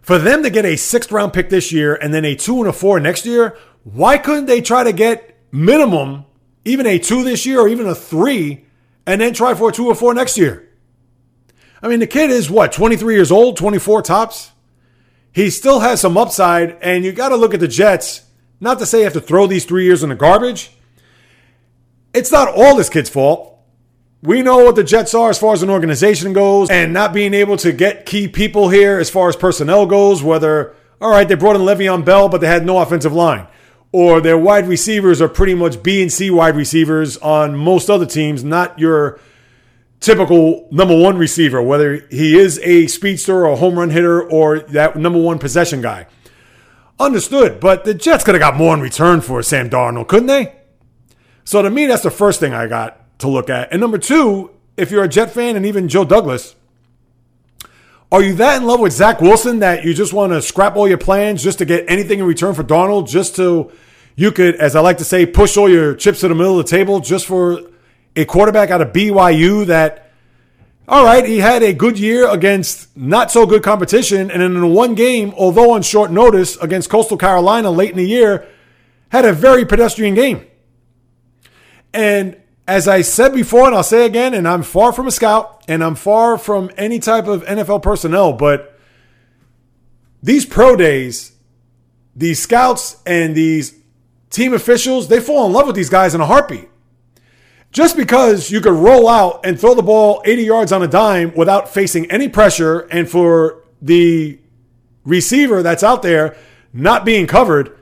for 0.01 0.19
them 0.19 0.43
to 0.43 0.51
get 0.51 0.65
a 0.65 0.77
sixth 0.77 1.13
round 1.13 1.33
pick 1.33 1.51
this 1.51 1.73
year 1.73 1.95
and 1.95 2.13
then 2.13 2.25
a 2.25 2.35
two 2.35 2.59
and 2.59 2.69
a 2.69 2.73
four 2.73 2.99
next 3.01 3.27
year, 3.27 3.57
why 3.85 4.19
couldn't 4.19 4.47
they 4.47 4.61
try 4.61 4.85
to 4.85 4.93
get 4.93 5.39
minimum 5.53 6.25
even 6.65 6.87
a 6.87 6.99
two 6.99 7.25
this 7.25 7.47
year 7.47 7.61
or 7.61 7.69
even 7.69 7.87
a 7.87 7.95
three 7.95 8.65
and 9.07 9.21
then 9.21 9.33
try 9.33 9.55
for 9.55 9.71
a 9.71 9.73
two 9.73 9.87
or 9.87 9.95
four 9.95 10.15
next 10.15 10.39
year? 10.39 10.69
I 11.83 11.89
mean, 11.89 12.01
the 12.01 12.07
kid 12.07 12.31
is 12.31 12.51
what, 12.51 12.73
23 12.73 13.15
years 13.15 13.33
old, 13.33 13.57
24 13.57 14.03
tops? 14.03 14.53
He 15.33 15.49
still 15.51 15.81
has 15.81 16.01
some 16.01 16.17
upside, 16.17 16.77
and 16.83 17.05
you 17.05 17.13
got 17.13 17.29
to 17.31 17.37
look 17.37 17.55
at 17.55 17.61
the 17.61 17.69
Jets. 17.69 18.25
Not 18.59 18.79
to 18.81 18.87
say 18.87 18.99
you 18.99 19.05
have 19.05 19.13
to 19.15 19.21
throw 19.21 19.47
these 19.47 19.65
three 19.65 19.85
years 19.85 20.03
in 20.03 20.11
the 20.11 20.15
garbage. 20.15 20.73
It's 22.13 22.33
not 22.33 22.49
all 22.49 22.77
this 22.77 22.91
kid's 22.91 23.09
fault. 23.09 23.60
We 24.23 24.43
know 24.43 24.59
what 24.65 24.77
the 24.77 24.85
Jets 24.85 25.15
are 25.15 25.31
as 25.31 25.39
far 25.39 25.55
as 25.55 25.63
an 25.63 25.71
organization 25.71 26.35
goes, 26.35 26.69
and 26.69 26.93
not 26.93 27.15
being 27.15 27.33
able 27.33 27.57
to 27.59 27.73
get 27.73 28.05
key 28.05 28.29
people 28.29 28.69
here 28.69 28.99
as 28.99 29.09
far 29.09 29.31
as 29.31 29.37
personnel 29.37 29.87
goes. 29.87 30.23
Whether, 30.23 30.75
all 31.01 31.11
right, 31.11 31.27
they 31.27 31.35
brought 31.37 31.57
in 31.57 31.63
Le'Veon 31.63 32.05
Bell, 32.05 32.29
but 32.29 32.43
they 32.43 32.47
had 32.47 32.67
no 32.67 32.79
offensive 32.79 33.15
line, 33.15 33.47
or 33.93 34.21
their 34.21 34.37
wide 34.37 34.69
receivers 34.69 35.23
are 35.23 35.29
pretty 35.29 35.55
much 35.55 35.83
B 35.83 36.03
and 36.03 36.13
C 36.13 36.31
wide 36.31 36.55
receivers 36.55 37.17
on 37.19 37.57
most 37.57 37.89
other 37.89 38.05
teams, 38.05 38.45
not 38.45 38.79
your 38.79 39.19
typical 40.01 40.69
number 40.71 40.99
one 40.99 41.17
receiver, 41.17 41.63
whether 41.63 42.07
he 42.11 42.39
is 42.39 42.59
a 42.63 42.89
speedster 42.89 43.47
or 43.47 43.53
a 43.53 43.57
home 43.57 43.79
run 43.79 43.89
hitter 43.89 44.23
or 44.23 44.61
that 44.61 44.97
number 44.97 45.21
one 45.21 45.39
possession 45.39 45.81
guy. 45.81 46.07
Understood, 46.99 47.59
but 47.59 47.85
the 47.85 47.95
Jets 47.95 48.23
could 48.23 48.35
have 48.35 48.41
got 48.41 48.57
more 48.57 48.75
in 48.75 48.83
return 48.83 49.23
for 49.23 49.43
Sam 49.43 49.71
Darnold, 49.71 50.09
couldn't 50.09 50.27
they? 50.27 50.57
So 51.45 51.63
to 51.63 51.71
me, 51.71 51.87
that's 51.87 52.03
the 52.03 52.11
first 52.11 52.39
thing 52.39 52.53
I 52.53 52.67
got 52.67 53.00
to 53.21 53.29
look 53.29 53.51
at. 53.51 53.73
And 53.73 53.81
number 53.81 53.99
two, 53.99 54.51
if 54.77 54.91
you're 54.91 55.05
a 55.05 55.09
Jet 55.09 55.31
fan 55.31 55.57
and 55.57 55.67
even 55.67 55.89
Joe 55.89 56.05
Douglas, 56.05 56.55
are 58.13 58.23
you 58.23 58.35
that 58.35 58.61
in 58.61 58.67
love 58.67 58.81
with 58.81 58.93
Zach 58.93 59.21
Wilson 59.21 59.61
that 59.61 59.85
you 59.85 59.95
just 59.95 60.13
want 60.13 60.33
to 60.33 60.43
scrap 60.43 60.75
all 60.75 60.89
your 60.89 60.99
plans 60.99 61.43
just 61.43 61.59
to 61.59 61.65
get 61.65 61.85
anything 61.89 62.19
in 62.19 62.25
return 62.25 62.55
for 62.55 62.65
Darnold, 62.65 63.09
just 63.09 63.37
to 63.37 63.71
you 64.17 64.33
could, 64.33 64.57
as 64.57 64.75
I 64.75 64.81
like 64.81 64.99
to 64.99 65.05
say, 65.05 65.27
push 65.27 65.57
all 65.57 65.69
your 65.69 65.95
chips 65.95 66.21
to 66.21 66.29
the 66.29 66.35
middle 66.35 66.59
of 66.59 66.67
the 66.67 66.71
table 66.71 67.01
just 67.01 67.27
for 67.27 67.61
a 68.17 68.25
quarterback 68.25 68.71
out 68.71 68.81
of 68.81 68.93
BYU 68.93 69.67
that, 69.67 70.11
all 70.89 71.05
right, 71.05 71.25
he 71.25 71.39
had 71.39 71.63
a 71.63 71.73
good 71.73 71.99
year 71.99 72.29
against 72.29 72.97
not 72.97 73.31
so 73.31 73.47
good 73.47 73.63
competition, 73.63 74.31
and 74.31 74.43
in 74.43 74.75
one 74.75 74.95
game, 74.95 75.33
although 75.37 75.71
on 75.73 75.83
short 75.83 76.11
notice 76.11 76.57
against 76.57 76.91
Coastal 76.91 77.17
Carolina 77.17 77.71
late 77.71 77.91
in 77.91 77.97
the 77.97 78.05
year, 78.05 78.49
had 79.11 79.25
a 79.25 79.33
very 79.33 79.65
pedestrian 79.65 80.15
game. 80.15 80.45
And 81.95 82.40
as 82.71 82.87
I 82.87 83.03
said 83.03 83.35
before, 83.35 83.67
and 83.67 83.75
I'll 83.75 83.83
say 83.83 84.07
again, 84.07 84.33
and 84.33 84.47
I'm 84.47 84.63
far 84.63 84.93
from 84.93 85.09
a 85.09 85.11
scout 85.11 85.65
and 85.67 85.83
I'm 85.83 85.97
far 85.97 86.39
from 86.39 86.71
any 86.77 87.01
type 87.01 87.27
of 87.27 87.43
NFL 87.43 87.83
personnel, 87.83 88.33
but 88.33 88.79
these 90.23 90.47
pro 90.47 90.77
days, 90.77 91.33
these 92.15 92.39
scouts 92.41 93.03
and 93.05 93.35
these 93.35 93.75
team 94.31 94.55
officials, 94.55 95.09
they 95.09 95.19
fall 95.19 95.47
in 95.47 95.53
love 95.53 95.67
with 95.67 95.75
these 95.75 95.91
guys 95.91 96.15
in 96.15 96.21
a 96.21 96.27
heartbeat. 96.27 96.69
Just 97.73 97.97
because 97.97 98.53
you 98.53 98.61
could 98.61 98.75
roll 98.75 99.09
out 99.09 99.45
and 99.45 99.59
throw 99.59 99.75
the 99.75 99.83
ball 99.83 100.23
80 100.25 100.43
yards 100.45 100.71
on 100.71 100.81
a 100.81 100.89
dime 100.89 101.35
without 101.35 101.69
facing 101.69 102.09
any 102.09 102.29
pressure, 102.29 102.81
and 102.93 103.11
for 103.11 103.65
the 103.83 104.39
receiver 105.05 105.65
that's 105.65 105.83
out 105.83 106.03
there 106.03 106.37
not 106.73 107.05
being 107.05 107.27
covered, 107.27 107.77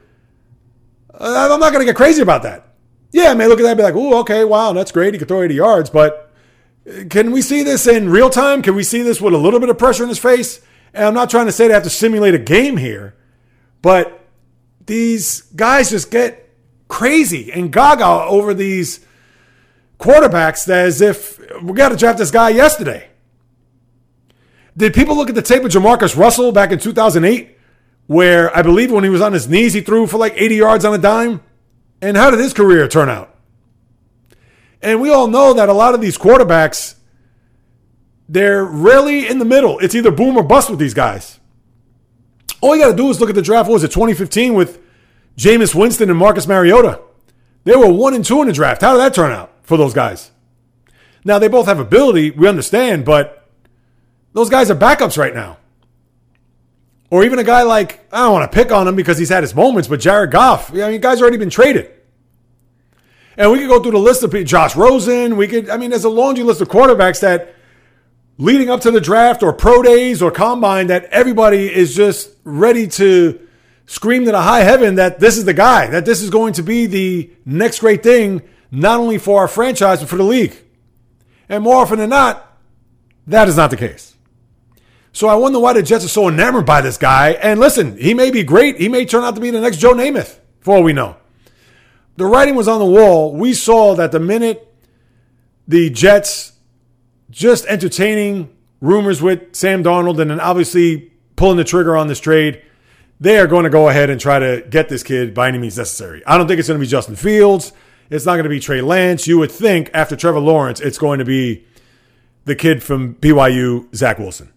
I'm 1.13 1.61
not 1.61 1.75
going 1.75 1.81
to 1.81 1.93
get 1.93 1.97
crazy 1.97 2.23
about 2.23 2.43
that 2.45 2.68
yeah, 3.11 3.31
I 3.31 3.35
may 3.35 3.47
look 3.47 3.61
at 3.61 3.63
that 3.63 3.71
and 3.71 3.79
be 3.79 3.83
like, 3.83 3.95
oh, 3.95 4.21
okay, 4.21 4.45
wow, 4.45 4.73
that's 4.73 4.93
great. 4.93 5.15
He 5.15 5.19
could 5.19 5.29
throw 5.29 5.43
80 5.43 5.55
yards. 5.55 5.91
But 5.91 6.33
uh, 6.89 7.05
can 7.09 7.31
we 7.31 7.43
see 7.43 7.63
this 7.63 7.87
in 7.87 8.09
real 8.09 8.31
time? 8.31 8.63
Can 8.63 8.75
we 8.75 8.83
see 8.83 9.03
this 9.03 9.21
with 9.21 9.35
a 9.35 9.39
little 9.39 9.61
bit 9.61 9.71
of 9.71 9.79
pressure 9.79 10.03
in 10.03 10.09
his 10.09 10.19
face? 10.19 10.61
And 10.93 11.05
I'm 11.05 11.15
not 11.15 11.31
trying 11.31 11.47
to 11.47 11.53
say 11.53 11.69
they 11.69 11.75
have 11.75 11.83
to 11.85 11.91
simulate 11.91 12.35
a 12.35 12.39
game 12.39 12.77
here, 12.77 13.15
but 13.83 14.27
these 14.87 15.43
guys 15.43 15.91
just 15.91 16.11
get 16.11 16.49
crazy 16.89 17.53
and 17.53 17.71
gaga 17.71 18.07
over 18.07 18.55
these 18.55 19.05
quarterbacks 19.99 20.65
that 20.67 20.87
as 20.87 21.01
if 21.01 21.39
we 21.63 21.73
got 21.75 21.91
to 21.91 21.97
draft 21.97 22.19
this 22.19 22.31
guy 22.31 22.51
yesterday. 22.51 23.09
Did 24.77 24.95
people 24.95 25.17
look 25.17 25.29
at 25.29 25.35
the 25.35 25.43
tape 25.43 25.65
of 25.65 25.73
JaMarcus 25.73 26.17
Russell 26.17 26.53
back 26.53 26.71
in 26.71 26.79
2008, 26.79 27.59
where 28.07 28.57
I 28.57 28.63
believe 28.63 28.93
when 28.93 29.05
he 29.05 29.11
was 29.11 29.21
on 29.21 29.33
his 29.33 29.49
knees, 29.49 29.75
he 29.75 29.81
threw 29.81 30.07
for 30.07 30.19
like 30.19 30.35
80 30.37 30.55
yards 30.55 30.85
on 30.85 30.95
a 30.95 30.99
dime? 30.99 31.43
And 32.01 32.17
how 32.17 32.31
did 32.31 32.41
his 32.41 32.53
career 32.53 32.87
turn 32.89 33.09
out? 33.09 33.35
And 34.81 35.01
we 35.01 35.11
all 35.11 35.27
know 35.27 35.55
that 35.55 35.69
a 35.69 35.73
lot 35.73 35.95
of 35.95 36.01
these 36.01 36.17
quarterbacks, 36.17 36.95
they're 38.29 38.65
rarely 38.65 39.27
in 39.27 39.39
the 39.39 39.45
middle. 39.45 39.79
It's 39.81 39.95
either 39.95 40.11
boom 40.11 40.37
or 40.37 40.43
bust 40.43 40.71
with 40.71 40.79
these 40.79 40.95
guys. 40.95 41.41
All 42.61 42.77
you 42.77 42.83
got 42.83 42.91
to 42.91 42.97
do 42.97 43.11
is 43.11 43.21
look 43.21 43.29
at 43.29 43.35
the 43.35 43.43
draft. 43.43 43.69
What 43.69 43.75
was 43.75 43.85
it, 43.85 43.93
2015 43.93 44.55
with 44.55 44.81
Jameis 45.37 45.75
Winston 45.75 46.11
and 46.11 46.19
Marcus 46.19 46.47
Mariota? 46.47 47.01
They 47.65 47.77
were 47.77 47.93
one 47.93 48.15
and 48.15 48.25
two 48.25 48.41
in 48.41 48.47
the 48.47 48.53
draft. 48.53 48.83
How 48.83 48.93
did 48.93 49.01
that 49.01 49.15
turn 49.15 49.33
out 49.33 49.51
for 49.63 49.77
those 49.77 49.95
guys? 49.95 50.31
Now, 51.25 51.39
they 51.39 51.49
both 51.49 51.67
have 51.67 51.81
ability, 51.81 52.31
we 52.31 52.49
understand, 52.49 53.05
but 53.05 53.49
those 54.33 54.49
guys 54.49 54.71
are 54.71 54.77
backups 54.77 55.19
right 55.19 55.35
now. 55.35 55.59
Or 57.11 57.25
even 57.25 57.39
a 57.39 57.45
guy 57.45 57.63
like, 57.63 58.07
I 58.13 58.19
don't 58.19 58.33
want 58.33 58.51
to 58.51 58.55
pick 58.55 58.71
on 58.71 58.87
him 58.87 58.95
because 58.95 59.19
he's 59.19 59.31
had 59.31 59.43
his 59.43 59.55
moments, 59.55 59.89
but 59.89 60.01
Jared 60.01 60.31
Goff. 60.31 60.73
I 60.73 60.91
mean, 60.91 61.01
guys 61.01 61.23
already 61.23 61.39
been 61.39 61.51
traded. 61.51 61.91
And 63.37 63.51
we 63.51 63.61
could 63.61 63.69
go 63.69 63.83
through 63.83 63.93
the 63.93 63.99
list 63.99 64.23
of 64.23 64.33
people, 64.33 64.45
Josh 64.45 64.77
Rosen. 64.77 65.37
We 65.37 65.47
could, 65.47 65.71
I 65.71 65.77
mean, 65.77 65.91
there's 65.91 66.05
a 66.05 66.11
laundry 66.11 66.45
list 66.45 66.61
of 66.61 66.69
quarterbacks 66.69 67.21
that 67.21 67.55
leading 68.37 68.69
up 68.69 68.81
to 68.83 68.91
the 68.91 69.01
draft 69.01 69.43
or 69.43 69.53
pro 69.53 69.83
days 69.83 70.21
or 70.21 70.31
combine 70.31 70.89
that 70.89 71.05
everybody 71.07 71.73
is 71.73 71.95
just 71.95 72.31
ready 72.45 72.87
to 72.87 73.41
scream 73.87 74.25
to 74.27 74.33
the 74.33 74.43
high 74.43 74.61
heaven 74.61 74.97
that 74.97 75.19
this 75.19 75.39
is 75.39 75.45
the 75.45 75.55
guy, 75.55 75.87
that 75.87 76.05
this 76.05 76.21
is 76.21 76.31
going 76.31 76.53
to 76.53 76.63
be 76.63 76.87
the 76.87 77.31
next 77.47 77.81
great 77.81 78.03
thing, 78.03 78.43
not 78.71 79.01
only 79.01 79.19
for 79.19 79.41
our 79.41 79.49
franchise, 79.49 80.01
but 80.01 80.09
for 80.09 80.17
the 80.17 80.23
league. 80.23 80.55
And 81.49 81.65
more 81.65 81.77
often 81.77 81.99
than 81.99 82.11
not, 82.11 82.59
that 83.27 83.49
is 83.49 83.57
not 83.57 83.71
the 83.71 83.77
case. 83.77 84.15
So 85.19 85.27
I 85.27 85.35
wonder 85.35 85.59
why 85.59 85.73
the 85.73 85.83
Jets 85.83 86.05
are 86.05 86.09
so 86.09 86.29
enamored 86.29 86.65
by 86.65 86.81
this 86.81 86.97
guy. 86.97 87.31
And 87.31 87.59
listen, 87.59 87.99
he 87.99 88.15
may 88.15 88.31
be 88.31 88.45
great. 88.45 88.79
He 88.79 88.89
may 88.89 89.05
turn 89.05 89.25
out 89.25 89.35
to 89.35 89.41
be 89.41 89.51
the 89.51 89.61
next 89.61 89.79
Joe 89.79 89.93
Namath, 89.93 90.39
for 90.61 90.77
all 90.77 90.85
we 90.85 90.93
know. 90.93 91.17
The 92.15 92.25
writing 92.25 92.55
was 92.55 92.69
on 92.69 92.79
the 92.79 92.87
wall. 92.87 93.35
We 93.35 93.53
saw 93.53 93.97
that 93.97 94.13
the 94.13 94.21
minute 94.21 94.73
the 95.67 95.91
Jets 95.91 96.53
just 97.31 97.67
entertaining 97.67 98.57
rumors 98.81 99.21
with 99.21 99.57
Sam 99.57 99.83
Darnold 99.83 100.21
and 100.21 100.31
then 100.31 100.39
obviously 100.39 101.11
pulling 101.35 101.57
the 101.57 101.65
trigger 101.65 101.97
on 101.97 102.07
this 102.07 102.21
trade, 102.21 102.63
they 103.19 103.41
are 103.41 103.49
going 103.49 103.65
to 103.65 103.71
go 103.71 103.89
ahead 103.89 104.11
and 104.11 104.21
try 104.21 104.39
to 104.39 104.65
get 104.71 104.89
this 104.89 105.03
kid 105.03 105.35
by 105.35 105.49
any 105.49 105.59
means 105.59 105.77
necessary. 105.77 106.23
I 106.29 106.39
don't 106.39 106.47
think 106.47 106.61
it's 106.61 106.69
going 106.69 106.79
to 106.79 106.87
be 106.87 106.89
Justin 106.89 107.17
Fields. 107.17 107.73
It's 108.09 108.25
not 108.25 108.35
going 108.35 108.45
to 108.45 108.51
be 108.51 108.61
Trey 108.61 108.83
Lance. 108.83 109.27
You 109.27 109.39
would 109.39 109.51
think 109.51 109.91
after 109.93 110.15
Trevor 110.15 110.39
Lawrence, 110.39 110.79
it's 110.79 110.97
going 110.97 111.19
to 111.19 111.25
be 111.25 111.67
the 112.45 112.55
kid 112.55 112.85
from 112.85 113.17
BYU, 113.17 113.93
Zach 113.97 114.21
Wilson. 114.21 114.53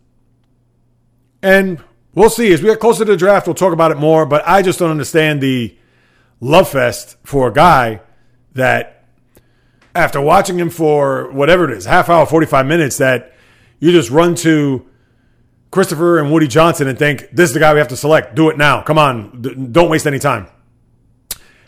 And 1.44 1.84
we'll 2.14 2.30
see. 2.30 2.52
As 2.54 2.62
we 2.62 2.70
get 2.70 2.80
closer 2.80 3.06
to 3.06 3.12
the 3.12 3.18
draft, 3.18 3.48
we'll 3.48 3.56
talk 3.56 3.74
about 3.74 3.92
it 3.92 3.98
more. 3.98 4.26
But 4.26 4.48
I 4.48 4.62
just 4.62 4.80
don't 4.80 4.92
understand 4.92 5.42
the 5.42 5.76
love 6.40 6.70
fest 6.70 7.18
for 7.24 7.48
a 7.48 7.54
guy 7.54 8.02
that, 8.54 9.06
after 9.96 10.22
watching 10.22 10.60
him 10.60 10.70
for 10.70 11.32
whatever 11.32 11.70
it 11.70 11.78
is, 11.78 11.86
half 11.86 12.10
hour, 12.10 12.26
45 12.26 12.66
minutes, 12.66 12.98
that 12.98 13.34
you 13.80 13.92
just 13.92 14.10
run 14.10 14.36
to 14.36 14.86
Christopher 15.72 16.20
and 16.20 16.32
Woody 16.32 16.48
Johnson 16.48 16.88
and 16.88 17.00
think, 17.00 17.30
this 17.32 17.50
is 17.50 17.54
the 17.54 17.60
guy 17.60 17.74
we 17.74 17.80
have 17.80 17.88
to 17.90 17.98
select. 17.98 18.36
Do 18.36 18.50
it 18.50 18.58
now. 18.58 18.82
Come 18.82 18.98
on. 18.98 19.42
Don't 19.72 19.90
waste 19.90 20.06
any 20.06 20.20
time. 20.20 20.48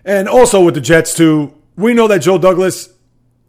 And 0.06 0.28
also 0.28 0.64
with 0.64 0.74
the 0.74 0.82
Jets, 0.82 1.16
too, 1.16 1.54
we 1.78 1.94
know 1.94 2.08
that 2.10 2.20
Joe 2.20 2.38
Douglas, 2.38 2.90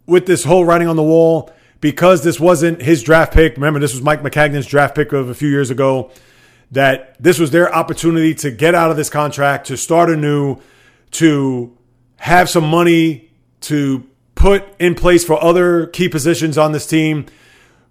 with 0.05 0.25
this 0.25 0.43
whole 0.43 0.63
writing 0.63 0.87
on 0.87 0.95
the 0.95 1.03
wall, 1.03 1.51
because 1.81 2.23
this 2.23 2.39
wasn't 2.39 2.81
his 2.81 3.03
draft 3.03 3.33
pick, 3.33 3.55
remember, 3.55 3.79
this 3.79 3.93
was 3.93 4.01
Mike 4.01 4.21
Maccagnan's 4.21 4.65
draft 4.65 4.95
pick 4.95 5.11
of 5.13 5.29
a 5.29 5.35
few 5.35 5.49
years 5.49 5.69
ago, 5.69 6.11
that 6.71 7.15
this 7.21 7.39
was 7.39 7.51
their 7.51 7.73
opportunity 7.73 8.33
to 8.35 8.51
get 8.51 8.75
out 8.75 8.91
of 8.91 8.97
this 8.97 9.09
contract, 9.09 9.67
to 9.67 9.77
start 9.77 10.09
anew, 10.09 10.57
to 11.11 11.75
have 12.17 12.49
some 12.49 12.67
money 12.67 13.29
to 13.61 14.07
put 14.35 14.63
in 14.79 14.95
place 14.95 15.23
for 15.23 15.41
other 15.43 15.87
key 15.87 16.09
positions 16.09 16.57
on 16.57 16.71
this 16.71 16.85
team. 16.85 17.25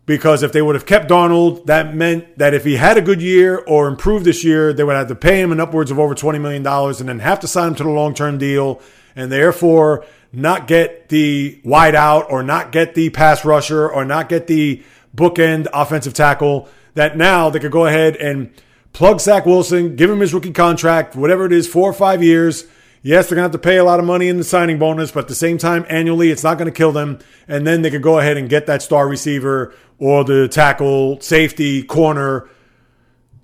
Because 0.06 0.42
if 0.42 0.52
they 0.52 0.60
would 0.60 0.74
have 0.74 0.84
kept 0.84 1.08
Darnold, 1.08 1.64
that 1.64 1.94
meant 1.94 2.36
that 2.36 2.52
if 2.52 2.64
he 2.64 2.76
had 2.76 2.98
a 2.98 3.00
good 3.00 3.22
year 3.22 3.56
or 3.66 3.88
improved 3.88 4.26
this 4.26 4.44
year, 4.44 4.74
they 4.74 4.84
would 4.84 4.94
have 4.96 5.08
to 5.08 5.14
pay 5.14 5.40
him 5.40 5.50
an 5.50 5.60
upwards 5.60 5.90
of 5.90 5.98
over 5.98 6.14
$20 6.14 6.38
million 6.40 6.66
and 6.66 7.08
then 7.08 7.20
have 7.20 7.40
to 7.40 7.48
sign 7.48 7.68
him 7.68 7.74
to 7.76 7.84
the 7.84 7.88
long 7.88 8.12
term 8.12 8.36
deal. 8.36 8.82
And 9.16 9.32
therefore, 9.32 10.04
not 10.36 10.66
get 10.66 11.08
the 11.08 11.60
wide 11.64 11.94
out 11.94 12.30
or 12.30 12.42
not 12.42 12.72
get 12.72 12.94
the 12.94 13.10
pass 13.10 13.44
rusher 13.44 13.88
or 13.88 14.04
not 14.04 14.28
get 14.28 14.46
the 14.46 14.82
bookend 15.14 15.66
offensive 15.72 16.14
tackle 16.14 16.68
that 16.94 17.16
now 17.16 17.50
they 17.50 17.58
could 17.58 17.72
go 17.72 17.86
ahead 17.86 18.16
and 18.16 18.52
plug 18.92 19.20
Zach 19.20 19.44
Wilson, 19.44 19.96
give 19.96 20.10
him 20.10 20.20
his 20.20 20.32
rookie 20.32 20.52
contract, 20.52 21.16
whatever 21.16 21.44
it 21.44 21.52
is, 21.52 21.68
four 21.68 21.90
or 21.90 21.92
five 21.92 22.22
years. 22.22 22.66
Yes, 23.02 23.28
they're 23.28 23.36
going 23.36 23.50
to 23.50 23.52
have 23.54 23.60
to 23.60 23.68
pay 23.68 23.76
a 23.76 23.84
lot 23.84 24.00
of 24.00 24.06
money 24.06 24.28
in 24.28 24.38
the 24.38 24.44
signing 24.44 24.78
bonus, 24.78 25.10
but 25.10 25.24
at 25.24 25.28
the 25.28 25.34
same 25.34 25.58
time, 25.58 25.84
annually, 25.90 26.30
it's 26.30 26.42
not 26.42 26.56
going 26.56 26.72
to 26.72 26.76
kill 26.76 26.92
them. 26.92 27.18
And 27.46 27.66
then 27.66 27.82
they 27.82 27.90
could 27.90 28.00
go 28.00 28.18
ahead 28.18 28.38
and 28.38 28.48
get 28.48 28.66
that 28.66 28.80
star 28.80 29.06
receiver 29.06 29.74
or 29.98 30.24
the 30.24 30.48
tackle, 30.48 31.20
safety, 31.20 31.82
corner, 31.82 32.48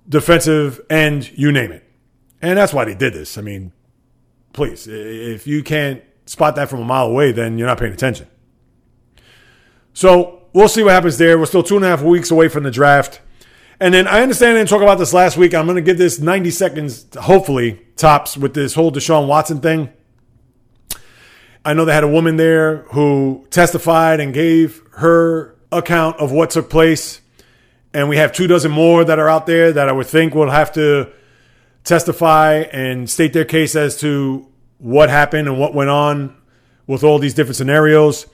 defensive 0.09 0.81
end, 0.89 1.31
you 1.37 1.51
name 1.51 1.71
it. 1.71 1.87
And 2.41 2.57
that's 2.57 2.73
why 2.73 2.85
they 2.85 2.95
did 2.95 3.13
this. 3.13 3.37
I 3.37 3.41
mean, 3.41 3.71
please, 4.53 4.87
if 4.87 5.45
you 5.45 5.61
can't 5.61 6.01
spot 6.31 6.55
that 6.55 6.69
from 6.69 6.79
a 6.79 6.85
mile 6.85 7.07
away, 7.07 7.33
then 7.33 7.57
you're 7.57 7.67
not 7.67 7.77
paying 7.77 7.91
attention. 7.91 8.25
So 9.91 10.43
we'll 10.53 10.69
see 10.69 10.81
what 10.81 10.93
happens 10.93 11.17
there. 11.17 11.37
We're 11.37 11.45
still 11.45 11.61
two 11.61 11.75
and 11.75 11.83
a 11.83 11.89
half 11.89 12.01
weeks 12.01 12.31
away 12.31 12.47
from 12.47 12.63
the 12.63 12.71
draft. 12.71 13.19
And 13.81 13.93
then 13.93 14.07
I 14.07 14.21
understand 14.21 14.57
and 14.57 14.69
talk 14.69 14.81
about 14.81 14.97
this 14.97 15.13
last 15.13 15.35
week. 15.35 15.53
I'm 15.53 15.65
going 15.65 15.75
to 15.75 15.81
give 15.81 15.97
this 15.97 16.21
90 16.21 16.49
seconds, 16.51 17.05
hopefully, 17.19 17.85
tops 17.97 18.37
with 18.37 18.53
this 18.53 18.75
whole 18.75 18.93
Deshaun 18.93 19.27
Watson 19.27 19.59
thing. 19.59 19.89
I 21.65 21.73
know 21.73 21.83
they 21.83 21.93
had 21.93 22.05
a 22.05 22.07
woman 22.07 22.37
there 22.37 22.83
who 22.93 23.45
testified 23.49 24.21
and 24.21 24.33
gave 24.33 24.81
her 24.93 25.57
account 25.69 26.17
of 26.21 26.31
what 26.31 26.51
took 26.51 26.69
place. 26.69 27.19
And 27.93 28.07
we 28.07 28.15
have 28.15 28.31
two 28.31 28.47
dozen 28.47 28.71
more 28.71 29.03
that 29.03 29.19
are 29.19 29.27
out 29.27 29.47
there 29.47 29.73
that 29.73 29.89
I 29.89 29.91
would 29.91 30.07
think 30.07 30.33
will 30.33 30.49
have 30.49 30.71
to 30.73 31.11
testify 31.83 32.59
and 32.71 33.09
state 33.09 33.33
their 33.33 33.43
case 33.43 33.75
as 33.75 33.99
to 33.99 34.47
what 34.81 35.09
happened 35.09 35.47
and 35.47 35.59
what 35.59 35.73
went 35.73 35.89
on 35.89 36.35
with 36.87 37.03
all 37.03 37.19
these 37.19 37.33
different 37.33 37.55
scenarios. 37.55 38.25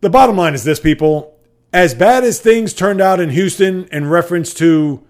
The 0.00 0.10
bottom 0.10 0.36
line 0.36 0.54
is 0.54 0.64
this, 0.64 0.80
people. 0.80 1.38
As 1.72 1.94
bad 1.94 2.24
as 2.24 2.40
things 2.40 2.74
turned 2.74 3.00
out 3.00 3.20
in 3.20 3.30
Houston 3.30 3.84
in 3.92 4.08
reference 4.08 4.52
to 4.54 5.06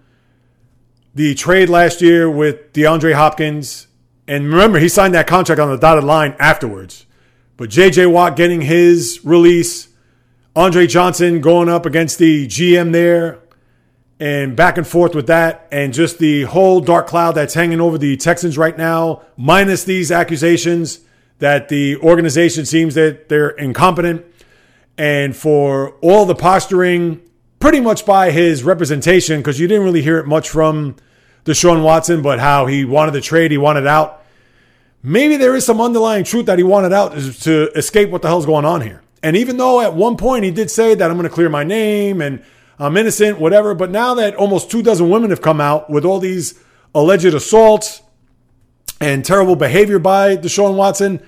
the 1.15 1.33
trade 1.33 1.69
last 1.69 2.01
year 2.01 2.29
with 2.29 2.71
DeAndre 2.73 3.13
Hopkins, 3.13 3.87
and 4.27 4.45
remember, 4.45 4.77
he 4.77 4.89
signed 4.89 5.15
that 5.15 5.25
contract 5.25 5.59
on 5.59 5.69
the 5.69 5.77
dotted 5.77 6.03
line 6.03 6.35
afterwards. 6.37 7.05
But 7.55 7.69
JJ 7.69 8.11
Watt 8.11 8.35
getting 8.35 8.61
his 8.61 9.21
release, 9.23 9.87
Andre 10.55 10.85
Johnson 10.85 11.41
going 11.41 11.69
up 11.69 11.85
against 11.85 12.19
the 12.19 12.45
GM 12.45 12.91
there, 12.91 13.39
and 14.19 14.55
back 14.55 14.77
and 14.77 14.87
forth 14.87 15.13
with 15.13 15.27
that, 15.27 15.67
and 15.71 15.93
just 15.93 16.17
the 16.17 16.43
whole 16.43 16.79
dark 16.79 17.07
cloud 17.07 17.33
that's 17.33 17.53
hanging 17.53 17.79
over 17.79 17.97
the 17.97 18.17
Texans 18.17 18.57
right 18.57 18.77
now, 18.77 19.21
minus 19.37 19.83
these 19.83 20.11
accusations 20.11 20.99
that 21.39 21.69
the 21.69 21.97
organization 21.97 22.65
seems 22.65 22.95
that 22.95 23.29
they're 23.29 23.49
incompetent, 23.49 24.25
and 24.97 25.35
for 25.35 25.91
all 26.01 26.25
the 26.25 26.33
posturing, 26.33 27.21
pretty 27.59 27.79
much 27.79 28.05
by 28.05 28.31
his 28.31 28.63
representation, 28.63 29.39
because 29.39 29.59
you 29.59 29.67
didn't 29.67 29.83
really 29.83 30.01
hear 30.01 30.17
it 30.17 30.25
much 30.25 30.49
from 30.49 30.95
Deshaun 31.45 31.83
Watson, 31.83 32.21
but 32.23 32.39
how 32.39 32.65
he 32.65 32.85
wanted 32.85 33.11
the 33.11 33.21
trade, 33.21 33.51
he 33.51 33.57
wanted 33.57 33.85
out. 33.85 34.23
Maybe 35.03 35.37
there 35.37 35.55
is 35.55 35.65
some 35.65 35.79
underlying 35.79 36.23
truth 36.23 36.47
that 36.47 36.57
he 36.57 36.63
wanted 36.63 36.91
out 36.91 37.13
to 37.13 37.71
escape 37.75 38.09
what 38.09 38.23
the 38.23 38.27
hell's 38.27 38.47
going 38.47 38.65
on 38.65 38.81
here. 38.81 39.03
And 39.23 39.37
even 39.37 39.57
though 39.57 39.79
at 39.79 39.93
one 39.93 40.17
point 40.17 40.43
he 40.43 40.51
did 40.51 40.69
say 40.69 40.95
that 40.95 41.09
I'm 41.09 41.17
going 41.17 41.29
to 41.29 41.33
clear 41.33 41.49
my 41.49 41.63
name 41.63 42.21
and 42.21 42.43
I'm 42.79 42.95
innocent, 42.97 43.39
whatever. 43.39 43.73
But 43.73 43.91
now 43.91 44.13
that 44.15 44.35
almost 44.35 44.69
two 44.69 44.83
dozen 44.83 45.09
women 45.09 45.29
have 45.31 45.41
come 45.41 45.59
out 45.59 45.89
with 45.89 46.05
all 46.05 46.19
these 46.19 46.59
alleged 46.93 47.25
assaults 47.25 48.01
and 48.99 49.23
terrible 49.23 49.55
behavior 49.55 49.99
by 49.99 50.37
Deshaun 50.37 50.75
Watson, 50.75 51.21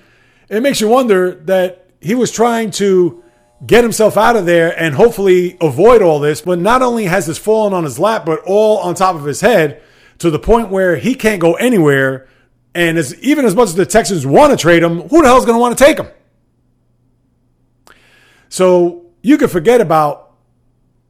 it 0.48 0.62
makes 0.62 0.80
you 0.80 0.88
wonder 0.88 1.34
that 1.46 1.90
he 2.00 2.14
was 2.14 2.30
trying 2.30 2.70
to 2.72 3.22
get 3.66 3.84
himself 3.84 4.16
out 4.16 4.36
of 4.36 4.46
there 4.46 4.78
and 4.80 4.94
hopefully 4.94 5.56
avoid 5.60 6.02
all 6.02 6.20
this. 6.20 6.40
But 6.40 6.58
not 6.58 6.82
only 6.82 7.04
has 7.04 7.26
this 7.26 7.38
fallen 7.38 7.72
on 7.72 7.84
his 7.84 7.98
lap, 7.98 8.24
but 8.24 8.40
all 8.46 8.78
on 8.78 8.94
top 8.94 9.16
of 9.16 9.24
his 9.24 9.40
head 9.40 9.82
to 10.18 10.30
the 10.30 10.38
point 10.38 10.70
where 10.70 10.96
he 10.96 11.14
can't 11.14 11.40
go 11.40 11.54
anywhere. 11.54 12.28
And 12.74 12.96
as 12.98 13.14
even 13.22 13.44
as 13.44 13.54
much 13.54 13.70
as 13.70 13.74
the 13.74 13.86
Texans 13.86 14.26
want 14.26 14.52
to 14.52 14.56
trade 14.56 14.82
him, 14.82 15.00
who 15.08 15.22
the 15.22 15.28
hell 15.28 15.38
is 15.38 15.44
going 15.44 15.56
to 15.56 15.60
want 15.60 15.76
to 15.76 15.84
take 15.84 15.98
him? 15.98 16.08
So 18.48 19.06
you 19.22 19.38
can 19.38 19.48
forget 19.48 19.80
about 19.80 20.29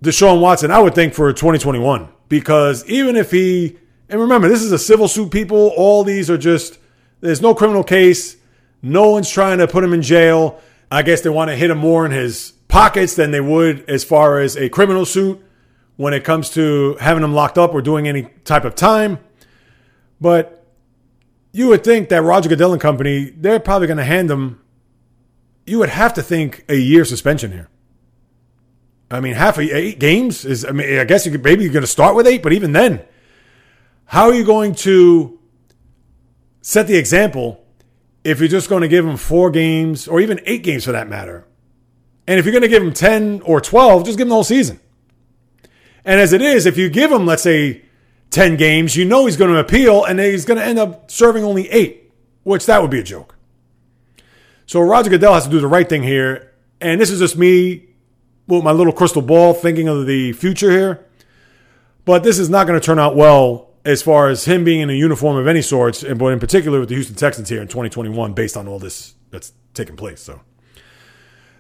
Deshaun 0.03 0.41
Watson, 0.41 0.71
I 0.71 0.79
would 0.79 0.95
think, 0.95 1.15
for 1.15 1.33
2021. 1.33 2.09
Because 2.29 2.87
even 2.87 3.17
if 3.17 3.31
he, 3.31 3.77
and 4.09 4.21
remember, 4.21 4.49
this 4.49 4.63
is 4.63 4.73
a 4.73 4.79
civil 4.79 5.09
suit, 5.09 5.31
people, 5.31 5.73
all 5.77 6.05
these 6.05 6.31
are 6.31 6.39
just, 6.39 6.79
there's 7.21 7.43
no 7.43 7.55
criminal 7.55 7.85
case. 7.85 8.37
No 8.83 9.11
one's 9.11 9.29
trying 9.29 9.59
to 9.59 9.69
put 9.69 9.85
him 9.85 9.93
in 9.93 10.01
jail. 10.01 10.61
I 10.91 11.03
guess 11.03 11.21
they 11.21 11.31
want 11.31 11.51
to 11.51 11.57
hit 11.57 11.71
him 11.71 11.79
more 11.79 12.07
in 12.07 12.13
his 12.13 12.53
pockets 12.69 13.15
than 13.15 13.31
they 13.31 13.41
would 13.41 13.89
as 13.91 14.05
far 14.05 14.39
as 14.39 14.57
a 14.57 14.69
criminal 14.69 15.05
suit 15.05 15.45
when 15.97 16.15
it 16.15 16.25
comes 16.25 16.51
to 16.51 16.97
having 17.01 17.23
him 17.23 17.35
locked 17.35 17.59
up 17.59 17.75
or 17.75 17.83
doing 17.83 18.09
any 18.09 18.23
type 18.45 18.65
of 18.65 18.75
time. 18.75 19.19
But 20.21 20.65
you 21.53 21.69
would 21.69 21.85
think 21.85 22.09
that 22.09 22.23
Roger 22.23 22.49
Goodell 22.49 22.73
and 22.73 22.81
company, 22.81 23.31
they're 23.37 23.61
probably 23.61 23.87
going 23.87 23.99
to 23.99 24.05
hand 24.05 24.31
him, 24.31 24.63
you 25.67 25.79
would 25.79 25.91
have 25.91 26.15
to 26.15 26.23
think, 26.23 26.65
a 26.69 26.77
year 26.77 27.05
suspension 27.05 27.53
here 27.53 27.69
I 29.11 29.21
mean, 29.21 29.35
half 29.35 29.59
of 29.59 29.65
eight 29.65 29.99
games 29.99 30.45
is. 30.45 30.65
I 30.65 30.71
mean, 30.71 30.99
I 30.99 31.05
guess 31.05 31.27
you 31.27 31.33
could 31.33 31.43
maybe 31.43 31.65
you're 31.65 31.73
going 31.73 31.83
to 31.83 31.89
start 31.89 32.15
with 32.15 32.27
eight, 32.27 32.43
but 32.43 32.53
even 32.53 32.73
then, 32.73 33.03
how 34.05 34.27
are 34.27 34.35
you 34.35 34.45
going 34.45 34.75
to 34.77 35.39
set 36.63 36.87
the 36.87 36.97
example 36.97 37.65
if 38.23 38.39
you're 38.39 38.49
just 38.49 38.69
going 38.69 38.83
to 38.83 38.89
give 38.89 39.05
them 39.05 39.17
four 39.17 39.51
games 39.51 40.07
or 40.07 40.21
even 40.21 40.41
eight 40.47 40.63
games 40.63 40.85
for 40.85 40.93
that 40.93 41.09
matter? 41.09 41.47
And 42.27 42.39
if 42.39 42.45
you're 42.45 42.53
going 42.53 42.63
to 42.63 42.69
give 42.69 42.83
them 42.83 42.93
ten 42.93 43.43
or 43.43 43.61
twelve, 43.61 44.05
just 44.05 44.17
give 44.17 44.27
them 44.27 44.31
the 44.31 44.35
whole 44.35 44.45
season. 44.45 44.79
And 46.05 46.21
as 46.21 46.33
it 46.33 46.41
is, 46.41 46.67
if 46.67 46.79
you 46.79 46.89
give 46.89 47.11
him, 47.11 47.27
let's 47.27 47.43
say, 47.43 47.83
10 48.31 48.57
games, 48.57 48.97
you 48.97 49.05
know 49.05 49.27
he's 49.27 49.37
going 49.37 49.53
to 49.53 49.59
appeal 49.59 50.05
and 50.05 50.19
he's 50.21 50.45
going 50.45 50.59
to 50.59 50.65
end 50.65 50.79
up 50.79 51.11
serving 51.11 51.45
only 51.45 51.69
eight, 51.71 52.13
which 52.45 52.67
that 52.67 52.81
would 52.81 52.91
be 52.91 53.01
a 53.01 53.03
joke. 53.03 53.37
So 54.67 54.81
Roger 54.81 55.11
Goodell 55.11 55.35
has 55.35 55.45
to 55.45 55.51
do 55.51 55.61
the 55.61 55.67
right 55.67 55.89
thing 55.89 56.03
here. 56.03 56.55
And 56.81 57.01
this 57.01 57.11
is 57.11 57.19
just 57.19 57.37
me 57.37 57.90
with 58.57 58.65
my 58.65 58.73
little 58.73 58.93
crystal 58.93 59.23
ball 59.23 59.55
thinking 59.55 59.89
of 59.89 60.07
the 60.07 60.33
future 60.33 60.71
here. 60.71 61.07
But 62.05 62.23
this 62.23 62.39
is 62.39 62.49
not 62.49 62.67
going 62.67 62.79
to 62.79 62.85
turn 62.85 62.99
out 62.99 63.17
well 63.17 63.71
as 63.85 64.03
far 64.03 64.29
as 64.29 64.45
him 64.45 64.65
being 64.65 64.81
in 64.81 64.91
a 64.91 64.95
uniform 64.95 65.37
of 65.37 65.47
any 65.47 65.63
sorts, 65.63 66.03
but 66.03 66.27
in 66.27 66.41
particular 66.41 66.81
with 66.81 66.89
the 66.89 66.95
Houston 66.95 67.17
Texans 67.17 67.49
here 67.49 67.63
in 67.63 67.69
2021, 67.69 68.33
based 68.35 68.57
on 68.57 68.69
all 68.69 68.79
this 68.79 69.15
that's 69.31 69.53
taking 69.75 69.97
place. 69.97 70.21
So 70.21 70.41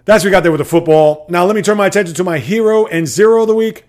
that's 0.05 0.25
what 0.25 0.29
we 0.29 0.31
got 0.33 0.43
there 0.43 0.53
with 0.53 0.59
the 0.59 0.65
football. 0.65 1.27
Now 1.29 1.45
let 1.45 1.57
me 1.57 1.62
turn 1.62 1.77
my 1.77 1.87
attention 1.87 2.15
to 2.17 2.25
my 2.25 2.39
hero 2.39 2.87
and 2.87 3.07
zero 3.07 3.43
of 3.43 3.49
the 3.49 3.55
week. 3.55 3.85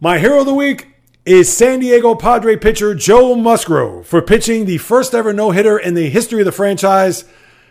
My 0.00 0.18
hero 0.18 0.40
of 0.40 0.46
the 0.46 0.54
week 0.54 0.88
is 1.24 1.54
San 1.54 1.80
Diego 1.80 2.14
Padre 2.14 2.56
pitcher 2.56 2.94
Joe 2.94 3.34
Musgrove 3.34 4.06
for 4.06 4.22
pitching 4.22 4.64
the 4.64 4.78
first 4.78 5.14
ever 5.14 5.32
no 5.32 5.50
hitter 5.50 5.78
in 5.78 5.94
the 5.94 6.08
history 6.08 6.40
of 6.40 6.46
the 6.46 6.52
franchise 6.52 7.24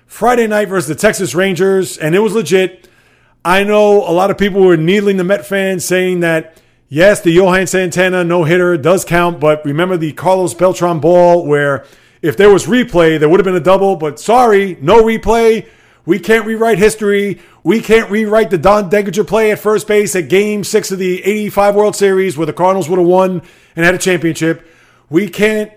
Friday 0.05 0.47
night 0.47 0.67
versus 0.67 0.87
the 0.87 0.95
Texas 0.95 1.35
Rangers, 1.35 1.97
and 1.97 2.15
it 2.15 2.19
was 2.19 2.33
legit. 2.33 2.88
I 3.43 3.63
know 3.63 4.03
a 4.03 4.11
lot 4.11 4.31
of 4.31 4.37
people 4.37 4.61
were 4.61 4.75
needling 4.75 5.17
the 5.17 5.23
Met 5.23 5.45
fans 5.45 5.85
saying 5.85 6.19
that 6.19 6.61
yes, 6.89 7.21
the 7.21 7.31
Johan 7.31 7.67
Santana 7.67 8.23
no 8.23 8.43
hitter 8.43 8.75
does 8.75 9.05
count, 9.05 9.39
but 9.39 9.63
remember 9.63 9.95
the 9.95 10.11
Carlos 10.11 10.53
Beltran 10.53 10.99
ball 10.99 11.45
where 11.45 11.85
if 12.21 12.35
there 12.35 12.49
was 12.49 12.65
replay, 12.65 13.17
there 13.17 13.29
would 13.29 13.39
have 13.39 13.45
been 13.45 13.55
a 13.55 13.61
double, 13.61 13.95
but 13.95 14.19
sorry, 14.19 14.77
no 14.81 15.03
replay. 15.03 15.67
We 16.05 16.19
can't 16.19 16.45
rewrite 16.45 16.79
history. 16.79 17.39
We 17.63 17.79
can't 17.79 18.09
rewrite 18.09 18.49
the 18.49 18.57
Don 18.57 18.89
Denkinger 18.89 19.25
play 19.25 19.51
at 19.51 19.59
first 19.59 19.87
base 19.87 20.15
at 20.15 20.27
game 20.27 20.63
six 20.65 20.91
of 20.91 20.99
the 20.99 21.23
85 21.23 21.75
World 21.75 21.95
Series 21.95 22.37
where 22.37 22.47
the 22.47 22.53
Cardinals 22.53 22.89
would 22.89 22.99
have 22.99 23.07
won 23.07 23.41
and 23.75 23.85
had 23.85 23.95
a 23.95 23.99
championship. 23.99 24.67
We 25.09 25.29
can't 25.29 25.71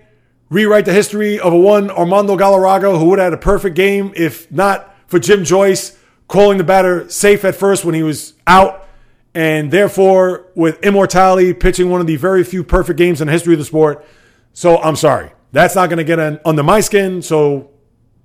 rewrite 0.49 0.87
the 0.87 0.93
history 0.93 1.39
of 1.39 1.53
a 1.53 1.59
one 1.59 1.91
Armando 1.91 2.37
Galarraga 2.37 2.99
who 2.99 3.07
would 3.11 3.21
have 3.21 3.27
had 3.27 3.39
a 3.39 3.43
perfect 3.43 3.77
game 3.77 4.13
if 4.17 4.51
not 4.51 4.97
for 5.07 5.21
Jim 5.21 5.45
Joyce 5.45 5.97
calling 6.29 6.59
the 6.59 6.65
batter 6.65 7.09
safe 7.09 7.45
at 7.45 7.55
first 7.55 7.85
when 7.85 7.95
he 7.95 8.03
was 8.03 8.35
out. 8.47 8.89
And 9.35 9.71
therefore, 9.71 10.47
with 10.55 10.83
immortality, 10.85 11.55
pitching 11.55 11.89
one 11.89 12.01
of 12.01 12.07
the 12.07 12.17
very 12.17 12.45
few 12.45 12.63
perfect 12.63 12.99
games 12.99 13.21
in 13.21 13.27
the 13.27 13.33
history 13.33 13.55
of 13.55 13.59
the 13.59 13.65
sport. 13.65 14.05
So 14.53 14.77
I'm 14.79 14.97
sorry. 14.97 15.33
That's 15.53 15.75
not 15.75 15.89
going 15.89 15.99
to 15.99 16.05
get 16.05 16.47
under 16.47 16.63
my 16.63 16.81
skin. 16.81 17.23
So 17.23 17.71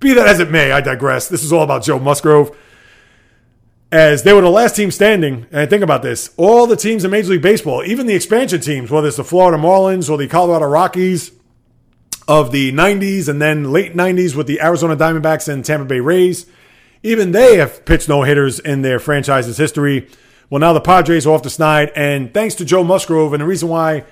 be 0.00 0.14
that 0.14 0.26
as 0.26 0.40
it 0.40 0.50
may, 0.50 0.70
I 0.70 0.80
digress. 0.80 1.28
This 1.28 1.42
is 1.42 1.52
all 1.52 1.62
about 1.62 1.82
Joe 1.82 1.98
Musgrove. 1.98 2.56
As 3.90 4.22
they 4.22 4.34
were 4.34 4.42
the 4.42 4.50
last 4.50 4.76
team 4.76 4.90
standing, 4.90 5.46
and 5.50 5.70
think 5.70 5.82
about 5.82 6.02
this 6.02 6.34
all 6.36 6.66
the 6.66 6.76
teams 6.76 7.04
in 7.04 7.10
Major 7.10 7.30
League 7.30 7.42
Baseball, 7.42 7.82
even 7.84 8.06
the 8.06 8.14
expansion 8.14 8.60
teams, 8.60 8.90
whether 8.90 9.08
it's 9.08 9.16
the 9.16 9.24
Florida 9.24 9.56
Marlins 9.56 10.10
or 10.10 10.18
the 10.18 10.28
Colorado 10.28 10.66
Rockies 10.66 11.32
of 12.28 12.52
the 12.52 12.70
90s 12.70 13.28
and 13.28 13.40
then 13.40 13.72
late 13.72 13.94
90s 13.94 14.34
with 14.34 14.46
the 14.46 14.60
Arizona 14.60 14.94
Diamondbacks 14.94 15.48
and 15.48 15.64
Tampa 15.64 15.86
Bay 15.86 16.00
Rays, 16.00 16.44
even 17.02 17.32
they 17.32 17.56
have 17.56 17.84
pitched 17.84 18.08
no 18.08 18.22
hitters 18.22 18.58
in 18.58 18.82
their 18.82 18.98
franchise's 18.98 19.56
history. 19.56 20.08
Well, 20.50 20.60
now 20.60 20.72
the 20.72 20.80
Padres 20.80 21.26
are 21.26 21.34
off 21.34 21.42
the 21.42 21.50
snide, 21.50 21.92
and 21.94 22.32
thanks 22.32 22.54
to 22.56 22.64
Joe 22.64 22.82
Musgrove, 22.84 23.32
and 23.32 23.42
the 23.42 23.46
reason 23.46 23.68
why 23.68 24.04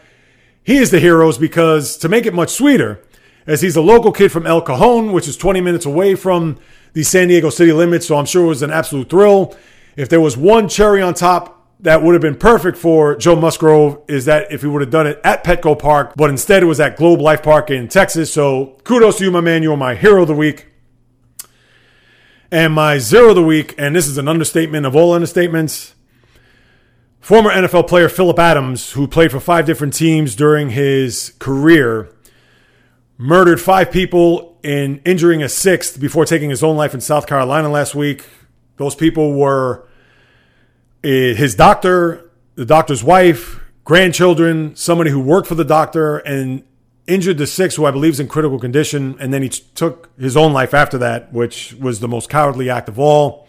he 0.63 0.77
is 0.77 0.91
the 0.91 1.01
hero 1.01 1.29
is 1.29 1.39
because 1.39 1.97
to 1.99 2.09
make 2.09 2.27
it 2.27 2.35
much 2.35 2.51
sweeter, 2.51 3.01
as 3.47 3.61
he's 3.61 3.77
a 3.77 3.81
local 3.81 4.13
kid 4.13 4.33
from 4.33 4.47
El 4.47 4.61
Cajon, 4.61 5.13
which 5.13 5.29
is 5.29 5.37
20 5.37 5.61
minutes 5.61 5.87
away 5.87 6.15
from 6.15 6.59
the 6.93 7.03
San 7.03 7.29
Diego 7.29 7.51
city 7.51 7.73
limits. 7.73 8.07
So 8.07 8.17
I'm 8.17 8.27
sure 8.27 8.45
it 8.45 8.49
was 8.49 8.63
an 8.63 8.71
absolute 8.71 9.09
thrill. 9.09 9.57
If 9.97 10.09
there 10.09 10.21
was 10.21 10.37
one 10.37 10.69
cherry 10.69 11.01
on 11.01 11.15
top 11.15 11.53
that 11.81 12.03
would 12.03 12.15
have 12.15 12.23
been 12.23 12.37
perfect 12.37 12.77
for 12.79 13.15
Joe 13.17 13.37
Musgrove 13.37 14.03
is 14.09 14.25
that 14.25 14.51
if 14.51 14.63
he 14.63 14.67
would 14.67 14.81
have 14.81 14.91
done 14.91 15.07
it 15.07 15.21
at 15.23 15.45
Petco 15.45 15.79
Park, 15.79 16.15
but 16.17 16.31
instead 16.31 16.63
it 16.63 16.67
was 16.67 16.81
at 16.81 16.97
Globe 16.97 17.21
Life 17.21 17.43
Park 17.43 17.71
in 17.71 17.87
Texas. 17.89 18.33
So 18.33 18.79
kudos 18.85 19.19
to 19.19 19.25
you, 19.25 19.31
my 19.31 19.41
man. 19.41 19.63
You 19.63 19.73
are 19.73 19.77
my 19.77 19.95
hero 19.95 20.23
of 20.23 20.29
the 20.29 20.35
week. 20.35 20.67
And 22.51 22.73
my 22.73 22.99
zero 22.99 23.31
of 23.31 23.35
the 23.35 23.43
week, 23.43 23.75
and 23.77 23.97
this 23.97 24.07
is 24.07 24.19
an 24.19 24.29
understatement 24.29 24.87
of 24.87 24.95
all 24.95 25.19
understatements. 25.19 25.95
Former 27.21 27.51
NFL 27.51 27.89
player 27.89 28.09
Philip 28.09 28.39
Adams, 28.39 28.93
who 28.93 29.09
played 29.09 29.33
for 29.33 29.41
five 29.41 29.67
different 29.67 29.95
teams 29.95 30.37
during 30.37 30.71
his 30.71 31.35
career, 31.41 32.09
murdered 33.19 33.61
five 33.61 33.91
people 33.91 34.59
and 34.63 35.01
injuring 35.05 35.43
a 35.43 35.49
sixth 35.49 35.99
before 35.99 36.25
taking 36.25 36.51
his 36.51 36.63
own 36.63 36.77
life 36.77 36.95
in 36.95 37.01
South 37.01 37.27
Carolina 37.27 37.69
last 37.69 37.97
week. 37.97 38.25
Those 38.77 38.95
people 38.95 39.35
were 39.35 39.89
eh, 41.03 41.35
his 41.35 41.57
doctor, 41.57 42.31
the 42.55 42.65
doctor's 42.65 43.03
wife, 43.03 43.61
grandchildren, 43.83 44.77
somebody 44.77 45.11
who 45.11 45.19
worked 45.19 45.49
for 45.49 45.57
the 45.57 45.65
doctor, 45.65 46.19
and 46.19 46.63
injured 47.07 47.39
the 47.39 47.47
sixth, 47.47 47.77
who 47.77 47.85
I 47.85 47.91
believe 47.91 48.13
is 48.13 48.21
in 48.21 48.29
critical 48.29 48.59
condition. 48.59 49.17
And 49.21 49.33
then 49.33 49.43
he 49.43 49.49
took 49.49 50.11
his 50.19 50.37
own 50.37 50.53
life 50.53 50.75
after 50.75 50.99
that, 50.99 51.33
which 51.33 51.75
was 51.75 52.01
the 52.01 52.09
most 52.09 52.29
cowardly 52.29 52.69
act 52.71 52.89
of 52.89 52.99
all. 52.99 53.47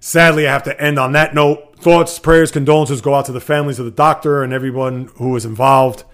Sadly, 0.00 0.46
I 0.46 0.52
have 0.52 0.64
to 0.64 0.80
end 0.80 0.98
on 0.98 1.12
that 1.12 1.34
note. 1.34 1.76
Thoughts, 1.78 2.18
prayers, 2.18 2.50
condolences 2.50 3.00
go 3.00 3.14
out 3.14 3.26
to 3.26 3.32
the 3.32 3.40
families 3.40 3.78
of 3.78 3.84
the 3.84 3.90
doctor 3.92 4.42
and 4.42 4.52
everyone 4.52 5.10
who 5.16 5.30
was 5.30 5.44
involved 5.44 6.04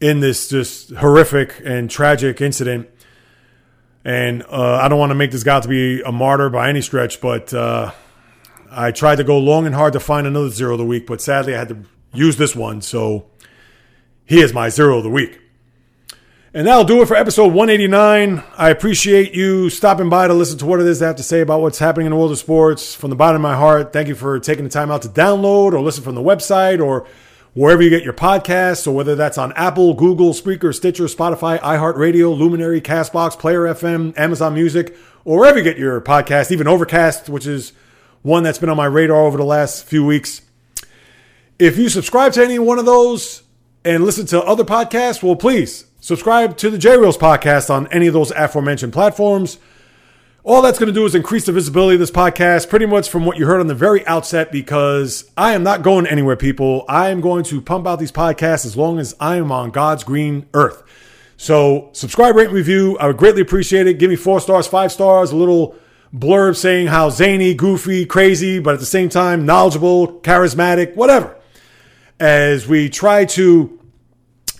in 0.00 0.20
this 0.20 0.48
just 0.48 0.90
horrific 0.90 1.60
and 1.64 1.90
tragic 1.90 2.40
incident. 2.40 2.88
And 4.04 4.42
uh, 4.44 4.78
I 4.82 4.88
don't 4.88 4.98
want 4.98 5.10
to 5.10 5.14
make 5.14 5.32
this 5.32 5.42
guy 5.42 5.60
to 5.60 5.68
be 5.68 6.00
a 6.02 6.12
martyr 6.12 6.48
by 6.48 6.68
any 6.68 6.80
stretch, 6.80 7.20
but 7.20 7.52
uh, 7.52 7.92
I 8.70 8.92
tried 8.92 9.16
to 9.16 9.24
go 9.24 9.38
long 9.38 9.66
and 9.66 9.74
hard 9.74 9.94
to 9.94 10.00
find 10.00 10.26
another 10.26 10.50
zero 10.50 10.72
of 10.72 10.78
the 10.78 10.84
week, 10.84 11.06
but 11.06 11.20
sadly 11.20 11.54
I 11.54 11.58
had 11.58 11.68
to 11.68 11.82
use 12.12 12.36
this 12.36 12.54
one. 12.54 12.82
So 12.82 13.26
he 14.24 14.40
is 14.40 14.52
my 14.52 14.68
zero 14.68 14.98
of 14.98 15.02
the 15.02 15.10
week. 15.10 15.40
And 16.56 16.66
that'll 16.66 16.84
do 16.84 17.02
it 17.02 17.06
for 17.06 17.18
episode 17.18 17.52
189. 17.52 18.42
I 18.56 18.70
appreciate 18.70 19.34
you 19.34 19.68
stopping 19.68 20.08
by 20.08 20.26
to 20.26 20.32
listen 20.32 20.56
to 20.60 20.64
what 20.64 20.80
it 20.80 20.86
is 20.86 21.02
I 21.02 21.08
have 21.08 21.16
to 21.16 21.22
say 21.22 21.42
about 21.42 21.60
what's 21.60 21.78
happening 21.78 22.06
in 22.06 22.12
the 22.12 22.16
world 22.16 22.32
of 22.32 22.38
sports. 22.38 22.94
From 22.94 23.10
the 23.10 23.14
bottom 23.14 23.36
of 23.36 23.42
my 23.42 23.54
heart, 23.54 23.92
thank 23.92 24.08
you 24.08 24.14
for 24.14 24.40
taking 24.40 24.64
the 24.64 24.70
time 24.70 24.90
out 24.90 25.02
to 25.02 25.08
download 25.10 25.74
or 25.74 25.82
listen 25.82 26.02
from 26.02 26.14
the 26.14 26.22
website 26.22 26.82
or 26.82 27.06
wherever 27.52 27.82
you 27.82 27.90
get 27.90 28.04
your 28.04 28.14
podcasts, 28.14 28.86
or 28.86 28.92
whether 28.92 29.14
that's 29.14 29.36
on 29.36 29.52
Apple, 29.52 29.92
Google, 29.92 30.32
Spreaker, 30.32 30.74
Stitcher, 30.74 31.04
Spotify, 31.04 31.60
iHeartRadio, 31.60 32.34
Luminary, 32.34 32.80
Castbox, 32.80 33.38
Player 33.38 33.64
FM, 33.64 34.18
Amazon 34.18 34.54
Music, 34.54 34.96
or 35.26 35.40
wherever 35.40 35.58
you 35.58 35.64
get 35.64 35.76
your 35.76 36.00
podcast, 36.00 36.50
even 36.50 36.66
Overcast, 36.66 37.28
which 37.28 37.46
is 37.46 37.74
one 38.22 38.44
that's 38.44 38.56
been 38.56 38.70
on 38.70 38.78
my 38.78 38.86
radar 38.86 39.26
over 39.26 39.36
the 39.36 39.44
last 39.44 39.84
few 39.84 40.06
weeks. 40.06 40.40
If 41.58 41.76
you 41.76 41.90
subscribe 41.90 42.32
to 42.32 42.42
any 42.42 42.58
one 42.58 42.78
of 42.78 42.86
those 42.86 43.42
and 43.84 44.04
listen 44.04 44.24
to 44.28 44.42
other 44.42 44.64
podcasts, 44.64 45.22
well, 45.22 45.36
please 45.36 45.84
subscribe 46.06 46.56
to 46.56 46.70
the 46.70 46.78
J 46.78 46.96
Reels 46.96 47.18
podcast 47.18 47.68
on 47.68 47.88
any 47.88 48.06
of 48.06 48.14
those 48.14 48.30
aforementioned 48.30 48.92
platforms. 48.92 49.58
All 50.44 50.62
that's 50.62 50.78
going 50.78 50.86
to 50.86 50.92
do 50.92 51.04
is 51.04 51.16
increase 51.16 51.46
the 51.46 51.52
visibility 51.52 51.96
of 51.96 51.98
this 51.98 52.12
podcast, 52.12 52.68
pretty 52.68 52.86
much 52.86 53.10
from 53.10 53.26
what 53.26 53.38
you 53.38 53.46
heard 53.46 53.58
on 53.58 53.66
the 53.66 53.74
very 53.74 54.06
outset, 54.06 54.52
because 54.52 55.28
I 55.36 55.54
am 55.54 55.64
not 55.64 55.82
going 55.82 56.06
anywhere, 56.06 56.36
people. 56.36 56.84
I 56.88 57.08
am 57.08 57.20
going 57.20 57.42
to 57.46 57.60
pump 57.60 57.88
out 57.88 57.98
these 57.98 58.12
podcasts 58.12 58.64
as 58.64 58.76
long 58.76 59.00
as 59.00 59.16
I 59.18 59.34
am 59.34 59.50
on 59.50 59.72
God's 59.72 60.04
green 60.04 60.46
earth. 60.54 60.84
So, 61.36 61.90
subscribe, 61.92 62.36
rate, 62.36 62.46
and 62.46 62.54
review. 62.54 62.96
I 62.98 63.08
would 63.08 63.16
greatly 63.16 63.42
appreciate 63.42 63.88
it. 63.88 63.94
Give 63.94 64.08
me 64.08 64.14
four 64.14 64.38
stars, 64.38 64.68
five 64.68 64.92
stars, 64.92 65.32
a 65.32 65.36
little 65.36 65.74
blurb 66.14 66.54
saying 66.54 66.86
how 66.86 67.10
zany, 67.10 67.52
goofy, 67.52 68.06
crazy, 68.06 68.60
but 68.60 68.74
at 68.74 68.80
the 68.80 68.86
same 68.86 69.08
time, 69.08 69.44
knowledgeable, 69.44 70.20
charismatic, 70.20 70.94
whatever. 70.94 71.36
As 72.20 72.68
we 72.68 72.90
try 72.90 73.24
to 73.24 73.76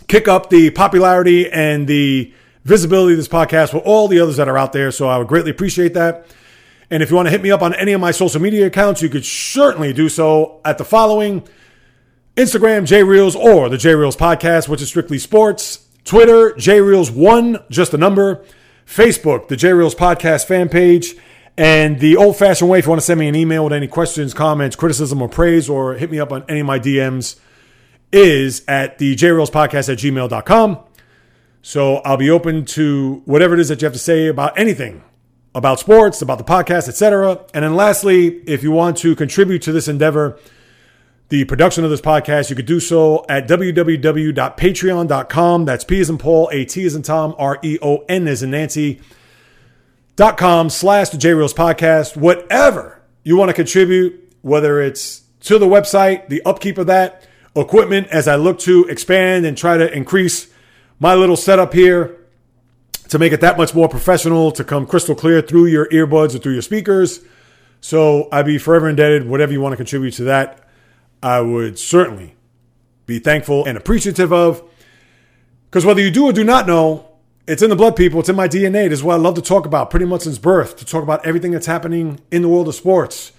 kick 0.08 0.28
up 0.28 0.50
the 0.50 0.70
popularity 0.70 1.50
and 1.50 1.86
the 1.86 2.32
visibility 2.64 3.12
of 3.12 3.18
this 3.18 3.28
podcast 3.28 3.72
with 3.72 3.84
all 3.84 4.08
the 4.08 4.20
others 4.20 4.36
that 4.36 4.48
are 4.48 4.58
out 4.58 4.72
there. 4.72 4.90
So 4.90 5.08
I 5.08 5.18
would 5.18 5.28
greatly 5.28 5.50
appreciate 5.50 5.94
that. 5.94 6.26
And 6.90 7.02
if 7.02 7.10
you 7.10 7.16
want 7.16 7.26
to 7.26 7.30
hit 7.30 7.42
me 7.42 7.50
up 7.50 7.62
on 7.62 7.74
any 7.74 7.92
of 7.92 8.00
my 8.00 8.12
social 8.12 8.40
media 8.40 8.66
accounts, 8.66 9.02
you 9.02 9.08
could 9.08 9.24
certainly 9.24 9.92
do 9.92 10.08
so 10.08 10.60
at 10.64 10.78
the 10.78 10.84
following 10.84 11.46
Instagram, 12.36 12.82
JReels, 12.82 13.34
or 13.34 13.68
the 13.68 13.76
JReels 13.76 14.16
podcast, 14.16 14.68
which 14.68 14.82
is 14.82 14.88
strictly 14.88 15.18
sports. 15.18 15.86
Twitter, 16.04 16.52
JReels1, 16.52 17.68
just 17.70 17.92
a 17.94 17.96
number. 17.96 18.44
Facebook, 18.86 19.48
the 19.48 19.56
JReels 19.56 19.96
podcast 19.96 20.46
fan 20.46 20.68
page. 20.68 21.16
And 21.58 21.98
the 21.98 22.16
old 22.16 22.36
fashioned 22.36 22.70
way, 22.70 22.78
if 22.78 22.84
you 22.84 22.90
want 22.90 23.00
to 23.00 23.06
send 23.06 23.18
me 23.18 23.28
an 23.28 23.34
email 23.34 23.64
with 23.64 23.72
any 23.72 23.88
questions, 23.88 24.34
comments, 24.34 24.76
criticism, 24.76 25.20
or 25.22 25.28
praise, 25.28 25.68
or 25.68 25.94
hit 25.94 26.10
me 26.10 26.20
up 26.20 26.30
on 26.30 26.44
any 26.48 26.60
of 26.60 26.66
my 26.66 26.78
DMs, 26.78 27.36
is 28.12 28.64
at 28.68 28.98
the 28.98 29.14
JReels 29.14 29.50
podcast 29.50 29.92
at 29.92 29.98
gmail.com. 29.98 30.78
So 31.62 31.96
I'll 31.96 32.16
be 32.16 32.30
open 32.30 32.64
to 32.66 33.22
whatever 33.24 33.54
it 33.54 33.60
is 33.60 33.68
that 33.68 33.82
you 33.82 33.86
have 33.86 33.92
to 33.92 33.98
say 33.98 34.28
about 34.28 34.58
anything 34.58 35.02
about 35.56 35.80
sports, 35.80 36.20
about 36.20 36.36
the 36.36 36.44
podcast, 36.44 36.86
etc. 36.86 37.40
And 37.54 37.64
then 37.64 37.74
lastly, 37.74 38.26
if 38.46 38.62
you 38.62 38.70
want 38.70 38.98
to 38.98 39.16
contribute 39.16 39.62
to 39.62 39.72
this 39.72 39.88
endeavor, 39.88 40.38
the 41.30 41.46
production 41.46 41.82
of 41.82 41.88
this 41.90 42.02
podcast, 42.02 42.50
you 42.50 42.56
could 42.56 42.66
do 42.66 42.78
so 42.78 43.24
at 43.28 43.48
www.patreon.com. 43.48 45.64
That's 45.64 45.82
P 45.82 45.98
as 45.98 46.10
in 46.10 46.18
Paul, 46.18 46.50
A 46.52 46.66
T 46.66 46.84
as 46.84 46.94
in 46.94 47.00
Tom, 47.02 47.34
R 47.38 47.58
E 47.64 47.78
O 47.82 48.04
N 48.08 48.28
as 48.28 48.42
in 48.42 48.50
Nancy. 48.50 49.00
Dot 50.14 50.36
com 50.36 50.68
slash 50.70 51.08
the 51.08 51.18
J 51.18 51.32
Reels 51.32 51.54
podcast. 51.54 52.16
Whatever 52.16 53.02
you 53.24 53.36
want 53.36 53.48
to 53.48 53.54
contribute, 53.54 54.32
whether 54.42 54.80
it's 54.80 55.22
to 55.40 55.58
the 55.58 55.66
website, 55.66 56.28
the 56.28 56.42
upkeep 56.44 56.78
of 56.78 56.86
that, 56.86 57.25
equipment 57.56 58.08
as 58.08 58.28
I 58.28 58.36
look 58.36 58.58
to 58.60 58.84
expand 58.84 59.46
and 59.46 59.56
try 59.56 59.76
to 59.76 59.92
increase 59.94 60.48
my 60.98 61.14
little 61.14 61.36
setup 61.36 61.72
here 61.72 62.18
to 63.08 63.18
make 63.18 63.32
it 63.32 63.40
that 63.40 63.56
much 63.56 63.74
more 63.74 63.88
professional, 63.88 64.50
to 64.52 64.64
come 64.64 64.86
crystal 64.86 65.14
clear 65.14 65.40
through 65.40 65.66
your 65.66 65.88
earbuds 65.88 66.34
or 66.34 66.38
through 66.38 66.54
your 66.54 66.62
speakers. 66.62 67.20
So 67.80 68.28
I'd 68.32 68.46
be 68.46 68.58
forever 68.58 68.88
indebted. 68.88 69.28
Whatever 69.28 69.52
you 69.52 69.60
want 69.60 69.72
to 69.72 69.76
contribute 69.76 70.12
to 70.12 70.24
that, 70.24 70.68
I 71.22 71.40
would 71.40 71.78
certainly 71.78 72.34
be 73.06 73.18
thankful 73.18 73.64
and 73.64 73.76
appreciative 73.76 74.32
of. 74.32 74.62
Because 75.70 75.84
whether 75.84 76.00
you 76.00 76.10
do 76.10 76.26
or 76.26 76.32
do 76.32 76.44
not 76.44 76.66
know, 76.66 77.08
it's 77.46 77.62
in 77.62 77.70
the 77.70 77.76
blood, 77.76 77.94
people. 77.94 78.18
It's 78.20 78.28
in 78.28 78.34
my 78.34 78.48
DNA. 78.48 78.88
This 78.88 78.98
is 78.98 79.04
what 79.04 79.14
I 79.14 79.18
love 79.18 79.34
to 79.36 79.42
talk 79.42 79.66
about 79.66 79.90
pretty 79.90 80.06
much 80.06 80.22
since 80.22 80.38
birth, 80.38 80.76
to 80.78 80.84
talk 80.84 81.02
about 81.02 81.24
everything 81.24 81.52
that's 81.52 81.66
happening 81.66 82.20
in 82.30 82.42
the 82.42 82.48
world 82.48 82.66
of 82.66 82.74
sports. 82.74 83.32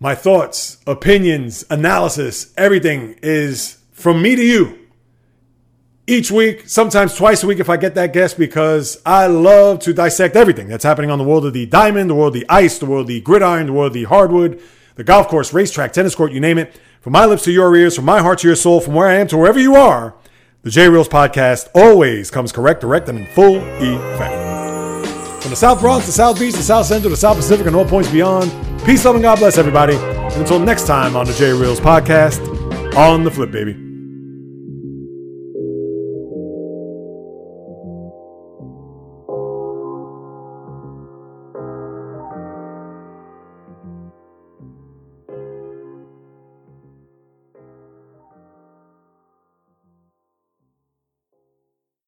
My 0.00 0.14
thoughts, 0.14 0.78
opinions, 0.86 1.64
analysis, 1.70 2.52
everything 2.56 3.18
is 3.20 3.78
from 3.90 4.22
me 4.22 4.36
to 4.36 4.42
you 4.42 4.78
each 6.06 6.30
week, 6.30 6.68
sometimes 6.68 7.14
twice 7.14 7.42
a 7.42 7.48
week 7.48 7.58
if 7.58 7.68
I 7.68 7.76
get 7.76 7.96
that 7.96 8.12
guest, 8.12 8.38
because 8.38 9.02
I 9.04 9.26
love 9.26 9.80
to 9.80 9.92
dissect 9.92 10.36
everything 10.36 10.68
that's 10.68 10.84
happening 10.84 11.10
on 11.10 11.18
the 11.18 11.24
world 11.24 11.44
of 11.44 11.52
the 11.52 11.66
diamond, 11.66 12.08
the 12.08 12.14
world 12.14 12.34
of 12.34 12.40
the 12.40 12.48
ice, 12.48 12.78
the 12.78 12.86
world 12.86 13.02
of 13.02 13.08
the 13.08 13.20
gridiron, 13.20 13.66
the 13.66 13.72
world 13.72 13.88
of 13.88 13.92
the 13.92 14.04
hardwood, 14.04 14.62
the 14.94 15.02
golf 15.02 15.26
course, 15.26 15.52
racetrack, 15.52 15.92
tennis 15.92 16.14
court, 16.14 16.32
you 16.32 16.40
name 16.40 16.58
it. 16.58 16.80
From 17.00 17.12
my 17.12 17.26
lips 17.26 17.44
to 17.44 17.52
your 17.52 17.74
ears, 17.76 17.96
from 17.96 18.04
my 18.04 18.20
heart 18.20 18.38
to 18.38 18.46
your 18.46 18.56
soul, 18.56 18.80
from 18.80 18.94
where 18.94 19.08
I 19.08 19.14
am 19.14 19.26
to 19.28 19.36
wherever 19.36 19.58
you 19.58 19.74
are, 19.74 20.14
the 20.62 20.70
J 20.70 20.88
Reels 20.88 21.08
podcast 21.08 21.68
always 21.74 22.30
comes 22.30 22.52
correct, 22.52 22.80
direct, 22.82 23.08
and 23.08 23.18
in 23.18 23.26
full 23.26 23.56
effect. 23.58 25.42
From 25.42 25.50
the 25.50 25.56
South 25.56 25.80
Bronx, 25.80 26.06
the 26.06 26.12
South 26.12 26.38
Beach, 26.38 26.54
the 26.54 26.62
South 26.62 26.86
Central, 26.86 27.10
the 27.10 27.16
South 27.16 27.36
Pacific, 27.36 27.66
and 27.66 27.74
all 27.74 27.84
points 27.84 28.10
beyond, 28.10 28.50
peace, 28.84 29.04
love, 29.04 29.14
and 29.14 29.22
God 29.22 29.38
bless 29.38 29.58
everybody. 29.58 29.96
And 29.96 30.34
until 30.34 30.58
next 30.58 30.86
time 30.86 31.16
on 31.16 31.26
the 31.26 31.32
J 31.32 31.52
Reels 31.52 31.80
podcast, 31.80 32.38
on 32.96 33.24
the 33.24 33.30
flip, 33.30 33.50
baby. 33.50 33.87